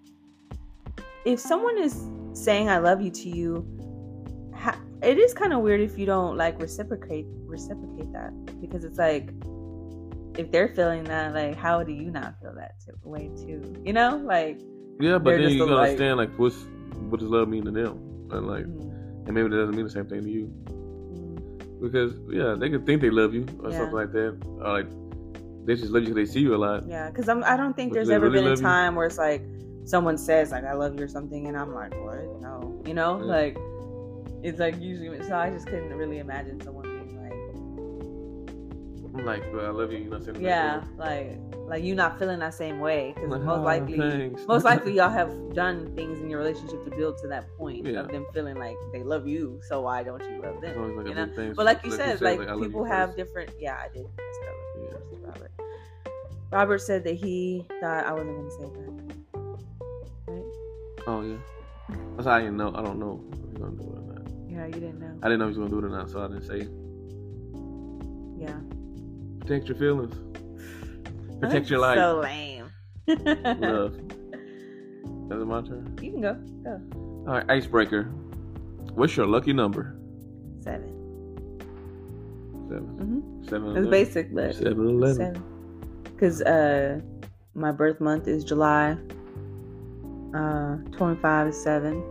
if 1.25 1.39
someone 1.39 1.77
is 1.77 2.09
saying 2.33 2.69
"I 2.69 2.77
love 2.79 3.01
you" 3.01 3.11
to 3.11 3.29
you, 3.29 3.65
it 5.03 5.17
is 5.17 5.33
kind 5.33 5.53
of 5.53 5.61
weird 5.61 5.81
if 5.81 5.97
you 5.97 6.05
don't 6.05 6.37
like 6.37 6.59
reciprocate 6.59 7.25
reciprocate 7.47 8.11
that 8.13 8.31
because 8.61 8.83
it's 8.83 8.97
like 8.97 9.29
if 10.37 10.51
they're 10.51 10.69
feeling 10.69 11.03
that, 11.05 11.33
like 11.33 11.55
how 11.55 11.83
do 11.83 11.91
you 11.91 12.11
not 12.11 12.39
feel 12.39 12.53
that 12.55 12.75
t- 12.85 12.91
way 13.03 13.29
too? 13.37 13.61
You 13.85 13.93
know, 13.93 14.17
like 14.23 14.59
Yeah, 14.99 15.17
but 15.17 15.37
then 15.37 15.49
you 15.51 15.59
gotta 15.59 15.75
understand 15.81 16.17
like 16.17 16.29
what's 16.37 16.57
what 17.09 17.19
does 17.19 17.29
love 17.29 17.47
mean 17.47 17.65
to 17.65 17.71
them, 17.71 17.97
and 18.31 18.47
like, 18.47 18.65
mm, 18.65 19.25
and 19.25 19.33
maybe 19.33 19.49
that 19.49 19.55
doesn't 19.55 19.75
mean 19.75 19.85
the 19.85 19.91
same 19.91 20.05
thing 20.07 20.23
to 20.23 20.29
you 20.29 20.45
mm, 21.11 21.81
because 21.81 22.13
yeah, 22.29 22.55
they 22.57 22.69
could 22.69 22.85
think 22.85 23.01
they 23.01 23.09
love 23.09 23.33
you 23.33 23.45
or 23.63 23.71
Yeah. 23.71 23.77
something 23.77 23.95
like 23.95 24.11
that, 24.11 24.37
or 24.61 24.73
like 24.73 24.87
they 25.65 25.75
just 25.75 25.91
love 25.91 26.03
you 26.03 26.13
because 26.13 26.27
they 26.29 26.33
see 26.33 26.39
you 26.41 26.55
a 26.55 26.57
lot. 26.57 26.83
yeah, 26.87 27.09
because 27.09 27.27
I'm 27.29 27.43
I 27.43 27.57
don't 27.57 27.75
think 27.75 27.91
But 27.91 27.95
there's 27.95 28.09
ever 28.09 28.29
really 28.29 28.37
been 28.39 28.45
a 28.47 28.49
love 28.51 28.59
you? 28.59 28.65
time 28.65 28.95
where 28.95 29.05
it's 29.07 29.17
like 29.17 29.43
someone 29.85 30.17
says 30.17 30.51
like 30.51 30.65
I 30.65 30.73
love 30.73 30.97
you 30.99 31.05
or 31.05 31.07
something, 31.07 31.47
and 31.47 31.57
I'm 31.57 31.73
like 31.73 31.93
what? 32.03 32.23
No, 32.41 32.81
you 32.85 32.93
know, 32.93 33.17
Yeah. 33.19 33.25
like 33.25 33.57
it's 34.43 34.59
like 34.59 34.79
usually. 34.79 35.21
So 35.23 35.35
I 35.35 35.49
just 35.49 35.65
couldn't 35.67 35.93
really 35.93 36.19
imagine 36.19 36.59
someone 36.61 36.83
being 36.83 37.21
like. 37.21 37.33
I'm 39.19 39.25
like, 39.25 39.51
but 39.51 39.65
I 39.65 39.69
love 39.69 39.91
you. 39.91 39.97
You 39.99 40.03
know 40.05 40.17
what 40.19 40.27
I'm 40.27 40.35
saying? 40.35 40.41
Yeah, 40.45 40.83
like 40.97 41.39
like 41.67 41.83
you 41.83 41.95
not 41.95 42.17
feeling 42.19 42.39
that 42.39 42.53
same 42.53 42.79
way 42.79 43.13
because 43.15 43.29
Like, 43.31 43.41
most 43.41 43.57
"Ah, 43.59 43.61
likely 43.63 43.97
thanks." 43.97 44.45
most 44.47 44.63
likely 44.71 44.93
y'all 44.93 45.09
have 45.09 45.33
done 45.53 45.93
things 45.95 46.19
in 46.21 46.29
your 46.29 46.39
relationship 46.39 46.83
to 46.85 46.91
build 46.91 47.17
to 47.19 47.27
that 47.27 47.45
point 47.57 47.85
Yeah. 47.85 48.01
of 48.01 48.07
them 48.09 48.25
feeling 48.33 48.55
like 48.55 48.77
they 48.93 49.03
love 49.03 49.27
you 49.27 49.59
so 49.67 49.81
why 49.81 50.01
don't 50.03 50.21
you 50.23 50.41
love 50.41 50.62
them 50.62 50.95
like 50.95 51.07
you 51.07 51.13
know? 51.16 51.53
but 51.57 51.66
like 51.66 51.83
you 51.83 51.91
said 51.91 52.21
like, 52.21 52.39
I 52.39 52.53
love 52.53 52.62
people 52.62 52.86
have 52.86 53.09
first. 53.09 53.17
different 53.17 53.49
yeah 53.59 53.75
i 53.83 53.89
did 53.93 54.05
I 54.05 54.32
said 54.39 54.47
I 54.47 54.51
love 54.53 54.78
you 54.78 54.83
Yeah. 54.86 54.97
first 55.09 55.24
robert 55.25 55.51
robert 56.51 56.78
said 56.82 57.03
that 57.03 57.16
he 57.16 57.66
thought 57.82 58.05
i 58.05 58.13
wasn't 58.13 58.37
gonna 58.37 58.51
say 58.51 58.63
that 58.63 60.33
right 60.33 60.43
Oh 61.07 61.21
yeah. 61.21 61.37
That's 62.16 62.28
how 62.28 62.33
I 62.33 62.39
didn't 62.41 62.57
know. 62.57 62.71
I 62.75 62.82
don't 62.82 62.99
know 62.99 63.21
if 64.66 64.74
he's 64.74 64.82
gonna 64.82 64.89
do 64.89 64.89
it 64.89 64.89
or 64.89 64.89
not. 64.89 64.89
yeah 64.89 64.89
you 64.89 64.92
didn't 64.93 65.00
know 65.00 65.20
I 65.21 65.29
didn't 65.29 65.39
know 65.39 65.46
he 65.46 65.50
was 65.50 65.58
gonna 65.58 65.70
do 65.70 65.79
it 65.79 65.86
or 65.86 65.89
not, 65.89 66.09
so 66.09 66.24
I 66.24 66.28
didn't 66.28 66.43
say 66.43 66.59
it. 66.62 66.71
yeah 68.38 68.59
Protect 69.39 69.67
your 69.70 69.78
feelings. 69.78 70.16
Protect 71.42 71.70
your 71.70 71.79
life. 71.79 71.97
so 71.97 72.20
lame 72.20 72.71
Love. 73.08 73.96
Is 75.29 75.42
it 75.42 75.46
my 75.46 75.62
turn? 75.62 75.97
you 76.01 76.12
can 76.12 76.21
go 76.21 76.34
go 76.63 76.82
All 77.28 77.34
right, 77.36 77.50
icebreaker. 77.50 78.04
What's 78.93 79.16
your 79.16 79.28
lucky 79.28 79.54
number? 79.54 79.96
seven 80.62 80.93
7 82.70 82.84
mm-hmm. 82.84 83.47
Seven. 83.47 83.78
it's 83.78 83.88
basic 83.88 84.34
but 84.34 84.55
Seven 84.55 84.88
eleven. 84.89 85.16
Seven. 85.36 85.43
Because 86.04 86.42
uh, 86.42 87.00
my 87.54 87.71
birth 87.71 88.01
month 88.01 88.28
is 88.28 88.43
July. 88.43 88.97
Uh, 90.34 90.75
25 90.92 91.47
is 91.47 91.63
7. 91.63 92.04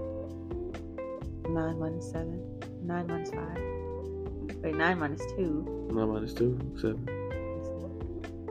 9 1.49 1.79
minus 1.79 2.11
7. 2.11 2.61
9 2.83 3.07
minus 3.07 3.31
5. 3.31 3.67
Wait, 4.63 4.75
9 4.75 4.99
minus 4.99 5.21
2. 5.37 5.77
Nine 5.93 6.09
minus 6.09 6.35
two. 6.35 6.59
Seven. 6.77 7.07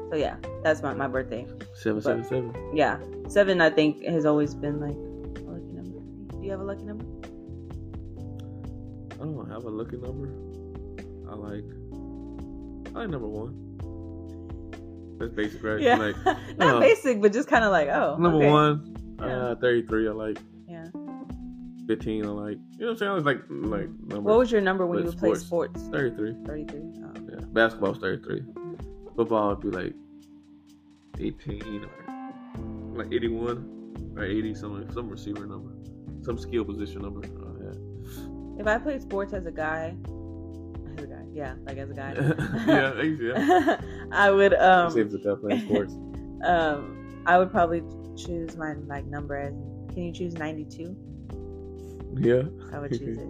So, 0.10 0.16
yeah, 0.16 0.38
that's 0.64 0.82
my, 0.82 0.94
my 0.94 1.08
birthday. 1.08 1.46
777. 1.74 2.24
Seven. 2.24 2.54
Seven. 2.54 2.78
Yeah. 2.78 3.00
7, 3.28 3.62
I 3.62 3.70
think, 3.70 4.04
has 4.06 4.26
always 4.26 4.54
been 4.54 4.80
like 4.80 4.96
a 4.96 5.44
lucky 5.44 5.72
number. 5.74 6.00
Do 6.32 6.44
you 6.44 6.52
have 6.52 6.62
a 6.62 6.64
lucky 6.64 6.84
number? 6.84 7.06
I 9.16 9.18
don't 9.26 9.50
have 9.50 9.64
a 9.64 9.70
lucky 9.70 9.98
number. 9.98 10.30
I 11.30 11.36
like. 11.36 11.66
I 12.96 13.00
like 13.00 13.10
number 13.10 13.28
one. 13.28 15.18
That's 15.18 15.34
basic, 15.34 15.64
right? 15.64 15.82
Yeah. 15.82 15.98
Like 15.98 16.16
Not 16.58 16.76
uh, 16.76 16.80
basic, 16.80 17.22
but 17.22 17.34
just 17.34 17.48
kind 17.48 17.64
of 17.64 17.72
like, 17.72 17.90
oh. 17.90 18.18
number 18.20 18.38
okay. 18.38 18.50
one. 18.50 18.96
Yeah. 19.20 19.26
Uh, 19.26 19.56
thirty-three. 19.56 20.08
I 20.08 20.12
like. 20.12 20.38
Yeah. 21.88 21.95
15 21.95 22.26
I 22.26 22.28
like. 22.30 22.52
You 22.52 22.57
know 22.80 22.86
what 22.88 22.91
I'm 22.91 22.98
saying? 22.98 23.12
I 23.12 23.16
was 23.16 23.26
like 23.26 23.41
like 23.49 23.90
numbers. 24.02 24.20
What 24.20 24.38
was 24.38 24.52
your 24.52 24.62
number 24.62 24.86
when 24.86 24.99
you 24.99 25.06
would 25.06 25.18
play 25.18 25.36
sports. 25.36 25.82
sports? 25.82 25.90
33. 25.91 26.36
33. 26.45 26.80
Oh. 26.80 27.12
Yeah. 27.30 27.45
Basketball 27.53 27.91
was 27.91 27.99
33. 27.99 28.44
Football 29.16 29.49
would 29.49 29.62
be 29.62 29.70
like 29.70 29.94
18 31.20 31.84
or 31.86 32.98
like 32.98 33.14
81. 33.14 34.14
or 34.16 34.24
eighty, 34.24 34.53
some 34.56 34.90
some 34.94 35.10
receiver 35.10 35.45
number, 35.45 35.72
some 36.24 36.38
skill 36.38 36.64
position 36.66 37.02
number. 37.02 37.22
If 38.57 38.68
I 38.68 38.78
played 38.78 39.02
sports 39.02 39.34
as 39.34 39.45
a 39.45 39.52
guy, 39.52 39.95
as 40.98 41.03
a 41.03 41.07
guy, 41.07 41.26
yeah, 41.34 41.56
like 41.66 41.78
as 41.78 41.90
a 41.90 41.94
guy, 41.94 42.14
yeah, 42.68 43.02
yeah, 43.02 43.78
I 44.12 44.32
would 44.32 44.53
um. 44.53 44.94
The 44.94 45.20
tough 45.20 45.41
playing 45.41 45.66
sports. 45.66 45.94
um, 46.44 47.22
I 47.26 47.38
would 47.38 47.52
probably 47.52 47.84
choose 48.16 48.56
my 48.56 48.74
like 48.88 49.06
number 49.06 49.36
as. 49.36 49.53
Can 49.94 50.03
you 50.03 50.14
choose 50.14 50.34
ninety 50.36 50.66
two? 50.66 50.95
Yeah. 52.18 52.44
I 52.74 52.80
would 52.80 52.92
choose 52.92 53.18
it. 53.18 53.28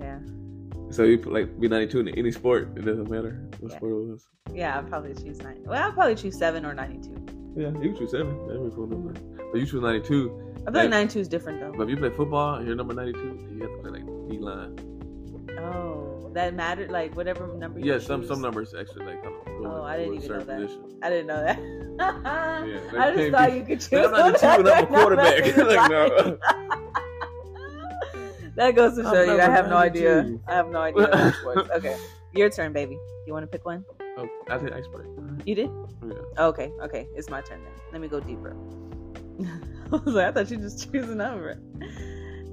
Yeah. 0.00 0.18
So 0.90 1.04
you 1.04 1.18
put, 1.18 1.32
like 1.32 1.58
be 1.60 1.68
ninety 1.68 1.86
two 1.90 2.00
in 2.00 2.08
any 2.08 2.30
sport. 2.32 2.70
It 2.76 2.84
doesn't 2.84 3.08
matter 3.10 3.48
what 3.60 3.72
Yeah. 3.72 3.76
sport 3.78 3.92
it 3.92 4.10
was. 4.10 4.26
Yeah, 4.52 4.78
I'd 4.78 4.88
probably 4.88 5.14
choose 5.14 5.38
nine. 5.40 5.62
Well, 5.64 5.82
I'd 5.82 5.94
probably 5.94 6.14
choose 6.14 6.38
seven 6.38 6.64
or 6.66 6.74
ninety 6.74 6.98
two. 7.08 7.16
Yeah, 7.56 7.70
you 7.80 7.94
choose 7.96 8.10
seven. 8.10 8.46
That'd 8.46 8.64
be 8.70 8.74
cool 8.74 8.86
number. 8.86 9.12
But 9.50 9.58
you 9.60 9.66
choose 9.66 9.82
ninety 9.82 10.06
two. 10.06 10.54
I 10.66 10.70
feel 10.70 10.80
Like- 10.82 10.90
ninety 10.90 11.12
two 11.14 11.20
is 11.20 11.28
different 11.28 11.60
though. 11.60 11.72
But 11.76 11.84
if 11.84 11.90
you 11.90 11.96
play 11.96 12.10
football 12.10 12.54
and 12.56 12.66
you're 12.66 12.76
number 12.76 12.94
ninety 12.94 13.12
two, 13.14 13.38
you 13.54 13.62
have 13.62 13.70
to 13.72 13.78
play 13.78 13.90
like 14.00 14.28
D 14.30 14.38
line. 14.38 14.76
Oh, 15.58 16.30
that 16.34 16.54
mattered. 16.54 16.90
Like 16.90 17.16
whatever 17.16 17.46
number. 17.56 17.78
You 17.80 17.92
Yeah, 17.92 17.98
some 17.98 18.20
choose. 18.20 18.28
some 18.28 18.40
numbers 18.42 18.74
actually 18.78 19.06
like 19.06 19.22
kind 19.22 19.34
of 19.34 19.44
go 19.62 19.66
Oh, 19.66 19.82
I 19.82 19.96
didn't 19.96 20.14
even 20.14 20.28
know 20.30 20.44
that. 20.44 20.60
position. 20.60 20.98
I 21.02 21.08
didn't 21.10 21.26
know 21.26 21.42
that. 21.42 21.58
like, 21.98 22.94
I 23.02 23.14
just 23.16 23.30
thought 23.32 23.50
be- 23.50 23.56
you 23.56 23.64
could 23.64 23.80
choose. 23.80 23.92
I'm 23.92 24.10
not 24.12 24.38
two 24.38 24.46
and 24.46 24.68
I'm 24.68 24.84
a 24.84 24.86
quarterback. 24.86 25.56
like 25.56 25.90
no. 25.90 26.38
That 28.56 28.74
goes 28.74 28.96
to 28.96 29.02
show 29.02 29.22
you. 29.22 29.40
I 29.40 29.44
have 29.50 29.68
no 29.68 29.76
idea. 29.76 30.22
92. 30.22 30.40
I 30.48 30.52
have 30.54 30.68
no 30.70 30.80
idea. 30.80 31.34
Okay, 31.76 31.96
your 32.34 32.50
turn, 32.50 32.72
baby. 32.72 32.98
You 33.26 33.32
want 33.32 33.44
to 33.44 33.46
pick 33.46 33.64
one? 33.64 33.84
Oh, 34.18 34.28
I 34.50 34.58
did 34.58 34.72
icebreaker. 34.72 35.10
You 35.46 35.54
did? 35.54 35.70
Yeah. 36.04 36.44
Okay, 36.46 36.70
okay. 36.82 37.06
It's 37.14 37.30
my 37.30 37.40
turn 37.40 37.62
then. 37.64 37.72
Let 37.92 38.00
me 38.00 38.08
go 38.08 38.20
deeper. 38.20 38.56
I 39.92 39.96
was 39.96 40.14
like, 40.14 40.26
I 40.26 40.32
thought 40.32 40.50
you 40.50 40.56
just 40.58 40.92
choose 40.92 41.08
a 41.08 41.14
number. 41.14 41.58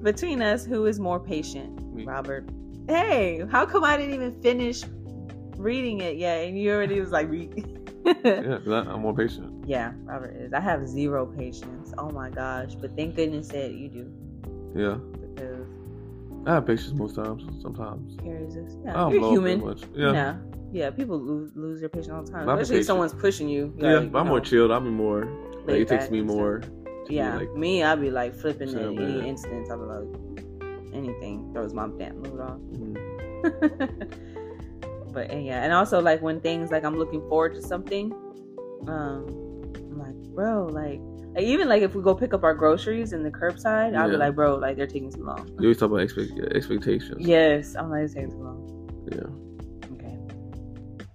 Between 0.03 0.41
us, 0.41 0.65
who 0.65 0.85
is 0.85 0.99
more 0.99 1.19
patient? 1.19 1.93
Me. 1.93 2.05
Robert. 2.05 2.45
Hey, 2.87 3.43
how 3.51 3.65
come 3.65 3.83
I 3.83 3.97
didn't 3.97 4.15
even 4.15 4.41
finish 4.41 4.83
reading 5.57 5.99
it 6.01 6.15
yet? 6.17 6.47
And 6.47 6.57
you 6.57 6.71
already 6.71 6.99
was 6.99 7.11
like, 7.11 7.29
read. 7.29 7.75
Yeah, 8.23 8.57
I'm 8.65 9.01
more 9.01 9.13
patient. 9.13 9.67
yeah, 9.67 9.91
Robert 10.05 10.35
is. 10.35 10.53
I 10.53 10.59
have 10.61 10.87
zero 10.87 11.27
patience. 11.27 11.93
Oh 11.97 12.09
my 12.09 12.29
gosh. 12.31 12.73
But 12.73 12.95
thank 12.95 13.15
goodness 13.15 13.49
that 13.49 13.71
you 13.73 13.87
do. 13.89 14.11
Yeah, 14.73 14.97
I 16.45 16.53
have 16.55 16.65
patience 16.65 16.93
most 16.93 17.15
times. 17.15 17.43
Sometimes. 17.61 18.17
carries 18.23 18.55
us. 18.57 18.75
I 18.85 18.87
Yeah, 18.87 18.93
don't 18.93 19.11
you're 19.11 19.19
blow 19.19 19.27
up 19.29 19.33
human. 19.33 19.61
much. 19.65 19.81
Yeah. 19.93 20.11
Yeah. 20.13 20.35
Yeah, 20.71 20.89
people 20.91 21.19
lose, 21.19 21.51
lose 21.55 21.79
their 21.79 21.89
patience 21.89 22.09
all 22.09 22.23
the 22.23 22.31
time. 22.31 22.47
Especially 22.47 22.79
if 22.81 22.85
someone's 22.85 23.13
pushing 23.13 23.49
you. 23.49 23.73
Yeah, 23.77 24.01
but 24.01 24.19
I'm 24.19 24.25
you 24.25 24.29
more 24.29 24.39
know, 24.39 24.45
chilled. 24.45 24.71
I'm 24.71 24.87
more. 24.93 25.25
Like, 25.65 25.81
it 25.81 25.87
takes 25.87 26.09
me 26.11 26.21
more. 26.21 26.59
be, 27.07 27.15
Yeah, 27.15 27.37
like, 27.37 27.53
me, 27.55 27.83
I'd 27.83 27.99
be 27.99 28.11
like 28.11 28.35
flipping 28.35 28.69
at 28.69 28.75
any 28.81 29.27
instance. 29.27 29.69
I'd 29.71 29.75
be 29.77 29.81
like 29.81 30.07
anything 30.93 31.51
throws 31.53 31.73
my 31.73 31.87
damn 31.97 32.21
mood 32.21 32.39
off. 32.39 32.59
mm, 32.59 32.97
but 35.13 35.31
and 35.31 35.45
yeah, 35.45 35.63
and 35.63 35.73
also 35.73 35.99
like 36.01 36.21
when 36.21 36.39
things 36.39 36.71
like 36.71 36.83
I'm 36.83 36.97
looking 36.97 37.21
forward 37.29 37.55
to 37.55 37.61
something, 37.61 38.11
um, 38.87 39.25
I'm 39.75 39.97
like, 39.99 40.15
bro, 40.35 40.67
like, 40.67 41.01
like 41.35 41.43
even 41.43 41.69
like 41.69 41.81
if 41.81 41.95
we 41.95 42.01
go 42.01 42.15
pick 42.15 42.33
up 42.33 42.43
our 42.43 42.53
groceries 42.53 43.13
in 43.13 43.23
the 43.23 43.31
curbside, 43.31 43.95
I'll 43.95 44.09
be 44.09 44.17
like, 44.17 44.35
bro, 44.35 44.55
like 44.55 44.77
they're 44.77 44.87
taking 44.87 45.11
too 45.11 45.23
long. 45.23 45.47
you 45.47 45.55
always 45.61 45.77
talk 45.77 45.87
about 45.91 46.01
expect, 46.01 46.31
expectations. 46.55 47.25
Yes, 47.25 47.75
I'm 47.75 47.89
like, 47.89 48.03
it's 48.03 48.13
taking 48.13 48.31
too 48.31 48.37
long. 48.43 48.65
Yeah. 49.11 49.95
Okay, 49.95 50.17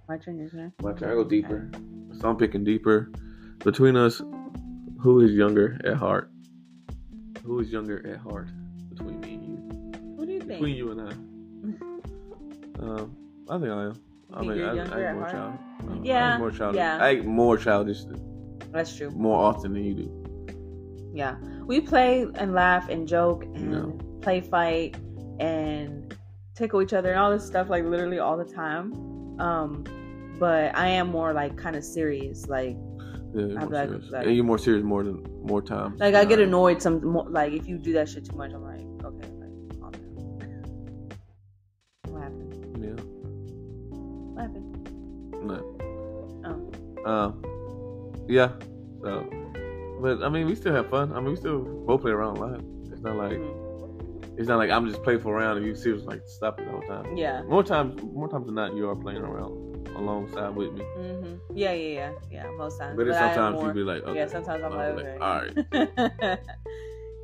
my 0.07 0.17
turn, 0.17 0.37
your 0.37 0.49
turn. 0.49 0.73
My 0.81 0.93
turn. 0.93 1.09
I 1.11 1.13
go 1.13 1.23
deeper. 1.23 1.69
So 2.19 2.29
I'm 2.29 2.37
picking 2.37 2.63
deeper. 2.63 3.11
Between 3.59 3.95
us, 3.95 4.21
who 4.99 5.21
is 5.21 5.31
younger 5.31 5.79
at 5.85 5.95
heart? 5.97 6.29
Who 7.43 7.59
is 7.59 7.69
younger 7.71 8.05
at 8.07 8.17
heart? 8.19 8.47
Between 8.89 9.19
me 9.21 9.33
and 9.33 9.45
you. 9.45 9.55
What 10.15 10.27
do 10.27 10.33
you 10.33 10.39
think? 10.39 10.51
Between 10.51 10.75
you 10.75 10.91
and 10.91 11.01
I. 11.01 11.11
Um, 12.79 13.15
I 13.49 13.57
think 13.59 13.71
I 13.71 13.83
am. 13.83 14.01
I 14.33 14.39
think 14.39 14.51
mean, 14.51 14.63
I, 14.63 14.99
I 14.99 15.03
at 15.03 15.15
more 15.15 15.29
child. 15.29 15.53
Uh, 15.89 15.95
Yeah, 16.03 16.33
I 16.33 16.37
more 16.37 16.51
childish. 16.51 16.77
yeah. 16.77 16.97
I 17.03 17.21
more 17.21 17.57
childish 17.57 18.03
That's 18.75 18.93
true. 18.95 19.09
more 19.11 19.39
often 19.39 19.71
than 19.73 19.83
you 19.85 19.93
do. 19.93 21.11
Yeah, 21.13 21.37
we 21.65 21.79
play 21.79 22.27
and 22.35 22.53
laugh 22.53 22.89
and 22.89 23.07
joke 23.07 23.45
and 23.45 23.71
No. 23.71 23.97
play 24.21 24.41
fight 24.41 24.97
and 25.39 26.13
tickle 26.55 26.81
each 26.81 26.91
other 26.93 27.09
and 27.11 27.17
all 27.19 27.31
this 27.31 27.45
stuff 27.45 27.69
like 27.69 27.85
literally 27.85 28.19
all 28.19 28.35
the 28.37 28.43
time. 28.43 28.93
Um, 29.39 29.83
but 30.39 30.75
I 30.75 30.87
am 30.89 31.07
more 31.07 31.31
like 31.31 31.55
kind 31.55 31.77
of 31.77 31.85
serious. 31.85 32.47
Like, 32.49 32.75
Yeah, 33.33 33.45
you're 33.47 33.59
I'm 33.59 33.69
more 33.69 33.69
like- 33.79 33.89
serious. 33.89 34.11
like- 34.11 34.25
and 34.27 34.35
you're 34.35 34.43
more 34.45 34.57
serious 34.57 34.83
more 34.83 35.03
than 35.03 35.23
more 35.43 35.61
times. 35.61 35.99
like 36.01 36.15
I 36.15 36.25
get 36.25 36.39
annoyed 36.39 36.81
some 36.81 37.01
more. 37.05 37.29
Like 37.29 37.53
if 37.53 37.65
you 37.69 37.77
do 37.77 37.93
that 37.93 38.09
shit 38.09 38.25
too 38.25 38.35
much, 38.35 38.51
I'm 38.53 38.61
like, 38.63 38.81
okay, 39.05 39.29
like 39.39 39.79
calm 39.79 39.91
down. 39.91 41.11
What 42.09 42.21
happened? 42.23 42.51
Yeah. 42.83 43.03
What 44.33 44.41
happened? 44.41 44.89
No. 45.45 45.57
Oh, 47.05 47.09
Um. 47.09 47.41
Yeah. 48.27 48.51
So, 49.01 49.27
but 50.01 50.23
I 50.23 50.29
mean, 50.29 50.47
we 50.47 50.55
still 50.55 50.73
have 50.73 50.89
fun. 50.89 51.13
I 51.13 51.19
mean, 51.19 51.31
we 51.31 51.35
still 51.35 51.59
both 51.59 52.01
play 52.01 52.11
around 52.11 52.37
a 52.37 52.39
lot. 52.41 52.61
It's 52.91 53.01
not 53.01 53.15
like 53.15 53.33
mhm. 53.37 54.37
it's 54.37 54.47
not 54.47 54.57
like 54.57 54.69
I'm 54.69 54.87
just 54.87 55.03
playful 55.03 55.31
around 55.31 55.57
and 55.57 55.65
you 55.65 55.75
serious 55.75 56.05
like 56.05 56.21
stop 56.25 56.59
it 56.59 56.65
the 56.65 56.71
whole 56.71 56.81
time. 56.81 57.15
yeah. 57.17 57.43
More 57.43 57.63
times, 57.63 58.01
more 58.01 58.27
times 58.27 58.45
than 58.45 58.55
not, 58.55 58.75
you 58.75 58.89
are 58.89 58.95
playing 58.95 59.21
around 59.21 59.87
alongside 59.95 60.49
with 60.55 60.73
me. 60.73 60.83
hmm 60.95 61.35
Yeah, 61.53 61.71
yeah, 61.73 61.93
yeah, 61.93 62.11
yeah. 62.31 62.51
Most 62.57 62.79
times, 62.79 62.97
But, 62.97 63.07
am 63.07 63.13
sometimes 63.13 63.55
more- 63.55 63.67
you 63.67 63.73
be 63.73 63.83
like, 63.83 64.03
okay. 64.03 64.19
yeah. 64.19 64.27
Sometimes 64.27 64.63
I'm 64.63 64.71
like, 64.75 64.95
be 64.97 65.03
all 65.21 65.41
right. 65.41 65.57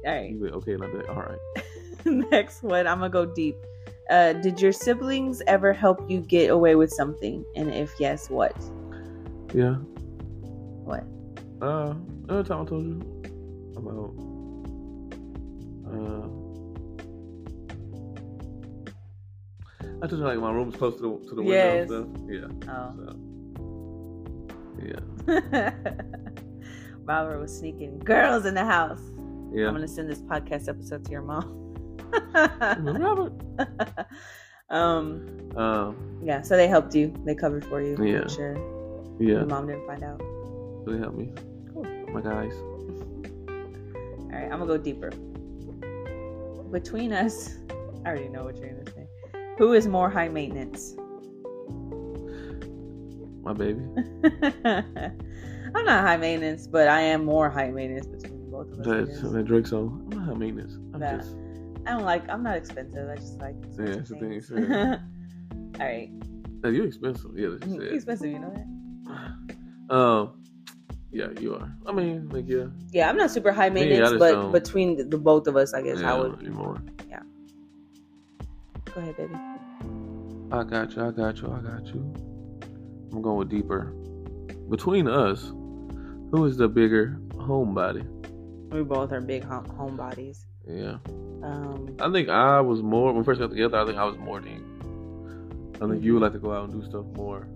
all 0.05 0.13
right. 0.13 0.29
You 0.31 0.37
be 0.37 0.45
like, 0.45 0.53
okay, 0.53 0.73
and 0.73 0.83
I 0.83 0.87
be 0.87 0.97
like, 0.97 1.09
all 1.09 1.15
right. 1.15 1.65
Next 2.31 2.63
one, 2.63 2.87
I'm 2.87 2.99
gonna 2.99 3.09
go 3.09 3.25
deep. 3.25 3.57
Uh, 4.09 4.33
did 4.33 4.59
your 4.59 4.71
siblings 4.71 5.41
ever 5.47 5.71
help 5.73 6.09
you 6.09 6.19
get 6.19 6.49
away 6.49 6.75
with 6.75 6.91
something? 6.91 7.45
And 7.55 7.73
if 7.73 7.93
yes, 7.99 8.29
what? 8.29 8.55
Yeah. 9.53 9.75
What? 10.83 11.03
Uh, 11.61 11.93
another 12.27 12.43
time 12.43 12.61
I 12.61 12.65
told 12.65 12.85
you 12.85 12.99
about 13.77 14.13
uh, 15.87 16.27
I 20.03 20.07
told 20.07 20.19
you 20.19 20.25
like 20.25 20.39
my 20.39 20.51
room's 20.51 20.75
close 20.75 20.95
to 20.97 21.01
the 21.01 21.29
to 21.29 21.35
the 21.35 21.43
window 21.43 21.53
Yes. 21.53 21.89
and 21.91 22.17
stuff. 22.17 22.65
Yeah. 22.65 22.73
Oh. 22.73 22.93
So 22.97 23.15
yeah. 24.83 25.71
Robert 27.03 27.39
was 27.39 27.55
sneaking 27.55 27.99
girls 27.99 28.45
in 28.45 28.53
the 28.55 28.65
house. 28.65 29.01
Yeah. 29.53 29.67
I'm 29.67 29.73
gonna 29.75 29.87
send 29.87 30.09
this 30.09 30.21
podcast 30.21 30.67
episode 30.69 31.05
to 31.05 31.11
your 31.11 31.21
mom. 31.21 31.57
Robert. 32.33 33.33
um. 34.69 35.27
Um. 35.55 36.19
Yeah. 36.23 36.41
So 36.41 36.57
they 36.57 36.67
helped 36.67 36.95
you. 36.95 37.13
They 37.25 37.35
covered 37.35 37.65
for 37.65 37.81
you. 37.81 37.95
Yeah. 38.03 38.21
I'm 38.21 38.29
Sure. 38.29 38.55
Yeah. 39.19 39.33
Your 39.39 39.45
mom 39.45 39.67
didn't 39.67 39.85
find 39.85 40.03
out. 40.03 40.21
They 40.85 40.97
helped 40.97 41.17
me. 41.17 41.31
Cool. 41.73 41.83
My 42.13 42.21
guys. 42.21 42.53
All 42.53 44.29
right. 44.31 44.45
I'm 44.51 44.59
gonna 44.59 44.65
go 44.65 44.77
deeper. 44.77 45.11
Between 46.71 47.11
us, 47.13 47.55
I 48.05 48.09
already 48.09 48.29
know 48.29 48.43
what 48.43 48.57
you're 48.57 48.69
gonna 48.69 48.91
say. 48.91 49.07
Who 49.57 49.73
is 49.73 49.87
more 49.87 50.09
high 50.09 50.29
maintenance? 50.29 50.95
My 53.43 53.53
baby. 53.53 53.81
I'm 55.73 55.85
not 55.85 56.01
high 56.05 56.17
maintenance, 56.17 56.67
but 56.67 56.87
I 56.87 57.01
am 57.01 57.25
more 57.25 57.49
high 57.49 57.69
maintenance 57.69 58.07
between 58.07 58.49
both 58.51 58.71
of 58.71 58.79
us. 58.79 58.85
That's 59.19 59.21
that 59.31 59.45
Drake 59.45 59.67
song. 59.67 60.07
I'm 60.11 60.19
not 60.19 60.27
high 60.27 60.33
maintenance. 60.37 60.73
I'm 60.93 60.99
Nah. 60.99 61.17
just 61.17 61.35
I 61.85 61.91
don't 61.91 62.03
like. 62.03 62.29
I'm 62.29 62.43
not 62.43 62.57
expensive. 62.57 63.09
I 63.09 63.15
just 63.15 63.39
like. 63.39 63.55
Yeah, 63.79 63.85
it's 63.85 64.09
the 64.09 64.15
thing, 64.17 64.33
yeah. 64.69 64.97
All 65.79 65.85
right. 65.87 66.09
Hey, 66.63 66.71
you 66.71 66.83
expensive. 66.83 67.31
Yeah, 67.35 67.49
that's 67.59 67.65
You're 67.71 67.83
expensive. 67.93 68.27
You 68.31 68.39
know 68.39 68.53
that. 68.53 69.55
Um, 69.89 70.40
yeah, 71.11 71.27
you 71.39 71.55
are. 71.55 71.71
I 71.85 71.91
mean, 71.91 72.29
like, 72.29 72.45
yeah, 72.47 72.65
Yeah, 72.91 73.09
I'm 73.09 73.17
not 73.17 73.31
super 73.31 73.51
high 73.51 73.69
maintenance, 73.69 74.09
just 74.11 74.19
but 74.19 74.31
don't- 74.31 74.51
between 74.51 74.97
the, 74.97 75.03
the 75.03 75.17
both 75.17 75.47
of 75.47 75.55
us, 75.57 75.73
I 75.73 75.81
guess 75.81 75.99
yeah, 75.99 76.13
I 76.13 76.17
would. 76.19 76.39
anymore. 76.39 76.77
Yeah. 77.09 77.21
Go 78.93 79.01
ahead, 79.01 79.17
baby. 79.17 79.35
I 80.51 80.63
got 80.63 80.95
you. 80.95 81.03
I 81.05 81.11
got 81.11 81.37
you. 81.41 81.51
I 81.51 81.59
got 81.61 81.85
you. 81.87 82.13
I'm 83.13 83.21
going 83.21 83.47
deeper. 83.47 83.93
Between 84.69 85.07
us, 85.07 85.51
who 86.31 86.45
is 86.45 86.57
the 86.57 86.67
bigger 86.67 87.17
homebody? 87.35 88.05
We 88.71 88.83
both 88.83 89.11
are 89.11 89.19
big 89.21 89.43
home 89.43 89.65
homebodies. 89.65 90.45
Yeah, 90.67 90.97
Um, 91.43 91.95
I 91.99 92.09
think 92.11 92.29
I 92.29 92.61
was 92.61 92.81
more 92.81 93.07
when 93.07 93.17
we 93.17 93.23
first 93.23 93.39
got 93.41 93.49
together. 93.49 93.77
I 93.79 93.85
think 93.85 93.97
I 93.97 94.05
was 94.05 94.17
more 94.17 94.39
than. 94.39 94.63
I 95.81 95.87
think 95.87 96.03
you 96.03 96.13
would 96.13 96.21
like 96.21 96.33
to 96.33 96.39
go 96.39 96.53
out 96.53 96.69
and 96.69 96.79
do 96.81 96.87
stuff 96.87 97.05
more. 97.15 97.47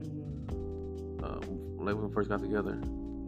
mm, 0.00 1.22
Um, 1.24 1.53
like 1.84 1.94
when 1.94 2.08
we 2.08 2.12
first 2.14 2.28
got 2.28 2.40
together, 2.40 2.78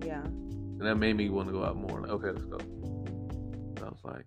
yeah. 0.05 0.23
and 0.24 0.81
that 0.81 0.97
made 0.97 1.16
me 1.16 1.28
want 1.28 1.49
to 1.49 1.53
go 1.53 1.65
out 1.65 1.77
more. 1.77 2.01
Like, 2.01 2.11
okay, 2.11 2.28
let's 2.28 2.45
go. 2.45 2.59
I 3.85 3.89
was 3.89 4.01
like, 4.05 4.24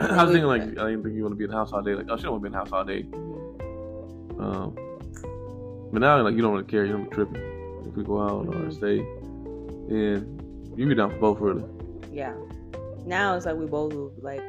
I 0.00 0.24
was 0.24 0.32
thinking 0.32 0.44
like, 0.46 0.62
I 0.62 0.66
didn't 0.90 1.02
think 1.02 1.14
you 1.14 1.22
want 1.22 1.32
to 1.32 1.36
be 1.38 1.44
in 1.44 1.50
the 1.50 1.56
house 1.56 1.72
all 1.72 1.82
day. 1.82 1.94
Like, 1.94 2.06
oh, 2.10 2.16
she 2.16 2.24
don't 2.24 2.32
want 2.40 2.44
to 2.44 2.50
be 2.50 2.52
in 2.52 2.52
the 2.52 2.58
house 2.58 2.72
all 2.72 2.84
day. 2.84 3.06
Um, 4.38 4.74
but 5.92 6.00
now, 6.00 6.20
like, 6.22 6.34
you 6.34 6.42
don't 6.42 6.52
really 6.52 6.64
care. 6.64 6.84
You 6.84 6.92
don't 6.92 7.04
be 7.10 7.14
tripping 7.14 7.42
if 7.86 7.94
we 7.94 8.04
go 8.04 8.20
out 8.22 8.46
or 8.46 8.52
Mhm. 8.52 8.72
stay. 8.72 8.98
And 9.94 10.78
you 10.78 10.86
be 10.86 10.94
down 10.94 11.10
for 11.10 11.18
both, 11.18 11.40
really. 11.40 11.64
Yeah. 12.12 12.34
Now 13.06 13.34
it's 13.36 13.46
like 13.46 13.56
we 13.56 13.66
both 13.66 13.94
like 14.20 14.42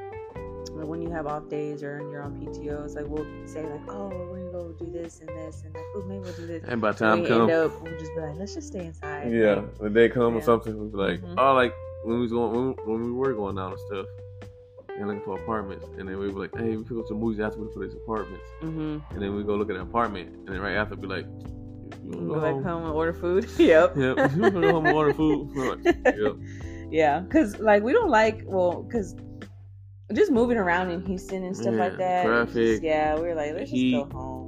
like 0.70 0.88
when 0.88 1.02
you 1.02 1.10
have 1.10 1.28
off 1.28 1.50
days 1.50 1.84
or 1.84 2.00
you're 2.12 2.24
on 2.24 2.40
PTO, 2.40 2.86
it's 2.86 2.96
like 2.96 3.08
we'll 3.08 3.26
say 3.48 3.64
like, 3.64 3.82
oh, 3.90 4.10
we're 4.10 4.40
gonna 4.40 4.52
go 4.52 4.72
do 4.78 4.92
this 4.92 5.20
and 5.20 5.30
this 5.30 5.64
and 5.64 5.74
like, 5.74 5.84
oh, 5.96 6.04
maybe 6.08 6.20
we'll 6.20 6.34
do 6.34 6.48
this. 6.48 6.64
And 6.68 6.80
by 6.80 6.92
the 6.92 7.00
time 7.00 7.26
come, 7.26 7.42
end 7.44 7.52
up, 7.52 7.82
we'll 7.82 7.98
just 8.00 8.14
be 8.16 8.22
like, 8.22 8.36
let's 8.38 8.54
just 8.56 8.68
stay 8.68 8.86
inside. 8.86 9.32
Yeah, 9.32 9.56
like, 9.56 9.80
when 9.80 9.94
they 9.94 10.10
come 10.10 10.34
yeah. 10.34 10.40
or 10.40 10.44
something, 10.44 10.78
we'll 10.78 10.90
be 10.90 10.98
like, 10.98 11.22
Mhm. 11.22 11.36
oh, 11.38 11.54
like 11.54 11.74
when 12.04 12.16
we 12.16 12.22
was 12.22 12.32
going 12.32 12.52
when, 12.54 12.86
when 12.86 13.04
we 13.06 13.12
were 13.12 13.34
going 13.34 13.56
down 13.56 13.72
and 13.72 13.80
stuff. 13.82 14.06
And 14.98 15.08
looking 15.08 15.24
for 15.24 15.40
apartments, 15.40 15.86
and 15.98 16.08
then 16.08 16.20
we 16.20 16.30
were 16.30 16.42
like, 16.42 16.56
"Hey, 16.56 16.76
we 16.76 16.84
could 16.84 16.98
go 16.98 17.02
to 17.04 17.14
movies 17.16 17.40
after 17.40 17.58
we 17.60 17.64
look 17.64 17.74
for 17.74 17.80
these 17.80 17.96
apartments." 17.96 18.46
Mm-hmm. 18.62 19.14
And 19.14 19.22
then 19.22 19.34
we 19.36 19.44
go 19.44 19.56
look 19.56 19.70
at 19.70 19.78
an 19.78 19.84
apartment, 19.84 20.36
and 20.36 20.50
then 20.50 20.60
right 20.60 20.76
after, 20.76 20.96
we 20.96 21.02
be 21.04 21.08
like, 21.08 21.26
"You 22.04 22.12
Go 22.12 22.36
go 22.36 22.42
back 22.42 22.54
home?" 22.56 22.64
home 22.64 22.84
and 22.84 22.92
order 22.92 23.14
food. 23.14 23.48
yep. 23.58 23.96
Yep. 23.96 24.18
You 24.36 24.52
go 24.52 24.72
home 24.74 24.86
and 24.86 24.96
order 24.96 25.14
food? 25.14 25.50
Like, 25.56 25.96
yep. 26.06 26.36
Yeah, 26.92 27.22
because 27.22 27.58
like 27.60 27.84
we 27.84 27.94
don't 27.94 28.10
like 28.10 28.44
well, 28.46 28.84
because 28.84 29.16
just 30.14 30.32
moving 30.32 30.58
around 30.58 30.92
in 30.92 31.06
Houston 31.06 31.44
and 31.44 31.56
stuff 31.56 31.76
like 31.76 31.98
that. 31.98 32.26
traffic, 32.26 32.82
yeah, 32.84 33.16
we 33.16 33.22
were 33.22 33.36
like, 33.36 33.54
let's 33.54 33.72
heat. 33.72 33.92
just 33.92 34.10
go 34.10 34.18
home. 34.18 34.48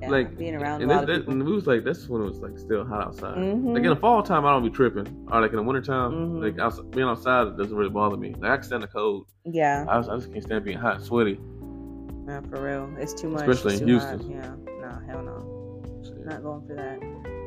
Yeah, 0.00 0.08
like 0.08 0.38
being 0.38 0.54
around 0.54 0.80
and, 0.80 0.90
that, 0.90 1.06
that, 1.08 1.26
and 1.28 1.42
it 1.42 1.44
was 1.44 1.66
like 1.66 1.84
that's 1.84 2.08
when 2.08 2.22
it 2.22 2.24
was 2.24 2.38
like 2.38 2.56
still 2.58 2.86
hot 2.86 3.08
outside. 3.08 3.36
Mhm. 3.36 3.74
Like 3.74 3.82
in 3.82 3.90
the 3.90 3.96
fall 3.96 4.22
time, 4.22 4.46
I 4.46 4.50
don't 4.52 4.62
be 4.64 4.70
tripping. 4.70 5.06
Or 5.30 5.42
like 5.42 5.50
in 5.50 5.56
the 5.56 5.62
winter 5.62 5.82
time, 5.82 6.12
Mhm. 6.12 6.42
like 6.42 6.58
outs 6.58 6.80
being 6.80 7.06
outside 7.06 7.58
doesn't 7.58 7.76
really 7.76 7.90
bother 7.90 8.16
me. 8.16 8.34
Like 8.38 8.50
I 8.50 8.56
can 8.56 8.62
stand 8.64 8.82
the 8.82 8.86
cold. 8.86 9.26
Yeah, 9.44 9.84
I, 9.86 9.98
I 9.98 10.16
just 10.16 10.32
can't 10.32 10.42
stand 10.42 10.64
being 10.64 10.78
hot, 10.78 10.94
and 10.96 11.04
sweaty. 11.04 11.38
nah, 12.24 12.40
for 12.48 12.62
real, 12.62 12.88
it's 12.98 13.12
too 13.12 13.28
much. 13.28 13.46
Especially 13.46 13.76
in 13.76 13.88
Houston. 13.88 14.20
hot. 14.20 14.30
Yeah, 14.30 14.54
no, 14.80 14.98
hell 15.06 15.22
no, 15.22 15.82
Shit. 16.02 16.24
not 16.24 16.42
going 16.42 16.66
for 16.66 16.74
that. 16.76 16.98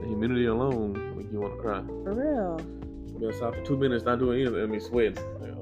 The 0.01 0.07
humidity 0.07 0.45
alone 0.45 1.17
make 1.17 1.31
you 1.31 1.39
want 1.39 1.55
to 1.55 1.59
cry. 1.59 1.81
For 2.03 2.13
real. 2.13 2.61
Outside 3.25 3.55
for 3.55 3.61
two 3.63 3.77
minutes, 3.77 4.03
not 4.05 4.19
doing 4.19 4.41
anything, 4.41 4.61
I 4.61 4.65
mean, 4.65 4.81
sweating. 4.81 5.15
Like. 5.39 5.53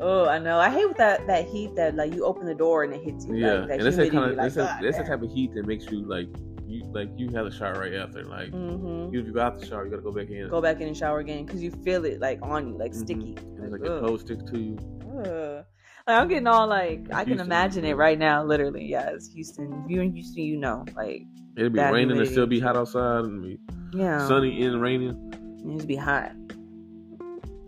Oh, 0.00 0.26
I 0.28 0.38
know. 0.38 0.58
I 0.58 0.68
hate 0.68 0.86
with 0.86 0.96
that 0.96 1.26
that 1.28 1.46
heat 1.46 1.74
that 1.76 1.94
like 1.94 2.12
you 2.12 2.24
open 2.24 2.44
the 2.46 2.54
door 2.54 2.82
and 2.82 2.92
it 2.92 3.02
hits 3.02 3.24
you. 3.26 3.36
Yeah, 3.36 3.52
like, 3.60 3.68
that 3.68 3.78
and 3.78 3.82
that's 3.86 3.96
that 3.96 4.10
kind 4.10 4.30
of 4.32 4.36
like, 4.36 4.52
that's, 4.52 4.80
that's 4.82 4.98
the 4.98 5.04
type 5.04 5.22
of 5.22 5.30
heat 5.30 5.54
that 5.54 5.66
makes 5.66 5.84
you 5.86 6.04
like 6.04 6.26
you 6.66 6.82
like 6.92 7.08
you 7.16 7.28
have 7.30 7.46
a 7.46 7.52
shower 7.52 7.78
right 7.78 7.94
after. 7.94 8.24
Like 8.24 8.50
Mhm. 8.50 9.12
you, 9.12 9.20
if 9.20 9.26
you 9.26 9.32
go 9.32 9.40
out 9.42 9.60
the 9.60 9.64
shower, 9.66 9.84
you 9.84 9.90
gotta 9.90 10.02
go 10.02 10.10
back 10.10 10.28
in. 10.30 10.48
Go 10.48 10.60
back 10.60 10.80
in 10.80 10.88
and 10.88 10.96
shower 10.96 11.20
again 11.20 11.44
because 11.46 11.62
you 11.62 11.70
feel 11.70 12.04
it 12.04 12.20
like 12.20 12.40
on 12.42 12.68
you, 12.68 12.78
like 12.78 12.92
Mhm. 12.92 12.96
sticky. 13.04 13.36
And 13.38 13.70
like 13.70 13.80
Like, 13.80 13.90
a 13.90 13.94
ugh. 13.94 14.04
cold 14.04 14.20
sticks 14.20 14.42
to 14.50 14.58
you. 14.58 14.76
Ugh. 15.18 15.64
Like, 16.06 16.20
I'm 16.20 16.28
getting 16.28 16.46
all 16.48 16.66
like 16.66 17.06
I 17.14 17.24
can 17.24 17.38
imagine 17.38 17.84
it 17.84 17.94
right 17.94 18.18
now, 18.18 18.42
literally. 18.44 18.84
Yes, 18.86 19.28
Houston. 19.28 19.72
If 19.84 19.90
you're 19.90 20.02
in 20.02 20.12
Houston, 20.12 20.42
you 20.42 20.56
know, 20.56 20.84
like 20.96 21.22
It'll 21.56 21.70
be 21.70 21.78
raining 21.78 22.18
and 22.18 22.26
still 22.26 22.46
be 22.46 22.58
hot 22.58 22.76
outside 22.76 23.24
and 23.24 23.40
be 23.42 23.58
yeah, 23.96 24.26
sunny 24.26 24.64
and 24.64 24.82
raining. 24.82 25.32
it 25.60 25.64
needs 25.64 25.82
to 25.82 25.86
be 25.86 25.94
hot. 25.94 26.32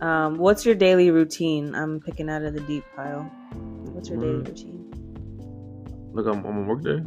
Um, 0.01 0.37
what's 0.37 0.65
your 0.65 0.75
daily 0.75 1.09
routine? 1.11 1.73
I'm 1.75 1.99
picking 1.99 2.29
out 2.29 2.43
of 2.43 2.53
the 2.53 2.59
deep 2.61 2.83
pile. 2.95 3.23
What's 3.93 4.09
your 4.09 4.19
daily 4.19 4.43
Mm. 4.43 4.47
routine? 4.47 6.11
Look, 6.13 6.27
I'm, 6.27 6.45
I'm 6.45 6.57
on 6.59 6.67
work 6.67 6.83
day. 6.83 6.99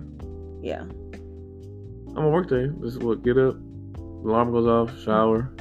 Yeah. 0.63 0.83
I'm 0.83 2.25
on 2.27 2.33
work 2.33 2.49
day. 2.49 2.67
This 2.81 2.93
is 2.95 2.99
what 2.99 3.23
get 3.23 3.39
up, 3.39 3.57
alarm 4.25 4.51
goes 4.53 4.67
off, 4.67 4.97
shower, 5.01 5.53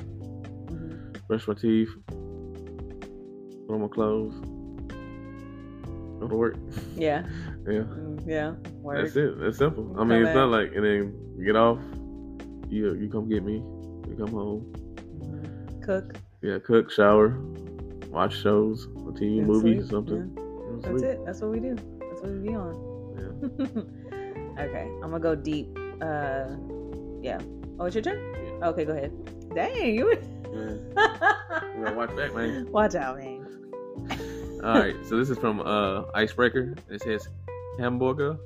Mhm. 0.68 1.28
brush 1.28 1.48
my 1.48 1.54
teeth, 1.54 1.90
put 2.08 3.74
on 3.76 3.82
my 3.82 3.88
clothes, 3.88 4.34
go 6.20 6.28
to 6.28 6.36
work. 6.36 6.58
Yeah. 6.96 7.26
Yeah, 7.68 7.84
Mm, 7.84 8.24
Yeah. 8.28 8.56
Work. 8.82 9.04
that's 9.04 9.16
it. 9.16 9.40
That's 9.40 9.58
simple. 9.58 9.92
I 9.94 9.98
Come 10.00 10.08
mean, 10.10 10.20
it's 10.22 10.28
back. 10.30 10.36
not 10.36 10.50
like 10.50 10.76
and 10.76 10.84
then 10.84 11.14
you 11.38 11.46
get 11.46 11.56
off. 11.56 11.78
You 12.70 12.94
you 12.96 13.10
come 13.10 13.30
get 13.30 13.44
me. 13.44 13.64
You 14.10 14.16
come 14.18 14.32
home. 14.34 14.66
Mhm. 15.22 15.82
Cook. 15.84 16.16
Yeah, 16.42 16.58
cook, 16.60 16.90
shower, 16.90 17.38
watch 18.10 18.38
shows, 18.42 18.88
or 19.06 19.12
TV, 19.12 19.46
sleep. 19.60 19.84
something. 19.90 20.34
Yeah. 20.38 20.82
That's 20.82 21.00
sleep. 21.00 21.04
it. 21.12 21.26
That's 21.26 21.42
what 21.42 21.52
we 21.52 21.60
do. 21.60 21.76
That's 22.00 22.22
what 22.22 22.32
we 22.32 22.48
be 22.48 22.56
on. 22.56 22.74
Yeah. 23.20 24.64
okay, 24.64 24.88
I'm 25.04 25.12
gonna 25.12 25.20
go 25.20 25.36
deep. 25.36 25.78
Uh, 26.02 26.56
yeah. 27.22 27.40
Oh, 27.78 27.86
it's 27.86 27.96
your 27.96 28.04
turn. 28.04 28.20
Yeah. 28.62 28.68
Okay, 28.70 28.86
go 28.86 28.94
ahead. 28.94 29.12
Dang, 29.54 29.96
you. 29.96 30.18
Man, 30.54 30.80
you 30.96 31.84
gotta 31.84 31.96
watch 31.96 32.16
back, 32.16 32.34
man. 32.34 32.68
Watch 32.72 32.96
out, 32.96 33.18
man. 33.18 33.46
All 34.64 34.80
right, 34.80 34.96
so 35.06 35.18
this 35.18 35.30
is 35.30 35.38
from 35.38 35.60
uh, 35.60 36.04
Icebreaker. 36.14 36.76
It 36.90 37.02
says 37.02 37.28
hamburger, 37.78 38.38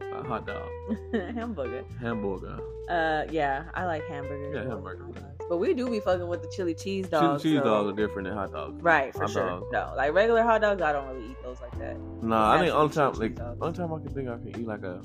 a 0.00 0.22
hot 0.24 0.46
dog, 0.46 0.66
Hamburger. 1.12 1.84
hamburger. 2.00 2.58
Uh, 2.88 3.24
yeah, 3.30 3.64
I 3.74 3.84
like 3.84 4.06
hamburgers. 4.08 4.54
Yeah, 4.54 4.68
hamburger. 4.68 5.06
But 5.48 5.58
we 5.58 5.72
do 5.74 5.88
be 5.88 6.00
fucking 6.00 6.26
with 6.28 6.42
the 6.42 6.48
chili 6.48 6.74
cheese 6.74 7.08
dogs. 7.08 7.42
Chili 7.42 7.54
cheese 7.56 7.62
so- 7.62 7.68
dogs 7.68 7.92
are 7.92 7.96
different 7.96 8.28
than 8.28 8.36
hot 8.36 8.52
dogs. 8.52 8.82
Right, 8.82 9.12
for 9.14 9.22
Hot 9.22 9.30
sure. 9.30 9.46
dogs. 9.48 9.66
No, 9.72 9.92
like 9.96 10.12
regular 10.12 10.42
hot 10.42 10.60
dogs, 10.60 10.82
I 10.82 10.92
don't 10.92 11.08
really 11.08 11.30
eat 11.30 11.36
those 11.42 11.60
like 11.60 11.76
that. 11.78 11.96
Nah, 12.22 12.52
I 12.52 12.58
think 12.58 12.70
to 12.70 12.76
only 12.76 12.94
time 12.94 13.12
like 13.14 13.34
dogs. 13.34 13.58
only 13.60 13.76
time 13.76 13.92
I 13.92 13.98
can 13.98 14.08
think 14.08 14.28
I 14.28 14.36
can 14.36 14.48
eat 14.60 14.66
like 14.66 14.82
a 14.82 15.00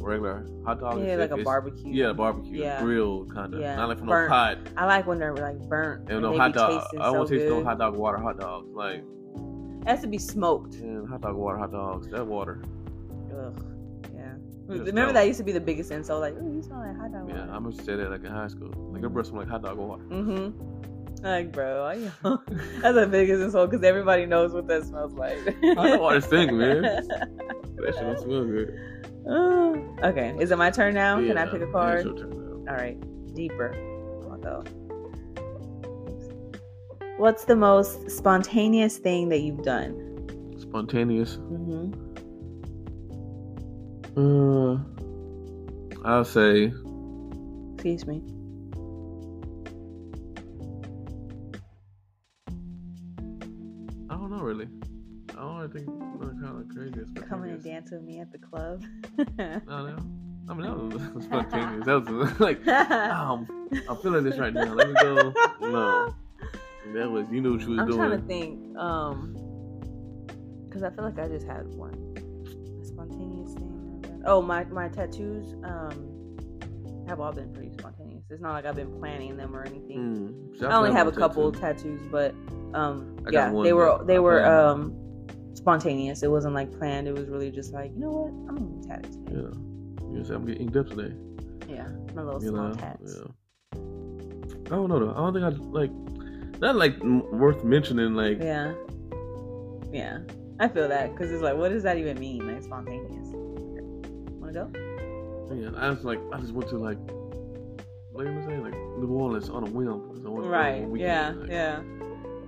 regular 0.00 0.46
hot 0.64 0.78
dog. 0.80 1.04
yeah, 1.04 1.16
like 1.16 1.32
a 1.32 1.38
barbecue. 1.42 1.92
Yeah, 1.92 2.12
barbecue, 2.12 2.58
Yeah. 2.60 2.80
grilled 2.80 3.34
kind 3.34 3.52
of, 3.54 3.60
Yeah, 3.60 3.74
not 3.76 3.88
like 3.88 3.98
from 3.98 4.06
burnt. 4.06 4.30
no 4.30 4.34
pot. 4.36 4.58
I 4.76 4.86
like 4.86 5.06
when 5.08 5.18
they're 5.18 5.34
like 5.34 5.58
burnt. 5.68 6.08
And 6.08 6.22
no 6.22 6.30
they 6.32 6.38
hot 6.38 6.52
dog. 6.54 6.84
I 6.98 7.12
don't 7.12 7.26
so 7.26 7.34
taste 7.34 7.46
no 7.50 7.64
hot 7.64 7.78
dog 7.78 7.96
water 7.96 8.18
hot 8.18 8.38
dogs. 8.38 8.68
Like, 8.72 9.02
It 9.82 9.88
has 9.88 10.00
to 10.02 10.06
be 10.06 10.18
smoked. 10.18 10.76
man, 10.80 11.06
hot 11.06 11.22
dog 11.22 11.34
water 11.34 11.58
hot 11.58 11.72
dogs. 11.72 12.06
That 12.08 12.24
water. 12.26 12.62
Ugh. 13.36 13.64
Yeah. 14.68 14.82
Remember 14.82 15.12
that 15.14 15.26
used 15.26 15.38
to 15.38 15.44
be 15.44 15.52
the 15.52 15.60
biggest 15.60 15.90
insult. 15.90 16.20
Like, 16.20 16.34
oh, 16.38 16.52
you 16.52 16.62
smell 16.62 16.80
like 16.80 16.96
hot 16.96 17.12
dog 17.12 17.28
Yeah, 17.28 17.46
water. 17.46 17.66
I 17.66 17.70
to 17.70 17.84
say 17.84 17.96
that 17.96 18.10
like 18.10 18.24
in 18.24 18.30
high 18.30 18.48
school. 18.48 18.70
Like 18.92 19.00
your 19.00 19.10
breath 19.10 19.26
smell 19.26 19.40
like 19.40 19.48
hot 19.48 19.62
dog 19.62 19.78
water. 19.78 20.02
Mm-hmm. 20.04 21.24
Like, 21.24 21.52
bro, 21.52 21.84
I, 21.84 21.96
that's 22.80 22.94
the 22.94 23.08
biggest 23.10 23.42
insult 23.42 23.70
because 23.70 23.84
everybody 23.84 24.26
knows 24.26 24.52
what 24.52 24.68
that 24.68 24.84
smells 24.84 25.14
like. 25.14 25.38
Hot 25.74 25.88
dog 25.88 26.00
water 26.00 26.20
stink, 26.20 26.52
man. 26.52 26.82
That 27.78 27.94
shit 27.94 28.02
don't 28.02 28.18
smell 28.18 28.44
good. 28.44 28.76
Uh, 29.24 30.06
okay, 30.08 30.34
is 30.40 30.50
it 30.50 30.58
my 30.58 30.68
turn 30.70 30.94
now? 30.94 31.16
Can 31.18 31.38
I 31.38 31.46
pick 31.46 31.62
a 31.62 31.66
yeah, 31.66 31.72
card? 31.72 31.98
it's 31.98 32.06
your 32.06 32.16
turn 32.16 32.64
now. 32.64 32.72
All 32.72 32.76
right, 32.76 32.98
deeper. 33.34 33.72
I'll 34.30 34.38
go. 34.38 34.64
What's 37.18 37.44
the 37.44 37.56
most 37.56 38.10
spontaneous 38.10 38.98
thing 38.98 39.28
that 39.28 39.42
you've 39.42 39.62
done? 39.62 40.56
Spontaneous. 40.58 41.36
Mm-hmm. 41.36 42.07
Uh, 44.16 44.78
I'll 46.04 46.24
say 46.24 46.72
Excuse 47.74 48.06
me. 48.06 48.22
I 54.10 54.14
don't 54.14 54.30
know 54.30 54.40
really. 54.40 54.66
I 55.30 55.34
don't 55.34 55.56
really 55.58 55.72
think 55.72 55.88
nothing 55.88 56.40
kind 56.42 56.60
of 56.60 56.68
crazy. 56.68 57.28
Coming 57.28 57.50
and 57.52 57.62
dance 57.62 57.92
with 57.92 58.02
me 58.02 58.18
at 58.18 58.32
the 58.32 58.38
club. 58.38 58.82
No, 59.38 59.86
no. 59.86 59.96
I 60.48 60.54
mean 60.54 60.62
that 60.62 61.14
was 61.14 61.24
spontaneous. 61.24 61.86
That 61.86 62.10
was 62.10 62.40
like, 62.40 62.66
um, 62.66 63.46
I'm 63.88 63.96
feeling 63.98 64.24
this 64.24 64.38
right 64.38 64.52
now. 64.52 64.74
Let 64.74 64.88
me 64.88 64.94
go. 65.00 65.32
No, 65.60 66.14
that 66.94 67.08
was 67.08 67.26
you 67.30 67.40
knew 67.40 67.52
what 67.52 67.60
you 67.60 67.76
was 67.76 67.86
doing. 67.86 68.00
I'm 68.00 68.08
trying 68.08 68.20
to 68.20 68.26
think. 68.26 68.76
Um, 68.76 69.34
because 70.66 70.82
I 70.82 70.90
feel 70.90 71.04
like 71.04 71.18
I 71.18 71.28
just 71.28 71.46
had 71.46 71.66
one 71.68 72.14
Oh, 74.28 74.42
my 74.42 74.64
my 74.64 74.88
tattoos. 74.88 75.54
Um, 75.64 76.14
have 77.08 77.20
all 77.20 77.32
been 77.32 77.50
pretty 77.54 77.72
spontaneous. 77.72 78.24
It's 78.28 78.42
not 78.42 78.52
like 78.52 78.66
I've 78.66 78.76
been 78.76 78.92
planning 79.00 79.36
them 79.38 79.56
or 79.56 79.64
anything. 79.64 80.52
Mm. 80.60 80.62
I 80.62 80.76
only 80.76 80.92
have 80.92 81.06
a 81.06 81.10
one 81.10 81.18
couple 81.18 81.50
tattoo. 81.50 81.96
tattoos, 81.98 82.02
but 82.10 82.34
um, 82.74 83.16
I 83.26 83.30
yeah, 83.30 83.50
they 83.62 83.72
were 83.72 84.04
they 84.04 84.18
were 84.18 84.44
um 84.44 84.94
spontaneous. 85.54 86.22
It 86.22 86.30
wasn't 86.30 86.54
like 86.54 86.70
planned. 86.78 87.08
It 87.08 87.14
was 87.14 87.28
really 87.28 87.50
just 87.50 87.72
like, 87.72 87.90
you 87.94 88.00
know 88.00 88.10
what, 88.10 88.28
I'm 88.50 88.56
gonna 88.56 88.80
be 88.82 88.86
tatted 88.86 89.12
today. 89.12 89.40
Yeah. 89.40 90.14
You 90.18 90.24
say 90.24 90.34
I'm 90.34 90.44
getting 90.44 90.62
inked 90.62 90.76
up 90.76 90.88
today. 90.88 91.14
Yeah, 91.68 91.88
my 92.14 92.22
little 92.22 92.42
You 92.42 92.50
small 92.50 92.68
know. 92.68 92.74
tats. 92.74 93.16
Yeah. 93.16 93.78
I 94.66 94.70
don't 94.76 94.88
know 94.90 94.98
though. 94.98 95.12
I 95.12 95.16
don't 95.16 95.32
think 95.32 95.44
I 95.44 95.48
like. 95.70 95.90
Not 96.60 96.76
like 96.76 97.00
m- 97.00 97.38
worth 97.38 97.64
mentioning. 97.64 98.14
Like 98.14 98.38
Yeah. 98.42 98.74
Yeah. 99.92 100.18
I 100.60 100.68
feel 100.68 100.88
that 100.88 101.12
because 101.12 101.30
it's 101.30 101.42
like, 101.42 101.56
what 101.56 101.70
does 101.70 101.84
that 101.84 101.96
even 101.96 102.18
mean? 102.18 102.46
Like 102.52 102.62
spontaneous. 102.64 103.28
Wanna 104.54 104.70
go? 104.72 105.54
man, 105.54 105.74
I 105.74 105.90
was 105.90 106.04
like 106.04 106.18
I 106.32 106.40
just 106.40 106.52
went 106.52 106.68
to 106.70 106.78
like. 106.78 106.98
Like 108.14 108.26
I'm 108.26 108.42
saying, 108.46 108.62
like 108.62 108.74
New 108.98 109.08
Orleans 109.08 109.48
on 109.50 109.66
a 109.66 109.70
whim 109.70 110.08
because 110.08 110.24
I 110.24 110.28
to 110.44 110.48
go 110.48 110.48
Right. 110.48 110.82
on 110.82 110.96
Yeah. 110.96 111.34
Like, 111.36 111.50
Yeah. 111.50 111.82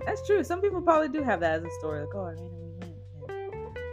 That's 0.05 0.25
true. 0.25 0.43
Some 0.43 0.59
people 0.61 0.81
probably 0.81 1.07
do 1.09 1.21
have 1.23 1.39
that 1.41 1.59
as 1.59 1.63
a 1.63 1.69
story. 1.79 2.01
Like, 2.01 2.15
oh, 2.15 2.25
I 2.25 2.31
and 2.31 2.39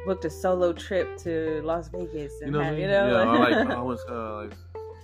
booked 0.07 0.25
a 0.25 0.31
solo 0.31 0.73
trip 0.73 1.17
to 1.19 1.61
Las 1.65 1.89
Vegas 1.91 2.33
and 2.41 2.47
You 2.49 2.53
know 2.53 2.59
what 2.61 2.67
I 2.69 2.71
mean? 2.73 2.81
you 2.81 2.87
know, 2.89 3.09
yeah, 3.11 3.31
I 3.31 3.37
like- 3.39 3.71
I 3.77 3.83
was 3.83 4.05
uh, 4.09 4.37
like 4.37 4.55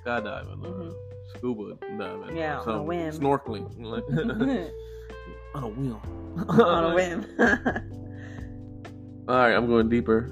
skydiving, 0.04 0.64
uh, 0.64 0.68
Mhm. 0.68 0.94
scuba 1.36 1.76
diving, 1.98 2.36
Yeah, 2.36 2.60
on 2.60 2.74
a 2.76 2.82
whim. 2.82 3.10
snorkeling, 3.12 3.66
on 5.54 5.62
a 5.62 5.68
whim. 5.68 6.00
on 6.48 6.84
a 6.84 6.94
whim. 6.94 7.24
All 9.28 9.36
right, 9.36 9.54
I'm 9.54 9.66
going 9.66 9.88
deeper. 9.90 10.30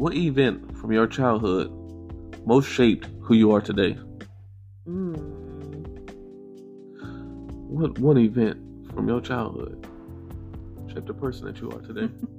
What 0.00 0.14
event 0.14 0.78
from 0.78 0.92
your 0.92 1.06
childhood 1.06 1.70
most 2.46 2.66
shaped 2.66 3.06
who 3.20 3.34
you 3.34 3.52
are 3.52 3.60
today? 3.60 3.98
mm. 4.88 5.18
What 7.68 7.98
one 7.98 8.16
event 8.16 8.94
from 8.94 9.08
your 9.08 9.20
childhood 9.20 9.86
shaped 10.88 11.06
the 11.06 11.12
person 11.12 11.44
that 11.48 11.60
you 11.60 11.70
are 11.70 11.80
today. 11.82 12.08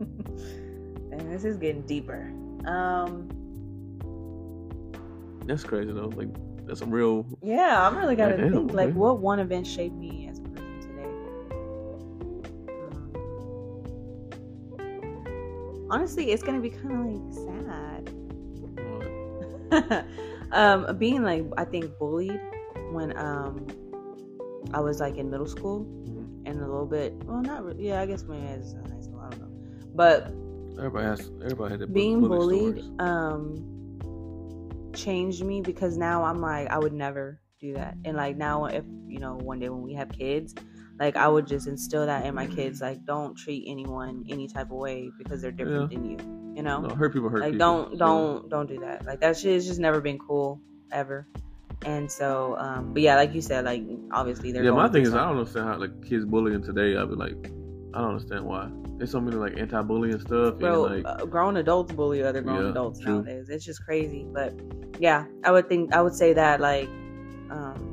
and 1.12 1.32
this 1.32 1.44
is 1.46 1.58
getting 1.58 1.84
deeper. 1.84 2.34
Um, 2.66 3.30
that's 5.46 5.64
crazy 5.64 5.92
though. 5.92 6.12
Like 6.16 6.30
that's 6.66 6.80
some 6.80 6.90
real. 6.90 7.28
Yeah, 7.44 7.88
I'm 7.88 7.96
really 7.96 8.16
gotta 8.16 8.38
Like, 8.38 8.52
think. 8.54 8.74
Like, 8.74 8.94
what 8.96 9.20
one 9.20 9.38
event 9.38 9.68
shaped 9.68 9.94
me 9.94 10.21
honestly, 15.92 16.32
it's 16.32 16.42
gonna 16.42 16.60
be 16.60 16.70
kind 16.72 16.94
of 16.94 17.06
like 17.06 17.34
sad. 17.46 18.10
um, 20.52 20.98
being 20.98 21.24
like, 21.24 21.46
I 21.58 21.66
think 21.66 21.98
bullied 22.00 22.40
when 22.92 23.16
um 23.18 23.68
I 24.74 24.80
was 24.80 25.00
like 25.00 25.18
in 25.18 25.30
middle 25.30 25.48
school 25.48 25.86
Mhm. 25.86 26.48
and 26.48 26.60
a 26.60 26.66
little 26.66 26.86
bit. 26.86 27.14
Well, 27.26 27.42
not 27.42 27.64
really. 27.64 27.88
Yeah, 27.88 28.02
I 28.02 28.06
guess 28.06 28.24
maybe 28.24 28.46
as 28.48 28.74
high 28.74 29.02
school. 29.02 29.20
I 29.22 29.30
don't 29.30 29.40
know. 29.42 29.52
But 29.96 30.28
Everybody 30.78 31.06
has. 31.06 31.30
Everybody 31.44 31.78
had 31.78 31.94
being 31.94 32.22
bullied 32.22 32.80
stories. 32.80 33.00
um 33.00 33.68
changed 34.94 35.44
me 35.44 35.62
because 35.62 35.98
now 35.98 36.24
I'm 36.24 36.42
like 36.42 36.68
I 36.70 36.78
would 36.78 36.94
never 36.94 37.40
do 37.60 37.74
that. 37.76 37.96
And 38.06 38.18
like 38.18 38.38
now 38.38 38.66
if 38.66 38.84
you 39.08 39.20
know 39.20 39.36
one 39.36 39.60
day 39.60 39.70
when 39.70 39.82
we 39.84 39.94
have 39.94 40.10
kids, 40.10 40.54
like 41.02 41.18
I 41.18 41.28
would 41.28 41.48
just 41.48 41.68
instill 41.68 42.06
that 42.06 42.28
in 42.28 42.36
my 42.36 42.46
kids 42.46 42.80
like 42.80 43.04
don't 43.06 43.36
treat 43.36 43.64
anyone 43.68 44.24
any 44.30 44.48
type 44.48 44.68
of 44.68 44.78
way 44.78 45.12
because 45.18 45.42
they're 45.42 45.52
different 45.52 45.90
than 45.90 46.06
you. 46.06 46.18
You 46.56 46.62
know? 46.62 46.82
No, 46.82 46.94
hurt 46.94 47.12
people 47.12 47.28
hurt 47.28 47.42
like 47.42 47.54
people. 47.54 47.86
don't 47.88 47.98
don't 47.98 48.50
don't 48.50 48.68
do 48.68 48.80
that. 48.82 49.04
Like 49.06 49.20
that 49.22 49.36
shit 49.36 49.56
has 49.56 49.66
just 49.66 49.80
never 49.80 50.00
been 50.00 50.20
cool 50.20 50.62
ever. 50.92 51.28
And 51.86 52.10
so 52.12 52.56
um 52.60 52.94
but 52.94 53.02
yeah, 53.02 53.16
like 53.16 53.34
you 53.34 53.42
said, 53.42 53.66
like 53.66 53.84
obviously 54.12 54.52
they're 54.52 54.64
Yeah, 54.64 54.72
my 54.72 54.90
thing 54.90 55.02
is 55.02 55.16
I 55.16 55.24
don't 55.24 55.40
understand 55.40 55.68
how 55.68 55.78
like 55.78 56.06
kids 56.08 56.24
bullying 56.24 56.62
today. 56.62 56.96
I 56.96 57.04
be 57.06 57.16
like, 57.16 57.48
I 57.96 58.02
don't 58.02 58.12
understand 58.12 58.46
why. 58.46 58.70
There's 58.98 59.10
so 59.10 59.20
many 59.20 59.38
like 59.38 59.58
anti-bullying 59.58 60.20
stuff. 60.20 60.60
Bro, 60.60 60.86
and, 60.86 61.04
like, 61.04 61.22
uh, 61.22 61.26
grown 61.26 61.58
adults 61.58 61.92
bully 61.94 62.22
other 62.22 62.44
grown 62.44 62.66
Yeah, 62.66 62.70
adults 62.70 63.00
true. 63.00 63.16
nowadays. 63.16 63.50
It's 63.50 63.66
just 63.66 63.84
crazy. 63.84 64.28
But 64.32 64.54
yeah, 65.00 65.26
I 65.44 65.52
would 65.52 65.68
think 65.68 65.96
I 65.96 66.02
would 66.04 66.14
say 66.14 66.34
that 66.34 66.62
like 66.62 66.90
um, 67.50 67.91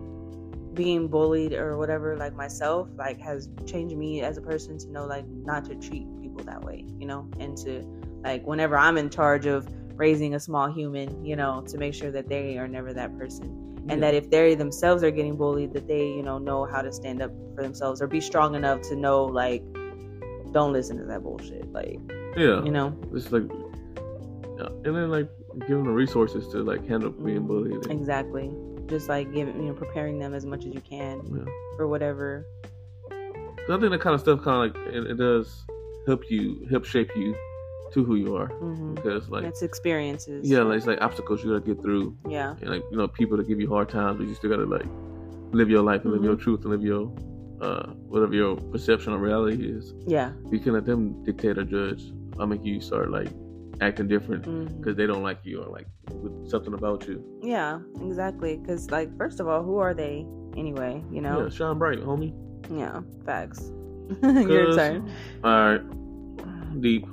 being 0.78 1.08
bullied 1.08 1.52
or 1.52 1.76
whatever, 1.76 2.16
like 2.16 2.34
myself, 2.36 2.88
like 2.96 3.18
has 3.20 3.48
changed 3.66 3.96
me 3.96 4.22
as 4.22 4.38
a 4.38 4.40
person 4.40 4.78
to 4.78 4.88
know 4.92 5.04
like 5.04 5.26
not 5.26 5.64
to 5.64 5.74
treat 5.74 6.06
people 6.22 6.44
that 6.44 6.62
way, 6.62 6.84
you 7.00 7.06
know, 7.06 7.28
and 7.40 7.56
to 7.58 7.82
like 8.22 8.46
whenever 8.46 8.78
I'm 8.78 8.96
in 8.96 9.10
charge 9.10 9.44
of 9.46 9.68
raising 9.96 10.36
a 10.36 10.40
small 10.40 10.70
human, 10.70 11.24
you 11.24 11.34
know, 11.34 11.64
to 11.66 11.76
make 11.78 11.94
sure 11.94 12.12
that 12.12 12.28
they 12.28 12.58
are 12.58 12.68
never 12.68 12.94
that 12.94 13.18
person. 13.18 13.64
And 13.90 14.02
that 14.02 14.14
if 14.14 14.30
they 14.30 14.54
themselves 14.54 15.02
are 15.02 15.10
getting 15.10 15.36
bullied, 15.36 15.72
that 15.72 15.88
they, 15.88 16.06
you 16.06 16.22
know, 16.22 16.38
know 16.38 16.64
how 16.66 16.82
to 16.82 16.92
stand 16.92 17.22
up 17.22 17.32
for 17.56 17.62
themselves 17.62 18.00
or 18.02 18.06
be 18.06 18.20
strong 18.20 18.54
enough 18.54 18.82
to 18.82 18.94
know, 18.94 19.24
like, 19.24 19.62
don't 20.52 20.72
listen 20.72 20.98
to 20.98 21.04
that 21.06 21.22
bullshit. 21.22 21.72
Like, 21.72 21.98
yeah, 22.36 22.62
you 22.62 22.70
know, 22.70 22.96
it's 23.14 23.32
like, 23.32 23.44
yeah. 24.58 24.66
and 24.84 24.94
then 24.94 25.10
like 25.10 25.28
give 25.60 25.70
them 25.70 25.84
the 25.84 25.90
resources 25.90 26.46
to 26.48 26.58
like 26.62 26.86
handle 26.86 27.10
being 27.10 27.42
Mhm. 27.42 27.46
bullied. 27.48 27.72
And, 27.72 27.90
Exactly. 27.90 28.50
Just 28.88 29.08
like 29.08 29.32
giving, 29.32 29.56
you 29.60 29.68
know, 29.68 29.74
preparing 29.74 30.18
them 30.18 30.34
as 30.34 30.44
much 30.46 30.64
as 30.64 30.74
you 30.74 30.80
can 30.80 31.20
yeah. 31.34 31.44
for 31.76 31.86
whatever. 31.88 32.44
So 33.66 33.76
I 33.76 33.80
think 33.80 33.90
that 33.90 34.00
kind 34.00 34.14
of 34.14 34.20
stuff 34.20 34.42
kind 34.42 34.70
of 34.70 34.76
like 34.76 34.94
it, 34.94 35.06
it 35.10 35.16
does 35.18 35.64
help 36.06 36.30
you 36.30 36.66
help 36.70 36.84
shape 36.86 37.10
you 37.14 37.36
to 37.92 38.04
who 38.04 38.16
you 38.16 38.36
are 38.36 38.46
hmm 38.48 38.94
because 38.94 39.28
like 39.30 39.44
it's 39.44 39.62
experiences. 39.62 40.48
yeah, 40.48 40.60
like 40.60 40.76
it's 40.78 40.86
like 40.86 41.00
obstacles 41.00 41.42
you 41.42 41.50
gotta 41.50 41.64
get 41.74 41.80
through 41.82 42.16
Yeah. 42.28 42.54
and 42.60 42.70
like 42.70 42.82
you 42.90 42.96
know 42.98 43.08
people 43.08 43.36
that 43.38 43.46
give 43.48 43.60
you 43.60 43.68
hard 43.68 43.88
times, 43.90 44.18
but 44.18 44.26
you 44.26 44.34
still 44.34 44.50
gotta 44.50 44.64
like 44.64 44.86
live 45.52 45.68
your 45.70 45.82
life 45.82 46.02
and 46.04 46.12
live 46.12 46.22
Mhm. 46.22 46.26
your 46.26 46.36
truth 46.36 46.60
and 46.62 46.70
live 46.70 46.82
your 46.82 47.10
uh 47.60 47.86
whatever 48.12 48.34
your 48.34 48.56
perception 48.56 49.12
of 49.12 49.20
reality 49.20 49.68
is. 49.70 49.92
Yeah. 50.06 50.32
You 50.50 50.58
can 50.60 50.72
let 50.74 50.84
them 50.86 51.22
dictate 51.24 51.58
or 51.58 51.64
judge. 51.64 52.02
I 52.40 52.44
make 52.46 52.64
you 52.64 52.80
start 52.80 53.10
like 53.10 53.28
acting 53.80 54.08
different 54.08 54.42
because 54.78 54.96
they 54.96 55.06
don't 55.06 55.22
like 55.22 55.38
you 55.44 55.62
or 55.62 55.68
like 55.70 55.86
with 56.12 56.48
something 56.48 56.74
about 56.74 57.06
you. 57.06 57.22
Yeah. 57.42 57.80
Exactly. 58.04 58.56
Because, 58.56 58.90
like, 58.90 59.16
first 59.16 59.40
of 59.40 59.48
all, 59.48 59.62
who 59.62 59.78
are 59.78 59.94
they 59.94 60.26
anyway? 60.56 61.02
You 61.10 61.16
Yeah, 61.22 61.32
know. 61.32 61.48
shine 61.48 61.78
bright, 61.78 62.00
homie. 62.00 62.32
Yeah. 62.70 63.00
Facts. 63.24 63.70
Your 64.22 64.74
turn. 64.74 65.10
All 65.44 65.50
right, 65.72 66.80
deep. 66.80 67.06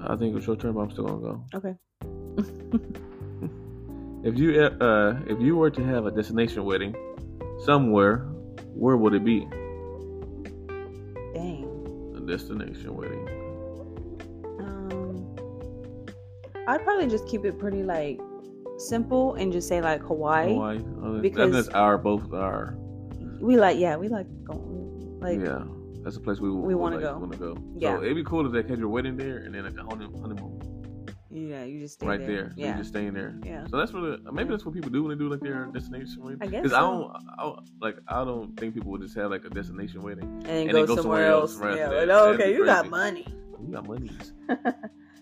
I 0.00 0.16
think 0.16 0.36
it's 0.36 0.46
your 0.46 0.56
turn, 0.56 0.72
but 0.72 0.80
I'm 0.80 0.90
still 0.90 1.04
gonna 1.06 1.20
go. 1.20 1.44
Okay. 1.54 1.76
If 4.24 4.38
you 4.38 4.60
uh 4.62 5.16
if 5.26 5.40
you 5.40 5.56
were 5.56 5.70
to 5.70 5.82
have 5.82 6.06
a 6.06 6.10
destination 6.12 6.64
wedding 6.64 6.94
somewhere, 7.64 8.18
where 8.72 8.96
would 8.96 9.14
it 9.14 9.24
be? 9.24 9.40
Dang. 11.34 11.66
A 12.16 12.20
destination 12.20 12.94
wedding. 12.94 13.28
I'd 16.68 16.82
probably 16.84 17.08
just 17.08 17.26
keep 17.26 17.44
it 17.44 17.58
pretty 17.58 17.82
like 17.82 18.20
simple 18.78 19.34
and 19.34 19.52
just 19.52 19.68
say 19.68 19.80
like 19.80 20.00
Hawaii. 20.02 20.52
Hawaii. 20.54 20.78
Uh, 21.02 21.20
Because- 21.20 21.52
that's 21.52 21.68
our 21.68 21.98
both 21.98 22.32
our 22.32 22.76
We 23.40 23.56
like, 23.58 23.78
yeah, 23.78 23.96
we 23.96 24.08
like 24.08 24.26
going. 24.44 25.18
Like, 25.20 25.40
yeah. 25.40 25.64
That's 26.02 26.16
a 26.16 26.20
place 26.20 26.40
we 26.40 26.50
We 26.50 26.74
wanna 26.74 26.96
like, 26.96 27.04
go. 27.04 27.18
Want 27.18 27.32
to 27.32 27.38
go? 27.38 27.56
Yeah. 27.76 27.96
So 27.96 28.02
it'd 28.02 28.16
be 28.16 28.24
cool 28.24 28.44
if 28.46 28.52
they 28.52 28.68
had 28.68 28.78
your 28.78 28.88
wedding 28.88 29.16
there 29.16 29.38
and 29.38 29.54
then 29.54 29.64
like 29.64 29.76
a 29.78 29.84
honeymoon, 29.84 30.60
yeah, 31.30 31.62
you 31.64 31.80
just 31.80 31.94
stay 31.94 32.06
right 32.06 32.18
there. 32.20 32.28
there. 32.28 32.52
Yeah. 32.56 32.72
you 32.72 32.76
just 32.78 32.90
staying 32.90 33.14
there. 33.14 33.34
yeah. 33.44 33.64
So 33.68 33.76
that's 33.78 33.92
really 33.94 34.18
maybe 34.32 34.50
that's 34.50 34.64
what 34.66 34.74
people 34.74 34.90
do 34.90 35.02
when 35.04 35.16
they 35.16 35.22
do 35.24 35.30
like 35.30 35.40
their 35.40 35.64
destination 35.72 36.22
wedding. 36.22 36.38
I 36.42 36.46
guess 36.46 36.62
Because 36.62 36.72
I 36.74 36.80
so. 36.80 36.90
don't, 36.90 37.10
I 37.38 37.42
don't 37.44 37.60
like 37.80 37.96
I 38.08 38.24
don't 38.24 38.56
think 38.58 38.74
people 38.74 38.90
would 38.92 39.00
just 39.00 39.16
have 39.16 39.30
like 39.30 39.44
a 39.44 39.50
destination 39.50 40.02
wedding. 40.02 40.24
And 40.24 40.44
then 40.46 40.62
And 40.68 40.72
go, 40.72 40.86
go 40.86 40.96
somewhere, 40.96 41.02
somewhere 41.02 41.26
else. 41.30 41.52
else 41.52 41.60
right 41.60 41.76
yeah. 41.78 41.88
like, 41.88 42.08
oh, 42.10 42.32
okay, 42.34 42.52
you 42.52 42.64
got 42.64 42.90
money. 42.90 43.26
You 43.64 43.72
got 43.72 43.86
monies. 43.86 44.32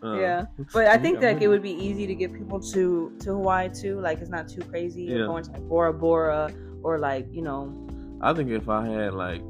Uh, 0.03 0.15
yeah. 0.19 0.45
But 0.73 0.87
I 0.87 0.97
think 0.97 1.21
money. 1.21 1.45
it 1.45 1.49
would 1.49 1.63
be 1.63 1.73
easy 1.73 2.07
to 2.07 2.15
get 2.15 2.33
people 2.33 2.59
to 2.73 3.13
to 3.21 3.31
Hawaii 3.33 3.69
too. 3.69 4.01
Like 4.01 4.19
it's 4.21 4.31
not 4.31 4.49
too 4.49 4.63
crazy. 4.63 5.03
You're 5.03 5.21
Yeah. 5.21 5.27
going 5.27 5.45
to 5.45 5.51
like 5.53 5.69
Bora 5.69 5.93
Bora 5.93 6.51
or 6.83 6.99
like 6.99 7.27
you 7.33 7.43
know. 7.43 7.87
I 8.23 8.33
think 8.33 8.51
if 8.51 8.69
I 8.69 8.87
had 8.87 9.15
like, 9.15 9.43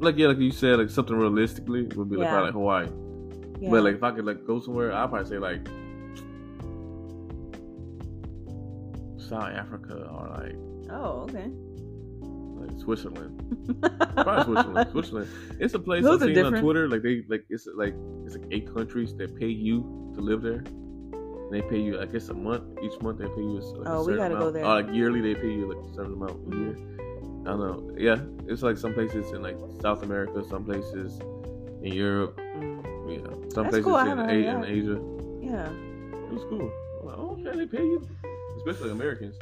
like 0.00 0.16
yeah, 0.18 0.28
like 0.28 0.38
you 0.38 0.50
said, 0.50 0.78
like 0.78 0.90
something 0.90 1.16
realistically 1.16 1.84
would 1.96 2.10
be 2.10 2.16
like 2.16 2.26
Yeah. 2.26 2.30
probably 2.32 2.46
like 2.46 2.54
Hawaii. 2.54 2.88
Yeah. 3.60 3.70
But 3.70 3.84
like 3.84 3.94
if 3.96 4.02
I 4.02 4.10
could 4.12 4.24
like 4.26 4.46
go 4.46 4.60
somewhere, 4.60 4.92
I'd 4.92 5.08
probably 5.10 5.28
say 5.28 5.38
like 5.38 5.66
South 9.18 9.50
Africa 9.52 9.94
or 10.12 10.28
like 10.36 10.56
oh, 10.90 11.22
okay. 11.28 11.48
Like 12.60 12.78
Switzerland. 12.80 13.80
Probably 14.14 14.44
Switzerland. 14.44 14.90
Switzerland. 14.92 15.28
It's 15.58 15.74
a 15.74 15.78
place 15.78 16.04
Those 16.04 16.22
I've 16.22 16.34
seen 16.34 16.44
on. 16.44 16.60
Twitter. 16.60 16.88
Like 16.88 17.02
they 17.02 17.22
like 17.28 17.44
it's 17.48 17.66
like 17.74 17.94
it's 18.24 18.36
like 18.36 18.46
eight 18.50 18.72
countries 18.74 19.14
that 19.16 19.36
pay 19.36 19.48
you 19.48 20.12
to 20.14 20.20
live 20.20 20.42
there. 20.42 20.62
And 20.64 21.52
they 21.52 21.62
pay 21.62 21.80
you, 21.80 22.00
I 22.00 22.06
guess, 22.06 22.28
a 22.28 22.34
month. 22.34 22.78
Each 22.82 23.00
month 23.00 23.18
they 23.18 23.26
pay 23.26 23.40
you 23.40 23.58
a, 23.58 23.64
like 23.78 23.88
a 23.88 23.92
Oh, 23.92 24.04
we 24.04 24.16
gotta 24.16 24.36
go 24.36 24.50
there. 24.50 24.64
Or 24.64 24.82
like 24.82 24.94
yearly 24.94 25.20
they 25.20 25.34
pay 25.34 25.50
you 25.50 25.66
like 25.72 25.84
a 25.84 25.94
certain 25.94 26.14
amount 26.14 26.52
a 26.52 26.56
year. 26.56 26.76
I 27.42 27.50
don't 27.50 27.60
know. 27.60 27.94
Yeah, 27.96 28.20
it's 28.46 28.62
like 28.62 28.76
some 28.76 28.92
places 28.94 29.32
in 29.32 29.42
like 29.42 29.56
South 29.80 30.02
America, 30.02 30.44
some 30.48 30.64
places 30.64 31.18
in 31.82 31.92
Europe. 31.92 32.38
Mm. 32.38 32.80
Yeah, 33.10 33.24
some 33.50 33.64
That's 33.64 33.80
places 33.80 33.84
cool. 33.84 33.96
In, 33.98 34.18
A- 34.18 34.32
in. 34.32 34.64
Asia. 34.64 35.00
Yeah. 35.42 35.70
It 36.30 36.32
was 36.34 36.44
cool. 36.48 36.70
Like, 37.02 37.18
oh, 37.18 37.38
okay, 37.40 37.56
they 37.58 37.66
pay 37.66 37.82
you, 37.82 38.06
especially 38.58 38.90
Americans. 38.90 39.36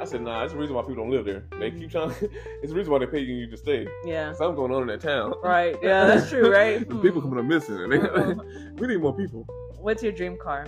I 0.00 0.04
said, 0.06 0.22
nah, 0.22 0.40
that's 0.40 0.52
the 0.54 0.58
reason 0.58 0.74
why 0.74 0.80
people 0.82 0.96
don't 0.96 1.10
live 1.10 1.26
there. 1.26 1.44
They 1.58 1.70
keep 1.70 1.90
trying. 1.90 2.10
it's 2.62 2.72
the 2.72 2.74
reason 2.74 2.90
why 2.90 3.00
they 3.00 3.06
pay 3.06 3.18
you 3.20 3.48
to 3.50 3.56
stay. 3.56 3.86
Yeah. 4.04 4.32
Something 4.32 4.56
going 4.56 4.72
on 4.72 4.82
in 4.82 4.88
that 4.88 5.00
town. 5.00 5.34
Right. 5.42 5.76
Yeah, 5.82 6.06
that's 6.06 6.30
true. 6.30 6.50
Right. 6.60 6.88
The 6.88 6.94
people 6.96 7.20
Hmm. 7.20 7.28
coming 7.28 7.38
up 7.40 7.44
missing. 7.44 7.88
they- 7.90 7.98
Uh-oh. 8.00 8.34
we 8.78 8.86
need 8.86 9.00
more 9.02 9.14
people. 9.14 9.44
What's 9.78 10.02
your 10.02 10.12
dream 10.12 10.38
car? 10.42 10.66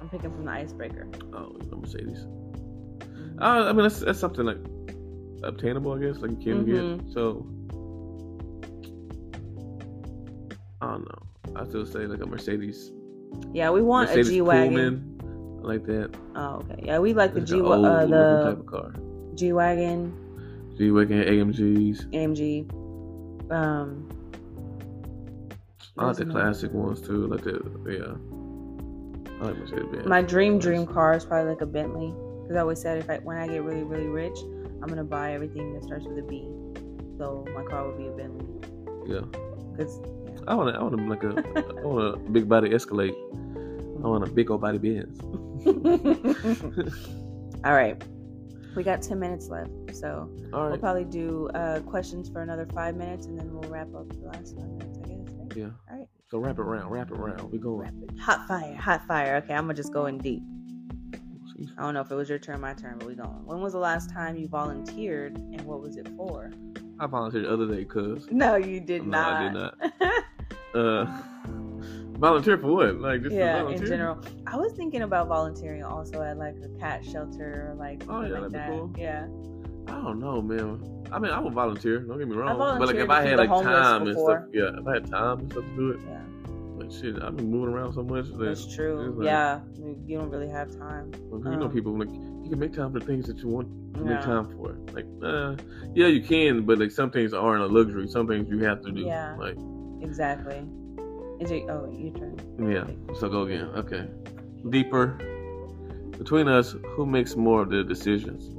I'm 0.00 0.08
picking 0.10 0.30
from 0.30 0.44
the 0.44 0.50
icebreaker. 0.50 1.08
Oh, 1.32 1.56
you 1.62 1.70
know, 1.70 1.78
Mercedes. 1.78 2.26
Mhm. 2.26 3.40
Uh, 3.40 3.44
I 3.68 3.72
mean, 3.72 3.82
that's, 3.82 4.00
that's 4.00 4.18
something 4.20 4.44
like 4.44 4.58
obtainable, 5.42 5.92
I 5.94 5.98
guess, 6.00 6.18
like 6.18 6.32
you 6.32 6.36
can 6.56 6.66
Mhm. 6.66 6.98
get. 7.06 7.12
So, 7.12 7.46
I 10.82 10.86
don't 10.92 11.04
know. 11.04 11.60
I 11.60 11.64
still 11.66 11.86
say 11.86 12.00
like 12.06 12.20
a 12.20 12.26
Mercedes. 12.26 12.92
yeah, 13.52 13.70
we 13.70 13.80
want 13.82 14.08
Mercedes 14.10 14.28
a 14.28 14.32
G 14.32 14.40
wagon. 14.42 15.09
Like 15.62 15.84
that. 15.86 16.14
Oh, 16.34 16.56
okay. 16.64 16.82
Yeah, 16.84 16.98
we 16.98 17.12
like 17.12 17.34
the 17.34 17.40
It's 17.40 17.50
G 17.50 17.60
uh, 17.60 18.06
the 18.06 18.42
type 18.44 18.58
of 18.60 18.66
car. 18.66 18.94
G 19.34 19.52
wagon, 19.52 20.74
G 20.76 20.90
wagon, 20.90 21.18
AMGs. 21.22 22.10
AMG. 22.12 23.52
Um, 23.52 24.08
I 25.98 26.06
like 26.06 26.16
the 26.16 26.24
classic 26.24 26.72
ones 26.72 27.00
too. 27.00 27.26
Like 27.26 27.42
the 27.42 27.60
yeah. 27.88 28.14
I 29.40 29.44
like 29.48 29.58
Mercedes. 29.58 30.06
My 30.06 30.22
dream 30.22 30.58
dream 30.58 30.86
car 30.86 31.14
is 31.14 31.24
probably 31.24 31.50
like 31.50 31.60
a 31.60 31.66
Bentley 31.66 32.14
because 32.42 32.56
I 32.56 32.60
always 32.60 32.80
said 32.80 32.98
if 32.98 33.08
I 33.10 33.18
when 33.18 33.36
I 33.36 33.46
get 33.46 33.62
really 33.62 33.82
really 33.82 34.06
rich, 34.08 34.38
I'm 34.82 34.88
gonna 34.88 35.04
buy 35.04 35.32
everything 35.34 35.74
that 35.74 35.84
starts 35.84 36.06
with 36.06 36.18
a 36.18 36.22
B. 36.22 36.48
So 37.18 37.46
my 37.54 37.64
car 37.64 37.86
would 37.86 37.98
be 37.98 38.06
a 38.06 38.12
Bentley 38.12 38.46
Yeah. 39.06 39.20
because 39.72 40.00
I 40.48 40.54
want 40.54 40.74
I 40.74 40.82
want 40.82 41.08
like 41.08 41.22
a 41.22 41.36
I 41.82 41.84
want 41.86 42.14
a 42.14 42.30
big 42.30 42.48
body 42.48 42.74
Escalade. 42.74 43.14
I 44.02 44.08
want 44.08 44.26
a 44.26 44.30
big 44.30 44.50
old 44.50 44.60
body 44.60 44.78
Benz. 44.78 45.20
All 47.64 47.74
right. 47.74 48.02
We 48.76 48.84
got 48.84 49.02
ten 49.02 49.18
minutes 49.18 49.48
left, 49.48 49.70
so 49.92 50.30
All 50.52 50.68
we'll 50.68 50.78
probably 50.78 51.04
do 51.04 51.48
uh, 51.54 51.80
questions 51.80 52.28
for 52.28 52.42
another 52.42 52.66
five 52.72 52.96
minutes, 52.96 53.26
and 53.26 53.38
then 53.38 53.52
we'll 53.52 53.68
wrap 53.68 53.92
up 53.94 54.08
the 54.08 54.28
last 54.28 54.56
five 54.56 54.68
minutes. 54.68 54.98
I 55.02 55.08
guess. 55.08 55.34
Right? 55.34 55.56
Yeah. 55.56 55.70
All 55.90 55.98
right. 55.98 56.08
So 56.30 56.38
wrap 56.38 56.58
it 56.58 56.62
around. 56.62 56.90
Wrap 56.90 57.10
it 57.10 57.18
around. 57.18 57.50
We 57.50 57.58
going. 57.58 57.90
Hot 58.20 58.46
fire. 58.46 58.74
Hot 58.76 59.06
fire. 59.06 59.36
Okay, 59.36 59.54
I'm 59.54 59.64
gonna 59.64 59.74
just 59.74 59.92
go 59.92 60.06
in 60.06 60.18
deep. 60.18 60.42
I 61.76 61.82
don't 61.82 61.94
know 61.94 62.00
if 62.00 62.10
it 62.10 62.14
was 62.14 62.28
your 62.28 62.38
turn, 62.38 62.60
my 62.60 62.72
turn, 62.72 62.98
but 62.98 63.08
we 63.08 63.14
going. 63.14 63.44
When 63.44 63.60
was 63.60 63.72
the 63.72 63.78
last 63.80 64.10
time 64.10 64.36
you 64.36 64.48
volunteered, 64.48 65.36
and 65.36 65.60
what 65.62 65.82
was 65.82 65.96
it 65.96 66.08
for? 66.16 66.52
I 66.98 67.06
volunteered 67.06 67.44
the 67.44 67.52
other 67.52 67.66
day, 67.66 67.84
cuz. 67.84 68.28
No, 68.30 68.56
you 68.56 68.80
did 68.80 69.06
not. 69.06 69.52
No, 69.52 69.60
not. 69.60 69.74
I 69.80 69.86
did 69.86 69.92
not. 70.00 70.12
Uh, 70.72 71.04
volunteer 72.20 72.58
for 72.58 72.68
what? 72.72 72.96
Like 73.00 73.22
just 73.22 73.34
yeah, 73.34 73.68
in 73.68 73.84
general. 73.86 74.22
I 74.46 74.56
was 74.56 74.72
thinking 74.74 75.02
about 75.02 75.28
volunteering 75.28 75.82
also 75.82 76.22
at 76.22 76.36
like 76.38 76.56
a 76.62 76.68
cat 76.78 77.04
shelter 77.04 77.70
or 77.70 77.74
like 77.78 78.02
Oh, 78.08 78.22
yeah, 78.22 78.38
like 78.38 78.52
that'd 78.52 78.70
be 78.70 78.76
cool. 78.78 78.92
Yeah. 78.96 79.26
I 79.88 79.92
don't 80.02 80.20
know, 80.20 80.40
man. 80.40 80.80
I 81.10 81.18
mean, 81.18 81.32
I 81.32 81.40
would 81.40 81.52
volunteer. 81.54 82.00
Don't 82.00 82.18
get 82.18 82.28
me 82.28 82.36
wrong. 82.36 82.58
but 82.78 82.86
like 82.86 82.96
if 82.96 83.10
I 83.10 83.22
had 83.22 83.38
like 83.38 83.48
time 83.48 84.04
before. 84.04 84.36
and 84.36 84.52
stuff, 84.52 84.54
yeah. 84.54 84.80
If 84.80 84.86
I 84.86 84.92
had 84.94 85.10
time 85.10 85.38
and 85.40 85.52
stuff 85.52 85.64
to 85.64 85.76
do 85.76 85.90
it, 85.90 86.00
Yeah. 86.06 86.20
but 86.78 86.92
shit, 86.92 87.20
I've 87.22 87.36
been 87.36 87.50
moving 87.50 87.74
around 87.74 87.94
so 87.94 88.02
much. 88.04 88.26
That 88.26 88.38
That's 88.38 88.72
true. 88.72 89.14
like- 89.16 89.26
yeah. 89.26 89.60
You 90.06 90.18
don't 90.18 90.30
really 90.30 90.48
have 90.48 90.70
time. 90.78 91.10
Well, 91.30 91.40
you 91.52 91.58
know, 91.58 91.66
Um, 91.66 91.72
people 91.72 91.98
like 91.98 92.10
you 92.10 92.48
can 92.50 92.58
make 92.58 92.72
time 92.72 92.92
for 92.92 93.00
things 93.00 93.26
that 93.26 93.38
you 93.38 93.48
want 93.48 93.68
to 93.94 94.00
Yeah. 94.00 94.10
make 94.14 94.20
time 94.20 94.46
for. 94.56 94.76
Like, 94.92 95.06
uh, 95.22 95.56
yeah, 95.94 96.06
you 96.06 96.22
can, 96.22 96.62
but 96.64 96.78
like 96.78 96.90
some 96.92 97.10
things 97.10 97.32
aren't 97.32 97.62
a 97.62 97.66
luxury. 97.66 98.06
Some 98.08 98.28
things 98.28 98.48
you 98.48 98.58
have 98.64 98.82
to 98.82 98.92
do. 98.92 99.00
Yeah. 99.00 99.34
Like, 99.38 99.56
Exactly. 100.02 100.62
Is 101.40 101.50
it 101.50 101.64
oh 101.70 101.88
your 101.90 102.12
turn. 102.14 102.36
yeah. 102.70 102.84
So 103.18 103.28
go 103.28 103.42
again. 103.42 103.70
Okay. 103.74 104.06
Deeper. 104.68 105.18
Between 106.18 106.48
us, 106.48 106.76
who 106.94 107.06
makes 107.06 107.34
more 107.34 107.62
of 107.62 107.70
the 107.70 107.82
decisions? 107.82 108.50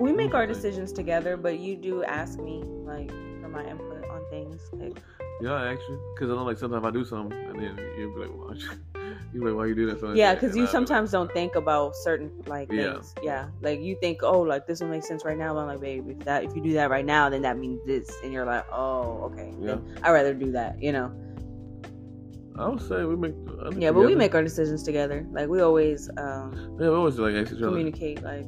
We 0.00 0.12
make 0.12 0.34
our 0.34 0.46
decisions 0.46 0.92
together, 0.92 1.36
but 1.36 1.58
you 1.58 1.76
do 1.76 2.02
ask 2.04 2.38
me 2.40 2.62
like 2.64 3.10
for 3.40 3.48
my 3.48 3.64
input 3.64 4.04
on 4.10 4.22
things. 4.30 4.60
Like, 4.72 4.98
Yeah, 5.40 5.62
actually, 5.62 5.98
because 6.14 6.30
I 6.30 6.34
know 6.34 6.44
like 6.44 6.58
sometimes 6.58 6.84
I 6.84 6.90
do 6.90 7.04
something 7.04 7.38
and 7.38 7.58
then 7.60 7.78
you'll 7.96 8.14
be 8.14 8.20
like, 8.26 8.34
"Watch," 8.34 8.64
you 9.34 9.44
like, 9.44 9.54
"Why 9.54 9.66
you 9.66 9.74
do 9.74 9.86
that?" 9.86 10.16
Yeah, 10.16 10.34
because 10.34 10.56
you 10.56 10.66
sometimes 10.66 11.10
don't 11.10 11.32
think 11.32 11.54
about 11.54 11.94
certain 11.96 12.30
like 12.46 12.68
things. 12.70 13.14
Yeah, 13.22 13.48
like 13.60 13.80
you 13.80 13.96
think, 14.00 14.22
oh, 14.22 14.40
like 14.40 14.66
this 14.66 14.80
will 14.80 14.88
make 14.88 15.04
sense 15.04 15.24
right 15.24 15.36
now. 15.36 15.54
But 15.54 15.60
I'm 15.60 15.66
like, 15.68 15.80
babe, 15.80 16.08
if 16.08 16.18
that 16.20 16.44
if 16.44 16.54
you 16.56 16.62
do 16.62 16.72
that 16.74 16.90
right 16.90 17.04
now, 17.04 17.28
then 17.28 17.42
that 17.42 17.58
means 17.58 17.80
this, 17.86 18.10
and 18.22 18.32
you're 18.32 18.46
like, 18.46 18.64
oh, 18.72 19.30
okay. 19.32 19.52
Then 19.60 19.98
I'd 20.02 20.12
rather 20.12 20.34
do 20.34 20.52
that. 20.52 20.82
You 20.82 20.92
know. 20.92 21.12
I 22.58 22.68
would 22.68 22.80
say 22.80 23.04
we 23.04 23.14
make. 23.16 23.34
Yeah, 23.78 23.92
but 23.92 24.00
we 24.00 24.16
make 24.16 24.34
our 24.34 24.42
decisions 24.42 24.82
together. 24.82 25.24
Like 25.30 25.48
we 25.48 25.60
always 25.60 26.10
um, 26.16 26.76
Yeah, 26.80 26.88
we 26.88 26.94
always 26.96 27.18
like 27.18 27.34
ask 27.34 27.52
each 27.52 27.58
other. 27.58 27.68
communicate. 27.68 28.22
Like 28.22 28.46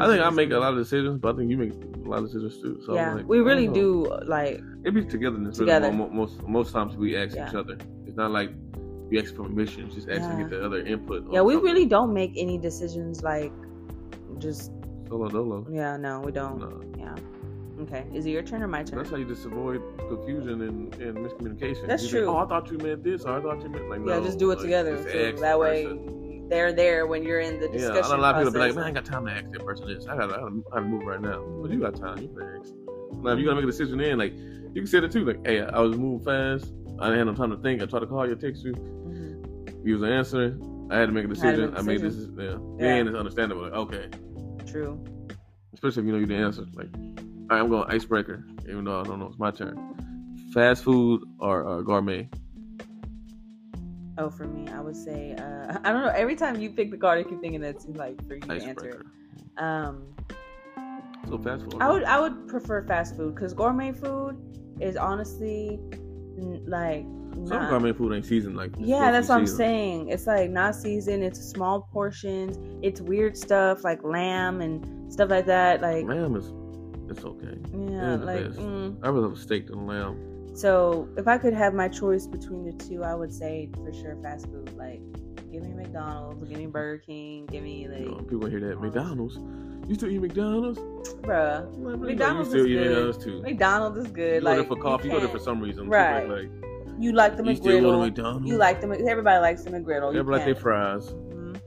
I 0.00 0.08
think 0.08 0.20
I 0.22 0.30
make 0.30 0.50
a 0.50 0.58
lot 0.58 0.72
of 0.72 0.78
decisions, 0.78 1.20
but 1.20 1.34
I 1.34 1.38
think 1.38 1.50
you 1.50 1.56
make 1.58 1.72
a 1.72 2.08
lot 2.08 2.18
of 2.18 2.24
decisions 2.24 2.60
too. 2.60 2.80
So 2.84 2.94
yeah, 2.94 3.14
like, 3.14 3.28
we 3.28 3.38
really 3.38 3.68
do 3.68 4.12
like 4.26 4.60
It 4.84 4.92
be 4.92 5.04
togetherness. 5.04 5.58
Together. 5.58 5.90
Really. 5.92 6.10
Most 6.10 6.42
most 6.42 6.72
times 6.72 6.96
we 6.96 7.16
ask 7.16 7.36
Yeah. 7.36 7.48
each 7.48 7.54
other. 7.54 7.76
It's 8.06 8.16
not 8.16 8.32
like 8.32 8.50
you 9.10 9.20
ask 9.20 9.34
for 9.34 9.44
permission. 9.44 9.90
Just 9.90 10.08
ask 10.08 10.28
to 10.30 10.36
get 10.36 10.50
the 10.50 10.64
other 10.64 10.80
input. 10.84 11.26
yeah. 11.30 11.40
We 11.42 11.54
something. 11.54 11.72
really 11.72 11.86
don't 11.86 12.12
make 12.12 12.32
any 12.36 12.58
decisions 12.58 13.22
like 13.22 13.52
just 14.38 14.72
solo 15.08 15.28
dolo. 15.28 15.66
yeah. 15.70 15.96
No, 15.96 16.20
we 16.20 16.32
don't. 16.32 16.58
No. 16.58 16.80
Yeah. 16.98 17.14
Okay. 17.82 18.06
Is 18.14 18.24
it 18.26 18.30
your 18.30 18.42
turn 18.42 18.62
or 18.62 18.68
my 18.68 18.82
turn? 18.84 18.98
That's 18.98 19.10
how 19.10 19.16
you 19.16 19.24
just 19.24 19.44
avoid 19.44 19.82
confusion 20.08 20.62
and, 20.62 20.94
and 20.94 21.18
miscommunication. 21.18 21.86
That's 21.86 22.04
You 22.04 22.08
true. 22.08 22.20
Think, 22.26 22.36
oh, 22.36 22.38
I 22.38 22.46
thought 22.46 22.70
you 22.70 22.78
meant 22.78 23.02
this, 23.02 23.24
or 23.24 23.38
I 23.38 23.42
thought 23.42 23.62
you 23.62 23.68
meant 23.68 23.90
like 23.90 23.98
yeah, 24.00 24.18
no. 24.18 24.24
just 24.24 24.38
do 24.38 24.50
it 24.52 24.56
like, 24.56 24.62
together. 24.62 24.96
So 25.10 25.40
that 25.40 25.58
way 25.58 25.84
person. 25.86 26.48
they're 26.48 26.72
there 26.72 27.06
when 27.06 27.24
you're 27.24 27.40
in 27.40 27.58
the 27.58 27.66
Yeah, 27.66 27.72
discussion. 27.72 28.04
I 28.04 28.08
know 28.10 28.16
a 28.16 28.22
lot 28.22 28.34
of 28.36 28.40
people 28.40 28.52
be 28.52 28.58
like, 28.60 28.74
man, 28.76 28.84
I 28.84 28.86
ain't 28.86 28.94
got 28.94 29.04
time 29.04 29.26
to 29.26 29.32
ask 29.32 29.50
that 29.50 29.64
person 29.64 29.88
this. 29.88 30.06
I 30.06 30.16
gotta, 30.16 30.34
I 30.34 30.36
gotta, 30.38 30.62
I 30.72 30.74
gotta 30.76 30.86
move 30.86 31.02
right 31.04 31.20
now. 31.20 31.44
But 31.62 31.72
you 31.72 31.80
got 31.80 31.96
time. 31.96 32.18
You 32.18 32.28
can 32.28 32.60
ask. 32.60 32.72
Now, 33.22 33.32
if 33.32 33.38
you 33.40 33.44
gotta 33.44 33.56
make 33.56 33.64
a 33.64 33.66
decision, 33.66 33.98
then 33.98 34.18
like 34.18 34.34
you 34.36 34.82
can 34.82 34.86
say 34.86 35.00
that 35.00 35.10
too. 35.10 35.24
Like, 35.24 35.44
hey, 35.44 35.60
I 35.62 35.80
was 35.80 35.96
moving 35.96 36.24
fast. 36.24 36.72
I 37.00 37.08
didn't 37.10 37.26
have 37.26 37.38
no 37.38 37.46
time 37.46 37.50
to 37.56 37.62
think. 37.62 37.82
I 37.82 37.86
tried 37.86 38.00
to 38.00 38.06
call 38.06 38.28
you, 38.28 38.36
text 38.36 38.64
you. 38.64 38.72
Mhm. 38.72 39.86
You 39.86 39.98
was 39.98 40.02
answering. 40.08 40.88
I 40.90 40.98
had 40.98 41.06
to 41.06 41.12
make 41.12 41.24
a 41.24 41.28
Had 41.28 41.56
to 41.56 41.66
decision. 41.68 41.76
I 41.76 41.82
made 41.82 42.00
this. 42.00 42.16
Yeah. 42.36 42.44
Yeah. 42.44 42.58
Then 42.78 43.08
it's 43.08 43.16
understandable. 43.16 43.62
Like, 43.62 43.72
okay. 43.72 44.08
True. 44.66 45.02
Especially 45.72 46.02
if 46.02 46.06
you 46.06 46.12
know 46.12 46.18
you 46.18 46.26
didn't 46.26 46.44
answer. 46.44 46.66
Like, 46.74 46.88
all 46.94 47.56
right, 47.56 47.60
I'm 47.60 47.68
going 47.68 47.90
icebreaker, 47.90 48.44
even 48.68 48.84
though 48.84 49.00
I 49.00 49.04
don't 49.04 49.18
know. 49.18 49.26
It's 49.26 49.38
my 49.38 49.50
turn. 49.50 49.78
Fast 50.52 50.84
food 50.84 51.24
or 51.38 51.66
uh, 51.66 51.80
gourmet? 51.80 52.28
Oh, 54.16 54.30
for 54.30 54.46
me, 54.46 54.68
I 54.68 54.80
would 54.80 54.96
say 54.96 55.34
uh, 55.36 55.78
I 55.84 55.92
don't 55.92 56.02
know. 56.02 56.12
Every 56.14 56.36
time 56.36 56.60
you 56.60 56.70
pick 56.70 56.90
the 56.90 56.96
card, 56.96 57.18
I 57.18 57.28
keep 57.28 57.40
thinking 57.40 57.60
that's 57.60 57.86
like 57.88 58.26
for 58.28 58.34
you 58.34 58.40
to 58.42 58.52
answer 58.52 58.88
it. 58.88 59.62
Um, 59.62 60.14
So 61.28 61.38
fast 61.38 61.64
food. 61.64 61.76
I 61.80 61.90
would 61.90 62.04
I 62.04 62.20
would 62.20 62.48
prefer 62.48 62.82
fast 62.86 63.16
food 63.16 63.34
because 63.34 63.52
gourmet 63.52 63.92
food 63.92 64.36
is 64.80 64.96
honestly 64.96 65.80
like 66.66 67.04
Some 67.34 67.44
not- 67.46 67.70
gourmet 67.70 67.92
food 67.92 68.12
ain't 68.14 68.26
seasoned 68.26 68.56
like. 68.56 68.72
Yeah, 68.78 69.10
that's 69.10 69.28
what 69.28 69.38
I'm 69.38 69.46
seasoned. 69.46 69.58
saying. 69.58 70.08
It's 70.08 70.26
like 70.26 70.50
not 70.50 70.74
seasoned. 70.74 71.22
It's 71.24 71.40
small 71.40 71.88
portions. 71.92 72.58
It's 72.82 73.00
weird 73.00 73.36
stuff 73.36 73.84
like 73.84 74.02
lamb 74.04 74.60
and 74.60 75.12
stuff 75.12 75.30
like 75.30 75.46
that. 75.46 75.80
Like 75.82 76.06
Lamb 76.06 76.36
is, 76.36 76.52
it's 77.10 77.24
okay. 77.24 77.56
yeah, 77.72 78.14
like 78.16 78.44
mm. 78.44 78.96
I 79.02 79.08
rather 79.08 79.28
have 79.28 79.36
a 79.36 79.40
steak 79.40 79.66
than 79.68 79.86
lamb. 79.86 80.16
so. 80.56 81.08
If 81.16 81.28
I 81.28 81.38
could 81.38 81.52
have 81.54 81.74
my 81.74 81.88
choice 81.88 82.26
between 82.26 82.64
the 82.64 82.72
two, 82.84 83.02
I 83.04 83.14
would 83.14 83.32
say 83.32 83.70
for 83.74 83.92
sure 83.92 84.16
fast 84.22 84.46
food. 84.46 84.72
Like, 84.76 85.00
give 85.52 85.62
me 85.62 85.72
McDonald's, 85.74 86.48
give 86.48 86.58
me 86.58 86.66
Burger 86.66 86.98
King, 87.04 87.46
give 87.46 87.62
me 87.62 87.82
You 87.82 87.88
like, 87.90 88.00
know, 88.06 88.16
people 88.28 88.46
hear 88.48 88.60
that 88.60 88.80
McDonald's. 88.80 89.38
You 89.88 89.94
still 89.94 90.08
eat 90.10 90.20
McDonald's? 90.20 90.78
bruh. 91.22 91.66
Like, 91.78 91.98
McDonald's 92.00 92.52
you 92.54 92.60
still 92.60 92.64
is 92.64 92.70
eat 92.70 92.74
good. 92.74 92.86
McDonald's 92.88 93.24
too. 93.24 93.42
McDonald's 93.42 93.98
is 93.98 94.06
You 94.06 94.12
good. 94.12 94.42
go 94.42 94.48
like 94.48 94.56
there 94.58 94.64
for 94.66 94.76
coffee. 94.76 95.08
You, 95.08 95.14
go 95.14 95.20
there 95.20 95.28
for 95.28 95.38
some 95.38 95.60
reason. 95.60 95.88
Right. 95.88 96.28
Like, 96.28 96.50
You 96.98 97.12
like 97.12 97.36
the 97.36 97.44
you 97.44 97.56
still 97.56 97.80
go 97.80 97.92
to 97.92 97.96
McGriddle. 97.98 98.00
McDonald's? 98.00 98.46
You 98.48 98.56
like 98.56 98.80
the 98.80 98.86
Mc- 98.86 99.00
everybody 99.00 99.40
likes 99.40 99.62
the 99.64 99.70
McGriddle. 99.70 100.12
You 100.12 100.20
Everybody 100.20 100.30
like 100.38 100.44
their 100.44 100.54
can't. 100.54 100.62
fries. 100.62 101.08
Mhm. 101.12 101.60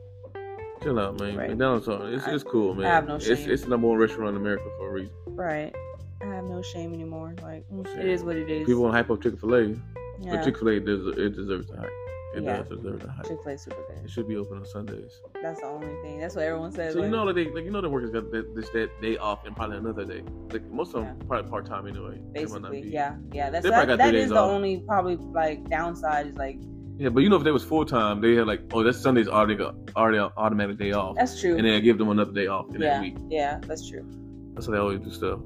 Chill 0.83 0.99
out, 0.99 1.19
man. 1.19 1.35
Right. 1.35 1.49
McDonald's, 1.49 1.87
are- 1.87 2.09
it's, 2.11 2.27
I- 2.27 2.33
it's 2.33 2.43
cool, 2.43 2.73
man. 2.75 2.85
I 2.85 2.89
have 2.89 3.07
no 3.07 3.15
It's 3.15 3.25
shame. 3.25 3.49
it's 3.51 3.63
the 3.63 3.69
number 3.69 3.87
one 3.87 3.97
restaurant 3.97 4.31
in 4.31 4.41
America 4.41 4.65
for 4.77 4.89
a 4.89 4.91
reason. 4.93 5.13
Right. 5.27 5.75
I 6.21 6.25
have 6.33 6.45
no 6.45 6.61
shame 6.61 6.93
anymore. 6.93 7.35
Like 7.43 7.65
mm, 7.71 7.85
Shit. 7.87 7.99
it 7.99 8.05
is 8.07 8.23
what 8.23 8.35
it 8.35 8.49
is. 8.49 8.65
People 8.65 8.81
want 8.83 8.93
to 8.93 8.97
hype 8.97 9.11
up 9.11 9.21
Chick 9.21 9.39
Fil 9.39 9.53
A, 9.55 9.67
but 9.67 9.77
yeah. 10.21 10.41
Chick 10.43 10.57
Fil 10.57 10.69
A 10.69 10.79
deserves 10.79 11.17
it 11.17 11.35
deserves 11.35 11.67
the 11.67 11.77
hype. 11.77 11.89
It 12.37 12.43
Yeah. 12.43 12.57
does 12.57 12.67
deserve 12.69 12.99
the 13.01 13.09
hype. 13.11 13.25
Chick 13.27 13.37
Fil 13.43 13.53
A 13.53 13.57
super 13.57 13.81
It 14.03 14.09
should 14.09 14.27
be 14.27 14.35
open 14.37 14.57
on 14.57 14.65
Sundays. 14.65 15.21
That's 15.41 15.59
the 15.61 15.67
only 15.67 15.87
thing. 16.03 16.19
That's 16.19 16.35
what 16.35 16.45
everyone 16.45 16.71
says. 16.71 16.93
So 16.93 17.03
you 17.03 17.09
know 17.09 17.25
that 17.25 17.33
they 17.33 17.45
like 17.51 17.65
you 17.65 17.71
know 17.71 17.81
the 17.81 17.89
workers 17.89 18.11
got 18.11 18.31
this 18.31 18.69
that 18.69 18.89
day 19.01 19.17
off 19.17 19.45
and 19.45 19.55
probably 19.55 19.77
another 19.77 20.05
day. 20.05 20.21
Like 20.51 20.69
most 20.71 20.89
of 20.93 21.03
them 21.03 21.17
Yeah. 21.19 21.27
probably 21.27 21.49
part 21.49 21.65
time 21.65 21.87
anyway. 21.87 22.19
They 22.33 22.45
might 22.45 22.61
not 22.61 22.71
basically, 22.71 22.81
be- 22.83 22.89
yeah, 22.89 23.15
yeah. 23.33 23.49
That's 23.49 23.67
that, 23.69 23.97
that 23.97 24.15
is 24.15 24.29
the 24.29 24.37
off. 24.37 24.49
only 24.51 24.83
probably 24.87 25.15
like 25.17 25.69
downside 25.69 26.27
is 26.27 26.35
like 26.35 26.59
Yeah, 26.97 27.09
but 27.09 27.21
you 27.23 27.29
know 27.29 27.35
if 27.37 27.43
they 27.43 27.51
was 27.51 27.63
full 27.63 27.85
time, 27.85 28.21
they 28.21 28.35
had 28.35 28.47
like 28.47 28.61
oh 28.73 28.83
that's 28.83 28.99
Sunday's 28.99 29.27
already 29.27 29.55
got 29.55 29.75
already 29.95 30.19
automatic 30.19 30.77
day 30.77 30.91
off, 30.91 31.15
that's 31.15 31.39
true. 31.41 31.55
and 31.57 31.65
then 31.65 31.81
give 31.83 31.97
them 31.97 32.09
another 32.09 32.31
day 32.33 32.47
off 32.47 32.67
in 32.73 32.81
yeah, 32.81 32.93
that 32.93 33.01
week. 33.01 33.17
yeah, 33.29 33.59
that's 33.67 33.89
true. 33.89 34.05
That's 34.53 34.65
how 34.65 34.71
they 34.73 34.79
always 34.79 34.99
do 34.99 35.11
stuff. 35.11 35.39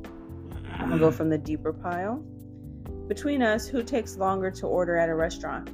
I'm 0.80 0.89
gonna 0.89 0.99
go 0.99 1.11
from 1.11 1.30
the 1.30 1.38
deeper 1.38 1.73
pile. 1.73 2.23
Between 3.07 3.41
us, 3.41 3.68
who 3.68 3.84
takes 3.84 4.15
longer 4.15 4.49
to 4.51 4.68
order 4.68 4.95
at 4.95 5.09
a 5.09 5.15
restaurant? 5.15 5.69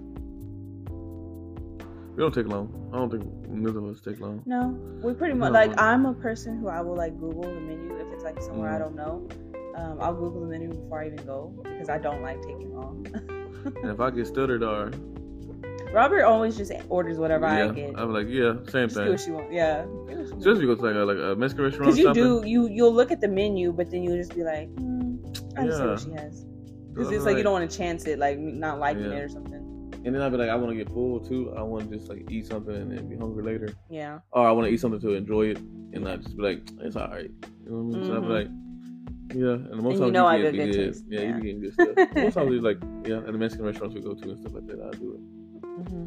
We 2.18 2.23
don't 2.23 2.34
take 2.34 2.48
long. 2.48 2.89
I 2.91 2.98
don't 2.98 3.11
think 3.11 3.23
neither 3.48 3.77
of 3.77 3.85
us 3.85 4.02
take 4.02 4.19
long. 4.19 4.41
No, 4.48 4.69
we 5.03 5.14
pretty 5.14 5.35
much 5.35 5.52
like. 5.53 5.80
I'm 5.80 6.07
a 6.07 6.15
person 6.15 6.60
who 6.60 6.68
I 6.68 6.81
will 6.81 6.95
like 6.98 7.15
Google 7.19 7.44
the 7.44 7.60
menu 7.61 7.95
if 7.95 8.11
it's 8.11 8.23
like 8.23 8.41
somewhere 8.41 8.72
I 8.72 8.77
Mm. 8.77 8.80
don't 8.80 8.95
know. 8.95 9.27
Um, 9.76 9.99
I'll 10.02 10.15
Google 10.15 10.41
the 10.41 10.48
menu 10.48 10.69
before 10.69 11.03
I 11.03 11.07
even 11.07 11.23
go 11.27 11.53
because 11.64 11.89
I 11.89 11.99
don't 11.99 12.23
like 12.23 12.41
taking 12.41 12.73
long. 12.76 13.06
And 13.65 13.91
if 13.91 13.99
I 13.99 14.10
get 14.10 14.26
stuttered 14.26 14.64
or 14.64 14.89
Robert 15.94 16.23
always 16.23 16.57
just 16.57 16.72
orders 16.89 17.19
whatever 17.19 17.45
yeah, 17.45 17.65
I 17.65 17.68
get. 17.69 17.94
I'm 17.95 18.11
like 18.11 18.27
yeah, 18.30 18.53
same 18.68 18.89
Just 18.89 18.95
do 18.95 19.02
thing. 19.03 19.11
what 19.11 19.27
you 19.27 19.34
want. 19.34 19.52
Yeah. 19.53 19.85
Especially 20.39 20.65
go 20.65 20.73
like 20.73 20.95
a, 20.95 20.99
like 21.06 21.18
a 21.19 21.35
Mexican 21.35 21.65
restaurant 21.65 21.95
Because 21.95 21.99
you 21.99 22.14
do, 22.15 22.41
you 22.48 22.68
you'll 22.68 22.94
look 22.94 23.11
at 23.11 23.22
the 23.22 23.27
menu, 23.27 23.72
but 23.72 23.91
then 23.91 24.02
you'll 24.02 24.18
just 24.18 24.34
be 24.34 24.44
like, 24.44 24.69
mm, 24.76 25.19
I 25.56 25.65
just 25.65 25.77
see 25.77 25.84
Yeah. 25.84 25.89
what 25.91 25.99
she 25.99 26.11
has. 26.14 26.45
Because 26.95 27.11
it's 27.11 27.26
like 27.26 27.38
you 27.38 27.44
don't 27.44 27.53
want 27.53 27.69
to 27.69 27.77
chance 27.77 28.07
it, 28.07 28.18
like 28.18 28.39
not 28.39 28.80
liking 28.80 29.03
Yeah. 29.03 29.18
it 29.18 29.22
or 29.22 29.30
something. 29.30 29.66
And 30.06 30.14
then 30.15 30.22
I'd 30.22 30.32
be 30.32 30.38
like, 30.38 30.49
I 30.49 30.56
want 30.56 30.72
to 30.72 30.76
get 30.76 30.88
full 30.94 31.19
too. 31.19 31.53
I 31.57 31.61
want 31.61 31.90
to 31.90 31.98
just 31.98 32.10
like 32.10 32.30
eat 32.32 32.48
something 32.48 32.76
and 32.76 32.91
then 32.91 33.07
be 33.10 33.15
hungry 33.18 33.44
later. 33.44 33.76
Yeah. 33.90 34.19
Or 34.32 34.48
I 34.48 34.52
want 34.52 34.68
to 34.68 34.74
eat 34.74 34.80
something 34.80 35.02
to 35.02 35.14
enjoy 35.14 35.48
it 35.48 35.57
and 35.57 36.03
not 36.03 36.22
just 36.22 36.38
be 36.38 36.44
like, 36.44 36.61
it's 36.82 36.95
all 36.95 37.07
right. 37.10 37.30
You 37.65 37.72
know 37.72 37.78
what 37.78 37.98
I 37.98 37.99
mean? 37.99 38.06
So 38.06 38.15
I'd 38.15 38.22
be 38.22 38.28
Mhm. 38.28 38.30
like, 38.30 38.48
yeah. 39.36 39.72
And 39.72 39.82
most 39.84 39.94
you 39.95 39.99
times 39.99 40.14
know 40.14 40.26
I 40.26 40.38
you 40.38 40.44
get 40.52 40.56
good 40.56 40.74
taste. 40.74 41.03
Yeah, 41.10 41.19
Yeah. 41.22 41.28
you 41.28 41.34
be 41.36 41.41
getting 41.41 41.61
good 41.61 41.74
stuff. 41.74 41.88
most 42.15 42.34
times 42.36 42.53
it's 42.53 42.64
like, 42.64 42.78
yeah, 43.06 43.18
at 43.18 43.26
the 43.26 43.32
Mexican 43.34 43.65
restaurants 43.65 43.95
we 43.95 44.02
go 44.02 44.14
to 44.14 44.30
and 44.30 44.40
stuff 44.40 44.53
like 44.53 44.68
that, 44.68 44.80
I'll 44.82 44.91
do 44.91 45.14
it. 45.15 45.65
hmm 45.90 46.06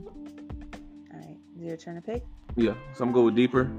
All 1.13 1.19
right. 1.19 1.37
Is 1.57 1.63
it 1.63 1.67
your 1.67 1.77
turn 1.77 1.97
to 1.97 2.01
pick? 2.03 2.23
Yeah. 2.57 2.75
So 2.95 3.05
I'm 3.05 3.13
going 3.13 3.29
go 3.31 3.37
deeper. 3.37 3.71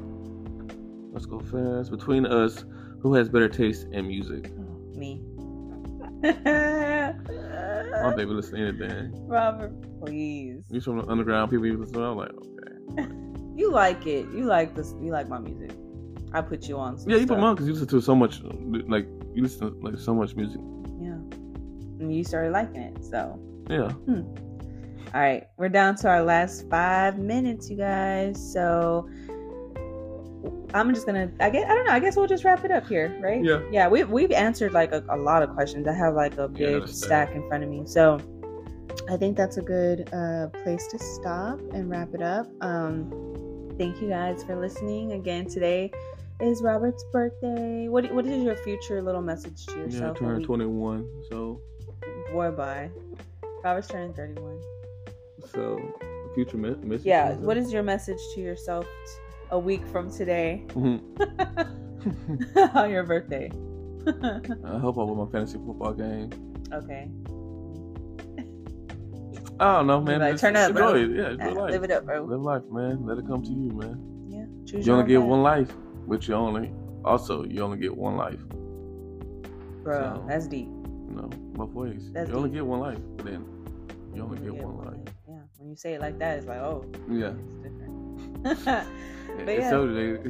Let's 1.11 1.25
go 1.25 1.39
fast. 1.39 1.89
Between 1.91 2.25
us, 2.25 2.63
who 2.99 3.13
has 3.15 3.27
better 3.29 3.49
taste 3.49 3.87
in 3.91 4.07
music? 4.07 4.51
Oh, 4.59 4.97
me. 4.97 5.21
My 6.23 8.13
baby 8.15 8.31
listen 8.31 8.59
to 8.59 8.67
anything. 8.67 9.27
Robert, 9.27 9.73
please. 9.99 10.63
You 10.69 10.81
from 10.81 10.97
the 10.99 11.07
underground 11.07 11.51
people 11.51 11.65
you 11.65 11.77
listen 11.77 11.95
to? 11.95 12.03
I'm 12.03 12.17
like, 12.17 12.31
okay. 12.31 13.07
You 13.55 13.71
like 13.71 14.05
it. 14.07 14.27
You 14.31 14.45
like 14.45 14.75
this. 14.75 14.93
You 15.01 15.11
like 15.11 15.27
my 15.27 15.39
music. 15.39 15.71
I 16.33 16.41
put 16.41 16.67
you 16.67 16.77
on. 16.77 16.97
yeah, 17.05 17.17
you 17.17 17.25
stuff. 17.25 17.29
put 17.29 17.37
me 17.39 17.43
on 17.43 17.55
because 17.55 17.67
you 17.67 17.73
listen 17.73 17.87
to 17.89 18.01
so 18.01 18.15
much, 18.15 18.41
like 18.87 19.05
you 19.33 19.41
listen 19.43 19.71
to 19.71 19.79
like 19.81 19.97
so 19.99 20.13
much 20.15 20.35
music. 20.35 20.61
Yeah, 20.99 21.19
and 21.99 22.15
you 22.15 22.23
started 22.23 22.53
liking 22.53 22.81
it. 22.81 23.03
So 23.03 23.37
yeah. 23.69 23.89
Hmm. 23.91 24.21
All 25.13 25.19
right, 25.19 25.47
we're 25.57 25.67
down 25.69 25.95
to 25.97 26.07
our 26.07 26.23
last 26.23 26.69
five 26.69 27.17
minutes, 27.19 27.69
you 27.69 27.75
guys. 27.75 28.39
So 28.53 29.09
I'm 30.73 30.93
just 30.93 31.05
gonna. 31.05 31.31
I 31.39 31.49
guess 31.49 31.69
I 31.69 31.75
don't 31.75 31.85
know. 31.85 31.91
I 31.91 31.99
guess 31.99 32.15
we'll 32.15 32.27
just 32.27 32.43
wrap 32.43 32.63
it 32.63 32.71
up 32.71 32.87
here, 32.87 33.17
right? 33.21 33.43
Yeah. 33.43 33.61
Yeah. 33.71 33.87
We've 33.87 34.09
we've 34.09 34.31
answered 34.31 34.73
like 34.73 34.91
a, 34.91 35.03
a 35.09 35.17
lot 35.17 35.43
of 35.43 35.49
questions. 35.53 35.87
I 35.87 35.93
have 35.93 36.15
like 36.15 36.37
a 36.37 36.47
big 36.47 36.81
yeah, 36.81 36.85
stack 36.85 37.33
in 37.35 37.47
front 37.47 37.63
of 37.63 37.69
me, 37.69 37.83
so 37.85 38.19
I 39.09 39.17
think 39.17 39.37
that's 39.37 39.57
a 39.57 39.61
good 39.61 40.09
uh, 40.13 40.47
place 40.63 40.87
to 40.87 40.99
stop 40.99 41.59
and 41.73 41.89
wrap 41.89 42.13
it 42.13 42.21
up. 42.21 42.47
Um, 42.61 43.73
thank 43.77 44.01
you 44.01 44.09
guys 44.09 44.43
for 44.43 44.55
listening 44.59 45.13
again 45.13 45.47
today. 45.47 45.91
Is 46.39 46.61
Robert's 46.61 47.03
birthday? 47.11 47.87
What 47.87 48.11
What 48.13 48.25
is 48.25 48.43
your 48.43 48.55
future 48.55 49.01
little 49.01 49.21
message 49.21 49.65
to 49.67 49.77
yourself? 49.77 50.17
Yeah, 50.21 50.27
turn 50.27 50.43
21. 50.43 51.07
So. 51.29 51.61
Boy, 52.31 52.51
bye. 52.51 52.89
Robert's 53.63 53.87
turning 53.87 54.13
31. 54.13 54.59
So, 55.51 55.79
future 56.33 56.57
message. 56.57 57.05
Yeah. 57.05 57.33
What 57.33 57.57
is 57.57 57.71
your 57.71 57.83
message 57.83 58.19
to 58.33 58.41
yourself? 58.41 58.85
T- 58.85 59.30
a 59.51 59.59
week 59.59 59.85
from 59.87 60.09
today 60.09 60.63
mm-hmm. 60.69 62.59
on 62.77 62.89
your 62.89 63.03
birthday. 63.03 63.51
I 64.07 64.79
hope 64.79 64.97
I 64.97 65.03
win 65.03 65.17
my 65.17 65.31
fantasy 65.31 65.59
football 65.65 65.93
game. 65.93 66.31
Okay. 66.73 67.09
I 69.59 69.77
don't 69.77 69.87
know, 69.87 70.01
man. 70.01 70.21
Like, 70.21 70.37
turn 70.37 70.55
up, 70.55 70.71
enjoy 70.71 70.81
bro. 70.81 70.95
it. 70.95 71.11
Yeah, 71.11 71.29
enjoy 71.31 71.61
life. 71.61 71.71
Live 71.71 71.83
it 71.83 71.91
up, 71.91 72.05
bro. 72.05 72.23
Live 72.23 72.41
life, 72.41 72.63
man. 72.71 73.05
Let 73.05 73.19
it 73.19 73.27
come 73.27 73.43
to 73.43 73.49
you, 73.49 73.71
man. 73.73 74.27
Yeah. 74.27 74.45
Choose 74.65 74.87
you 74.87 74.93
only 74.93 75.07
get 75.07 75.21
one 75.21 75.43
life, 75.43 75.71
but 76.07 76.27
you 76.27 76.33
only 76.33 76.71
also 77.05 77.43
you 77.43 77.61
only 77.61 77.77
get 77.77 77.95
one 77.95 78.15
life. 78.15 78.39
Bro, 79.83 80.15
so, 80.15 80.25
that's 80.27 80.47
deep. 80.47 80.67
You 80.67 81.15
know, 81.15 81.29
both 81.53 81.73
ways. 81.73 82.09
That's 82.11 82.29
you 82.29 82.33
deep. 82.33 82.37
only 82.37 82.49
get 82.49 82.65
one 82.65 82.79
life, 82.79 82.99
but 83.17 83.25
then 83.25 83.45
you 84.15 84.23
only 84.23 84.37
get, 84.37 84.55
get 84.55 84.63
one 84.63 84.77
life. 84.85 85.13
Yeah. 85.27 85.35
When 85.57 85.69
you 85.69 85.75
say 85.75 85.93
it 85.93 86.01
like 86.01 86.17
that, 86.19 86.39
it's 86.39 86.47
like, 86.47 86.59
oh. 86.59 86.85
Yeah. 87.09 87.33
It's 87.63 87.75
yeah. 89.47 89.69
So 89.69 89.85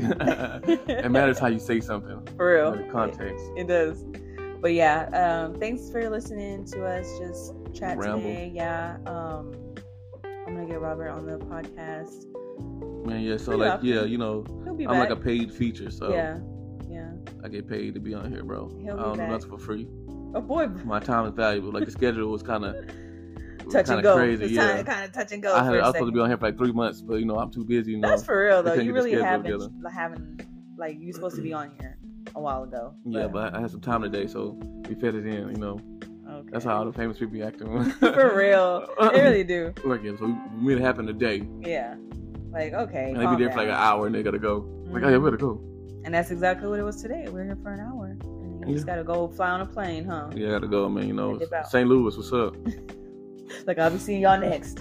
it 0.87 1.11
matters 1.11 1.39
how 1.39 1.47
you 1.47 1.59
say 1.59 1.79
something. 1.79 2.27
For 2.37 2.53
real. 2.53 2.71
The 2.71 2.83
context. 2.91 3.45
It, 3.55 3.61
it, 3.61 3.67
does. 3.67 4.03
But 4.59 4.73
yeah, 4.73 5.07
um, 5.09 5.59
thanks 5.59 5.89
for 5.89 6.07
listening 6.09 6.65
to 6.65 6.85
us 6.85 7.07
just 7.19 7.53
chat 7.73 7.97
Ramble. 7.97 8.21
today. 8.21 8.51
Yeah. 8.53 8.97
Um, 9.05 9.53
I'm 10.23 10.55
gonna 10.55 10.65
get 10.65 10.81
Robert 10.81 11.09
on 11.09 11.25
the 11.25 11.37
podcast. 11.37 12.27
Man, 13.05 13.21
yeah. 13.21 13.37
So 13.37 13.55
like, 13.55 13.79
yeah, 13.81 14.03
you 14.03 14.17
know, 14.17 14.43
I'm 14.67 14.77
back. 14.77 14.87
like 14.87 15.09
a 15.09 15.15
paid 15.15 15.51
feature. 15.51 15.89
So 15.89 16.11
yeah, 16.11 16.37
yeah. 16.89 17.11
I 17.43 17.47
get 17.47 17.67
paid 17.67 17.93
to 17.95 17.99
be 17.99 18.13
on 18.13 18.31
here, 18.31 18.43
bro. 18.43 18.69
He'll 18.81 18.99
I 18.99 19.03
don't 19.03 19.17
do 19.17 19.27
nothing 19.27 19.49
for 19.49 19.57
free. 19.57 19.87
Oh 20.33 20.41
boy, 20.41 20.67
my 20.67 20.99
time 20.99 21.25
is 21.25 21.33
valuable. 21.33 21.71
Like 21.71 21.85
the 21.85 21.91
schedule 21.91 22.29
was 22.31 22.43
kind 22.43 22.65
of 22.65 22.75
touch 23.71 23.89
and 23.89 24.03
go. 24.03 24.15
Crazy, 24.15 24.47
yeah. 24.47 24.83
Kind 24.83 25.05
of 25.05 25.11
touch 25.11 25.31
and 25.31 25.41
go. 25.41 25.55
I, 25.55 25.63
had, 25.63 25.75
I 25.75 25.87
was 25.87 25.95
supposed 25.95 26.11
to 26.11 26.11
be 26.11 26.19
on 26.19 26.29
here 26.29 26.37
for 26.37 26.47
like 26.47 26.57
three 26.57 26.71
months, 26.71 27.01
but 27.01 27.15
you 27.15 27.25
know 27.25 27.37
I'm 27.37 27.51
too 27.51 27.63
busy. 27.63 27.91
You 27.91 27.97
know, 27.99 28.09
that's 28.09 28.23
for 28.23 28.43
real 28.43 28.63
though. 28.63 28.73
You 28.73 28.93
really 28.93 29.13
haven't 29.13 29.85
haven't 29.91 30.45
like 30.77 30.99
you 30.99 31.13
supposed 31.13 31.35
to 31.35 31.41
be 31.41 31.53
on 31.53 31.71
here 31.79 31.97
a 32.35 32.41
while 32.41 32.63
ago. 32.63 32.93
But. 33.05 33.19
Yeah, 33.19 33.27
but 33.27 33.55
I 33.55 33.61
had 33.61 33.71
some 33.71 33.81
time 33.81 34.01
today, 34.01 34.27
so 34.27 34.57
we 34.87 34.95
fit 34.95 35.15
it 35.15 35.25
in. 35.25 35.49
You 35.49 35.57
know. 35.57 35.79
Okay. 36.29 36.49
That's 36.53 36.63
how 36.63 36.77
all 36.77 36.85
the 36.85 36.93
famous 36.93 37.17
people 37.17 37.33
be 37.33 37.43
acting. 37.43 37.91
for 37.99 38.35
real, 38.35 38.87
they 38.99 39.21
really 39.21 39.43
do. 39.43 39.73
Like, 39.83 40.01
yeah, 40.01 40.13
so 40.17 40.25
we 40.55 40.67
made 40.67 40.77
it 40.77 40.81
happen 40.81 41.05
today. 41.05 41.45
Yeah. 41.59 41.95
Like, 42.51 42.73
okay. 42.73 43.11
And 43.11 43.17
they 43.17 43.25
be 43.25 43.35
there 43.35 43.47
down. 43.47 43.51
for 43.51 43.57
like 43.57 43.67
an 43.67 43.75
hour 43.75 44.05
and 44.05 44.15
they 44.15 44.23
gotta 44.23 44.39
go. 44.39 44.61
Mm-hmm. 44.61 44.93
Like, 44.93 45.03
oh 45.03 45.09
yeah, 45.09 45.17
we 45.17 45.25
gotta 45.25 45.37
go. 45.37 45.61
And 46.03 46.13
that's 46.13 46.31
exactly 46.31 46.67
what 46.67 46.79
it 46.79 46.83
was 46.83 47.01
today. 47.01 47.27
We 47.29 47.41
are 47.41 47.45
here 47.45 47.57
for 47.61 47.73
an 47.73 47.79
hour. 47.81 48.17
And 48.21 48.61
you 48.61 48.67
yeah. 48.67 48.73
just 48.73 48.85
gotta 48.85 49.03
go 49.03 49.27
fly 49.27 49.49
on 49.49 49.61
a 49.61 49.65
plane, 49.65 50.05
huh? 50.05 50.29
Yeah, 50.33 50.47
I 50.47 50.51
gotta 50.51 50.67
go, 50.67 50.87
man. 50.89 51.07
You 51.07 51.13
know, 51.13 51.39
St. 51.69 51.87
Louis, 51.87 52.15
what's 52.15 52.31
up? 52.31 52.55
like 53.67 53.79
I'll 53.79 53.91
be 53.91 53.97
seeing 53.97 54.21
y'all 54.21 54.39
next. 54.39 54.79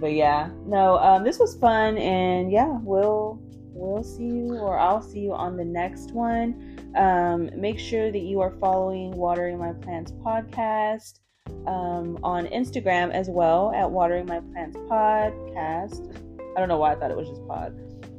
But 0.00 0.14
yeah, 0.14 0.50
no, 0.66 0.98
um, 0.98 1.22
this 1.22 1.38
was 1.38 1.54
fun, 1.56 1.96
and 1.98 2.50
yeah, 2.50 2.78
we'll 2.82 3.40
we'll 3.72 4.02
see 4.02 4.24
you, 4.24 4.56
or 4.56 4.78
I'll 4.78 5.02
see 5.02 5.20
you 5.20 5.32
on 5.32 5.56
the 5.56 5.64
next 5.64 6.12
one. 6.12 6.78
Um, 6.96 7.50
make 7.56 7.78
sure 7.78 8.10
that 8.10 8.18
you 8.18 8.40
are 8.40 8.50
following 8.60 9.12
Watering 9.12 9.58
My 9.58 9.72
Plants 9.72 10.12
podcast 10.12 11.20
um, 11.66 12.18
on 12.22 12.46
Instagram 12.48 13.12
as 13.12 13.28
well 13.28 13.72
at 13.74 13.90
Watering 13.90 14.26
My 14.26 14.40
Plants 14.40 14.76
podcast. 14.76 16.14
I 16.56 16.60
don't 16.60 16.68
know 16.68 16.78
why 16.78 16.92
I 16.92 16.94
thought 16.96 17.10
it 17.10 17.16
was 17.16 17.28
just 17.28 17.46
pod, 17.46 17.74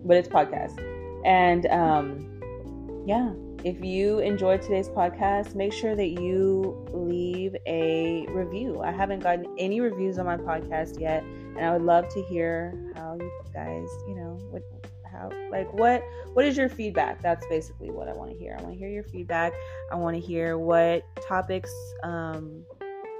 but 0.05 0.18
it's 0.18 0.27
podcast. 0.27 0.80
And 1.26 1.65
um, 1.68 3.03
yeah, 3.05 3.31
if 3.64 3.84
you 3.84 4.19
enjoyed 4.19 4.61
today's 4.61 4.90
podcast, 4.90 5.56
make 5.56 5.72
sure 5.72 5.95
that 5.95 6.19
you 6.19 6.85
leave 6.91 7.56
a 7.65 8.26
review. 8.30 8.81
I 8.81 8.91
haven't 8.91 9.22
gotten 9.22 9.45
any 9.57 9.80
reviews 9.80 10.19
on 10.19 10.26
my 10.26 10.35
podcast 10.35 10.99
yet, 10.99 11.23
and 11.23 11.61
I 11.61 11.72
would 11.72 11.81
love 11.81 12.10
to 12.10 12.22
hear 12.23 12.91
how 12.95 13.15
you 13.15 13.31
guys, 13.53 13.88
you 14.07 14.15
know, 14.15 14.38
what 14.49 14.64
how 15.10 15.30
like 15.52 15.72
what 15.73 16.03
what 16.34 16.44
is 16.44 16.57
your 16.57 16.68
feedback? 16.68 17.22
That's 17.22 17.45
basically 17.48 17.90
what 17.90 18.10
I 18.10 18.14
want 18.14 18.31
to 18.31 18.38
hear. 18.38 18.57
I 18.60 18.64
want 18.64 18.73
to 18.73 18.80
hear 18.80 18.90
your 18.90 19.03
feedback. 19.03 19.53
I 19.91 19.95
want 19.95 20.15
to 20.15 20.22
hear 20.22 20.57
what 20.57 21.03
topics 21.22 21.73
um 22.03 22.65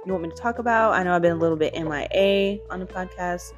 you 0.04 0.12
want 0.12 0.24
me 0.24 0.28
to 0.28 0.36
talk 0.36 0.58
about. 0.58 0.92
I 0.92 1.02
know 1.02 1.14
I've 1.14 1.22
been 1.22 1.32
a 1.32 1.36
little 1.36 1.56
bit 1.56 1.72
MIA 1.72 2.58
on 2.68 2.80
the 2.80 2.86
podcast. 2.86 3.52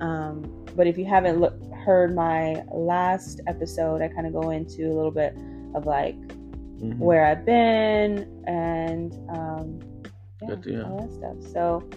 Um, 0.00 0.66
but 0.74 0.86
if 0.88 0.98
you 0.98 1.04
haven't 1.04 1.40
look, 1.40 1.54
heard 1.72 2.14
my 2.14 2.64
last 2.72 3.40
episode, 3.46 4.02
I 4.02 4.08
kind 4.08 4.26
of 4.26 4.32
go 4.32 4.50
into 4.50 4.86
a 4.86 4.94
little 4.94 5.12
bit 5.12 5.36
of 5.74 5.86
like 5.86 6.18
mm-hmm. 6.18 6.98
where 6.98 7.26
I've 7.26 7.44
been 7.44 8.42
and 8.46 9.14
um, 9.30 9.80
yeah, 10.42 10.54
Good, 10.56 10.84
all 10.84 11.06
that 11.06 11.12
stuff. 11.12 11.52
So 11.52 11.88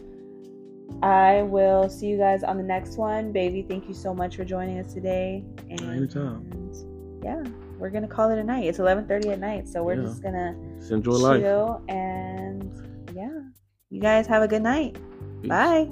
I 1.01 1.43
will 1.43 1.89
see 1.89 2.07
you 2.07 2.17
guys 2.17 2.43
on 2.43 2.57
the 2.57 2.63
next 2.63 2.97
one. 2.97 3.31
Baby, 3.31 3.61
thank 3.67 3.87
you 3.87 3.93
so 3.93 4.13
much 4.13 4.35
for 4.35 4.45
joining 4.45 4.79
us 4.79 4.93
today. 4.93 5.43
And, 5.69 5.81
Anytime. 5.81 6.71
Yeah, 7.23 7.43
we're 7.77 7.89
gonna 7.89 8.07
call 8.07 8.31
it 8.31 8.39
a 8.39 8.43
night. 8.43 8.65
It's 8.65 8.79
eleven 8.79 9.07
thirty 9.07 9.29
at 9.29 9.39
night, 9.39 9.67
so 9.67 9.83
we're 9.83 9.95
yeah. 9.95 10.07
just 10.07 10.23
gonna 10.23 10.55
just 10.79 10.91
enjoy 10.91 11.11
life 11.11 11.43
and 11.89 12.71
yeah. 13.13 13.39
You 13.89 14.01
guys 14.01 14.27
have 14.27 14.43
a 14.43 14.47
good 14.47 14.63
night. 14.63 14.97
Peace. 15.41 15.49
Bye. 15.49 15.89